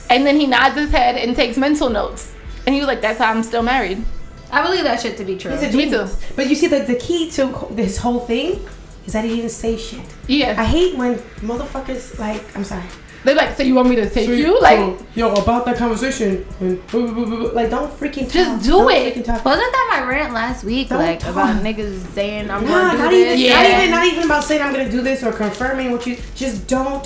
and 0.10 0.26
then 0.26 0.40
he 0.40 0.48
nods 0.48 0.74
his 0.76 0.90
head 0.90 1.18
and 1.18 1.36
takes 1.36 1.56
mental 1.56 1.88
notes. 1.88 2.34
And 2.66 2.74
he 2.74 2.82
was 2.82 2.88
like, 2.88 3.00
"That's 3.00 3.20
how 3.20 3.30
I'm 3.30 3.44
still 3.44 3.62
married." 3.62 4.04
I 4.52 4.64
believe 4.64 4.86
that 4.86 5.00
shit 5.02 5.18
to 5.18 5.24
be 5.24 5.38
true. 5.38 5.52
He's 5.52 5.62
a 5.62 5.72
genius. 5.72 6.20
But 6.36 6.50
you 6.50 6.56
see, 6.56 6.66
the, 6.66 6.80
the 6.80 6.96
key 6.96 7.30
to 7.34 7.68
this 7.70 7.98
whole 7.98 8.22
thing 8.22 8.60
is 9.06 9.14
that 9.14 9.24
he 9.24 9.36
didn't 9.36 9.52
say 9.52 9.78
shit. 9.78 10.02
Yeah. 10.28 10.56
I 10.60 10.64
hate 10.66 10.98
when 10.98 11.20
motherfuckers, 11.50 12.18
like, 12.18 12.44
I'm 12.58 12.64
sorry. 12.64 12.86
They're 13.24 13.36
like, 13.36 13.56
"So 13.56 13.62
you 13.62 13.76
want 13.76 13.88
me 13.90 13.98
to 13.98 14.10
take 14.10 14.26
So 14.26 14.32
you?" 14.32 14.60
Like, 14.60 14.80
so, 14.80 15.06
yo, 15.14 15.34
about 15.34 15.66
that 15.66 15.78
conversation, 15.78 16.44
and 16.62 16.84
blah, 16.88 17.02
blah, 17.02 17.12
blah, 17.14 17.26
blah, 17.26 17.38
blah. 17.38 17.50
like, 17.52 17.70
don't 17.70 17.92
freaking 18.00 18.24
talk. 18.24 18.34
Just 18.34 18.64
do 18.66 18.72
Don't 18.72 18.92
it. 18.94 19.14
freaking 19.14 19.26
talk. 19.26 19.46
Wasn't 19.46 19.72
that 19.72 19.88
my 20.02 20.10
rant 20.10 20.34
last 20.34 20.64
week? 20.64 20.90
Don't 20.90 20.98
like 20.98 21.20
talk. 21.20 21.34
about 21.34 21.64
niggas 21.64 22.00
saying 22.16 22.50
I'm 22.50 22.66
Nah, 22.66 22.96
gonna 22.96 22.98
do 22.98 23.04
not 23.04 23.12
this. 23.12 23.40
even, 23.40 23.54
not 23.54 23.66
even, 23.70 23.92
not 23.92 24.06
even 24.06 24.24
about 24.24 24.44
saying 24.44 24.62
I'm 24.64 24.74
gonna 24.74 24.90
do 24.90 25.02
this 25.04 25.22
or 25.24 25.32
confirming 25.32 25.92
what 25.92 26.08
you. 26.08 26.18
Just 26.34 26.66
don't 26.68 27.06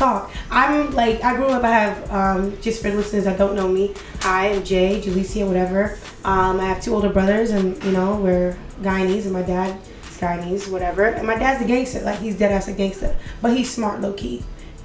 talk. 0.00 0.30
I'm 0.50 0.92
like, 0.92 1.22
I 1.22 1.36
grew 1.36 1.46
up. 1.46 1.62
I 1.62 1.70
have 1.70 2.10
um, 2.10 2.60
just 2.62 2.82
for 2.82 2.90
listeners 2.90 3.24
that 3.24 3.38
don't 3.38 3.54
know 3.54 3.68
me. 3.68 3.94
I 4.22 4.48
am 4.48 4.64
Jay, 4.64 5.00
Jalecia, 5.00 5.46
whatever. 5.46 5.98
Um, 6.24 6.58
I 6.58 6.64
have 6.64 6.82
two 6.82 6.94
older 6.94 7.10
brothers, 7.10 7.50
and 7.50 7.82
you 7.84 7.92
know 7.92 8.16
we're 8.16 8.56
Guyanese, 8.80 9.24
and 9.24 9.32
my 9.32 9.42
dad 9.42 9.78
is 10.08 10.16
Guyanese, 10.18 10.70
whatever. 10.72 11.04
And 11.04 11.26
my 11.26 11.36
dad's 11.36 11.62
a 11.62 11.68
gangster, 11.68 12.00
like 12.00 12.18
he's 12.18 12.38
dead 12.38 12.50
ass 12.50 12.68
a 12.68 12.72
gangster, 12.72 13.14
but 13.42 13.54
he's 13.56 13.70
smart, 13.70 14.00
low 14.00 14.14
key. 14.14 14.42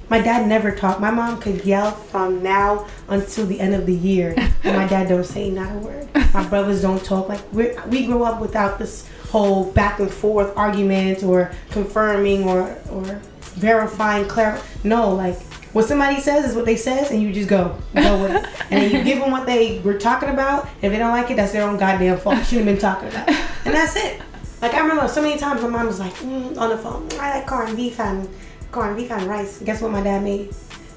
My 0.08 0.20
dad 0.20 0.46
never 0.46 0.70
talked. 0.70 1.00
My 1.00 1.10
mom 1.10 1.40
could 1.40 1.64
yell 1.64 1.90
from 1.90 2.42
now 2.42 2.86
until 3.08 3.46
the 3.46 3.58
end 3.58 3.74
of 3.74 3.86
the 3.86 3.94
year, 3.94 4.34
and 4.36 4.54
my 4.76 4.86
dad 4.86 5.08
don't 5.08 5.24
say 5.24 5.50
not 5.50 5.74
a 5.74 5.78
word. 5.78 6.08
My 6.34 6.46
brothers 6.46 6.82
don't 6.82 7.02
talk. 7.02 7.28
Like 7.30 7.40
we 7.54 7.70
we 7.88 8.04
grew 8.04 8.22
up 8.22 8.38
without 8.38 8.78
this 8.78 9.08
whole 9.30 9.72
back 9.72 9.98
and 9.98 10.10
forth 10.10 10.54
argument 10.56 11.22
or 11.24 11.50
confirming 11.70 12.44
or 12.44 12.76
or 12.90 13.20
verifying, 13.56 14.28
clar. 14.28 14.60
No, 14.84 15.12
like 15.14 15.38
what 15.72 15.86
somebody 15.86 16.20
says 16.20 16.48
is 16.48 16.56
what 16.56 16.64
they 16.64 16.76
says, 16.76 17.10
and 17.10 17.22
you 17.22 17.32
just 17.32 17.48
go 17.48 17.76
go 17.94 18.22
with 18.22 18.30
it, 18.30 18.48
and 18.70 18.82
then 18.82 18.90
you 18.90 19.04
give 19.04 19.18
them 19.18 19.30
what 19.30 19.46
they 19.46 19.80
were 19.80 19.98
talking 19.98 20.30
about. 20.30 20.68
If 20.82 20.92
they 20.92 20.98
don't 20.98 21.10
like 21.10 21.30
it, 21.30 21.36
that's 21.36 21.52
their 21.52 21.68
own 21.68 21.76
goddamn 21.76 22.18
fault. 22.18 22.44
Shouldn't 22.46 22.66
have 22.66 22.76
been 22.76 22.78
talking 22.78 23.08
about, 23.08 23.28
it. 23.28 23.36
and 23.64 23.74
that's 23.74 23.96
it. 23.96 24.22
Like 24.62 24.72
I 24.72 24.80
remember 24.80 25.06
so 25.06 25.20
many 25.20 25.38
times 25.38 25.60
my 25.62 25.68
mom 25.68 25.86
was 25.86 26.00
like 26.00 26.14
mm, 26.14 26.56
on 26.56 26.70
the 26.70 26.78
phone. 26.78 27.08
I 27.20 27.38
like 27.38 27.46
corned 27.46 27.76
beef 27.76 28.00
and 28.00 28.28
corned 28.72 28.96
beef 28.96 29.10
and 29.10 29.22
rice. 29.24 29.60
Guess 29.60 29.82
what 29.82 29.90
my 29.90 30.02
dad 30.02 30.22
made? 30.22 30.54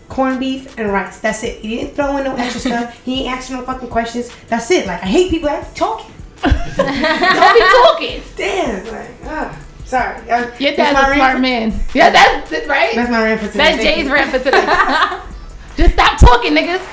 Corned 0.07 0.39
beef 0.39 0.77
and 0.77 0.91
rice. 0.91 1.19
That's 1.19 1.43
it. 1.43 1.59
He 1.59 1.75
didn't 1.77 1.95
throw 1.95 2.17
in 2.17 2.23
no 2.23 2.35
extra 2.35 2.61
stuff. 2.61 3.01
He 3.05 3.25
ain't 3.25 3.37
asking 3.37 3.57
no 3.57 3.63
fucking 3.63 3.89
questions. 3.89 4.31
That's 4.47 4.71
it. 4.71 4.87
Like 4.87 5.03
I 5.03 5.07
hate 5.07 5.29
people 5.29 5.49
that 5.49 5.75
talking. 5.75 6.11
don't 6.41 7.53
be 7.53 7.59
talking. 7.59 8.21
Damn. 8.37 8.85
Like, 8.87 9.09
ah, 9.25 9.59
sorry. 9.89 10.29
Uh, 10.29 10.37
Your 10.59 10.75
that's 10.75 10.77
dad's 10.77 10.93
my 10.93 11.11
a 11.11 11.15
smart 11.15 11.33
for- 11.35 11.39
man. 11.39 11.79
Yeah, 11.93 12.09
that's, 12.11 12.49
that's 12.49 12.67
right. 12.67 12.95
That's 12.95 13.09
my 13.11 13.23
rant 13.23 13.41
for 13.41 13.47
today. 13.47 13.57
That's 13.57 13.83
Jay's 13.83 14.05
you. 14.05 14.13
rant 14.13 14.31
for 14.31 14.37
today. 14.39 14.65
Just 15.77 15.93
stop 15.93 16.19
talking, 16.19 16.53
niggas. 16.53 16.85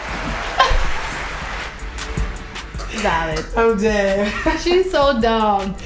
Valid. 3.03 3.45
I'm 3.57 3.79
dead. 3.79 4.59
She's 4.61 4.91
so 4.91 5.21
dumb. 5.21 5.77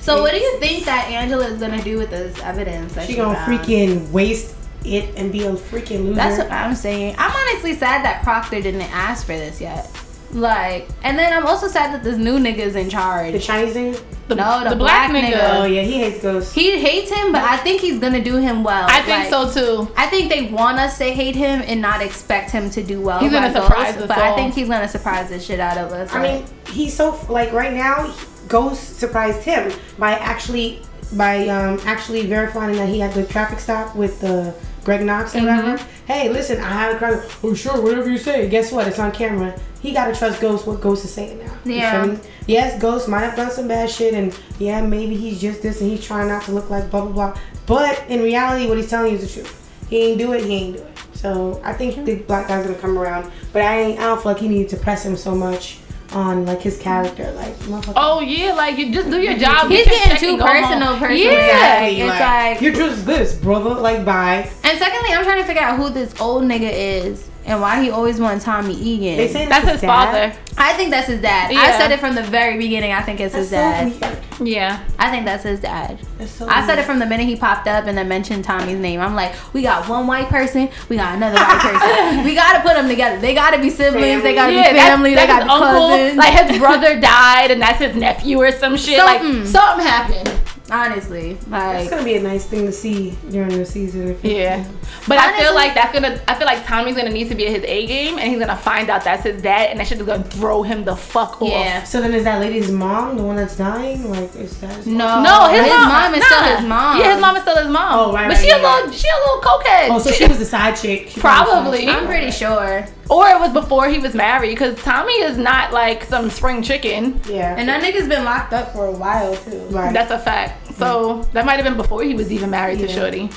So 0.00 0.22
what 0.22 0.32
do 0.32 0.38
you 0.38 0.58
think 0.58 0.84
that 0.84 1.08
Angela 1.10 1.46
is 1.46 1.58
gonna 1.60 1.82
do 1.82 1.98
with 1.98 2.10
this 2.10 2.38
evidence? 2.40 2.94
That 2.94 3.06
She 3.06 3.12
she 3.12 3.16
gonna 3.18 3.34
found? 3.34 3.58
freaking 3.60 4.10
waste 4.10 4.54
it 4.84 5.14
and 5.16 5.32
be 5.32 5.42
a 5.44 5.52
freaking 5.52 6.00
loser. 6.04 6.14
That's 6.14 6.38
what 6.38 6.50
I'm 6.52 6.74
saying. 6.74 7.14
I'm 7.18 7.30
honestly 7.32 7.74
sad 7.74 8.04
that 8.04 8.22
Proctor 8.22 8.60
didn't 8.60 8.82
ask 8.82 9.26
for 9.26 9.32
this 9.36 9.60
yet. 9.60 9.90
Like, 10.32 10.88
and 11.02 11.18
then 11.18 11.32
I'm 11.32 11.46
also 11.46 11.68
sad 11.68 11.94
that 11.94 12.04
this 12.04 12.18
new 12.18 12.38
nigga 12.38 12.58
is 12.58 12.76
in 12.76 12.90
charge. 12.90 13.32
The 13.32 13.38
Chinese 13.38 13.74
nigga? 13.74 14.02
no, 14.36 14.62
the, 14.62 14.70
the 14.70 14.76
black, 14.76 15.10
black 15.10 15.24
nigga. 15.24 15.32
nigga. 15.32 15.60
Oh 15.60 15.64
yeah, 15.64 15.82
he 15.82 15.98
hates 15.98 16.22
ghosts. 16.22 16.52
He 16.52 16.78
hates 16.78 17.10
him, 17.10 17.32
but 17.32 17.42
I 17.42 17.56
think 17.56 17.80
he's 17.80 17.98
gonna 17.98 18.22
do 18.22 18.36
him 18.36 18.62
well. 18.62 18.86
I 18.88 19.02
think 19.02 19.30
so 19.30 19.50
too. 19.50 19.92
I 19.96 20.06
think 20.06 20.30
they 20.30 20.50
want 20.50 20.78
us 20.78 20.98
to 20.98 21.04
hate 21.04 21.34
him 21.34 21.62
and 21.66 21.80
not 21.80 22.02
expect 22.02 22.50
him 22.50 22.68
to 22.70 22.82
do 22.82 23.00
well. 23.00 23.20
He's 23.20 23.32
gonna 23.32 23.52
surprise 23.52 23.94
Ghost, 23.94 24.02
us 24.02 24.08
But 24.08 24.18
I 24.18 24.34
think 24.34 24.54
he's 24.54 24.68
gonna 24.68 24.88
surprise 24.88 25.30
the 25.30 25.40
shit 25.40 25.60
out 25.60 25.78
of 25.78 25.92
us. 25.92 26.12
I 26.12 26.22
mean, 26.22 26.44
he's 26.66 26.94
so 26.94 27.18
like 27.28 27.52
right 27.52 27.72
now. 27.72 28.14
Ghost 28.48 28.98
surprised 28.98 29.42
him 29.42 29.72
by 29.98 30.12
actually 30.12 30.82
by 31.16 31.48
um 31.48 31.80
actually 31.84 32.26
verifying 32.26 32.76
that 32.76 32.88
he 32.88 32.98
had 32.98 33.12
the 33.14 33.24
traffic 33.26 33.58
stop 33.58 33.96
with 33.96 34.20
the 34.20 34.54
Greg 34.88 35.04
Knox 35.04 35.36
or 35.36 35.40
whatever. 35.40 35.76
Mm-hmm. 35.76 36.06
Hey, 36.06 36.30
listen, 36.30 36.62
I 36.62 36.70
have 36.70 36.94
a 36.94 36.98
crowd. 36.98 37.30
Oh 37.44 37.52
sure, 37.52 37.78
whatever 37.78 38.08
you 38.08 38.16
say. 38.16 38.48
Guess 38.48 38.72
what? 38.72 38.88
It's 38.88 38.98
on 38.98 39.12
camera. 39.12 39.54
He 39.82 39.92
gotta 39.92 40.16
trust 40.16 40.40
Ghost. 40.40 40.66
What 40.66 40.80
Ghost 40.80 41.04
is 41.04 41.12
saying 41.12 41.40
now. 41.40 41.54
You 41.66 41.74
Yeah. 41.74 42.16
Yes, 42.46 42.80
Ghost 42.80 43.06
might 43.06 43.20
have 43.20 43.36
done 43.36 43.50
some 43.50 43.68
bad 43.68 43.90
shit, 43.90 44.14
and 44.14 44.34
yeah, 44.58 44.80
maybe 44.80 45.14
he's 45.14 45.42
just 45.42 45.60
this, 45.60 45.82
and 45.82 45.90
he's 45.90 46.02
trying 46.02 46.28
not 46.28 46.44
to 46.44 46.52
look 46.52 46.70
like 46.70 46.90
blah 46.90 47.02
blah 47.02 47.12
blah. 47.12 47.40
But 47.66 48.02
in 48.08 48.22
reality, 48.22 48.66
what 48.66 48.78
he's 48.78 48.88
telling 48.88 49.12
you 49.12 49.18
is 49.18 49.26
the 49.34 49.42
truth. 49.42 49.70
He 49.90 49.98
ain't 50.04 50.18
do 50.18 50.32
it. 50.32 50.46
He 50.46 50.54
ain't 50.54 50.76
do 50.78 50.82
it. 50.82 50.98
So 51.12 51.60
I 51.62 51.74
think 51.74 52.06
the 52.06 52.14
black 52.14 52.48
guy's 52.48 52.64
gonna 52.64 52.78
come 52.78 52.96
around, 52.96 53.30
but 53.52 53.60
I 53.60 53.80
ain't. 53.80 54.00
I 54.00 54.04
don't 54.04 54.22
feel 54.22 54.32
like 54.32 54.40
he 54.40 54.48
needed 54.48 54.70
to 54.70 54.78
press 54.78 55.04
him 55.04 55.16
so 55.16 55.34
much 55.34 55.80
on 56.12 56.46
like 56.46 56.60
his 56.60 56.78
character. 56.78 57.30
Like. 57.32 57.54
Oh 57.96 58.20
yeah, 58.20 58.52
like 58.54 58.78
you 58.78 58.92
just 58.92 59.10
do 59.10 59.20
your 59.20 59.36
job. 59.38 59.68
He's 59.70 59.84
get 59.84 59.94
getting 60.08 60.16
too 60.18 60.28
and 60.30 60.38
go 60.38 60.46
home. 60.46 60.62
personal, 60.62 60.92
personal. 60.98 61.32
Yeah. 61.32 61.80
Exactly. 61.84 62.00
It's 62.00 62.20
like- 62.20 62.60
you're 62.62 62.72
just 62.72 63.06
this, 63.06 63.34
brother. 63.34 63.70
Like, 63.74 64.04
bye. 64.04 64.50
And 64.64 64.78
secondly, 64.78 65.12
I'm 65.12 65.24
trying 65.24 65.40
to 65.40 65.46
figure 65.46 65.62
out 65.62 65.78
who 65.78 65.90
this 65.90 66.18
old 66.20 66.44
nigga 66.44 66.70
is 66.72 67.28
and 67.48 67.60
why 67.60 67.82
he 67.82 67.90
always 67.90 68.20
wanted 68.20 68.42
Tommy 68.42 68.74
Egan. 68.74 69.16
They 69.16 69.28
say 69.28 69.46
That's 69.46 69.66
his 69.68 69.80
father. 69.80 70.32
I 70.56 70.72
think 70.74 70.90
that's 70.90 71.06
his 71.06 71.20
dad. 71.20 71.50
I 71.52 71.78
said 71.78 71.90
it 71.92 71.98
from 72.00 72.14
the 72.14 72.22
very 72.22 72.58
beginning. 72.58 72.92
I 72.92 73.00
think 73.02 73.20
it's 73.20 73.34
his 73.34 73.50
dad. 73.50 73.92
Yeah. 74.40 74.84
I 74.98 75.10
think 75.10 75.24
that's 75.24 75.44
his 75.44 75.60
dad. 75.60 75.98
so 76.26 76.46
I 76.48 76.60
said 76.60 76.66
weird. 76.74 76.78
it 76.80 76.84
from 76.84 76.98
the 76.98 77.06
minute 77.06 77.26
he 77.26 77.36
popped 77.36 77.66
up 77.66 77.86
and 77.86 77.96
then 77.96 78.06
mentioned 78.08 78.44
Tommy's 78.44 78.78
name. 78.78 79.00
I'm 79.00 79.14
like, 79.14 79.34
we 79.54 79.62
got 79.62 79.88
one 79.88 80.06
white 80.06 80.28
person, 80.28 80.68
we 80.88 80.96
got 80.96 81.14
another 81.16 81.36
white 81.36 81.60
person. 81.60 82.24
we 82.24 82.34
gotta 82.34 82.60
put 82.60 82.74
them 82.74 82.88
together. 82.88 83.18
They 83.20 83.34
gotta 83.34 83.58
be 83.60 83.70
siblings. 83.70 84.22
They 84.22 84.34
gotta 84.34 84.52
Yeah, 84.52 84.72
be 84.72 84.78
family. 84.78 85.14
that's 85.14 85.26
they 85.26 85.32
gotta 85.32 85.44
be 85.46 85.50
uncle. 85.50 85.88
cousins. 85.88 86.18
Like 86.18 86.48
his 86.50 86.58
brother 86.60 87.00
died, 87.00 87.50
and 87.50 87.62
that's 87.62 87.78
his 87.78 87.96
nephew 87.96 88.38
or 88.38 88.52
some 88.52 88.76
shit. 88.76 88.98
Something. 88.98 89.38
Like 89.38 89.46
something 89.46 89.86
happened. 89.86 90.37
Honestly, 90.70 91.38
like 91.48 91.80
It's 91.82 91.90
gonna 91.90 92.04
be 92.04 92.16
a 92.16 92.22
nice 92.22 92.44
thing 92.44 92.66
to 92.66 92.72
see 92.72 93.16
during 93.30 93.56
the 93.56 93.64
season. 93.64 94.08
If 94.08 94.22
Yeah, 94.24 94.66
but 95.06 95.18
I 95.18 95.38
feel 95.40 95.54
like 95.54 95.74
that's 95.74 95.92
gonna. 95.92 96.20
I 96.28 96.34
feel 96.34 96.46
like 96.46 96.64
Tommy's 96.66 96.94
gonna 96.96 97.10
need 97.10 97.28
to 97.28 97.34
be 97.34 97.46
at 97.46 97.52
his 97.52 97.64
A 97.64 97.86
game, 97.86 98.18
and 98.18 98.28
he's 98.28 98.38
gonna 98.38 98.56
find 98.56 98.90
out 98.90 99.02
that's 99.04 99.22
his 99.22 99.40
dad, 99.40 99.70
and 99.70 99.80
that 99.80 99.86
shit 99.86 99.98
is 99.98 100.06
gonna 100.06 100.22
throw 100.24 100.62
him 100.62 100.84
the 100.84 100.94
fuck 100.94 101.40
off. 101.40 101.48
Yeah. 101.50 101.82
So 101.84 102.00
then, 102.00 102.12
is 102.12 102.24
that 102.24 102.40
lady's 102.40 102.70
mom 102.70 103.16
the 103.16 103.22
one 103.22 103.36
that's 103.36 103.56
dying? 103.56 104.10
Like, 104.10 104.34
is 104.36 104.58
that? 104.60 104.76
His 104.76 104.86
no, 104.86 105.22
No, 105.22 105.48
his, 105.48 105.62
his 105.62 105.70
mom, 105.70 105.88
mom 105.88 106.14
is 106.14 106.20
nah. 106.20 106.26
still 106.26 106.56
his 106.56 106.66
mom. 106.68 106.98
Yeah, 107.00 107.12
his 107.12 107.20
mom 107.20 107.36
is 107.36 107.42
still 107.42 107.56
his 107.56 107.68
mom. 107.68 107.98
Oh, 107.98 108.12
right, 108.12 108.28
But 108.28 108.36
right, 108.36 108.44
she 108.44 108.50
a 108.50 108.54
right, 108.56 108.62
right. 108.62 108.76
little, 108.84 108.92
she 108.92 109.08
a 109.08 109.18
little 109.18 109.40
cokehead. 109.40 109.88
Oh, 109.90 109.98
so 109.98 110.10
she 110.10 110.26
was 110.26 110.38
the 110.38 110.44
side 110.44 110.76
chick. 110.76 111.08
She 111.08 111.20
Probably. 111.20 111.86
was 111.86 111.94
I'm 111.96 112.06
pretty 112.06 112.30
sure. 112.30 112.86
Or 113.10 113.26
it 113.28 113.38
was 113.40 113.52
before 113.52 113.88
he 113.88 113.98
was 113.98 114.14
married, 114.14 114.50
because 114.50 114.76
Tommy 114.82 115.14
is 115.14 115.38
not 115.38 115.72
like 115.72 116.04
some 116.04 116.28
spring 116.30 116.62
chicken. 116.62 117.20
Yeah. 117.28 117.54
And 117.56 117.68
that 117.68 117.82
nigga's 117.82 118.06
been 118.08 118.24
locked 118.24 118.52
up 118.52 118.72
for 118.72 118.86
a 118.86 118.92
while 118.92 119.34
too. 119.36 119.58
right. 119.70 119.92
That's 119.92 120.10
a 120.10 120.18
fact. 120.18 120.74
So 120.74 121.22
that 121.32 121.46
might 121.46 121.54
have 121.56 121.64
been 121.64 121.76
before 121.76 122.02
he 122.02 122.14
was 122.14 122.30
even 122.30 122.50
married 122.50 122.78
to 122.80 122.88
Shorty. 122.88 123.30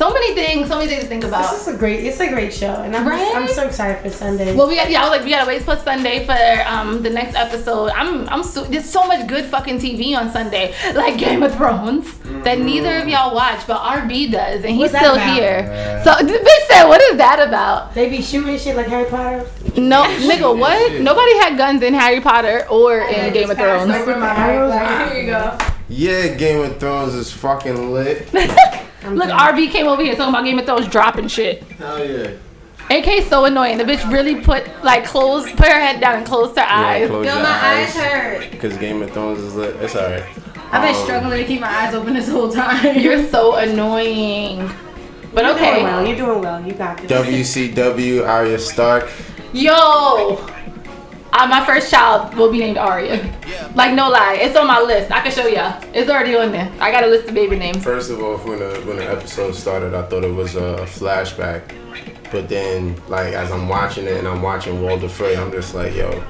So 0.00 0.10
many 0.10 0.34
things, 0.34 0.68
so 0.68 0.78
many 0.78 0.88
things 0.88 1.02
to 1.02 1.08
think 1.08 1.24
about. 1.24 1.50
this 1.50 1.68
is 1.68 1.74
a 1.74 1.76
great. 1.76 2.02
It's 2.02 2.18
a 2.20 2.28
great 2.30 2.54
show, 2.54 2.72
and 2.72 2.96
I'm 2.96 3.06
Right? 3.06 3.36
I'm 3.36 3.46
so 3.46 3.66
excited 3.66 4.00
for 4.00 4.08
Sunday. 4.08 4.56
Well, 4.56 4.66
we 4.66 4.76
got 4.76 4.90
yeah. 4.90 5.02
I 5.02 5.02
was 5.02 5.10
like, 5.10 5.24
we 5.24 5.30
gotta 5.30 5.46
wait 5.46 5.60
for 5.60 5.76
Sunday 5.76 6.24
for 6.24 6.38
um 6.66 7.02
the 7.02 7.10
next 7.10 7.36
episode. 7.36 7.90
I'm 7.90 8.26
I'm 8.30 8.42
so, 8.42 8.64
there's 8.64 8.88
so 8.88 9.06
much 9.06 9.28
good 9.28 9.44
fucking 9.44 9.76
TV 9.76 10.16
on 10.16 10.32
Sunday, 10.32 10.74
like 10.94 11.18
Game 11.18 11.42
of 11.42 11.54
Thrones, 11.54 12.16
that 12.44 12.60
neither 12.60 12.96
of 12.96 13.08
y'all 13.08 13.34
watch, 13.34 13.66
but 13.66 13.78
RB 13.78 14.32
does, 14.32 14.64
and 14.64 14.70
he's 14.70 14.90
What's 14.90 14.96
still 14.96 15.16
about? 15.16 15.34
here. 15.34 16.00
So 16.02 16.14
the 16.24 16.32
bitch 16.32 16.66
said, 16.68 16.88
what 16.88 17.02
is 17.02 17.18
that 17.18 17.46
about? 17.46 17.92
they 17.92 18.08
be 18.08 18.22
shooting 18.22 18.56
shit 18.58 18.76
like 18.76 18.86
Harry 18.86 19.10
Potter. 19.10 19.46
No, 19.76 20.04
nigga, 20.30 20.58
what? 20.58 20.98
Nobody 21.02 21.36
had 21.40 21.58
guns 21.58 21.82
in 21.82 21.92
Harry 21.92 22.22
Potter 22.22 22.66
or 22.70 23.00
in 23.00 23.34
Game 23.34 23.50
of 23.50 23.58
Thrones. 23.58 23.92
Here 23.94 25.20
you 25.20 25.26
go. 25.26 25.58
Yeah, 25.90 26.28
Game 26.36 26.62
of 26.62 26.80
Thrones 26.80 27.12
is 27.12 27.30
fucking 27.30 27.92
lit. 27.92 28.30
Look, 29.04 29.30
RB 29.30 29.70
came 29.70 29.86
over 29.86 30.02
here 30.02 30.14
talking 30.14 30.34
about 30.34 30.44
Game 30.44 30.58
of 30.58 30.66
Thrones 30.66 30.88
dropping 30.88 31.28
shit. 31.28 31.62
Hell 31.62 32.04
yeah. 32.04 32.30
AK's 32.90 33.28
so 33.28 33.44
annoying. 33.44 33.78
The 33.78 33.84
bitch 33.84 34.10
really 34.12 34.40
put 34.40 34.66
like 34.84 35.04
closed, 35.04 35.56
put 35.56 35.68
her 35.68 35.80
head 35.80 36.00
down 36.00 36.16
and 36.18 36.26
closed 36.26 36.56
her 36.58 36.66
eyes. 36.66 37.08
close 37.08 37.24
Yo, 37.24 37.34
my 37.36 37.40
eyes 37.48 37.88
eyes. 37.88 37.94
hurt. 37.96 38.50
Because 38.50 38.76
Game 38.78 39.00
of 39.02 39.10
Thrones 39.12 39.38
is 39.40 39.54
lit. 39.54 39.76
It's 39.76 39.94
alright. 39.96 40.24
I've 40.72 40.82
been 40.82 40.94
Um, 40.94 41.04
struggling 41.04 41.38
to 41.40 41.44
keep 41.46 41.60
my 41.60 41.68
eyes 41.68 41.94
open 41.94 42.14
this 42.14 42.28
whole 42.28 42.50
time. 42.50 42.98
You're 42.98 43.26
so 43.28 43.54
annoying. 43.56 44.68
But 45.32 45.44
You're 45.44 45.54
doing 45.54 45.64
okay. 45.68 45.82
well. 45.84 46.06
You're 46.06 46.16
doing 46.16 46.40
well. 46.40 46.66
You 46.66 46.72
got 46.74 46.98
this. 46.98 47.10
WCW, 47.10 48.26
Arya 48.28 48.58
Stark. 48.58 49.08
Yo, 49.52 50.36
Uh, 51.32 51.46
my 51.46 51.64
first 51.64 51.90
child 51.90 52.34
will 52.34 52.50
be 52.50 52.58
named 52.58 52.78
Aria. 52.78 53.16
Like 53.74 53.94
no 53.94 54.08
lie, 54.08 54.38
it's 54.40 54.56
on 54.56 54.66
my 54.66 54.80
list. 54.80 55.10
I 55.12 55.20
can 55.20 55.30
show 55.30 55.46
y'all. 55.46 55.80
It's 55.94 56.10
already 56.10 56.36
on 56.36 56.50
there. 56.50 56.70
I 56.80 56.90
got 56.90 57.04
a 57.04 57.06
list 57.06 57.28
of 57.28 57.34
baby 57.34 57.56
names. 57.56 57.82
First 57.84 58.10
of 58.10 58.20
all, 58.22 58.36
when 58.38 58.58
the 58.58 58.80
when 58.84 58.96
the 58.96 59.08
episode 59.08 59.54
started, 59.54 59.94
I 59.94 60.02
thought 60.02 60.24
it 60.24 60.34
was 60.34 60.56
a 60.56 60.76
flashback. 60.86 61.62
But 62.32 62.48
then, 62.48 63.00
like 63.08 63.34
as 63.34 63.50
I'm 63.52 63.68
watching 63.68 64.06
it 64.06 64.16
and 64.16 64.26
I'm 64.26 64.42
watching 64.42 64.82
Walder 64.82 65.08
Frey, 65.08 65.36
I'm 65.36 65.50
just 65.52 65.74
like, 65.74 65.94
yo, 65.94 66.22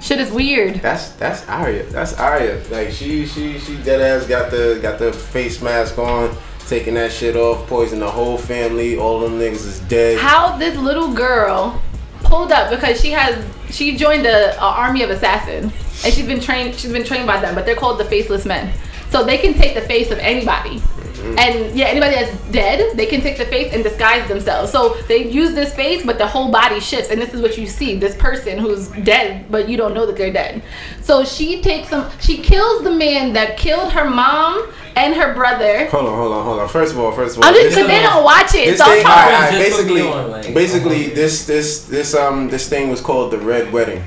Shit 0.00 0.18
is 0.20 0.32
weird. 0.32 0.76
that's 0.76 1.10
that's 1.12 1.46
Arya. 1.48 1.84
That's 1.84 2.14
Arya. 2.14 2.62
Like 2.70 2.90
she 2.90 3.26
she 3.26 3.58
she 3.58 3.76
dead 3.82 4.00
ass 4.00 4.26
got 4.26 4.50
the 4.50 4.78
got 4.80 4.98
the 4.98 5.12
face 5.12 5.60
mask 5.60 5.98
on, 5.98 6.34
taking 6.66 6.94
that 6.94 7.12
shit 7.12 7.36
off, 7.36 7.66
poison 7.68 8.00
the 8.00 8.10
whole 8.10 8.38
family. 8.38 8.96
All 8.96 9.20
them 9.20 9.38
niggas 9.38 9.66
is 9.66 9.80
dead. 9.80 10.18
How 10.18 10.56
this 10.56 10.76
little 10.78 11.12
girl 11.12 11.82
pulled 12.22 12.52
up 12.52 12.70
because 12.70 13.00
she 13.00 13.10
has 13.10 13.44
she 13.70 13.96
joined 13.96 14.26
a, 14.26 14.56
a 14.56 14.64
army 14.64 15.02
of 15.02 15.10
assassins 15.10 15.72
and 16.04 16.12
she's 16.12 16.26
been 16.26 16.40
trained 16.40 16.74
she's 16.74 16.92
been 16.92 17.04
trained 17.04 17.26
by 17.26 17.40
them, 17.40 17.54
but 17.54 17.66
they're 17.66 17.76
called 17.76 17.98
the 17.98 18.04
faceless 18.04 18.44
men. 18.44 18.72
So 19.10 19.24
they 19.24 19.38
can 19.38 19.54
take 19.54 19.74
the 19.74 19.82
face 19.82 20.10
of 20.10 20.18
anybody. 20.18 20.80
Mm-hmm. 21.20 21.38
And 21.38 21.78
yeah, 21.78 21.86
anybody 21.86 22.14
that's 22.14 22.50
dead, 22.50 22.96
they 22.96 23.04
can 23.04 23.20
take 23.20 23.36
the 23.36 23.44
face 23.44 23.74
and 23.74 23.84
disguise 23.84 24.26
themselves. 24.26 24.72
So 24.72 24.94
they 25.06 25.28
use 25.28 25.52
this 25.52 25.74
face, 25.74 26.04
but 26.06 26.16
the 26.16 26.26
whole 26.26 26.50
body 26.50 26.80
shifts, 26.80 27.10
and 27.10 27.20
this 27.20 27.34
is 27.34 27.42
what 27.42 27.58
you 27.58 27.66
see: 27.66 27.98
this 27.98 28.16
person 28.16 28.58
who's 28.58 28.88
dead, 28.88 29.50
but 29.50 29.68
you 29.68 29.76
don't 29.76 29.92
know 29.92 30.06
that 30.06 30.16
they're 30.16 30.32
dead. 30.32 30.62
So 31.02 31.24
she 31.24 31.60
takes 31.60 31.90
them. 31.90 32.10
She 32.20 32.38
kills 32.38 32.84
the 32.84 32.92
man 32.92 33.34
that 33.34 33.58
killed 33.58 33.92
her 33.92 34.08
mom 34.08 34.72
and 34.96 35.14
her 35.14 35.34
brother. 35.34 35.86
Hold 35.90 36.06
on, 36.06 36.16
hold 36.18 36.32
on, 36.32 36.44
hold 36.44 36.58
on. 36.60 36.68
First 36.68 36.92
of 36.92 36.98
all, 36.98 37.12
first 37.12 37.36
of 37.36 37.42
all, 37.42 37.52
just, 37.52 37.62
this- 37.68 37.74
but 37.78 37.86
they 37.86 38.00
don't 38.02 38.24
watch 38.24 38.54
it. 38.54 38.66
This 38.70 38.78
So 38.78 38.84
I'm 38.84 38.96
thing, 38.96 39.02
talking. 39.04 39.26
alright, 39.26 39.44
alright, 39.44 40.44
basically, 40.54 40.54
basically, 40.54 41.06
this 41.14 41.46
this 41.46 41.84
this 41.84 42.14
um 42.14 42.48
this 42.48 42.68
thing 42.68 42.90
was 42.90 43.00
called 43.00 43.30
the 43.32 43.38
Red 43.38 43.72
Wedding. 43.72 44.04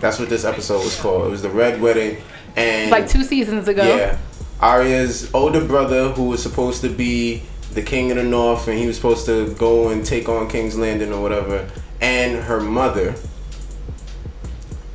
That's 0.00 0.18
what 0.18 0.28
this 0.28 0.44
episode 0.44 0.84
was 0.84 0.98
called. 1.00 1.26
It 1.26 1.30
was 1.30 1.42
the 1.42 1.50
Red 1.50 1.80
Wedding, 1.80 2.18
and 2.56 2.90
like 2.90 3.08
two 3.08 3.24
seasons 3.24 3.66
ago. 3.68 3.82
yeah, 3.84 4.18
Arya's 4.60 5.32
older 5.34 5.64
brother, 5.64 6.10
who 6.10 6.24
was 6.28 6.42
supposed 6.42 6.82
to 6.82 6.88
be 6.88 7.42
the 7.72 7.82
king 7.82 8.10
of 8.10 8.16
the 8.16 8.22
North, 8.24 8.68
and 8.68 8.78
he 8.78 8.86
was 8.86 8.96
supposed 8.96 9.26
to 9.26 9.52
go 9.54 9.88
and 9.88 10.04
take 10.06 10.28
on 10.28 10.48
King's 10.48 10.76
Landing 10.78 11.12
or 11.12 11.20
whatever, 11.20 11.68
and 12.00 12.44
her 12.44 12.60
mother, 12.60 13.14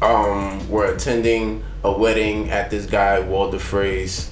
um, 0.01 0.69
were 0.69 0.85
attending 0.85 1.63
a 1.83 1.91
wedding 1.91 2.49
at 2.49 2.69
this 2.69 2.85
guy 2.85 3.19
Walder 3.19 3.59
Frey's 3.59 4.31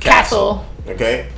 Castle. 0.00 0.64
Okay. 0.88 1.28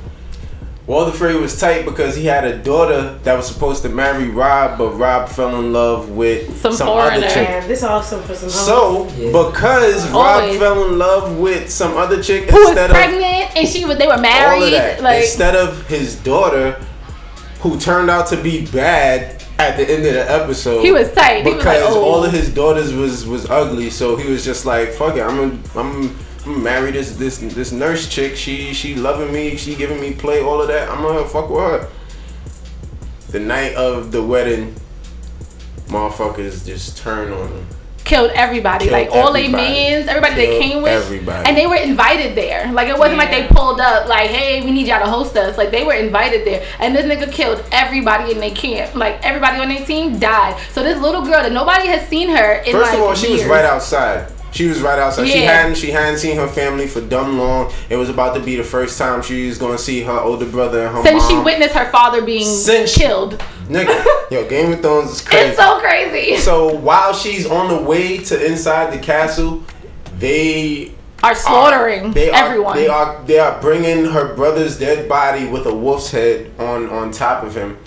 Walder 0.87 1.11
Frey 1.11 1.35
was 1.35 1.59
tight 1.59 1.85
because 1.85 2.15
he 2.15 2.25
had 2.25 2.45
a 2.45 2.57
daughter 2.57 3.19
that 3.23 3.35
was 3.37 3.45
supposed 3.47 3.83
to 3.83 3.89
marry 3.89 4.27
Robb, 4.29 4.79
but 4.79 4.89
Robb 4.93 5.29
fell 5.29 5.59
in 5.59 5.71
love 5.71 6.09
with 6.09 6.59
Some 6.59 6.71
other 6.73 6.85
foreigner. 6.85 7.27
chick. 7.29 7.47
Yeah, 7.47 7.67
this 7.67 7.83
also 7.83 8.19
for 8.21 8.33
some 8.33 8.49
So, 8.49 9.03
hoes. 9.03 9.13
because 9.53 10.09
Rob 10.09 10.49
fell 10.57 10.85
in 10.89 10.97
love 10.97 11.37
with 11.37 11.69
some 11.69 11.95
other 11.95 12.23
chick 12.23 12.49
Who 12.49 12.57
was 12.57 12.69
instead 12.69 12.89
of 12.89 12.95
pregnant 12.95 13.55
and 13.55 13.67
she 13.67 13.85
was 13.85 13.99
they 13.99 14.07
were 14.07 14.13
all 14.13 14.17
of 14.17 14.23
married. 14.23 14.73
that, 14.73 15.03
Like 15.03 15.21
instead 15.21 15.55
of 15.55 15.85
his 15.87 16.15
daughter, 16.15 16.83
who 17.61 17.79
turned 17.79 18.09
out 18.09 18.25
to 18.27 18.37
be 18.41 18.65
bad 18.67 19.43
at 19.59 19.77
the 19.77 19.83
end 19.87 20.07
of 20.07 20.13
the 20.15 20.31
episode, 20.31 20.81
He 20.81 20.91
was 20.91 21.11
tight. 21.11 21.43
He 21.45 21.51
was 21.51 21.57
because 21.57 21.83
like, 21.83 21.93
oh. 21.93 22.01
all 22.03 22.23
of 22.23 22.31
his 22.31 22.51
daughters 22.51 22.93
was 22.95 23.27
was 23.27 23.47
ugly. 23.47 23.91
So 23.91 24.15
he 24.15 24.27
was 24.31 24.43
just 24.43 24.65
like, 24.65 24.93
"Fuck 24.93 25.17
it, 25.17 25.21
I'm 25.21 25.35
gonna, 25.37 25.59
I'm." 25.75 26.15
I'm 26.45 26.63
gonna 26.63 26.91
this 26.91 27.15
this 27.17 27.37
this 27.37 27.71
nurse 27.71 28.07
chick. 28.07 28.35
She 28.35 28.73
she 28.73 28.95
loving 28.95 29.33
me. 29.33 29.57
She 29.57 29.75
giving 29.75 29.99
me 29.99 30.13
play. 30.13 30.41
All 30.41 30.61
of 30.61 30.67
that. 30.69 30.89
I'm 30.89 31.01
gonna 31.01 31.27
fuck 31.27 31.49
with 31.49 31.59
her. 31.59 31.89
The 33.31 33.39
night 33.39 33.75
of 33.75 34.11
the 34.11 34.23
wedding, 34.23 34.73
motherfuckers 35.87 36.65
just 36.65 36.97
turn 36.97 37.31
on 37.31 37.49
them. 37.49 37.67
killed 38.05 38.31
everybody. 38.33 38.85
Killed 38.85 38.93
like 38.93 39.11
all 39.11 39.33
they 39.33 39.45
everybody. 39.45 39.63
mans, 39.63 40.07
everybody 40.07 40.35
they 40.35 40.59
came 40.59 40.81
with. 40.81 40.91
everybody. 40.91 41.47
And 41.47 41.57
they 41.57 41.67
were 41.67 41.75
invited 41.75 42.35
there. 42.35 42.71
Like 42.71 42.87
it 42.87 42.97
wasn't 42.97 43.17
like 43.17 43.29
they 43.29 43.47
pulled 43.47 43.81
up 43.81 44.07
like, 44.07 44.29
hey, 44.29 44.63
we 44.63 44.71
need 44.71 44.87
y'all 44.87 45.03
to 45.03 45.11
host 45.11 45.35
us. 45.35 45.57
Like 45.57 45.71
they 45.71 45.83
were 45.83 45.93
invited 45.93 46.47
there. 46.47 46.65
And 46.79 46.95
this 46.95 47.05
nigga 47.05 47.31
killed 47.31 47.63
everybody 47.71 48.31
in 48.31 48.39
their 48.39 48.55
camp. 48.55 48.95
Like 48.95 49.23
everybody 49.23 49.59
on 49.59 49.69
their 49.69 49.85
team 49.85 50.17
died. 50.17 50.59
So 50.71 50.81
this 50.81 50.99
little 50.99 51.21
girl 51.21 51.43
that 51.43 51.51
nobody 51.51 51.87
has 51.87 52.07
seen 52.07 52.29
her 52.29 52.53
in 52.53 52.71
First 52.71 52.91
like 52.91 52.97
of 52.97 53.01
all, 53.01 53.13
she 53.13 53.33
was 53.33 53.45
right 53.45 53.65
outside. 53.65 54.31
She 54.51 54.67
was 54.67 54.81
right 54.81 54.97
outside. 54.99 55.27
She 55.27 55.39
hadn't 55.39 55.75
she 55.75 55.91
hadn't 55.91 56.19
seen 56.19 56.35
her 56.37 56.47
family 56.47 56.87
for 56.87 57.01
dumb 57.01 57.37
long. 57.37 57.71
It 57.89 57.95
was 57.97 58.09
about 58.09 58.35
to 58.35 58.41
be 58.41 58.55
the 58.55 58.63
first 58.63 58.97
time 58.97 59.21
she 59.21 59.47
was 59.47 59.57
gonna 59.57 59.77
see 59.77 60.01
her 60.01 60.19
older 60.19 60.45
brother 60.45 60.85
and 60.87 60.95
her 60.95 61.03
Since 61.03 61.23
mom. 61.23 61.31
she 61.31 61.37
witnessed 61.43 61.75
her 61.75 61.89
father 61.91 62.21
being 62.23 62.45
Since 62.45 62.95
killed. 62.95 63.37
Nigga, 63.67 64.03
yo, 64.31 64.47
Game 64.49 64.73
of 64.73 64.81
Thrones 64.81 65.11
is 65.11 65.21
crazy. 65.21 65.49
It's 65.49 65.57
so 65.57 65.79
crazy. 65.79 66.37
So 66.37 66.73
while 66.75 67.13
she's 67.13 67.45
on 67.45 67.67
the 67.69 67.81
way 67.81 68.17
to 68.17 68.45
inside 68.45 68.91
the 68.91 68.97
castle, 68.99 69.63
they 70.17 70.93
Are 71.23 71.35
slaughtering 71.35 72.11
they 72.13 72.29
are, 72.31 72.35
everyone. 72.45 72.75
They 72.75 72.87
are 72.87 73.21
they 73.25 73.39
are 73.39 73.59
bringing 73.61 74.05
her 74.05 74.33
brother's 74.35 74.79
dead 74.79 75.07
body 75.07 75.45
with 75.47 75.65
a 75.67 75.73
wolf's 75.75 76.09
head 76.11 76.51
on 76.57 76.89
on 76.89 77.11
top 77.11 77.43
of 77.43 77.55
him. 77.55 77.77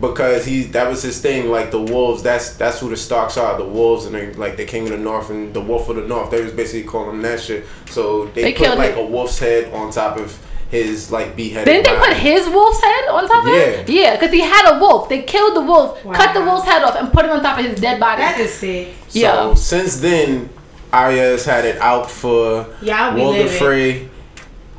Because 0.00 0.44
he's 0.44 0.70
that 0.72 0.88
was 0.88 1.02
his 1.02 1.20
thing, 1.20 1.50
like 1.50 1.72
the 1.72 1.80
wolves. 1.80 2.22
That's 2.22 2.54
that's 2.56 2.78
who 2.78 2.88
the 2.88 2.96
Starks 2.96 3.36
are, 3.36 3.58
the 3.58 3.64
wolves, 3.64 4.06
and 4.06 4.14
they 4.14 4.32
like 4.34 4.56
the 4.56 4.64
King 4.64 4.84
of 4.84 4.90
the 4.90 4.98
North 4.98 5.28
and 5.30 5.52
the 5.52 5.60
Wolf 5.60 5.88
of 5.88 5.96
the 5.96 6.02
North. 6.02 6.30
They 6.30 6.40
was 6.42 6.52
basically 6.52 6.84
calling 6.88 7.16
him 7.16 7.22
that 7.22 7.40
shit. 7.40 7.64
So 7.90 8.26
they, 8.26 8.42
They 8.42 8.52
put 8.52 8.78
like 8.78 8.92
him. 8.94 8.98
a 8.98 9.06
wolf's 9.06 9.40
head 9.40 9.72
on 9.74 9.90
top 9.90 10.16
of 10.16 10.38
his 10.70 11.10
like 11.10 11.34
beheaded. 11.34 11.64
Didn't 11.64 11.84
they 11.86 11.96
body. 11.98 12.12
put 12.12 12.16
his 12.22 12.46
wolf's 12.48 12.80
head 12.80 13.08
on 13.08 13.26
top 13.26 13.44
of 13.44 13.52
it? 13.52 13.88
Yeah, 13.88 14.14
because 14.14 14.30
he 14.30 14.40
had 14.40 14.76
a 14.76 14.78
wolf. 14.78 15.08
They 15.08 15.22
killed 15.22 15.56
the 15.56 15.62
wolf, 15.62 16.00
cut 16.12 16.32
the 16.32 16.42
wolf's 16.42 16.64
head 16.66 16.84
off, 16.84 16.94
and 16.94 17.12
put 17.12 17.24
it 17.24 17.30
on 17.32 17.42
top 17.42 17.58
of 17.58 17.64
his 17.64 17.80
dead 17.80 17.98
body. 17.98 18.22
That 18.22 18.38
is 18.38 18.54
sick. 18.54 18.94
So 19.08 19.18
Yeah. 19.18 19.54
since 19.54 19.96
then, 19.98 20.48
Arya's 20.92 21.44
had 21.44 21.64
it 21.64 21.78
out 21.78 22.08
for 22.10 22.66
Y'all 22.82 23.14
be 23.14 23.20
Walder 23.20 23.38
living. 23.44 23.58
Frey. 23.58 24.07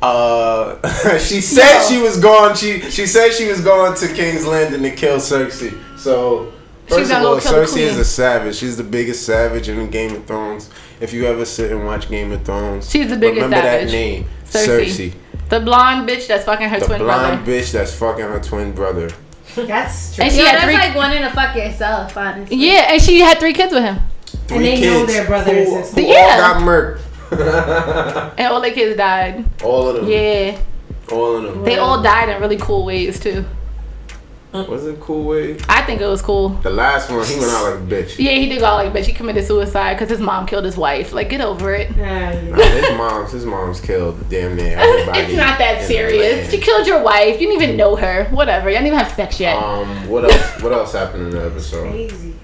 Uh, 0.02 0.76
she 1.18 1.40
said 1.40 1.78
No. 1.80 1.86
she 1.88 2.00
was 2.02 2.18
going. 2.18 2.54
She 2.56 2.80
she 2.90 3.06
said 3.06 3.32
she 3.32 3.48
was 3.48 3.60
going 3.60 3.94
to 3.96 4.08
King's 4.08 4.46
Landing 4.46 4.82
to 4.82 4.90
kill 4.90 5.16
Cersei. 5.18 5.78
So 5.98 6.52
first 6.86 7.10
gonna 7.10 7.24
of 7.28 7.30
all, 7.32 7.40
Cersei 7.40 7.78
is 7.82 7.98
a 7.98 8.04
savage. 8.04 8.56
She's 8.56 8.76
the 8.76 8.84
biggest 8.84 9.26
savage 9.26 9.68
in 9.68 9.90
Game 9.90 10.14
of 10.14 10.24
Thrones. 10.24 10.70
If 11.00 11.12
you 11.12 11.26
ever 11.26 11.44
sit 11.44 11.70
and 11.72 11.84
watch 11.86 12.08
Game 12.08 12.32
of 12.32 12.42
Thrones, 12.44 12.90
She's 12.90 13.08
the 13.08 13.16
biggest 13.16 13.42
remember 13.42 13.56
savage. 13.56 13.86
that 13.90 13.92
name, 13.92 14.24
Cersei. 14.44 14.86
Cersei. 14.86 15.14
The 15.50 15.60
blonde 15.60 16.08
bitch 16.08 16.26
that's 16.28 16.44
fucking 16.44 16.68
her 16.68 16.78
the 16.80 16.86
twin 16.86 16.98
brother. 17.00 17.36
The 17.36 17.42
blonde 17.42 17.46
bitch 17.46 17.72
that's 17.72 17.92
fucking 17.94 18.24
her 18.24 18.40
twin 18.40 18.72
brother. 18.72 19.10
That's 19.56 20.12
And 20.18 20.24
And 20.28 20.32
she 20.32 20.38
Yo, 20.38 20.44
had 20.44 20.54
that's 20.54 20.64
three- 20.64 20.74
like 20.74 20.94
wanting 20.94 21.22
to 21.22 21.30
fuck 21.30 21.56
yourself, 21.56 22.16
honestly. 22.16 22.56
Yeah, 22.56 22.92
and 22.92 23.02
she 23.02 23.18
had 23.20 23.38
three 23.40 23.52
kids 23.52 23.72
with 23.74 23.82
him. 23.82 23.98
And 24.48 24.64
they 24.64 24.80
know 24.80 25.00
kids 25.04 25.12
their 25.14 25.26
brothers 25.26 25.68
who, 25.68 25.74
who 25.76 25.84
stuff. 25.84 25.98
all 25.98 26.02
Yeah. 26.04 26.36
got 26.38 26.62
murked. 26.62 27.00
And 28.38 28.46
all 28.52 28.60
their 28.60 28.72
kids 28.74 28.96
died. 28.96 29.44
all 29.62 29.88
of 29.88 29.96
them. 29.96 30.08
Yeah. 30.08 30.58
All 31.12 31.36
of 31.36 31.42
them. 31.44 31.64
They 31.64 31.78
all 31.78 32.02
died 32.02 32.28
in 32.28 32.40
really 32.40 32.56
cool 32.56 32.84
ways 32.84 33.18
too. 33.20 33.44
Was 34.52 34.84
it 34.84 34.98
cool 34.98 35.26
way? 35.28 35.56
I 35.68 35.82
think 35.82 36.00
it 36.00 36.06
was 36.06 36.20
cool. 36.22 36.48
The 36.48 36.70
last 36.70 37.08
one, 37.08 37.24
he 37.24 37.38
went 37.38 37.52
out 37.52 37.70
like 37.70 37.74
a 37.74 37.86
bitch. 38.04 38.18
Yeah, 38.18 38.32
he 38.32 38.48
did 38.48 38.58
go 38.58 38.66
out 38.66 38.84
like, 38.84 38.92
bitch. 38.92 39.06
He 39.06 39.12
committed 39.12 39.44
suicide 39.46 39.94
because 39.94 40.08
his 40.08 40.18
mom 40.18 40.44
killed 40.44 40.64
his 40.64 40.76
wife. 40.76 41.12
Like, 41.12 41.28
get 41.30 41.40
over 41.40 41.72
it. 41.72 41.96
Nah, 41.96 42.30
his 42.32 42.96
mom's 42.96 43.30
his 43.30 43.46
mom's 43.46 43.80
killed 43.80 44.28
damn 44.28 44.56
near 44.56 44.76
everybody. 44.78 45.20
It's 45.20 45.36
not 45.36 45.56
that 45.60 45.86
serious. 45.86 46.38
land. 46.38 46.50
She 46.50 46.58
killed 46.58 46.84
your 46.88 47.00
wife. 47.00 47.40
You 47.40 47.46
didn't 47.46 47.62
even 47.62 47.76
know 47.76 47.94
her. 47.94 48.24
Whatever. 48.30 48.70
You 48.70 48.74
didn't 48.76 48.88
even 48.88 48.98
have 48.98 49.12
sex 49.12 49.38
yet. 49.38 49.54
Um, 49.56 50.08
what 50.08 50.24
else? 50.24 50.62
What 50.62 50.72
else 50.72 50.92
happened 50.94 51.28
in 51.28 51.30
the 51.30 51.46
episode? 51.46 52.34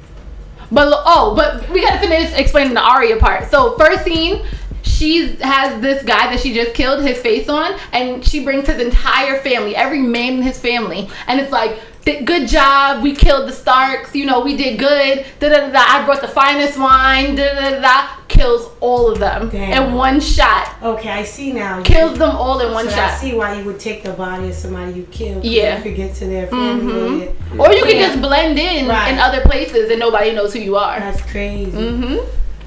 But 0.70 0.88
oh, 1.06 1.34
but 1.34 1.68
we 1.70 1.80
gotta 1.82 1.98
finish 1.98 2.32
explaining 2.38 2.74
the 2.74 2.82
Arya 2.82 3.16
part. 3.16 3.50
So 3.50 3.76
first 3.78 4.04
scene, 4.04 4.44
she 4.86 5.36
has 5.36 5.80
this 5.80 6.02
guy 6.02 6.30
that 6.30 6.40
she 6.40 6.54
just 6.54 6.74
killed 6.74 7.04
his 7.04 7.18
face 7.18 7.48
on, 7.48 7.78
and 7.92 8.24
she 8.24 8.44
brings 8.44 8.66
his 8.68 8.80
entire 8.80 9.40
family, 9.40 9.74
every 9.76 10.00
man 10.00 10.34
in 10.34 10.42
his 10.42 10.58
family, 10.58 11.08
and 11.26 11.40
it's 11.40 11.52
like. 11.52 11.78
Good 12.24 12.46
job. 12.46 13.02
We 13.02 13.16
killed 13.16 13.48
the 13.48 13.52
Starks. 13.52 14.14
You 14.14 14.26
know, 14.26 14.38
we 14.38 14.56
did 14.56 14.78
good. 14.78 15.26
Da 15.40 15.48
da 15.48 15.70
da. 15.70 15.80
I 15.80 16.04
brought 16.04 16.20
the 16.20 16.28
finest 16.28 16.78
wine. 16.78 17.34
Da 17.34 17.52
da 17.52 17.80
da. 17.80 18.06
Kills 18.28 18.70
all 18.78 19.10
of 19.10 19.18
them 19.18 19.50
in 19.50 19.92
one 19.92 20.20
shot. 20.20 20.76
Okay, 20.80 21.08
I 21.10 21.24
see 21.24 21.52
now. 21.52 21.82
Kills 21.82 22.16
them 22.16 22.30
all 22.30 22.60
in 22.60 22.72
one 22.72 22.84
so 22.84 22.92
shot. 22.92 23.10
I 23.10 23.16
see 23.16 23.34
why 23.34 23.58
you 23.58 23.64
would 23.64 23.80
take 23.80 24.04
the 24.04 24.12
body 24.12 24.46
of 24.50 24.54
somebody 24.54 24.92
you 24.92 25.02
killed. 25.10 25.44
Yeah. 25.44 25.78
You 25.78 25.82
could 25.82 25.96
get 25.96 26.14
to 26.20 26.26
their 26.26 26.46
family 26.46 27.26
Mhm. 27.26 27.58
Or 27.58 27.72
you 27.72 27.82
can 27.82 27.96
Yeah. 27.96 28.06
just 28.06 28.20
blend 28.22 28.56
in 28.56 28.86
Right. 28.86 29.12
in 29.12 29.18
other 29.18 29.40
places 29.40 29.90
and 29.90 29.98
nobody 29.98 30.30
knows 30.30 30.52
who 30.52 30.60
you 30.60 30.76
are. 30.76 31.00
That's 31.00 31.22
crazy. 31.22 31.72
hmm 31.72 32.18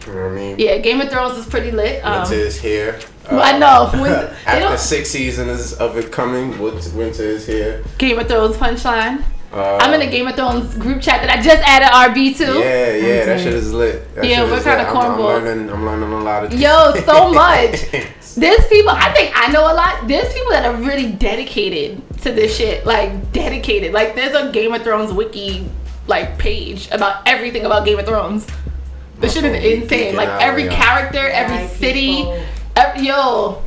You 0.10 0.16
know 0.16 0.22
what 0.24 0.32
I 0.32 0.36
mean? 0.36 0.56
Yeah, 0.60 0.78
Game 0.80 1.00
of 1.02 1.10
Thrones 1.10 1.38
is 1.38 1.46
pretty 1.46 1.72
lit. 1.72 2.04
Um, 2.04 2.22
Winter 2.22 2.36
is 2.36 2.60
here. 2.60 3.00
I 3.30 3.58
know. 3.60 3.90
Winter- 3.94 4.36
after 4.46 4.78
six 4.78 5.10
seasons 5.12 5.74
of 5.74 5.98
it 5.98 6.12
coming, 6.12 6.58
winter 6.60 7.24
is 7.24 7.46
here. 7.46 7.84
Game 7.98 8.18
of 8.20 8.28
Thrones 8.28 8.58
punchline. 8.58 9.24
Uh, 9.52 9.78
I'm 9.82 9.94
in 9.96 10.08
a 10.08 10.12
Game 10.12 10.28
of 10.28 10.36
Thrones 10.36 10.76
group 10.76 11.02
chat 11.02 11.22
that 11.22 11.30
I 11.36 11.42
just 11.42 11.62
added 11.68 11.88
RB 11.88 12.38
to. 12.38 12.46
Yeah, 12.60 12.96
yeah, 12.96 13.26
that 13.26 13.40
shit 13.40 13.54
is 13.54 13.74
lit. 13.74 14.14
That 14.16 14.26
Yeah, 14.26 14.44
we're 14.44 14.62
kinda 14.64 14.84
lit. 14.84 14.96
I'm- 14.96 15.12
I'm, 15.12 15.20
learning. 15.22 15.70
I'm 15.72 15.86
learning 15.86 16.12
a 16.12 16.24
lot 16.24 16.44
of. 16.46 16.54
Yo, 16.54 16.94
so 17.06 17.32
much. 17.34 17.82
There's 18.36 18.66
people, 18.68 18.92
I 18.92 19.12
think 19.14 19.32
I 19.36 19.52
know 19.52 19.62
a 19.62 19.74
lot. 19.74 20.08
There's 20.08 20.32
people 20.34 20.52
that 20.52 20.66
are 20.66 20.76
really 20.76 21.12
dedicated 21.14 22.02
to 22.22 22.32
this 22.32 22.56
shit. 22.56 22.86
Like, 22.86 23.32
dedicated. 23.32 23.92
Like, 23.92 24.14
there's 24.16 24.36
a 24.36 24.52
Game 24.52 24.72
of 24.74 24.84
Thrones 24.84 25.12
wiki, 25.12 25.68
like, 26.08 26.38
page 26.38 26.88
about 26.92 27.28
everything 27.28 27.66
about 27.66 27.86
Game 27.86 27.98
of 28.00 28.06
Thrones. 28.06 28.46
The 29.20 29.30
shit 29.30 29.44
is 29.44 29.84
insane. 29.84 30.16
Like 30.16 30.30
every 30.42 30.66
Yeah. 30.66 30.76
character, 30.76 31.28
every 31.30 31.58
White 31.58 31.70
city, 31.72 32.18
people. 32.18 32.40
ev- 32.76 33.04
yo. 33.04 33.62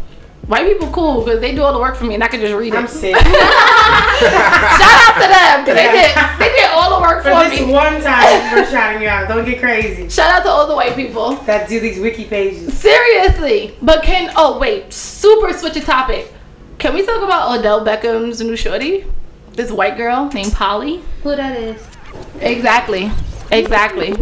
White 0.47 0.67
people 0.67 0.89
cool 0.89 1.23
because 1.23 1.41
they 1.41 1.55
do 1.55 1.63
all 1.63 1.73
the 1.73 1.79
work 1.79 1.95
for 1.95 2.05
me 2.05 2.15
and 2.15 2.25
I 2.25 2.27
can 2.27 2.41
just 2.41 2.53
read 2.55 2.75
it. 2.75 2.77
I'm 2.77 2.89
sick. 2.89 3.15
Shout 3.17 3.31
out 4.27 5.15
to 5.15 5.29
them 5.29 5.65
because 5.65 5.77
they 5.77 5.93
did 5.93 6.17
they 6.41 6.49
did 6.57 6.71
all 6.73 6.97
the 6.99 7.01
work 7.01 7.23
For 7.23 7.31
for, 7.31 7.49
this 7.49 7.61
me. 7.61 7.73
one 7.73 8.01
time, 8.03 8.51
for 8.65 8.65
shouting 8.71 9.03
you 9.03 9.09
out. 9.09 9.29
Don't 9.29 9.45
get 9.45 9.61
crazy. 9.61 10.09
Shout 10.09 10.31
out 10.33 10.43
to 10.43 10.49
all 10.51 10.67
the 10.67 10.75
white 10.75 10.97
people. 10.97 11.37
That 11.47 11.69
do 11.69 11.79
these 11.79 12.01
wiki 12.01 12.25
pages. 12.25 12.77
Seriously. 12.77 13.77
But 13.83 14.03
can 14.03 14.33
oh 14.37 14.59
wait, 14.59 14.93
super 14.93 15.53
switch 15.57 15.77
a 15.77 15.81
topic. 15.81 16.33
Can 16.79 16.95
we 16.95 17.07
talk 17.07 17.23
about 17.23 17.57
Odell 17.57 17.85
Beckham's 17.85 18.41
new 18.41 18.57
shorty? 18.57 19.05
This 19.53 19.71
white 19.71 19.97
girl 19.97 20.29
named 20.33 20.53
Polly. 20.55 21.03
Who 21.23 21.37
that 21.37 21.57
is? 21.57 21.81
Exactly. 22.41 23.13
Exactly. 23.53 24.17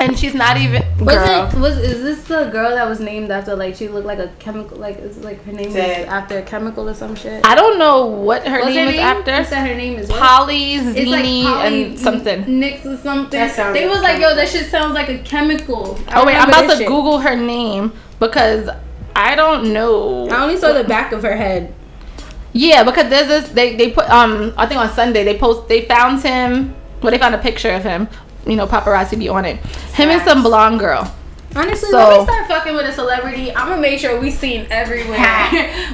And 0.00 0.18
she's 0.18 0.34
not 0.34 0.56
even 0.56 0.82
Was 1.04 1.14
girl. 1.16 1.48
it 1.48 1.54
was 1.58 1.76
is 1.78 2.02
this 2.02 2.24
the 2.28 2.48
girl 2.50 2.70
that 2.70 2.88
was 2.88 3.00
named 3.00 3.30
after 3.30 3.56
like 3.56 3.74
she 3.74 3.88
looked 3.88 4.06
like 4.06 4.18
a 4.20 4.28
chemical 4.38 4.76
like 4.78 4.98
is 4.98 5.18
like 5.18 5.42
her 5.44 5.52
name 5.52 5.72
Dead. 5.72 6.02
is 6.02 6.06
after 6.06 6.38
a 6.38 6.42
chemical 6.42 6.88
or 6.88 6.94
some 6.94 7.14
shit? 7.16 7.44
I 7.44 7.54
don't 7.56 7.78
know 7.78 8.06
what 8.06 8.46
her 8.46 8.60
What's 8.60 8.74
name 8.74 8.84
her 8.86 8.90
is 8.92 8.96
name? 8.96 9.04
after. 9.06 9.36
You 9.38 9.44
said 9.44 9.66
her 9.66 9.74
name 9.74 9.98
is 9.98 10.08
what? 10.08 10.20
Polly 10.20 10.74
It's 10.74 10.84
like 10.86 10.94
Zini 11.24 11.46
and 11.46 11.98
something. 11.98 12.58
Nix 12.60 12.86
or 12.86 12.96
something. 12.98 13.38
That 13.40 13.72
they 13.74 13.88
was 13.88 14.00
like, 14.02 14.20
yo, 14.20 14.34
that 14.34 14.48
shit 14.48 14.66
sounds 14.70 14.94
like 14.94 15.08
a 15.08 15.18
chemical. 15.18 15.98
I 16.08 16.20
Oh 16.22 16.26
wait, 16.26 16.36
I'm 16.36 16.48
about 16.48 16.70
to 16.70 16.76
shit. 16.76 16.86
Google 16.86 17.18
her 17.18 17.34
name 17.36 17.92
because 18.20 18.68
I 19.16 19.34
don't 19.34 19.72
know. 19.72 20.28
I 20.28 20.42
only 20.42 20.56
saw 20.58 20.72
the 20.72 20.84
back 20.84 21.12
of 21.12 21.22
her 21.22 21.36
head. 21.36 21.74
Yeah, 22.52 22.84
because 22.84 23.10
there's 23.10 23.26
this 23.28 23.48
they 23.50 23.76
they 23.76 23.90
put 23.90 24.08
um 24.10 24.54
I 24.56 24.66
think 24.66 24.80
on 24.80 24.88
Sunday 24.90 25.24
they 25.24 25.36
post 25.36 25.68
they 25.68 25.82
found 25.86 26.22
him 26.22 26.74
well 27.02 27.10
they 27.10 27.18
found 27.18 27.34
a 27.34 27.38
picture 27.38 27.70
of 27.70 27.82
him. 27.82 28.08
You 28.46 28.56
know, 28.56 28.66
paparazzi 28.66 29.18
be 29.18 29.28
on 29.28 29.44
it. 29.44 29.56
Him 29.94 30.08
and 30.10 30.22
some 30.22 30.42
blonde 30.42 30.78
girl. 30.78 31.12
Honestly, 31.54 31.88
So- 31.90 32.08
when 32.08 32.18
we 32.18 32.24
start 32.24 32.46
fucking 32.48 32.74
with 32.74 32.86
a 32.86 32.92
celebrity, 32.92 33.50
I'm 33.54 33.68
gonna 33.70 33.80
make 33.80 33.98
sure 33.98 34.20
we 34.20 34.30
seen 34.30 34.66
everywhere. 34.70 35.16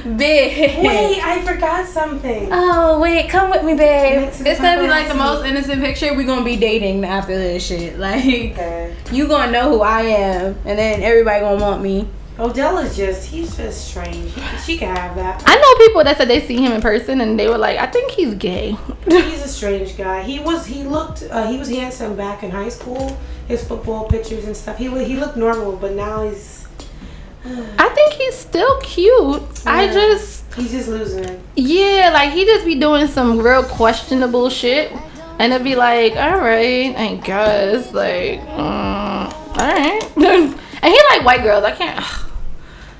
Big. 0.17 0.83
Wait, 0.85 1.21
I 1.25 1.41
forgot 1.45 1.87
something. 1.87 2.49
Oh 2.51 2.99
wait, 2.99 3.29
come 3.29 3.49
with 3.49 3.63
me, 3.63 3.73
babe. 3.73 4.23
Mexican 4.23 4.47
It's 4.51 4.59
gonna 4.59 4.81
be 4.81 4.87
like 4.89 5.07
the 5.07 5.13
most 5.15 5.45
innocent 5.45 5.81
picture. 5.81 6.13
We 6.13 6.25
gonna 6.25 6.43
be 6.43 6.57
dating 6.57 7.05
after 7.05 7.35
this 7.37 7.65
shit. 7.65 7.97
Like 8.03 8.25
you 9.11 9.27
gonna 9.27 9.51
know 9.51 9.69
who 9.69 9.81
I 9.81 10.01
am, 10.01 10.57
and 10.65 10.77
then 10.77 11.01
everybody 11.01 11.39
gonna 11.39 11.61
want 11.63 11.81
me. 11.81 12.09
Odell 12.39 12.79
is 12.79 12.97
just, 12.97 13.29
he's 13.29 13.55
just 13.55 13.89
strange. 13.89 14.33
He, 14.33 14.57
she 14.57 14.77
can 14.77 14.95
have 14.95 15.15
that. 15.15 15.43
I 15.45 15.55
know 15.55 15.85
people 15.85 16.03
that 16.03 16.17
said 16.17 16.27
they 16.27 16.45
see 16.45 16.57
him 16.57 16.71
in 16.71 16.81
person 16.81 17.21
and 17.21 17.39
they 17.39 17.47
were 17.47 17.57
like, 17.59 17.77
I 17.77 17.85
think 17.85 18.11
he's 18.11 18.33
gay. 18.33 18.75
He's 19.07 19.43
a 19.43 19.47
strange 19.47 19.95
guy. 19.97 20.23
He 20.23 20.39
was, 20.39 20.65
he 20.65 20.83
looked, 20.83 21.23
uh, 21.29 21.47
he 21.47 21.57
was 21.57 21.69
handsome 21.69 22.15
back 22.15 22.41
in 22.41 22.49
high 22.49 22.69
school. 22.69 23.15
His 23.47 23.63
football 23.63 24.07
pictures 24.07 24.45
and 24.45 24.55
stuff. 24.55 24.77
He 24.77 24.87
he 25.03 25.17
looked 25.17 25.35
normal, 25.35 25.75
but 25.75 25.91
now 25.93 26.23
he's, 26.23 26.65
I 27.45 27.89
think 27.89 28.13
he's 28.13 28.35
still 28.35 28.79
cute. 28.79 29.43
I 29.65 29.87
just 29.87 30.51
he's 30.53 30.71
just 30.71 30.87
losing 30.87 31.25
it. 31.25 31.39
yeah, 31.55 32.11
like 32.13 32.31
he 32.31 32.45
just 32.45 32.65
be 32.65 32.75
doing 32.75 33.07
some 33.07 33.39
real 33.39 33.63
questionable 33.63 34.49
shit. 34.49 34.91
And 35.39 35.51
it'd 35.51 35.65
be 35.65 35.75
like, 35.75 36.13
all 36.13 36.39
right, 36.39 36.95
I 36.95 37.15
guess, 37.15 37.91
like, 37.91 38.39
mm, 38.39 38.57
all 38.57 39.55
right. 39.57 40.53
and 40.83 40.93
he 40.93 40.99
like 41.09 41.23
white 41.25 41.43
girls. 41.43 41.63
I 41.63 41.71
can't, 41.71 42.05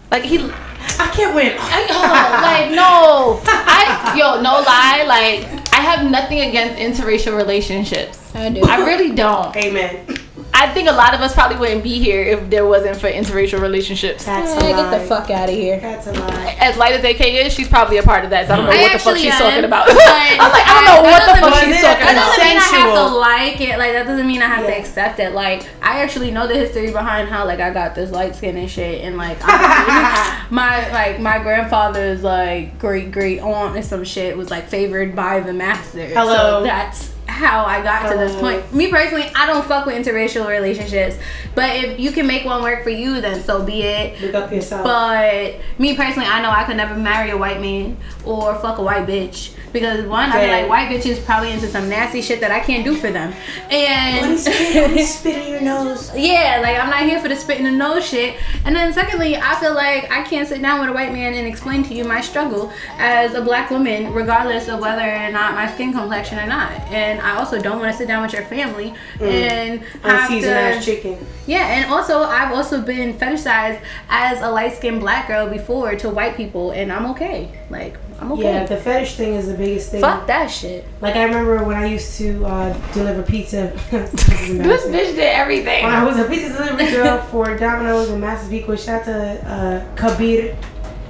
like 0.10 0.24
he, 0.24 0.40
I 0.40 1.08
can't 1.14 1.36
win. 1.36 1.56
I, 1.60 1.88
oh, 1.92 2.42
like 2.42 2.72
no, 2.72 3.42
I 3.46 4.16
yo 4.18 4.42
no 4.42 4.62
lie, 4.62 5.04
like 5.06 5.74
I 5.74 5.82
have 5.82 6.10
nothing 6.10 6.40
against 6.42 6.80
interracial 6.80 7.36
relationships. 7.36 8.34
I 8.34 8.50
do. 8.50 8.62
I 8.64 8.78
really 8.86 9.14
don't. 9.14 9.56
Amen. 9.56 10.06
I 10.52 10.68
think 10.74 10.90
a 10.90 10.94
lot 10.94 11.14
of 11.14 11.22
us 11.22 11.32
probably 11.36 11.58
wouldn't 11.58 11.84
be 11.84 12.00
here 12.00 12.24
if 12.24 12.50
there 12.50 12.66
wasn't 12.66 12.98
for 12.98 13.08
interracial 13.08 13.62
relationships. 13.62 14.26
That's 14.26 14.52
a 14.54 14.66
lie. 14.66 14.72
get 14.72 15.00
the 15.02 15.06
fuck 15.08 15.30
out 15.30 15.48
of 15.48 15.54
here. 15.54 15.80
That's 15.80 16.08
a 16.08 16.14
lie. 16.14 16.58
As 16.60 16.76
light 16.76 16.94
as 16.96 17.04
AK 17.04 17.22
is, 17.22 17.54
she's 17.54 17.68
probably 17.68 17.98
a 17.98 18.04
part 18.04 18.24
of 18.24 18.32
that. 18.32 18.48
So 18.48 18.54
I 18.54 18.58
don't 18.58 18.66
know 18.66 18.72
I 18.72 18.82
what 18.82 18.94
the 18.94 19.00
fuck 19.00 19.18
she's 19.18 19.32
am, 19.32 19.40
talking 19.42 19.64
about. 19.64 19.88
I'm 19.90 19.96
like, 19.96 20.66
I 20.66 20.74
don't 20.74 20.86
know 20.86 21.08
I- 21.08 21.12
what 21.12 21.36
the 21.36 21.40
fuck 21.40 21.54
she's 21.64 21.74
mean- 21.74 21.82
talking 21.84 22.06
That 22.06 22.14
about. 22.18 22.36
doesn't 22.36 22.48
mean 22.50 22.58
I 22.58 22.80
have 22.80 22.96
to 22.96 23.16
like 23.18 23.62
it. 23.62 23.78
Like 23.78 23.92
that 23.94 24.08
doesn't 24.08 24.28
mean 24.28 24.42
I 24.42 24.48
have 24.48 24.66
to 24.66 24.76
accept 24.76 25.20
it. 25.20 25.34
Like 25.34 25.68
I 25.84 26.02
actually 26.02 26.32
know 26.32 26.48
the 26.48 26.56
history 26.56 26.92
behind 26.92 27.30
how 27.30 27.46
like 27.46 27.60
I 27.60 27.72
got 27.72 27.94
this 27.94 28.10
light 28.10 28.36
skin 28.36 28.58
and 28.58 28.70
shit. 28.70 29.02
And 29.04 29.18
like 29.18 29.38
honestly, 29.48 30.48
my 30.50 30.90
like 30.92 31.20
my 31.20 31.38
grandfather's 31.44 32.24
like 32.24 32.80
great 32.80 33.12
great 33.12 33.40
aunt 33.40 33.76
and 33.76 33.86
some 33.86 34.04
shit 34.04 34.36
was 34.36 34.50
like 34.50 34.68
favored 34.68 35.16
by 35.16 35.42
the 35.42 35.54
master. 35.54 36.08
Hello. 36.08 36.62
So 36.62 36.64
that's 36.64 37.13
how 37.34 37.66
I 37.66 37.82
got 37.82 38.10
to 38.12 38.18
this 38.18 38.36
point. 38.40 38.64
Oh. 38.72 38.76
Me 38.76 38.90
personally, 38.90 39.30
I 39.36 39.46
don't 39.46 39.66
fuck 39.66 39.86
with 39.86 39.96
interracial 39.96 40.48
relationships. 40.48 41.18
But 41.56 41.76
if 41.76 42.00
you 42.00 42.12
can 42.12 42.28
make 42.28 42.46
one 42.46 42.62
work 42.62 42.84
for 42.84 42.90
you, 42.90 43.22
then 43.22 43.44
so 43.44 43.64
be 43.64 43.82
it. 43.84 44.22
Look 44.22 44.36
up 44.36 44.52
yourself. 44.52 44.84
But 44.84 45.56
me 45.78 45.96
personally, 45.96 46.28
I 46.28 46.42
know 46.42 46.50
I 46.50 46.64
could 46.64 46.78
never 46.78 46.96
marry 46.96 47.32
a 47.32 47.38
white 47.38 47.60
man 47.60 47.98
or 48.26 48.56
fuck 48.56 48.78
a 48.78 48.84
white 48.84 49.08
bitch 49.08 49.54
because 49.74 50.06
one, 50.06 50.30
I 50.30 50.34
feel 50.34 50.42
Damn. 50.42 50.62
like 50.62 50.70
white 50.70 50.90
bitches 50.90 51.26
probably 51.26 51.52
into 51.52 51.68
some 51.68 51.90
nasty 51.90 52.22
shit 52.22 52.40
that 52.42 52.52
I 52.52 52.60
can't 52.60 52.86
do 52.86 52.96
for 52.96 53.12
them, 53.12 53.34
Let 53.70 54.30
me 54.30 54.38
spit, 54.38 54.76
let 54.76 54.92
and 54.92 55.00
spit 55.02 55.36
in 55.48 55.52
your 55.52 55.62
nose. 55.62 56.12
yeah, 56.16 56.60
like 56.62 56.78
I'm 56.80 56.90
not 56.92 57.02
here 57.02 57.20
for 57.20 57.28
the 57.28 57.36
spit 57.36 57.58
in 57.58 57.64
the 57.64 57.72
nose 57.72 58.06
shit. 58.06 58.38
And 58.66 58.76
then 58.76 58.94
secondly, 58.94 59.36
I 59.36 59.56
feel 59.60 59.74
like 59.74 60.10
I 60.12 60.24
can't 60.24 60.48
sit 60.48 60.62
down 60.62 60.80
with 60.80 60.90
a 60.90 60.94
white 60.94 61.12
man 61.12 61.34
and 61.34 61.48
explain 61.48 61.84
to 61.86 61.94
you 61.94 62.04
my 62.06 62.22
struggle 62.22 62.72
as 62.98 63.34
a 63.34 63.42
black 63.42 63.72
woman, 63.72 64.14
regardless 64.14 64.68
of 64.70 64.80
whether 64.80 65.02
or 65.02 65.32
not 65.32 65.56
my 65.56 65.70
skin 65.74 65.92
complexion 65.92 66.38
or 66.40 66.46
not. 66.46 66.72
And 66.92 67.20
I 67.24 67.38
also 67.38 67.60
don't 67.62 67.80
want 67.80 67.92
to 67.92 67.98
sit 67.98 68.08
down 68.08 68.22
with 68.24 68.34
your 68.34 68.44
family 68.46 68.94
and 69.20 69.82
have 70.04 70.30
to. 70.30 70.82
chicken. 70.82 71.18
Yeah, 71.48 71.66
and 71.76 71.92
also 71.92 72.24
I've 72.24 72.54
also 72.54 72.82
been 72.82 73.14
fetishized 73.14 73.82
as 74.10 74.42
a 74.42 74.50
light 74.50 74.74
skinned 74.74 75.00
black 75.00 75.28
girl 75.28 75.50
before 75.50 75.96
to 75.96 76.10
white 76.10 76.36
people, 76.36 76.72
and 76.72 76.92
I'm 76.92 77.06
okay. 77.12 77.50
Like 77.70 77.98
I'm 78.20 78.32
okay. 78.34 78.44
Yeah, 78.44 78.66
the 78.66 78.78
fetish 78.78 79.16
thing 79.16 79.34
is 79.36 79.48
the 79.48 79.54
biggest 79.56 79.92
thing. 79.92 80.02
Fuck 80.02 80.28
that 80.28 80.48
shit. 80.48 80.86
Like 81.02 81.16
I 81.16 81.24
remember 81.24 81.64
when 81.64 81.78
I 81.78 81.86
used 81.86 82.18
to 82.20 82.46
uh, 82.46 82.74
deliver 82.94 83.24
pizza. 83.24 83.72
this 83.92 84.14
is 84.14 84.20
This 84.24 84.50
embarrassing. 84.50 84.92
bitch 84.94 85.16
did 85.16 85.20
everything. 85.20 85.84
When 85.86 85.94
I 85.94 86.04
was 86.04 86.18
a 86.20 86.26
pizza 86.26 86.50
delivery 86.58 86.92
girl 86.92 87.22
for 87.32 87.58
Domino's 87.58 88.10
and 88.10 88.22
Master's 88.22 88.50
Pico, 88.50 88.76
shout 88.76 89.06
to 89.06 89.14
uh, 89.50 89.96
Kabir 89.96 90.56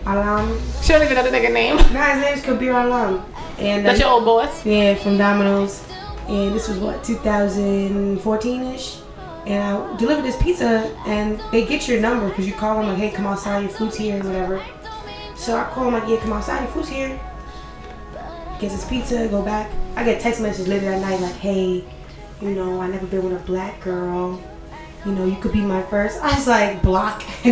Alam. 0.06 0.60
She 0.81 0.94
don't 0.94 1.03
even 1.03 1.15
know 1.15 1.23
the 1.23 1.30
nigga 1.30 1.52
name. 1.53 1.76
Nah, 1.94 2.14
his 2.14 2.22
name's 2.22 2.41
Kabir 2.41 2.72
Alam. 2.72 3.26
And 3.60 3.85
uh, 3.85 3.90
That's 3.90 3.99
your 3.99 4.10
old 4.10 4.26
boss. 4.26 4.65
Yeah, 4.65 4.95
from 4.95 5.18
Domino's. 5.18 5.84
And 6.28 6.54
this 6.54 6.68
was 6.68 6.78
what 6.80 7.04
2014ish. 7.04 9.02
And 9.45 9.62
I 9.62 9.98
delivered 9.98 10.24
this 10.24 10.41
pizza, 10.41 10.95
and 11.06 11.41
they 11.52 11.66
get 11.66 11.88
your 11.88 12.00
number 12.00 12.30
because 12.30 12.48
you 12.48 12.54
call 12.54 12.78
them 12.78 12.88
like, 12.88 12.98
"Hey, 12.98 13.12
come 13.12 13.28
outside, 13.28 13.60
your 13.60 13.70
food's 13.70 13.98
here," 13.98 14.22
or 14.22 14.24
whatever. 14.26 14.62
So 15.36 15.58
I 15.58 15.66
call 15.66 15.86
them 15.86 15.94
like, 15.95 16.08
"Yeah, 16.08 16.18
come 16.18 16.32
outside, 16.32 16.62
your 16.62 16.72
food's 16.72 16.88
here." 16.88 17.20
Gets 18.60 18.76
this 18.76 18.86
pizza, 18.86 19.28
go 19.28 19.41
back. 19.41 19.70
I 19.98 20.06
get 20.06 20.22
text 20.22 20.40
messages 20.40 20.70
later 20.70 20.90
that 20.91 21.02
night 21.02 21.20
like, 21.20 21.36
"Hey, 21.36 21.84
you 22.41 22.52
know, 22.52 22.82
I 22.82 22.88
never 22.88 23.06
been 23.06 23.24
with 23.24 23.34
a 23.34 23.45
black 23.45 23.82
girl. 23.82 24.40
You 25.06 25.12
know, 25.12 25.26
you 25.26 25.36
could 25.36 25.52
be 25.52 25.62
my 25.62 25.82
first. 25.84 26.20
I 26.24 26.36
was 26.36 26.48
like, 26.48 26.82
block. 26.82 27.24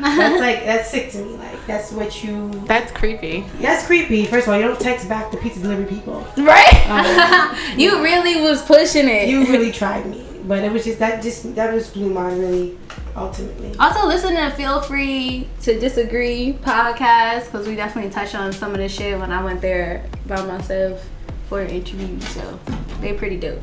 that's 0.00 0.40
like 0.40 0.64
that's 0.64 0.90
sick 0.90 1.10
to 1.12 1.18
me. 1.18 1.36
Like 1.36 1.66
that's 1.66 1.92
what 1.92 2.22
you. 2.22 2.50
That's 2.66 2.92
creepy. 2.92 3.44
That's 3.60 3.86
creepy. 3.86 4.26
First 4.26 4.46
of 4.46 4.52
all, 4.52 4.60
you 4.60 4.66
don't 4.66 4.80
text 4.80 5.08
back 5.08 5.30
the 5.30 5.36
pizza 5.36 5.60
delivery 5.60 5.86
people. 5.86 6.26
Right? 6.36 6.88
Um, 6.88 7.56
you 7.78 8.02
really 8.02 8.40
was 8.40 8.62
pushing 8.62 9.08
it. 9.08 9.28
You 9.28 9.46
really 9.46 9.72
tried 9.80 10.06
me, 10.06 10.26
but 10.44 10.64
it 10.64 10.72
was 10.72 10.84
just 10.84 10.98
that 10.98 11.22
just 11.22 11.54
that 11.54 11.72
just 11.72 11.94
blew 11.94 12.10
my 12.10 12.32
really 12.32 12.78
ultimately. 13.16 13.74
Also, 13.78 14.06
listen 14.06 14.34
to 14.34 14.50
Feel 14.50 14.80
Free 14.80 15.48
to 15.62 15.78
Disagree 15.78 16.58
podcast 16.62 17.46
because 17.46 17.66
we 17.66 17.74
definitely 17.74 18.10
touched 18.10 18.34
on 18.34 18.52
some 18.52 18.72
of 18.72 18.78
the 18.78 18.88
shit 18.88 19.18
when 19.18 19.32
I 19.32 19.42
went 19.42 19.60
there 19.60 20.08
by 20.26 20.44
myself 20.44 21.06
for 21.48 21.60
an 21.60 21.70
interview. 21.70 22.20
So 22.20 22.58
they 23.00 23.12
pretty 23.12 23.36
dope. 23.36 23.62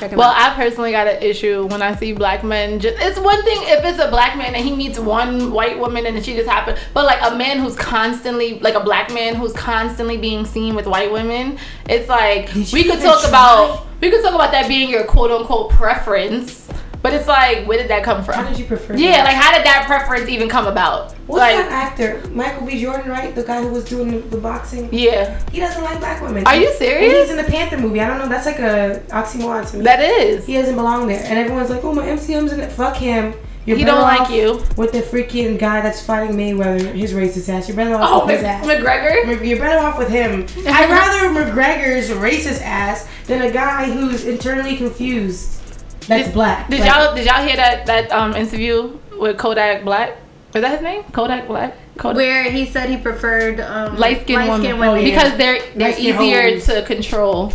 Well, 0.00 0.30
out. 0.30 0.52
I 0.52 0.54
personally 0.54 0.90
got 0.92 1.06
an 1.06 1.22
issue 1.22 1.66
when 1.66 1.82
I 1.82 1.94
see 1.94 2.12
black 2.12 2.44
men. 2.44 2.80
Just 2.80 2.96
it's 3.00 3.18
one 3.18 3.42
thing 3.44 3.58
if 3.62 3.84
it's 3.84 3.98
a 3.98 4.08
black 4.08 4.36
man 4.36 4.54
and 4.54 4.64
he 4.64 4.74
meets 4.74 4.98
one 4.98 5.52
white 5.52 5.78
woman 5.78 6.06
and 6.06 6.24
she 6.24 6.34
just 6.34 6.48
happened, 6.48 6.78
but 6.94 7.04
like 7.04 7.18
a 7.22 7.36
man 7.36 7.58
who's 7.58 7.76
constantly 7.76 8.58
like 8.60 8.74
a 8.74 8.80
black 8.80 9.12
man 9.12 9.34
who's 9.34 9.52
constantly 9.52 10.16
being 10.16 10.44
seen 10.44 10.74
with 10.74 10.86
white 10.86 11.12
women, 11.12 11.58
it's 11.88 12.08
like 12.08 12.52
we 12.72 12.84
could 12.84 13.00
talk 13.00 13.20
try? 13.20 13.28
about 13.28 13.86
we 14.00 14.10
could 14.10 14.22
talk 14.22 14.34
about 14.34 14.52
that 14.52 14.68
being 14.68 14.90
your 14.90 15.04
quote 15.04 15.30
unquote 15.30 15.70
preference, 15.70 16.68
but 17.06 17.14
it's 17.14 17.28
like 17.28 17.66
where 17.68 17.78
did 17.78 17.88
that 17.88 18.02
come 18.02 18.24
from? 18.24 18.34
How 18.34 18.48
did 18.48 18.58
you 18.58 18.64
prefer? 18.64 18.94
Yeah, 18.96 19.18
that? 19.18 19.24
like 19.26 19.34
how 19.36 19.56
did 19.56 19.64
that 19.64 19.84
preference 19.86 20.28
even 20.28 20.48
come 20.48 20.66
about? 20.66 21.12
What's 21.28 21.40
like 21.40 21.56
that 21.56 21.70
actor? 21.70 22.28
Michael 22.30 22.66
B. 22.66 22.80
Jordan, 22.82 23.10
right? 23.10 23.34
The 23.34 23.44
guy 23.44 23.62
who 23.62 23.68
was 23.68 23.84
doing 23.84 24.10
the, 24.10 24.18
the 24.18 24.36
boxing. 24.38 24.88
yeah, 24.92 25.40
He 25.50 25.60
doesn't 25.60 25.82
like 25.84 25.98
black 26.00 26.20
women. 26.22 26.46
Are 26.46 26.56
you 26.56 26.68
And 26.68 26.76
serious? 26.76 27.12
he's 27.12 27.30
in 27.30 27.36
the 27.36 27.50
Panther 27.50 27.78
movie. 27.78 28.00
I 28.00 28.06
don't 28.08 28.18
know. 28.18 28.28
That's 28.28 28.46
like 28.46 28.58
a 28.58 29.02
oxymoron 29.08 29.70
to 29.70 29.76
me. 29.78 29.84
that 29.84 30.00
is. 30.00 30.46
he 30.46 30.54
doesn't 30.54 30.74
belong 30.76 31.06
there. 31.08 31.22
And 31.24 31.38
everyone's 31.38 31.70
like, 31.70 31.84
"Oh, 31.84 31.92
my 31.94 32.04
MCM's 32.06 32.52
in 32.52 32.60
it." 32.60 32.70
Fuck 32.72 32.96
him. 32.96 33.34
You're 33.66 33.76
He 33.78 33.84
don't 33.84 34.00
like 34.02 34.30
you. 34.30 34.62
with 34.76 34.92
the 34.92 35.00
freaking 35.02 35.58
guy 35.58 35.80
that's 35.80 36.00
fighting 36.00 36.36
Mayweather, 36.36 36.92
his 36.94 37.12
racist 37.12 37.48
ass. 37.48 37.66
You're 37.66 37.76
better 37.76 37.96
off 37.96 38.08
Oh, 38.22 38.26
with 38.26 38.36
his 38.36 38.44
ass. 38.52 38.64
McGregor. 38.64 39.44
You're 39.44 39.58
better 39.58 39.84
off 39.84 39.98
with 39.98 40.08
him. 40.08 40.46
I'd 40.68 40.88
rather 40.98 41.28
McGregor's 41.50 42.08
racist 42.10 42.62
ass 42.62 43.08
than 43.26 43.42
a 43.42 43.50
guy 43.50 43.90
who's 43.90 44.24
internally 44.24 44.76
confused. 44.76 45.54
That's 46.08 46.24
did, 46.26 46.34
black. 46.34 46.68
Did 46.70 46.80
Like- 46.80 46.90
y'all 46.90 47.14
did 47.14 47.26
y'all 47.26 47.44
hear 47.46 47.56
that 47.56 47.86
that 47.86 48.12
um 48.12 48.34
interview 48.34 48.98
with 49.18 49.36
Kodak 49.38 49.84
Black? 49.84 50.16
Is 50.54 50.62
that 50.62 50.70
his 50.72 50.82
name? 50.82 51.02
Kodak 51.12 51.46
Black. 51.48 51.74
Kodak. 51.98 52.16
Where 52.16 52.44
he 52.50 52.66
said 52.66 52.88
he 52.90 52.96
preferred 52.98 53.60
um, 53.60 53.96
light 53.96 54.22
skinned 54.22 54.48
women, 54.48 54.78
women. 54.78 55.04
because 55.04 55.36
they're 55.38 55.60
they're 55.74 55.88
Light-skinned 55.88 56.20
easier 56.20 56.50
hoes. 56.50 56.66
to 56.66 56.82
control. 56.82 57.52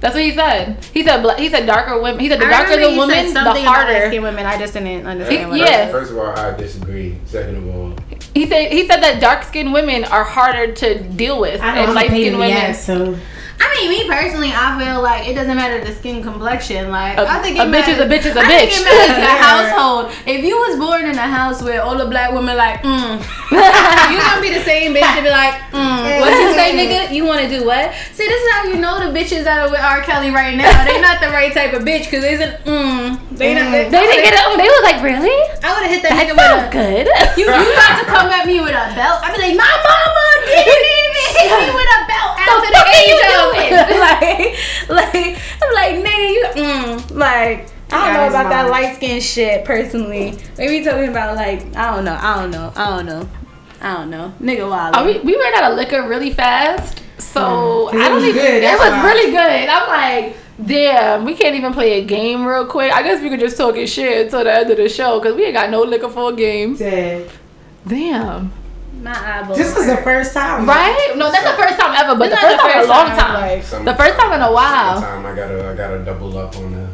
That's 0.00 0.14
what 0.14 0.24
he 0.24 0.32
said. 0.32 0.84
He 0.92 1.02
said 1.04 1.22
bla- 1.22 1.36
he 1.36 1.48
said 1.48 1.64
darker 1.66 2.00
women. 2.00 2.20
He 2.20 2.28
said 2.28 2.40
the 2.40 2.46
I 2.46 2.50
darker 2.50 2.76
the 2.76 2.96
woman, 2.96 3.08
the 3.26 3.32
something 3.32 3.62
about 3.62 3.74
harder. 3.74 3.92
light-skinned 3.92 4.22
women. 4.24 4.44
I 4.46 4.58
just 4.58 4.72
didn't 4.74 5.06
understand. 5.06 5.50
what 5.50 5.58
Yeah. 5.60 5.86
it. 5.88 5.92
First 5.92 6.10
of 6.12 6.18
all, 6.18 6.26
I 6.36 6.54
disagree. 6.56 7.16
Second 7.26 7.56
of 7.56 7.74
all, 7.74 7.92
He 8.34 8.46
said 8.46 8.72
he 8.72 8.86
said 8.86 9.02
that 9.02 9.20
dark 9.20 9.44
skinned 9.44 9.72
women 9.72 10.04
are 10.04 10.24
harder 10.24 10.72
to 10.72 10.98
deal 11.02 11.40
with, 11.40 11.60
I 11.62 11.74
know 11.74 11.80
and 11.82 11.88
I'm 11.90 11.94
light 11.94 12.06
a 12.10 12.12
skinned 12.12 12.38
women. 12.38 12.56
ass, 12.56 12.84
so 12.84 13.16
I 13.64 13.80
mean, 13.80 13.88
me 13.90 14.00
personally, 14.08 14.52
I 14.52 14.76
feel 14.78 15.00
like 15.00 15.26
it 15.26 15.34
doesn't 15.34 15.56
matter 15.56 15.82
the 15.82 15.92
skin 15.96 16.22
complexion. 16.22 16.90
Like, 16.90 17.16
A- 17.16 17.24
I 17.28 17.40
think 17.40 17.58
a 17.58 17.62
it 17.64 17.72
bitch 17.72 17.88
is 17.88 17.98
a 17.98 18.06
bitch 18.06 18.26
is 18.28 18.36
a 18.36 18.40
I 18.40 18.46
think 18.46 18.70
bitch. 18.70 18.80
it 18.80 18.84
matters 18.84 19.16
the 19.16 19.36
household. 19.48 20.12
If 20.26 20.44
you 20.44 20.56
was 20.56 20.76
born 20.78 21.06
in 21.08 21.16
a 21.16 21.28
house 21.28 21.62
where 21.62 21.82
all 21.82 21.96
the 21.96 22.06
black 22.06 22.32
women 22.32 22.56
like, 22.56 22.82
mm, 22.84 23.16
you 23.50 24.16
gonna 24.20 24.42
be 24.44 24.52
the 24.52 24.62
same 24.64 24.92
bitch 24.94 25.08
to 25.16 25.22
be 25.24 25.30
like, 25.30 25.54
mm, 25.72 26.20
what 26.20 26.30
you 26.36 26.52
say, 26.54 26.76
nigga? 26.76 27.12
You 27.14 27.24
want 27.24 27.40
to 27.40 27.48
do 27.48 27.64
what? 27.64 27.92
See, 28.12 28.26
this 28.28 28.40
is 28.42 28.48
how 28.52 28.64
you 28.68 28.76
know 28.76 29.00
the 29.00 29.10
bitches 29.16 29.44
that 29.44 29.58
are 29.64 29.70
with 29.70 29.80
R. 29.80 30.02
Kelly 30.02 30.30
right 30.30 30.56
now. 30.56 30.70
They're 30.84 31.00
not 31.00 31.20
the 31.24 31.28
right 31.32 31.52
type 31.52 31.72
of 31.72 31.82
bitch 31.82 32.04
because 32.10 32.22
they 32.22 32.36
said, 32.36 32.60
mm, 32.64 33.16
they 33.32 33.54
not. 33.54 33.72
They 33.72 33.88
didn't 33.90 34.24
get 34.24 34.34
it. 34.36 34.44
They 34.60 34.68
was 34.68 34.82
like, 34.84 35.00
really? 35.02 35.34
I 35.64 35.72
would 35.74 35.82
have 35.88 35.90
hit 35.90 36.02
that, 36.04 36.14
That 36.14 36.26
nigga 36.28 36.36
sounds 36.38 36.68
with 36.68 36.76
a 36.76 36.78
good. 36.78 37.06
You 37.40 37.44
you 37.48 37.72
about 37.74 37.98
to 37.98 38.04
come 38.06 38.28
at 38.30 38.46
me 38.46 38.60
with 38.60 38.76
a 38.76 38.86
belt? 38.94 39.18
I'd 39.24 39.34
be 39.34 39.40
like, 39.42 39.56
my 39.56 39.72
mama 39.82 40.26
didn't 40.46 41.13
even 41.14 41.34
hit 41.40 41.60
me 41.60 41.70
with 41.74 41.90
a 41.94 42.00
belt 42.06 42.32
after 42.38 42.68
the 42.68 42.78
fuck 42.78 42.90
you 42.94 43.14
age 43.14 43.22
of 43.22 43.30
doing? 43.34 43.70
like, 44.88 45.14
like 45.14 45.38
I'm 45.62 45.70
like, 45.74 45.94
nigga, 46.04 46.34
you 46.34 46.44
mm, 46.62 47.10
like. 47.16 47.68
I 47.92 48.06
don't 48.06 48.14
know 48.14 48.28
about 48.28 48.50
that 48.50 48.70
light 48.70 48.96
skin 48.96 49.20
shit 49.20 49.64
personally. 49.64 50.36
Maybe 50.58 50.84
talking 50.84 51.08
about 51.10 51.36
like 51.36 51.76
I 51.76 51.94
don't 51.94 52.04
know, 52.04 52.18
I 52.20 52.40
don't 52.40 52.50
know, 52.50 52.72
I 52.74 52.90
don't 52.96 53.06
know, 53.06 53.28
I 53.80 53.94
don't 53.94 54.10
know, 54.10 54.32
nigga 54.40 54.68
wild. 54.68 54.94
Oh, 54.96 55.04
we, 55.04 55.18
we 55.20 55.38
ran 55.38 55.54
out 55.62 55.70
of 55.70 55.76
liquor 55.78 56.08
really 56.08 56.32
fast, 56.32 57.02
so 57.18 57.40
Mm. 57.40 57.90
'Cause 57.92 58.00
I 58.00 58.08
don't 58.08 58.14
was 58.16 58.24
even. 58.24 58.42
good, 58.42 58.54
it 58.54 58.60
that's 58.62 58.80
was 58.80 58.90
why. 58.90 59.12
really 59.12 59.30
good. 59.30 59.68
I'm 59.68 59.88
like, 60.24 60.36
damn, 60.66 61.24
we 61.24 61.34
can't 61.34 61.54
even 61.54 61.72
play 61.72 62.00
a 62.00 62.04
game 62.04 62.44
real 62.44 62.66
quick. 62.66 62.90
I 62.90 63.02
guess 63.02 63.22
we 63.22 63.28
could 63.28 63.38
just 63.40 63.56
talk 63.56 63.76
and 63.76 63.88
shit 63.88 64.24
until 64.24 64.42
the 64.42 64.52
end 64.52 64.70
of 64.72 64.76
the 64.78 64.88
show 64.88 65.20
because 65.20 65.36
we 65.36 65.44
ain't 65.44 65.54
got 65.54 65.70
no 65.70 65.82
liquor 65.82 66.08
for 66.08 66.32
a 66.32 66.34
game. 66.34 66.74
Dead. 66.76 67.30
Damn. 67.86 68.50
My 69.04 69.12
eyeballs. 69.12 69.58
This 69.58 69.76
was 69.76 69.84
the 69.86 69.98
first 69.98 70.32
time. 70.32 70.64
Right? 70.66 71.12
No, 71.14 71.30
that's 71.30 71.44
the 71.44 71.56
first 71.62 71.78
time 71.78 71.92
ever, 71.94 72.16
but 72.18 72.30
This 72.30 72.40
the 72.40 72.46
first 72.46 72.56
the 72.56 72.62
time 72.62 72.70
in 72.70 72.76
a 72.76 72.80
first 72.80 72.88
long 72.88 73.06
time, 73.08 73.18
time. 73.18 73.34
like- 73.50 73.62
some- 73.62 73.84
the 73.84 73.94
first 73.94 74.16
time 74.18 74.32
in 74.32 74.40
a 74.40 74.50
while. 74.52 75.00
Time 75.00 75.26
I 75.26 75.34
gotta 75.36 75.70
I 75.70 75.74
gotta 75.76 75.98
double 75.98 76.38
up 76.38 76.56
on 76.56 76.72
the. 76.72 76.86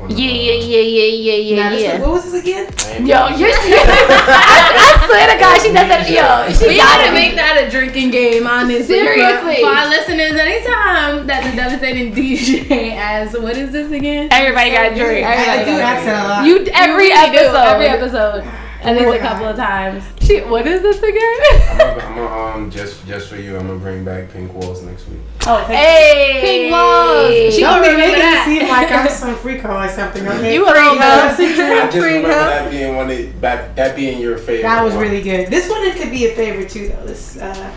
On 0.00 0.04
uh, 0.06 0.08
Yeah, 0.08 0.30
yeah, 0.30 0.52
yeah, 0.52 0.80
yeah, 0.80 1.34
yeah, 1.34 1.56
Now, 1.56 1.62
yeah, 1.62 1.70
this 1.70 1.82
yeah. 1.82 1.92
was- 1.98 2.00
what 2.00 2.12
was 2.16 2.32
this 2.32 2.42
again? 2.42 2.66
Yo, 3.06 3.28
you're. 3.36 3.50
I, 3.52 4.62
I 4.80 5.06
swear 5.06 5.26
to 5.28 5.36
God, 5.38 5.60
she 5.60 5.68
does 5.68 5.88
that. 5.92 6.08
Yo, 6.08 6.52
she 6.54 6.68
We 6.72 6.76
gotta 6.80 7.02
gotta 7.04 7.12
make 7.12 7.34
that 7.36 7.60
a 7.60 7.70
drinking 7.70 8.10
game, 8.10 8.46
honestly. 8.46 8.84
Seriously. 8.84 9.56
For, 9.56 9.68
for 9.68 9.74
our 9.76 9.88
listeners, 9.90 10.32
anytime 10.32 11.26
that 11.26 11.44
the 11.50 11.52
devastating 11.56 12.14
DJ 12.16 12.92
asks, 12.96 13.36
what 13.38 13.56
is 13.56 13.70
this 13.70 13.90
again? 13.92 14.28
Everybody 14.32 14.70
got 14.70 14.92
a 14.92 14.94
drink. 14.94 15.26
I 15.26 15.34
do 15.36 15.44
got 15.44 15.44
a 15.44 15.52
ask 15.52 15.64
drink. 15.66 15.78
that 15.78 16.24
a 16.24 16.28
lot. 16.28 16.46
You 16.46 16.54
every 16.72 17.04
You 17.08 17.12
really 17.12 17.30
do, 17.36 17.38
episode. 17.44 17.68
every 17.68 17.86
episode. 17.86 18.44
At 18.80 18.96
least 18.96 19.12
a 19.16 19.18
couple 19.18 19.46
of 19.46 19.56
times. 19.56 20.04
Shit, 20.22 20.46
what 20.48 20.66
is 20.66 20.82
this 20.82 20.98
again? 21.02 21.38
I'm 21.70 21.78
gonna, 21.78 22.00
I'm 22.00 22.14
gonna 22.16 22.54
um 22.64 22.70
just 22.70 23.04
just 23.06 23.28
for 23.28 23.36
you. 23.36 23.56
I'm 23.56 23.66
gonna 23.66 23.78
bring 23.78 24.04
back 24.04 24.30
Pink 24.30 24.52
Walls 24.54 24.82
next 24.82 25.08
week. 25.08 25.18
Oh, 25.46 25.64
Hey, 25.64 26.38
Pink 26.40 26.72
walls. 26.72 27.54
She 27.54 27.60
Don't 27.60 27.80
gonna 27.80 27.82
be 27.82 27.88
remember 27.90 28.06
making 28.06 28.18
it 28.18 28.22
that. 28.22 28.44
seem 28.46 28.68
like 28.68 28.90
I'm 28.92 29.08
some 29.10 29.34
freak 29.36 29.64
or 29.64 29.88
something. 29.88 30.26
Okay? 30.26 30.54
You 30.54 30.64
a 30.66 30.70
Freak, 30.70 30.82
little 30.82 30.94
no, 30.94 31.00
that's 31.00 31.40
a 31.40 31.44
I 31.44 31.46
true 31.46 31.56
just 31.56 31.92
freak, 31.92 32.14
remember 32.16 32.28
that 32.28 32.70
being 32.70 32.96
one 32.96 33.10
of, 33.10 33.40
that 33.40 33.74
that 33.76 33.96
being 33.96 34.20
your 34.20 34.38
favorite. 34.38 34.62
That 34.62 34.84
was 34.84 34.94
one. 34.94 35.02
really 35.02 35.22
good. 35.22 35.48
This 35.50 35.68
one 35.68 35.82
it 35.82 35.96
could 35.96 36.10
be 36.10 36.26
a 36.26 36.34
favorite 36.36 36.70
too, 36.70 36.88
though. 36.88 37.04
This 37.06 37.36
uh, 37.38 37.74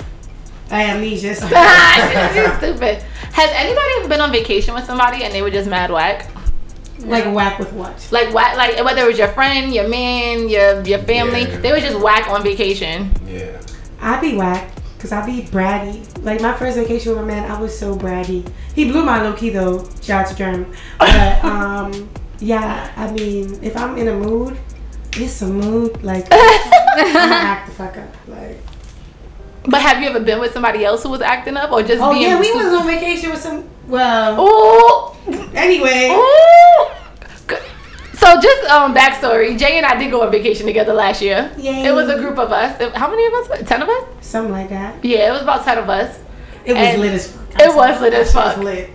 I 0.69 0.83
amnesia. 0.85 1.33
so- 1.35 1.47
She's 1.47 2.57
stupid. 2.57 3.03
Has 3.33 3.49
anybody 3.53 3.87
ever 3.99 4.07
been 4.09 4.21
on 4.21 4.31
vacation 4.31 4.73
with 4.75 4.83
somebody 4.85 5.23
and 5.23 5.33
they 5.33 5.41
were 5.41 5.49
just 5.51 5.67
mad 5.69 5.89
whack? 5.89 6.29
Like 7.05 7.25
whack 7.33 7.59
with 7.59 7.71
what? 7.73 8.07
Like 8.11 8.33
whack, 8.33 8.57
like 8.57 8.83
whether 8.83 9.01
it 9.03 9.07
was 9.07 9.17
your 9.17 9.29
friend, 9.29 9.73
your 9.73 9.87
man, 9.87 10.49
your 10.49 10.81
your 10.83 10.99
family, 10.99 11.41
Yeah. 11.41 11.57
they 11.59 11.71
were 11.71 11.79
just 11.79 11.99
whack 11.99 12.29
on 12.29 12.43
vacation. 12.43 13.11
Yeah. 13.27 13.59
I 14.01 14.19
be 14.19 14.35
whack 14.35 14.71
because 14.97 15.11
I 15.11 15.25
be 15.25 15.43
bratty. 15.43 16.05
Like 16.23 16.41
my 16.41 16.53
first 16.53 16.77
vacation 16.77 17.11
with 17.13 17.21
my 17.21 17.27
man, 17.27 17.49
I 17.51 17.59
was 17.59 17.77
so 17.77 17.95
bratty. 17.95 18.47
He 18.75 18.85
blew 18.91 19.03
my 19.03 19.21
low 19.21 19.33
key 19.33 19.49
though. 19.49 19.87
Shout 20.01 20.25
out 20.25 20.31
to 20.31 20.35
Germ. 20.35 20.73
But 20.99 21.43
um, 21.45 22.09
yeah, 22.39 22.91
I 22.95 23.11
mean, 23.11 23.59
if 23.63 23.75
I'm 23.77 23.97
in 23.97 24.07
a 24.07 24.15
mood, 24.15 24.57
it's 25.17 25.41
a 25.41 25.47
mood. 25.47 26.03
Like 26.03 26.27
I'm 26.31 27.13
gonna 27.13 27.35
act 27.35 27.67
the 27.69 27.75
fuck 27.75 27.97
up. 27.97 28.09
Like 28.27 28.59
But 29.63 29.81
have 29.81 30.01
you 30.01 30.09
ever 30.09 30.19
been 30.19 30.39
with 30.39 30.53
somebody 30.53 30.83
else 30.83 31.03
who 31.03 31.09
was 31.09 31.21
acting 31.21 31.55
up 31.55 31.71
or 31.71 31.83
just 31.83 32.01
oh 32.01 32.11
being? 32.11 32.23
yeah, 32.23 32.39
we 32.39 32.51
was 32.53 32.73
on 32.73 32.87
vacation 32.87 33.29
with 33.29 33.39
some. 33.41 33.63
Well, 33.87 34.39
Ooh, 34.39 35.13
anyway. 35.53 36.09
ooh. 36.11 36.87
So 38.13 38.39
just 38.39 38.69
um 38.69 38.93
backstory, 38.93 39.57
Jay 39.57 39.77
and 39.77 39.85
I 39.85 39.97
did 39.97 40.11
go 40.11 40.21
on 40.23 40.31
vacation 40.31 40.65
together 40.67 40.93
last 40.93 41.21
year. 41.21 41.51
Yay. 41.57 41.85
It 41.85 41.91
was 41.91 42.07
a 42.09 42.17
group 42.17 42.37
of 42.37 42.51
us. 42.51 42.79
How 42.95 43.09
many 43.09 43.25
of 43.25 43.33
us? 43.33 43.67
Ten 43.67 43.81
of 43.81 43.89
us? 43.89 44.03
Something 44.21 44.51
like 44.51 44.69
that. 44.69 45.03
Yeah, 45.03 45.29
it 45.29 45.31
was 45.31 45.41
about 45.41 45.63
ten 45.65 45.77
of 45.79 45.89
us. 45.89 46.19
It 46.63 46.73
was 46.73 46.81
And 46.81 47.01
lit 47.01 47.13
as 47.13 47.31
fuck. 47.35 47.59
It 47.61 47.75
was 47.75 47.99
lit 48.01 48.13
as 48.13 48.31
fuck. 48.31 48.57
was 48.57 48.65
lit. 48.65 48.89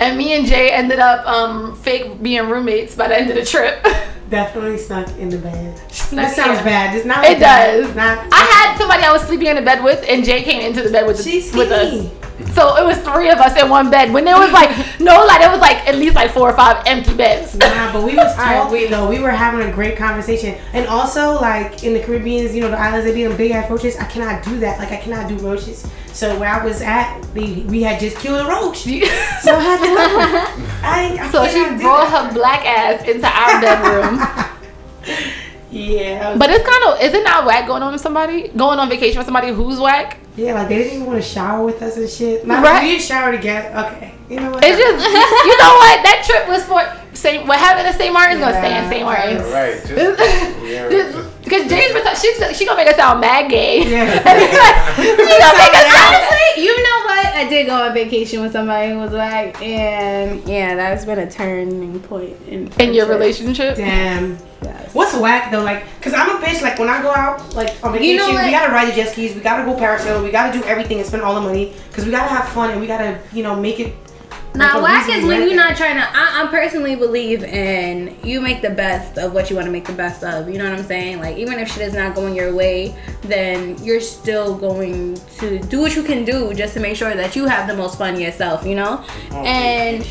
And 0.00 0.18
me 0.18 0.32
and 0.32 0.44
Jay 0.46 0.70
ended 0.72 0.98
up 0.98 1.24
um 1.26 1.76
fake 1.76 2.20
being 2.22 2.48
roommates 2.48 2.94
by 2.96 3.06
the 3.08 3.16
end 3.18 3.30
of 3.30 3.36
the 3.36 3.44
trip. 3.44 3.84
Definitely 4.32 4.78
snuck 4.78 5.08
in 5.18 5.28
the 5.28 5.36
bed. 5.36 5.78
Snuck 5.92 6.24
This 6.28 6.36
sounds 6.36 6.60
in. 6.60 6.64
bad. 6.64 6.96
It's 6.96 7.04
not. 7.04 7.22
It 7.22 7.32
like 7.32 7.38
does. 7.40 7.94
Not. 7.94 8.28
I 8.32 8.38
had 8.40 8.78
somebody 8.78 9.02
I 9.02 9.12
was 9.12 9.20
sleeping 9.24 9.48
in 9.48 9.56
the 9.56 9.62
bed 9.62 9.84
with, 9.84 10.02
and 10.08 10.24
Jay 10.24 10.42
came 10.42 10.62
into 10.62 10.80
the 10.82 10.90
bed 10.90 11.06
with, 11.06 11.22
She's 11.22 11.52
with 11.52 11.70
us. 11.70 12.10
So 12.54 12.76
it 12.76 12.84
was 12.84 12.98
three 12.98 13.30
of 13.30 13.38
us 13.38 13.60
in 13.60 13.68
one 13.68 13.90
bed. 13.90 14.12
When 14.12 14.24
there 14.24 14.38
was 14.38 14.52
like 14.52 14.70
no, 15.00 15.24
like 15.24 15.40
there 15.40 15.50
was 15.50 15.60
like 15.60 15.86
at 15.88 15.96
least 15.96 16.14
like 16.14 16.30
four 16.32 16.50
or 16.50 16.56
five 16.56 16.82
empty 16.86 17.14
beds. 17.14 17.56
Nah, 17.56 17.92
but 17.92 18.02
we 18.02 18.14
was 18.14 18.30
Alright, 18.38 18.62
talking 18.62 18.90
though. 18.90 19.08
We 19.08 19.20
were 19.20 19.30
having 19.30 19.68
a 19.68 19.72
great 19.72 19.96
conversation, 19.96 20.56
and 20.72 20.86
also 20.86 21.34
like 21.40 21.84
in 21.84 21.92
the 21.94 22.00
Caribbeans, 22.00 22.54
you 22.54 22.60
know, 22.60 22.70
the 22.70 22.78
islands 22.78 23.06
they 23.06 23.14
be 23.14 23.24
them 23.24 23.36
big 23.36 23.52
ass 23.52 23.70
roaches. 23.70 23.96
I 23.96 24.04
cannot 24.04 24.42
do 24.44 24.58
that. 24.60 24.78
Like 24.78 24.92
I 24.92 24.96
cannot 24.96 25.28
do 25.28 25.36
roaches. 25.38 25.88
So 26.12 26.38
where 26.38 26.50
I 26.50 26.62
was 26.62 26.82
at, 26.82 27.24
we, 27.34 27.62
we 27.68 27.82
had 27.82 27.98
just 27.98 28.18
killed 28.18 28.46
a 28.46 28.48
roach. 28.48 28.78
so 28.82 28.90
I 28.90 29.60
had 29.60 29.78
to 29.80 29.86
go. 29.86 30.66
I, 30.82 31.16
I 31.20 31.30
So 31.32 31.46
she 31.46 31.62
brought 31.82 32.10
that. 32.10 32.28
her 32.28 32.34
black 32.34 32.66
ass 32.66 33.08
into 33.08 33.26
our 33.26 33.60
bedroom. 33.62 34.20
Yeah. 35.72 36.36
But 36.36 36.50
it's 36.50 36.68
kind 36.68 36.84
of 36.92 37.00
is 37.00 37.14
it 37.14 37.24
not 37.24 37.46
whack 37.46 37.66
going 37.66 37.82
on 37.82 37.92
with 37.92 38.02
somebody 38.02 38.48
going 38.48 38.78
on 38.78 38.88
vacation 38.88 39.18
with 39.18 39.26
somebody 39.26 39.48
who's 39.48 39.80
whack? 39.80 40.18
Yeah, 40.36 40.54
like 40.54 40.68
they 40.68 40.78
didn't 40.78 40.94
even 40.94 41.06
want 41.06 41.22
to 41.22 41.28
shower 41.28 41.64
with 41.64 41.82
us 41.82 41.96
and 41.96 42.08
shit. 42.08 42.46
Not, 42.46 42.62
Right. 42.62 42.82
We 42.82 42.90
didn't 42.92 43.02
shower 43.02 43.32
together. 43.32 43.68
Okay. 43.86 44.14
You 44.28 44.40
know 44.40 44.50
what? 44.50 44.62
It's 44.64 44.78
just 44.78 45.04
you 45.04 45.58
know 45.58 45.74
what 45.76 46.02
that 46.04 46.22
trip 46.24 46.48
was 46.48 46.64
for. 46.64 46.82
Same 47.14 47.46
What 47.46 47.58
happened 47.58 47.88
to 47.88 47.94
St. 47.98 48.12
Martin's 48.12 48.40
gonna 48.40 48.58
stay 48.58 48.78
in 48.78 48.90
St. 48.90 49.04
Martin's. 49.04 49.40
Yeah, 49.40 49.54
right. 49.54 49.86
Just, 49.86 50.62
yeah. 50.62 51.28
Because 51.52 51.68
James, 51.68 51.92
been 51.92 52.16
she's 52.16 52.56
she 52.56 52.64
gonna 52.64 52.82
make 52.82 52.88
us 52.88 52.96
sound 52.96 53.20
mad 53.20 53.50
gay. 53.50 53.82
Yeah. 53.82 54.06
she 54.96 55.04
gonna 55.04 55.58
make 55.58 55.74
us. 55.74 55.92
Honestly, 55.92 56.64
you 56.64 56.82
know 56.82 56.98
what? 57.04 57.26
I 57.26 57.46
did 57.46 57.66
go 57.66 57.74
on 57.74 57.92
vacation 57.92 58.40
with 58.40 58.52
somebody 58.52 58.92
who 58.92 58.98
was 58.98 59.12
like, 59.12 59.60
and 59.60 60.42
yeah, 60.48 60.74
that's 60.74 61.04
been 61.04 61.18
a 61.18 61.30
turning 61.30 62.00
point 62.00 62.40
in 62.48 62.72
In 62.80 62.94
your 62.94 63.06
relationship, 63.06 63.76
Damn. 63.76 64.38
Yes. 64.62 64.94
What's 64.94 65.14
whack 65.14 65.50
though? 65.50 65.62
Like, 65.62 65.84
cause 66.00 66.14
I'm 66.14 66.30
a 66.30 66.40
bitch. 66.40 66.62
Like 66.62 66.78
when 66.78 66.88
I 66.88 67.02
go 67.02 67.10
out, 67.10 67.54
like 67.54 67.68
on 67.84 67.92
vacation, 67.92 68.12
You 68.12 68.16
know 68.16 68.28
we 68.30 68.50
gotta 68.50 68.72
ride 68.72 68.90
the 68.90 68.94
jet 68.94 69.12
skis, 69.12 69.34
we 69.34 69.42
gotta 69.42 69.64
go 69.64 69.76
parasailing, 69.78 70.24
we 70.24 70.30
gotta 70.30 70.58
do 70.58 70.64
everything 70.64 70.98
and 70.98 71.06
spend 71.06 71.22
all 71.22 71.34
the 71.34 71.40
money, 71.42 71.74
cause 71.92 72.06
we 72.06 72.10
gotta 72.10 72.30
have 72.30 72.48
fun 72.48 72.70
and 72.70 72.80
we 72.80 72.86
gotta, 72.86 73.20
you 73.32 73.42
know, 73.42 73.54
make 73.54 73.78
it. 73.78 73.94
Now, 74.54 74.82
whack 74.82 75.08
is 75.08 75.24
when 75.24 75.48
you're 75.48 75.56
not 75.56 75.76
trying 75.76 75.96
to. 75.96 76.02
I, 76.02 76.44
I 76.44 76.46
personally 76.50 76.94
believe 76.94 77.42
in 77.42 78.16
you 78.22 78.40
make 78.40 78.60
the 78.60 78.70
best 78.70 79.18
of 79.18 79.32
what 79.32 79.48
you 79.48 79.56
want 79.56 79.66
to 79.66 79.72
make 79.72 79.86
the 79.86 79.94
best 79.94 80.22
of. 80.22 80.48
You 80.48 80.58
know 80.58 80.68
what 80.68 80.78
I'm 80.78 80.84
saying? 80.84 81.20
Like, 81.20 81.36
even 81.36 81.58
if 81.58 81.68
shit 81.68 81.82
is 81.82 81.94
not 81.94 82.14
going 82.14 82.34
your 82.34 82.54
way, 82.54 82.94
then 83.22 83.82
you're 83.82 84.00
still 84.00 84.54
going 84.56 85.14
to 85.38 85.58
do 85.60 85.80
what 85.80 85.96
you 85.96 86.02
can 86.02 86.24
do 86.24 86.52
just 86.54 86.74
to 86.74 86.80
make 86.80 86.96
sure 86.96 87.14
that 87.14 87.34
you 87.34 87.46
have 87.46 87.66
the 87.66 87.76
most 87.76 87.96
fun 87.98 88.20
yourself. 88.20 88.66
You 88.66 88.74
know, 88.74 89.04
and. 89.32 90.06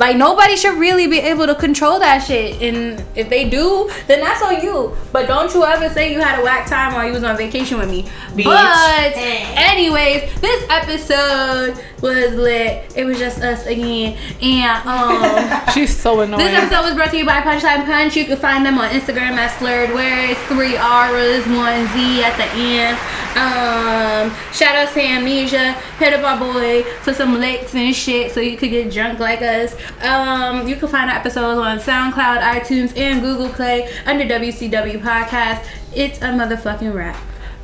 Like 0.00 0.16
nobody 0.16 0.56
should 0.56 0.78
really 0.78 1.06
be 1.08 1.18
able 1.18 1.46
to 1.46 1.54
control 1.54 1.98
that 1.98 2.24
shit, 2.24 2.62
and 2.62 3.04
if 3.14 3.28
they 3.28 3.50
do, 3.50 3.90
then 4.06 4.20
that's 4.20 4.42
on 4.42 4.62
you. 4.62 4.96
But 5.12 5.26
don't 5.26 5.52
you 5.52 5.62
ever 5.62 5.90
say 5.90 6.10
you 6.10 6.20
had 6.22 6.40
a 6.40 6.42
whack 6.42 6.66
time 6.66 6.94
while 6.94 7.06
you 7.06 7.12
was 7.12 7.22
on 7.22 7.36
vacation 7.36 7.76
with 7.76 7.90
me. 7.90 8.04
Bitch. 8.32 8.44
But 8.44 9.12
anyways, 9.14 10.40
this 10.40 10.64
episode 10.70 11.84
was 12.00 12.32
lit. 12.32 12.90
It 12.96 13.04
was 13.04 13.18
just 13.18 13.42
us 13.42 13.66
again, 13.66 14.16
and 14.40 14.88
um. 14.88 15.68
she's 15.74 15.94
so 15.94 16.20
annoying. 16.20 16.46
This 16.46 16.54
episode 16.54 16.82
was 16.86 16.94
brought 16.94 17.10
to 17.10 17.18
you 17.18 17.26
by 17.26 17.42
Punchline 17.42 17.84
Punch. 17.84 18.16
You 18.16 18.24
can 18.24 18.38
find 18.38 18.64
them 18.64 18.78
on 18.78 18.88
Instagram 18.88 19.36
at 19.36 19.50
SlurrredWordz, 19.60 20.36
three 20.46 20.78
R's, 20.78 21.46
one 21.46 21.86
Z 21.88 22.24
at 22.24 22.38
the 22.38 22.48
end. 22.56 22.96
Um, 23.36 24.34
shout 24.52 24.74
out 24.74 24.92
to 24.94 25.00
Amnesia. 25.00 25.72
Hit 25.98 26.14
up 26.14 26.24
our 26.24 26.52
boy 26.52 26.82
for 27.02 27.14
some 27.14 27.38
licks 27.38 27.74
and 27.74 27.94
shit 27.94 28.32
so 28.32 28.40
you 28.40 28.56
could 28.56 28.70
get 28.70 28.92
drunk 28.92 29.20
like 29.20 29.40
us. 29.40 29.76
Um, 30.02 30.66
you 30.68 30.76
can 30.76 30.88
find 30.88 31.10
our 31.10 31.16
episodes 31.16 31.58
on 31.58 31.78
SoundCloud, 31.78 32.40
iTunes, 32.40 32.96
and 32.96 33.20
Google 33.20 33.48
Play 33.48 33.92
under 34.06 34.24
WCW 34.24 35.00
Podcast. 35.00 35.64
It's 35.94 36.18
a 36.18 36.26
motherfucking 36.26 36.94
wrap. 36.94 37.16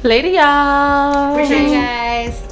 Later, 0.03 0.29
y'all. 0.29 1.33
Appreciate 1.33 1.69
you 1.69 1.75
guys. 1.75 2.43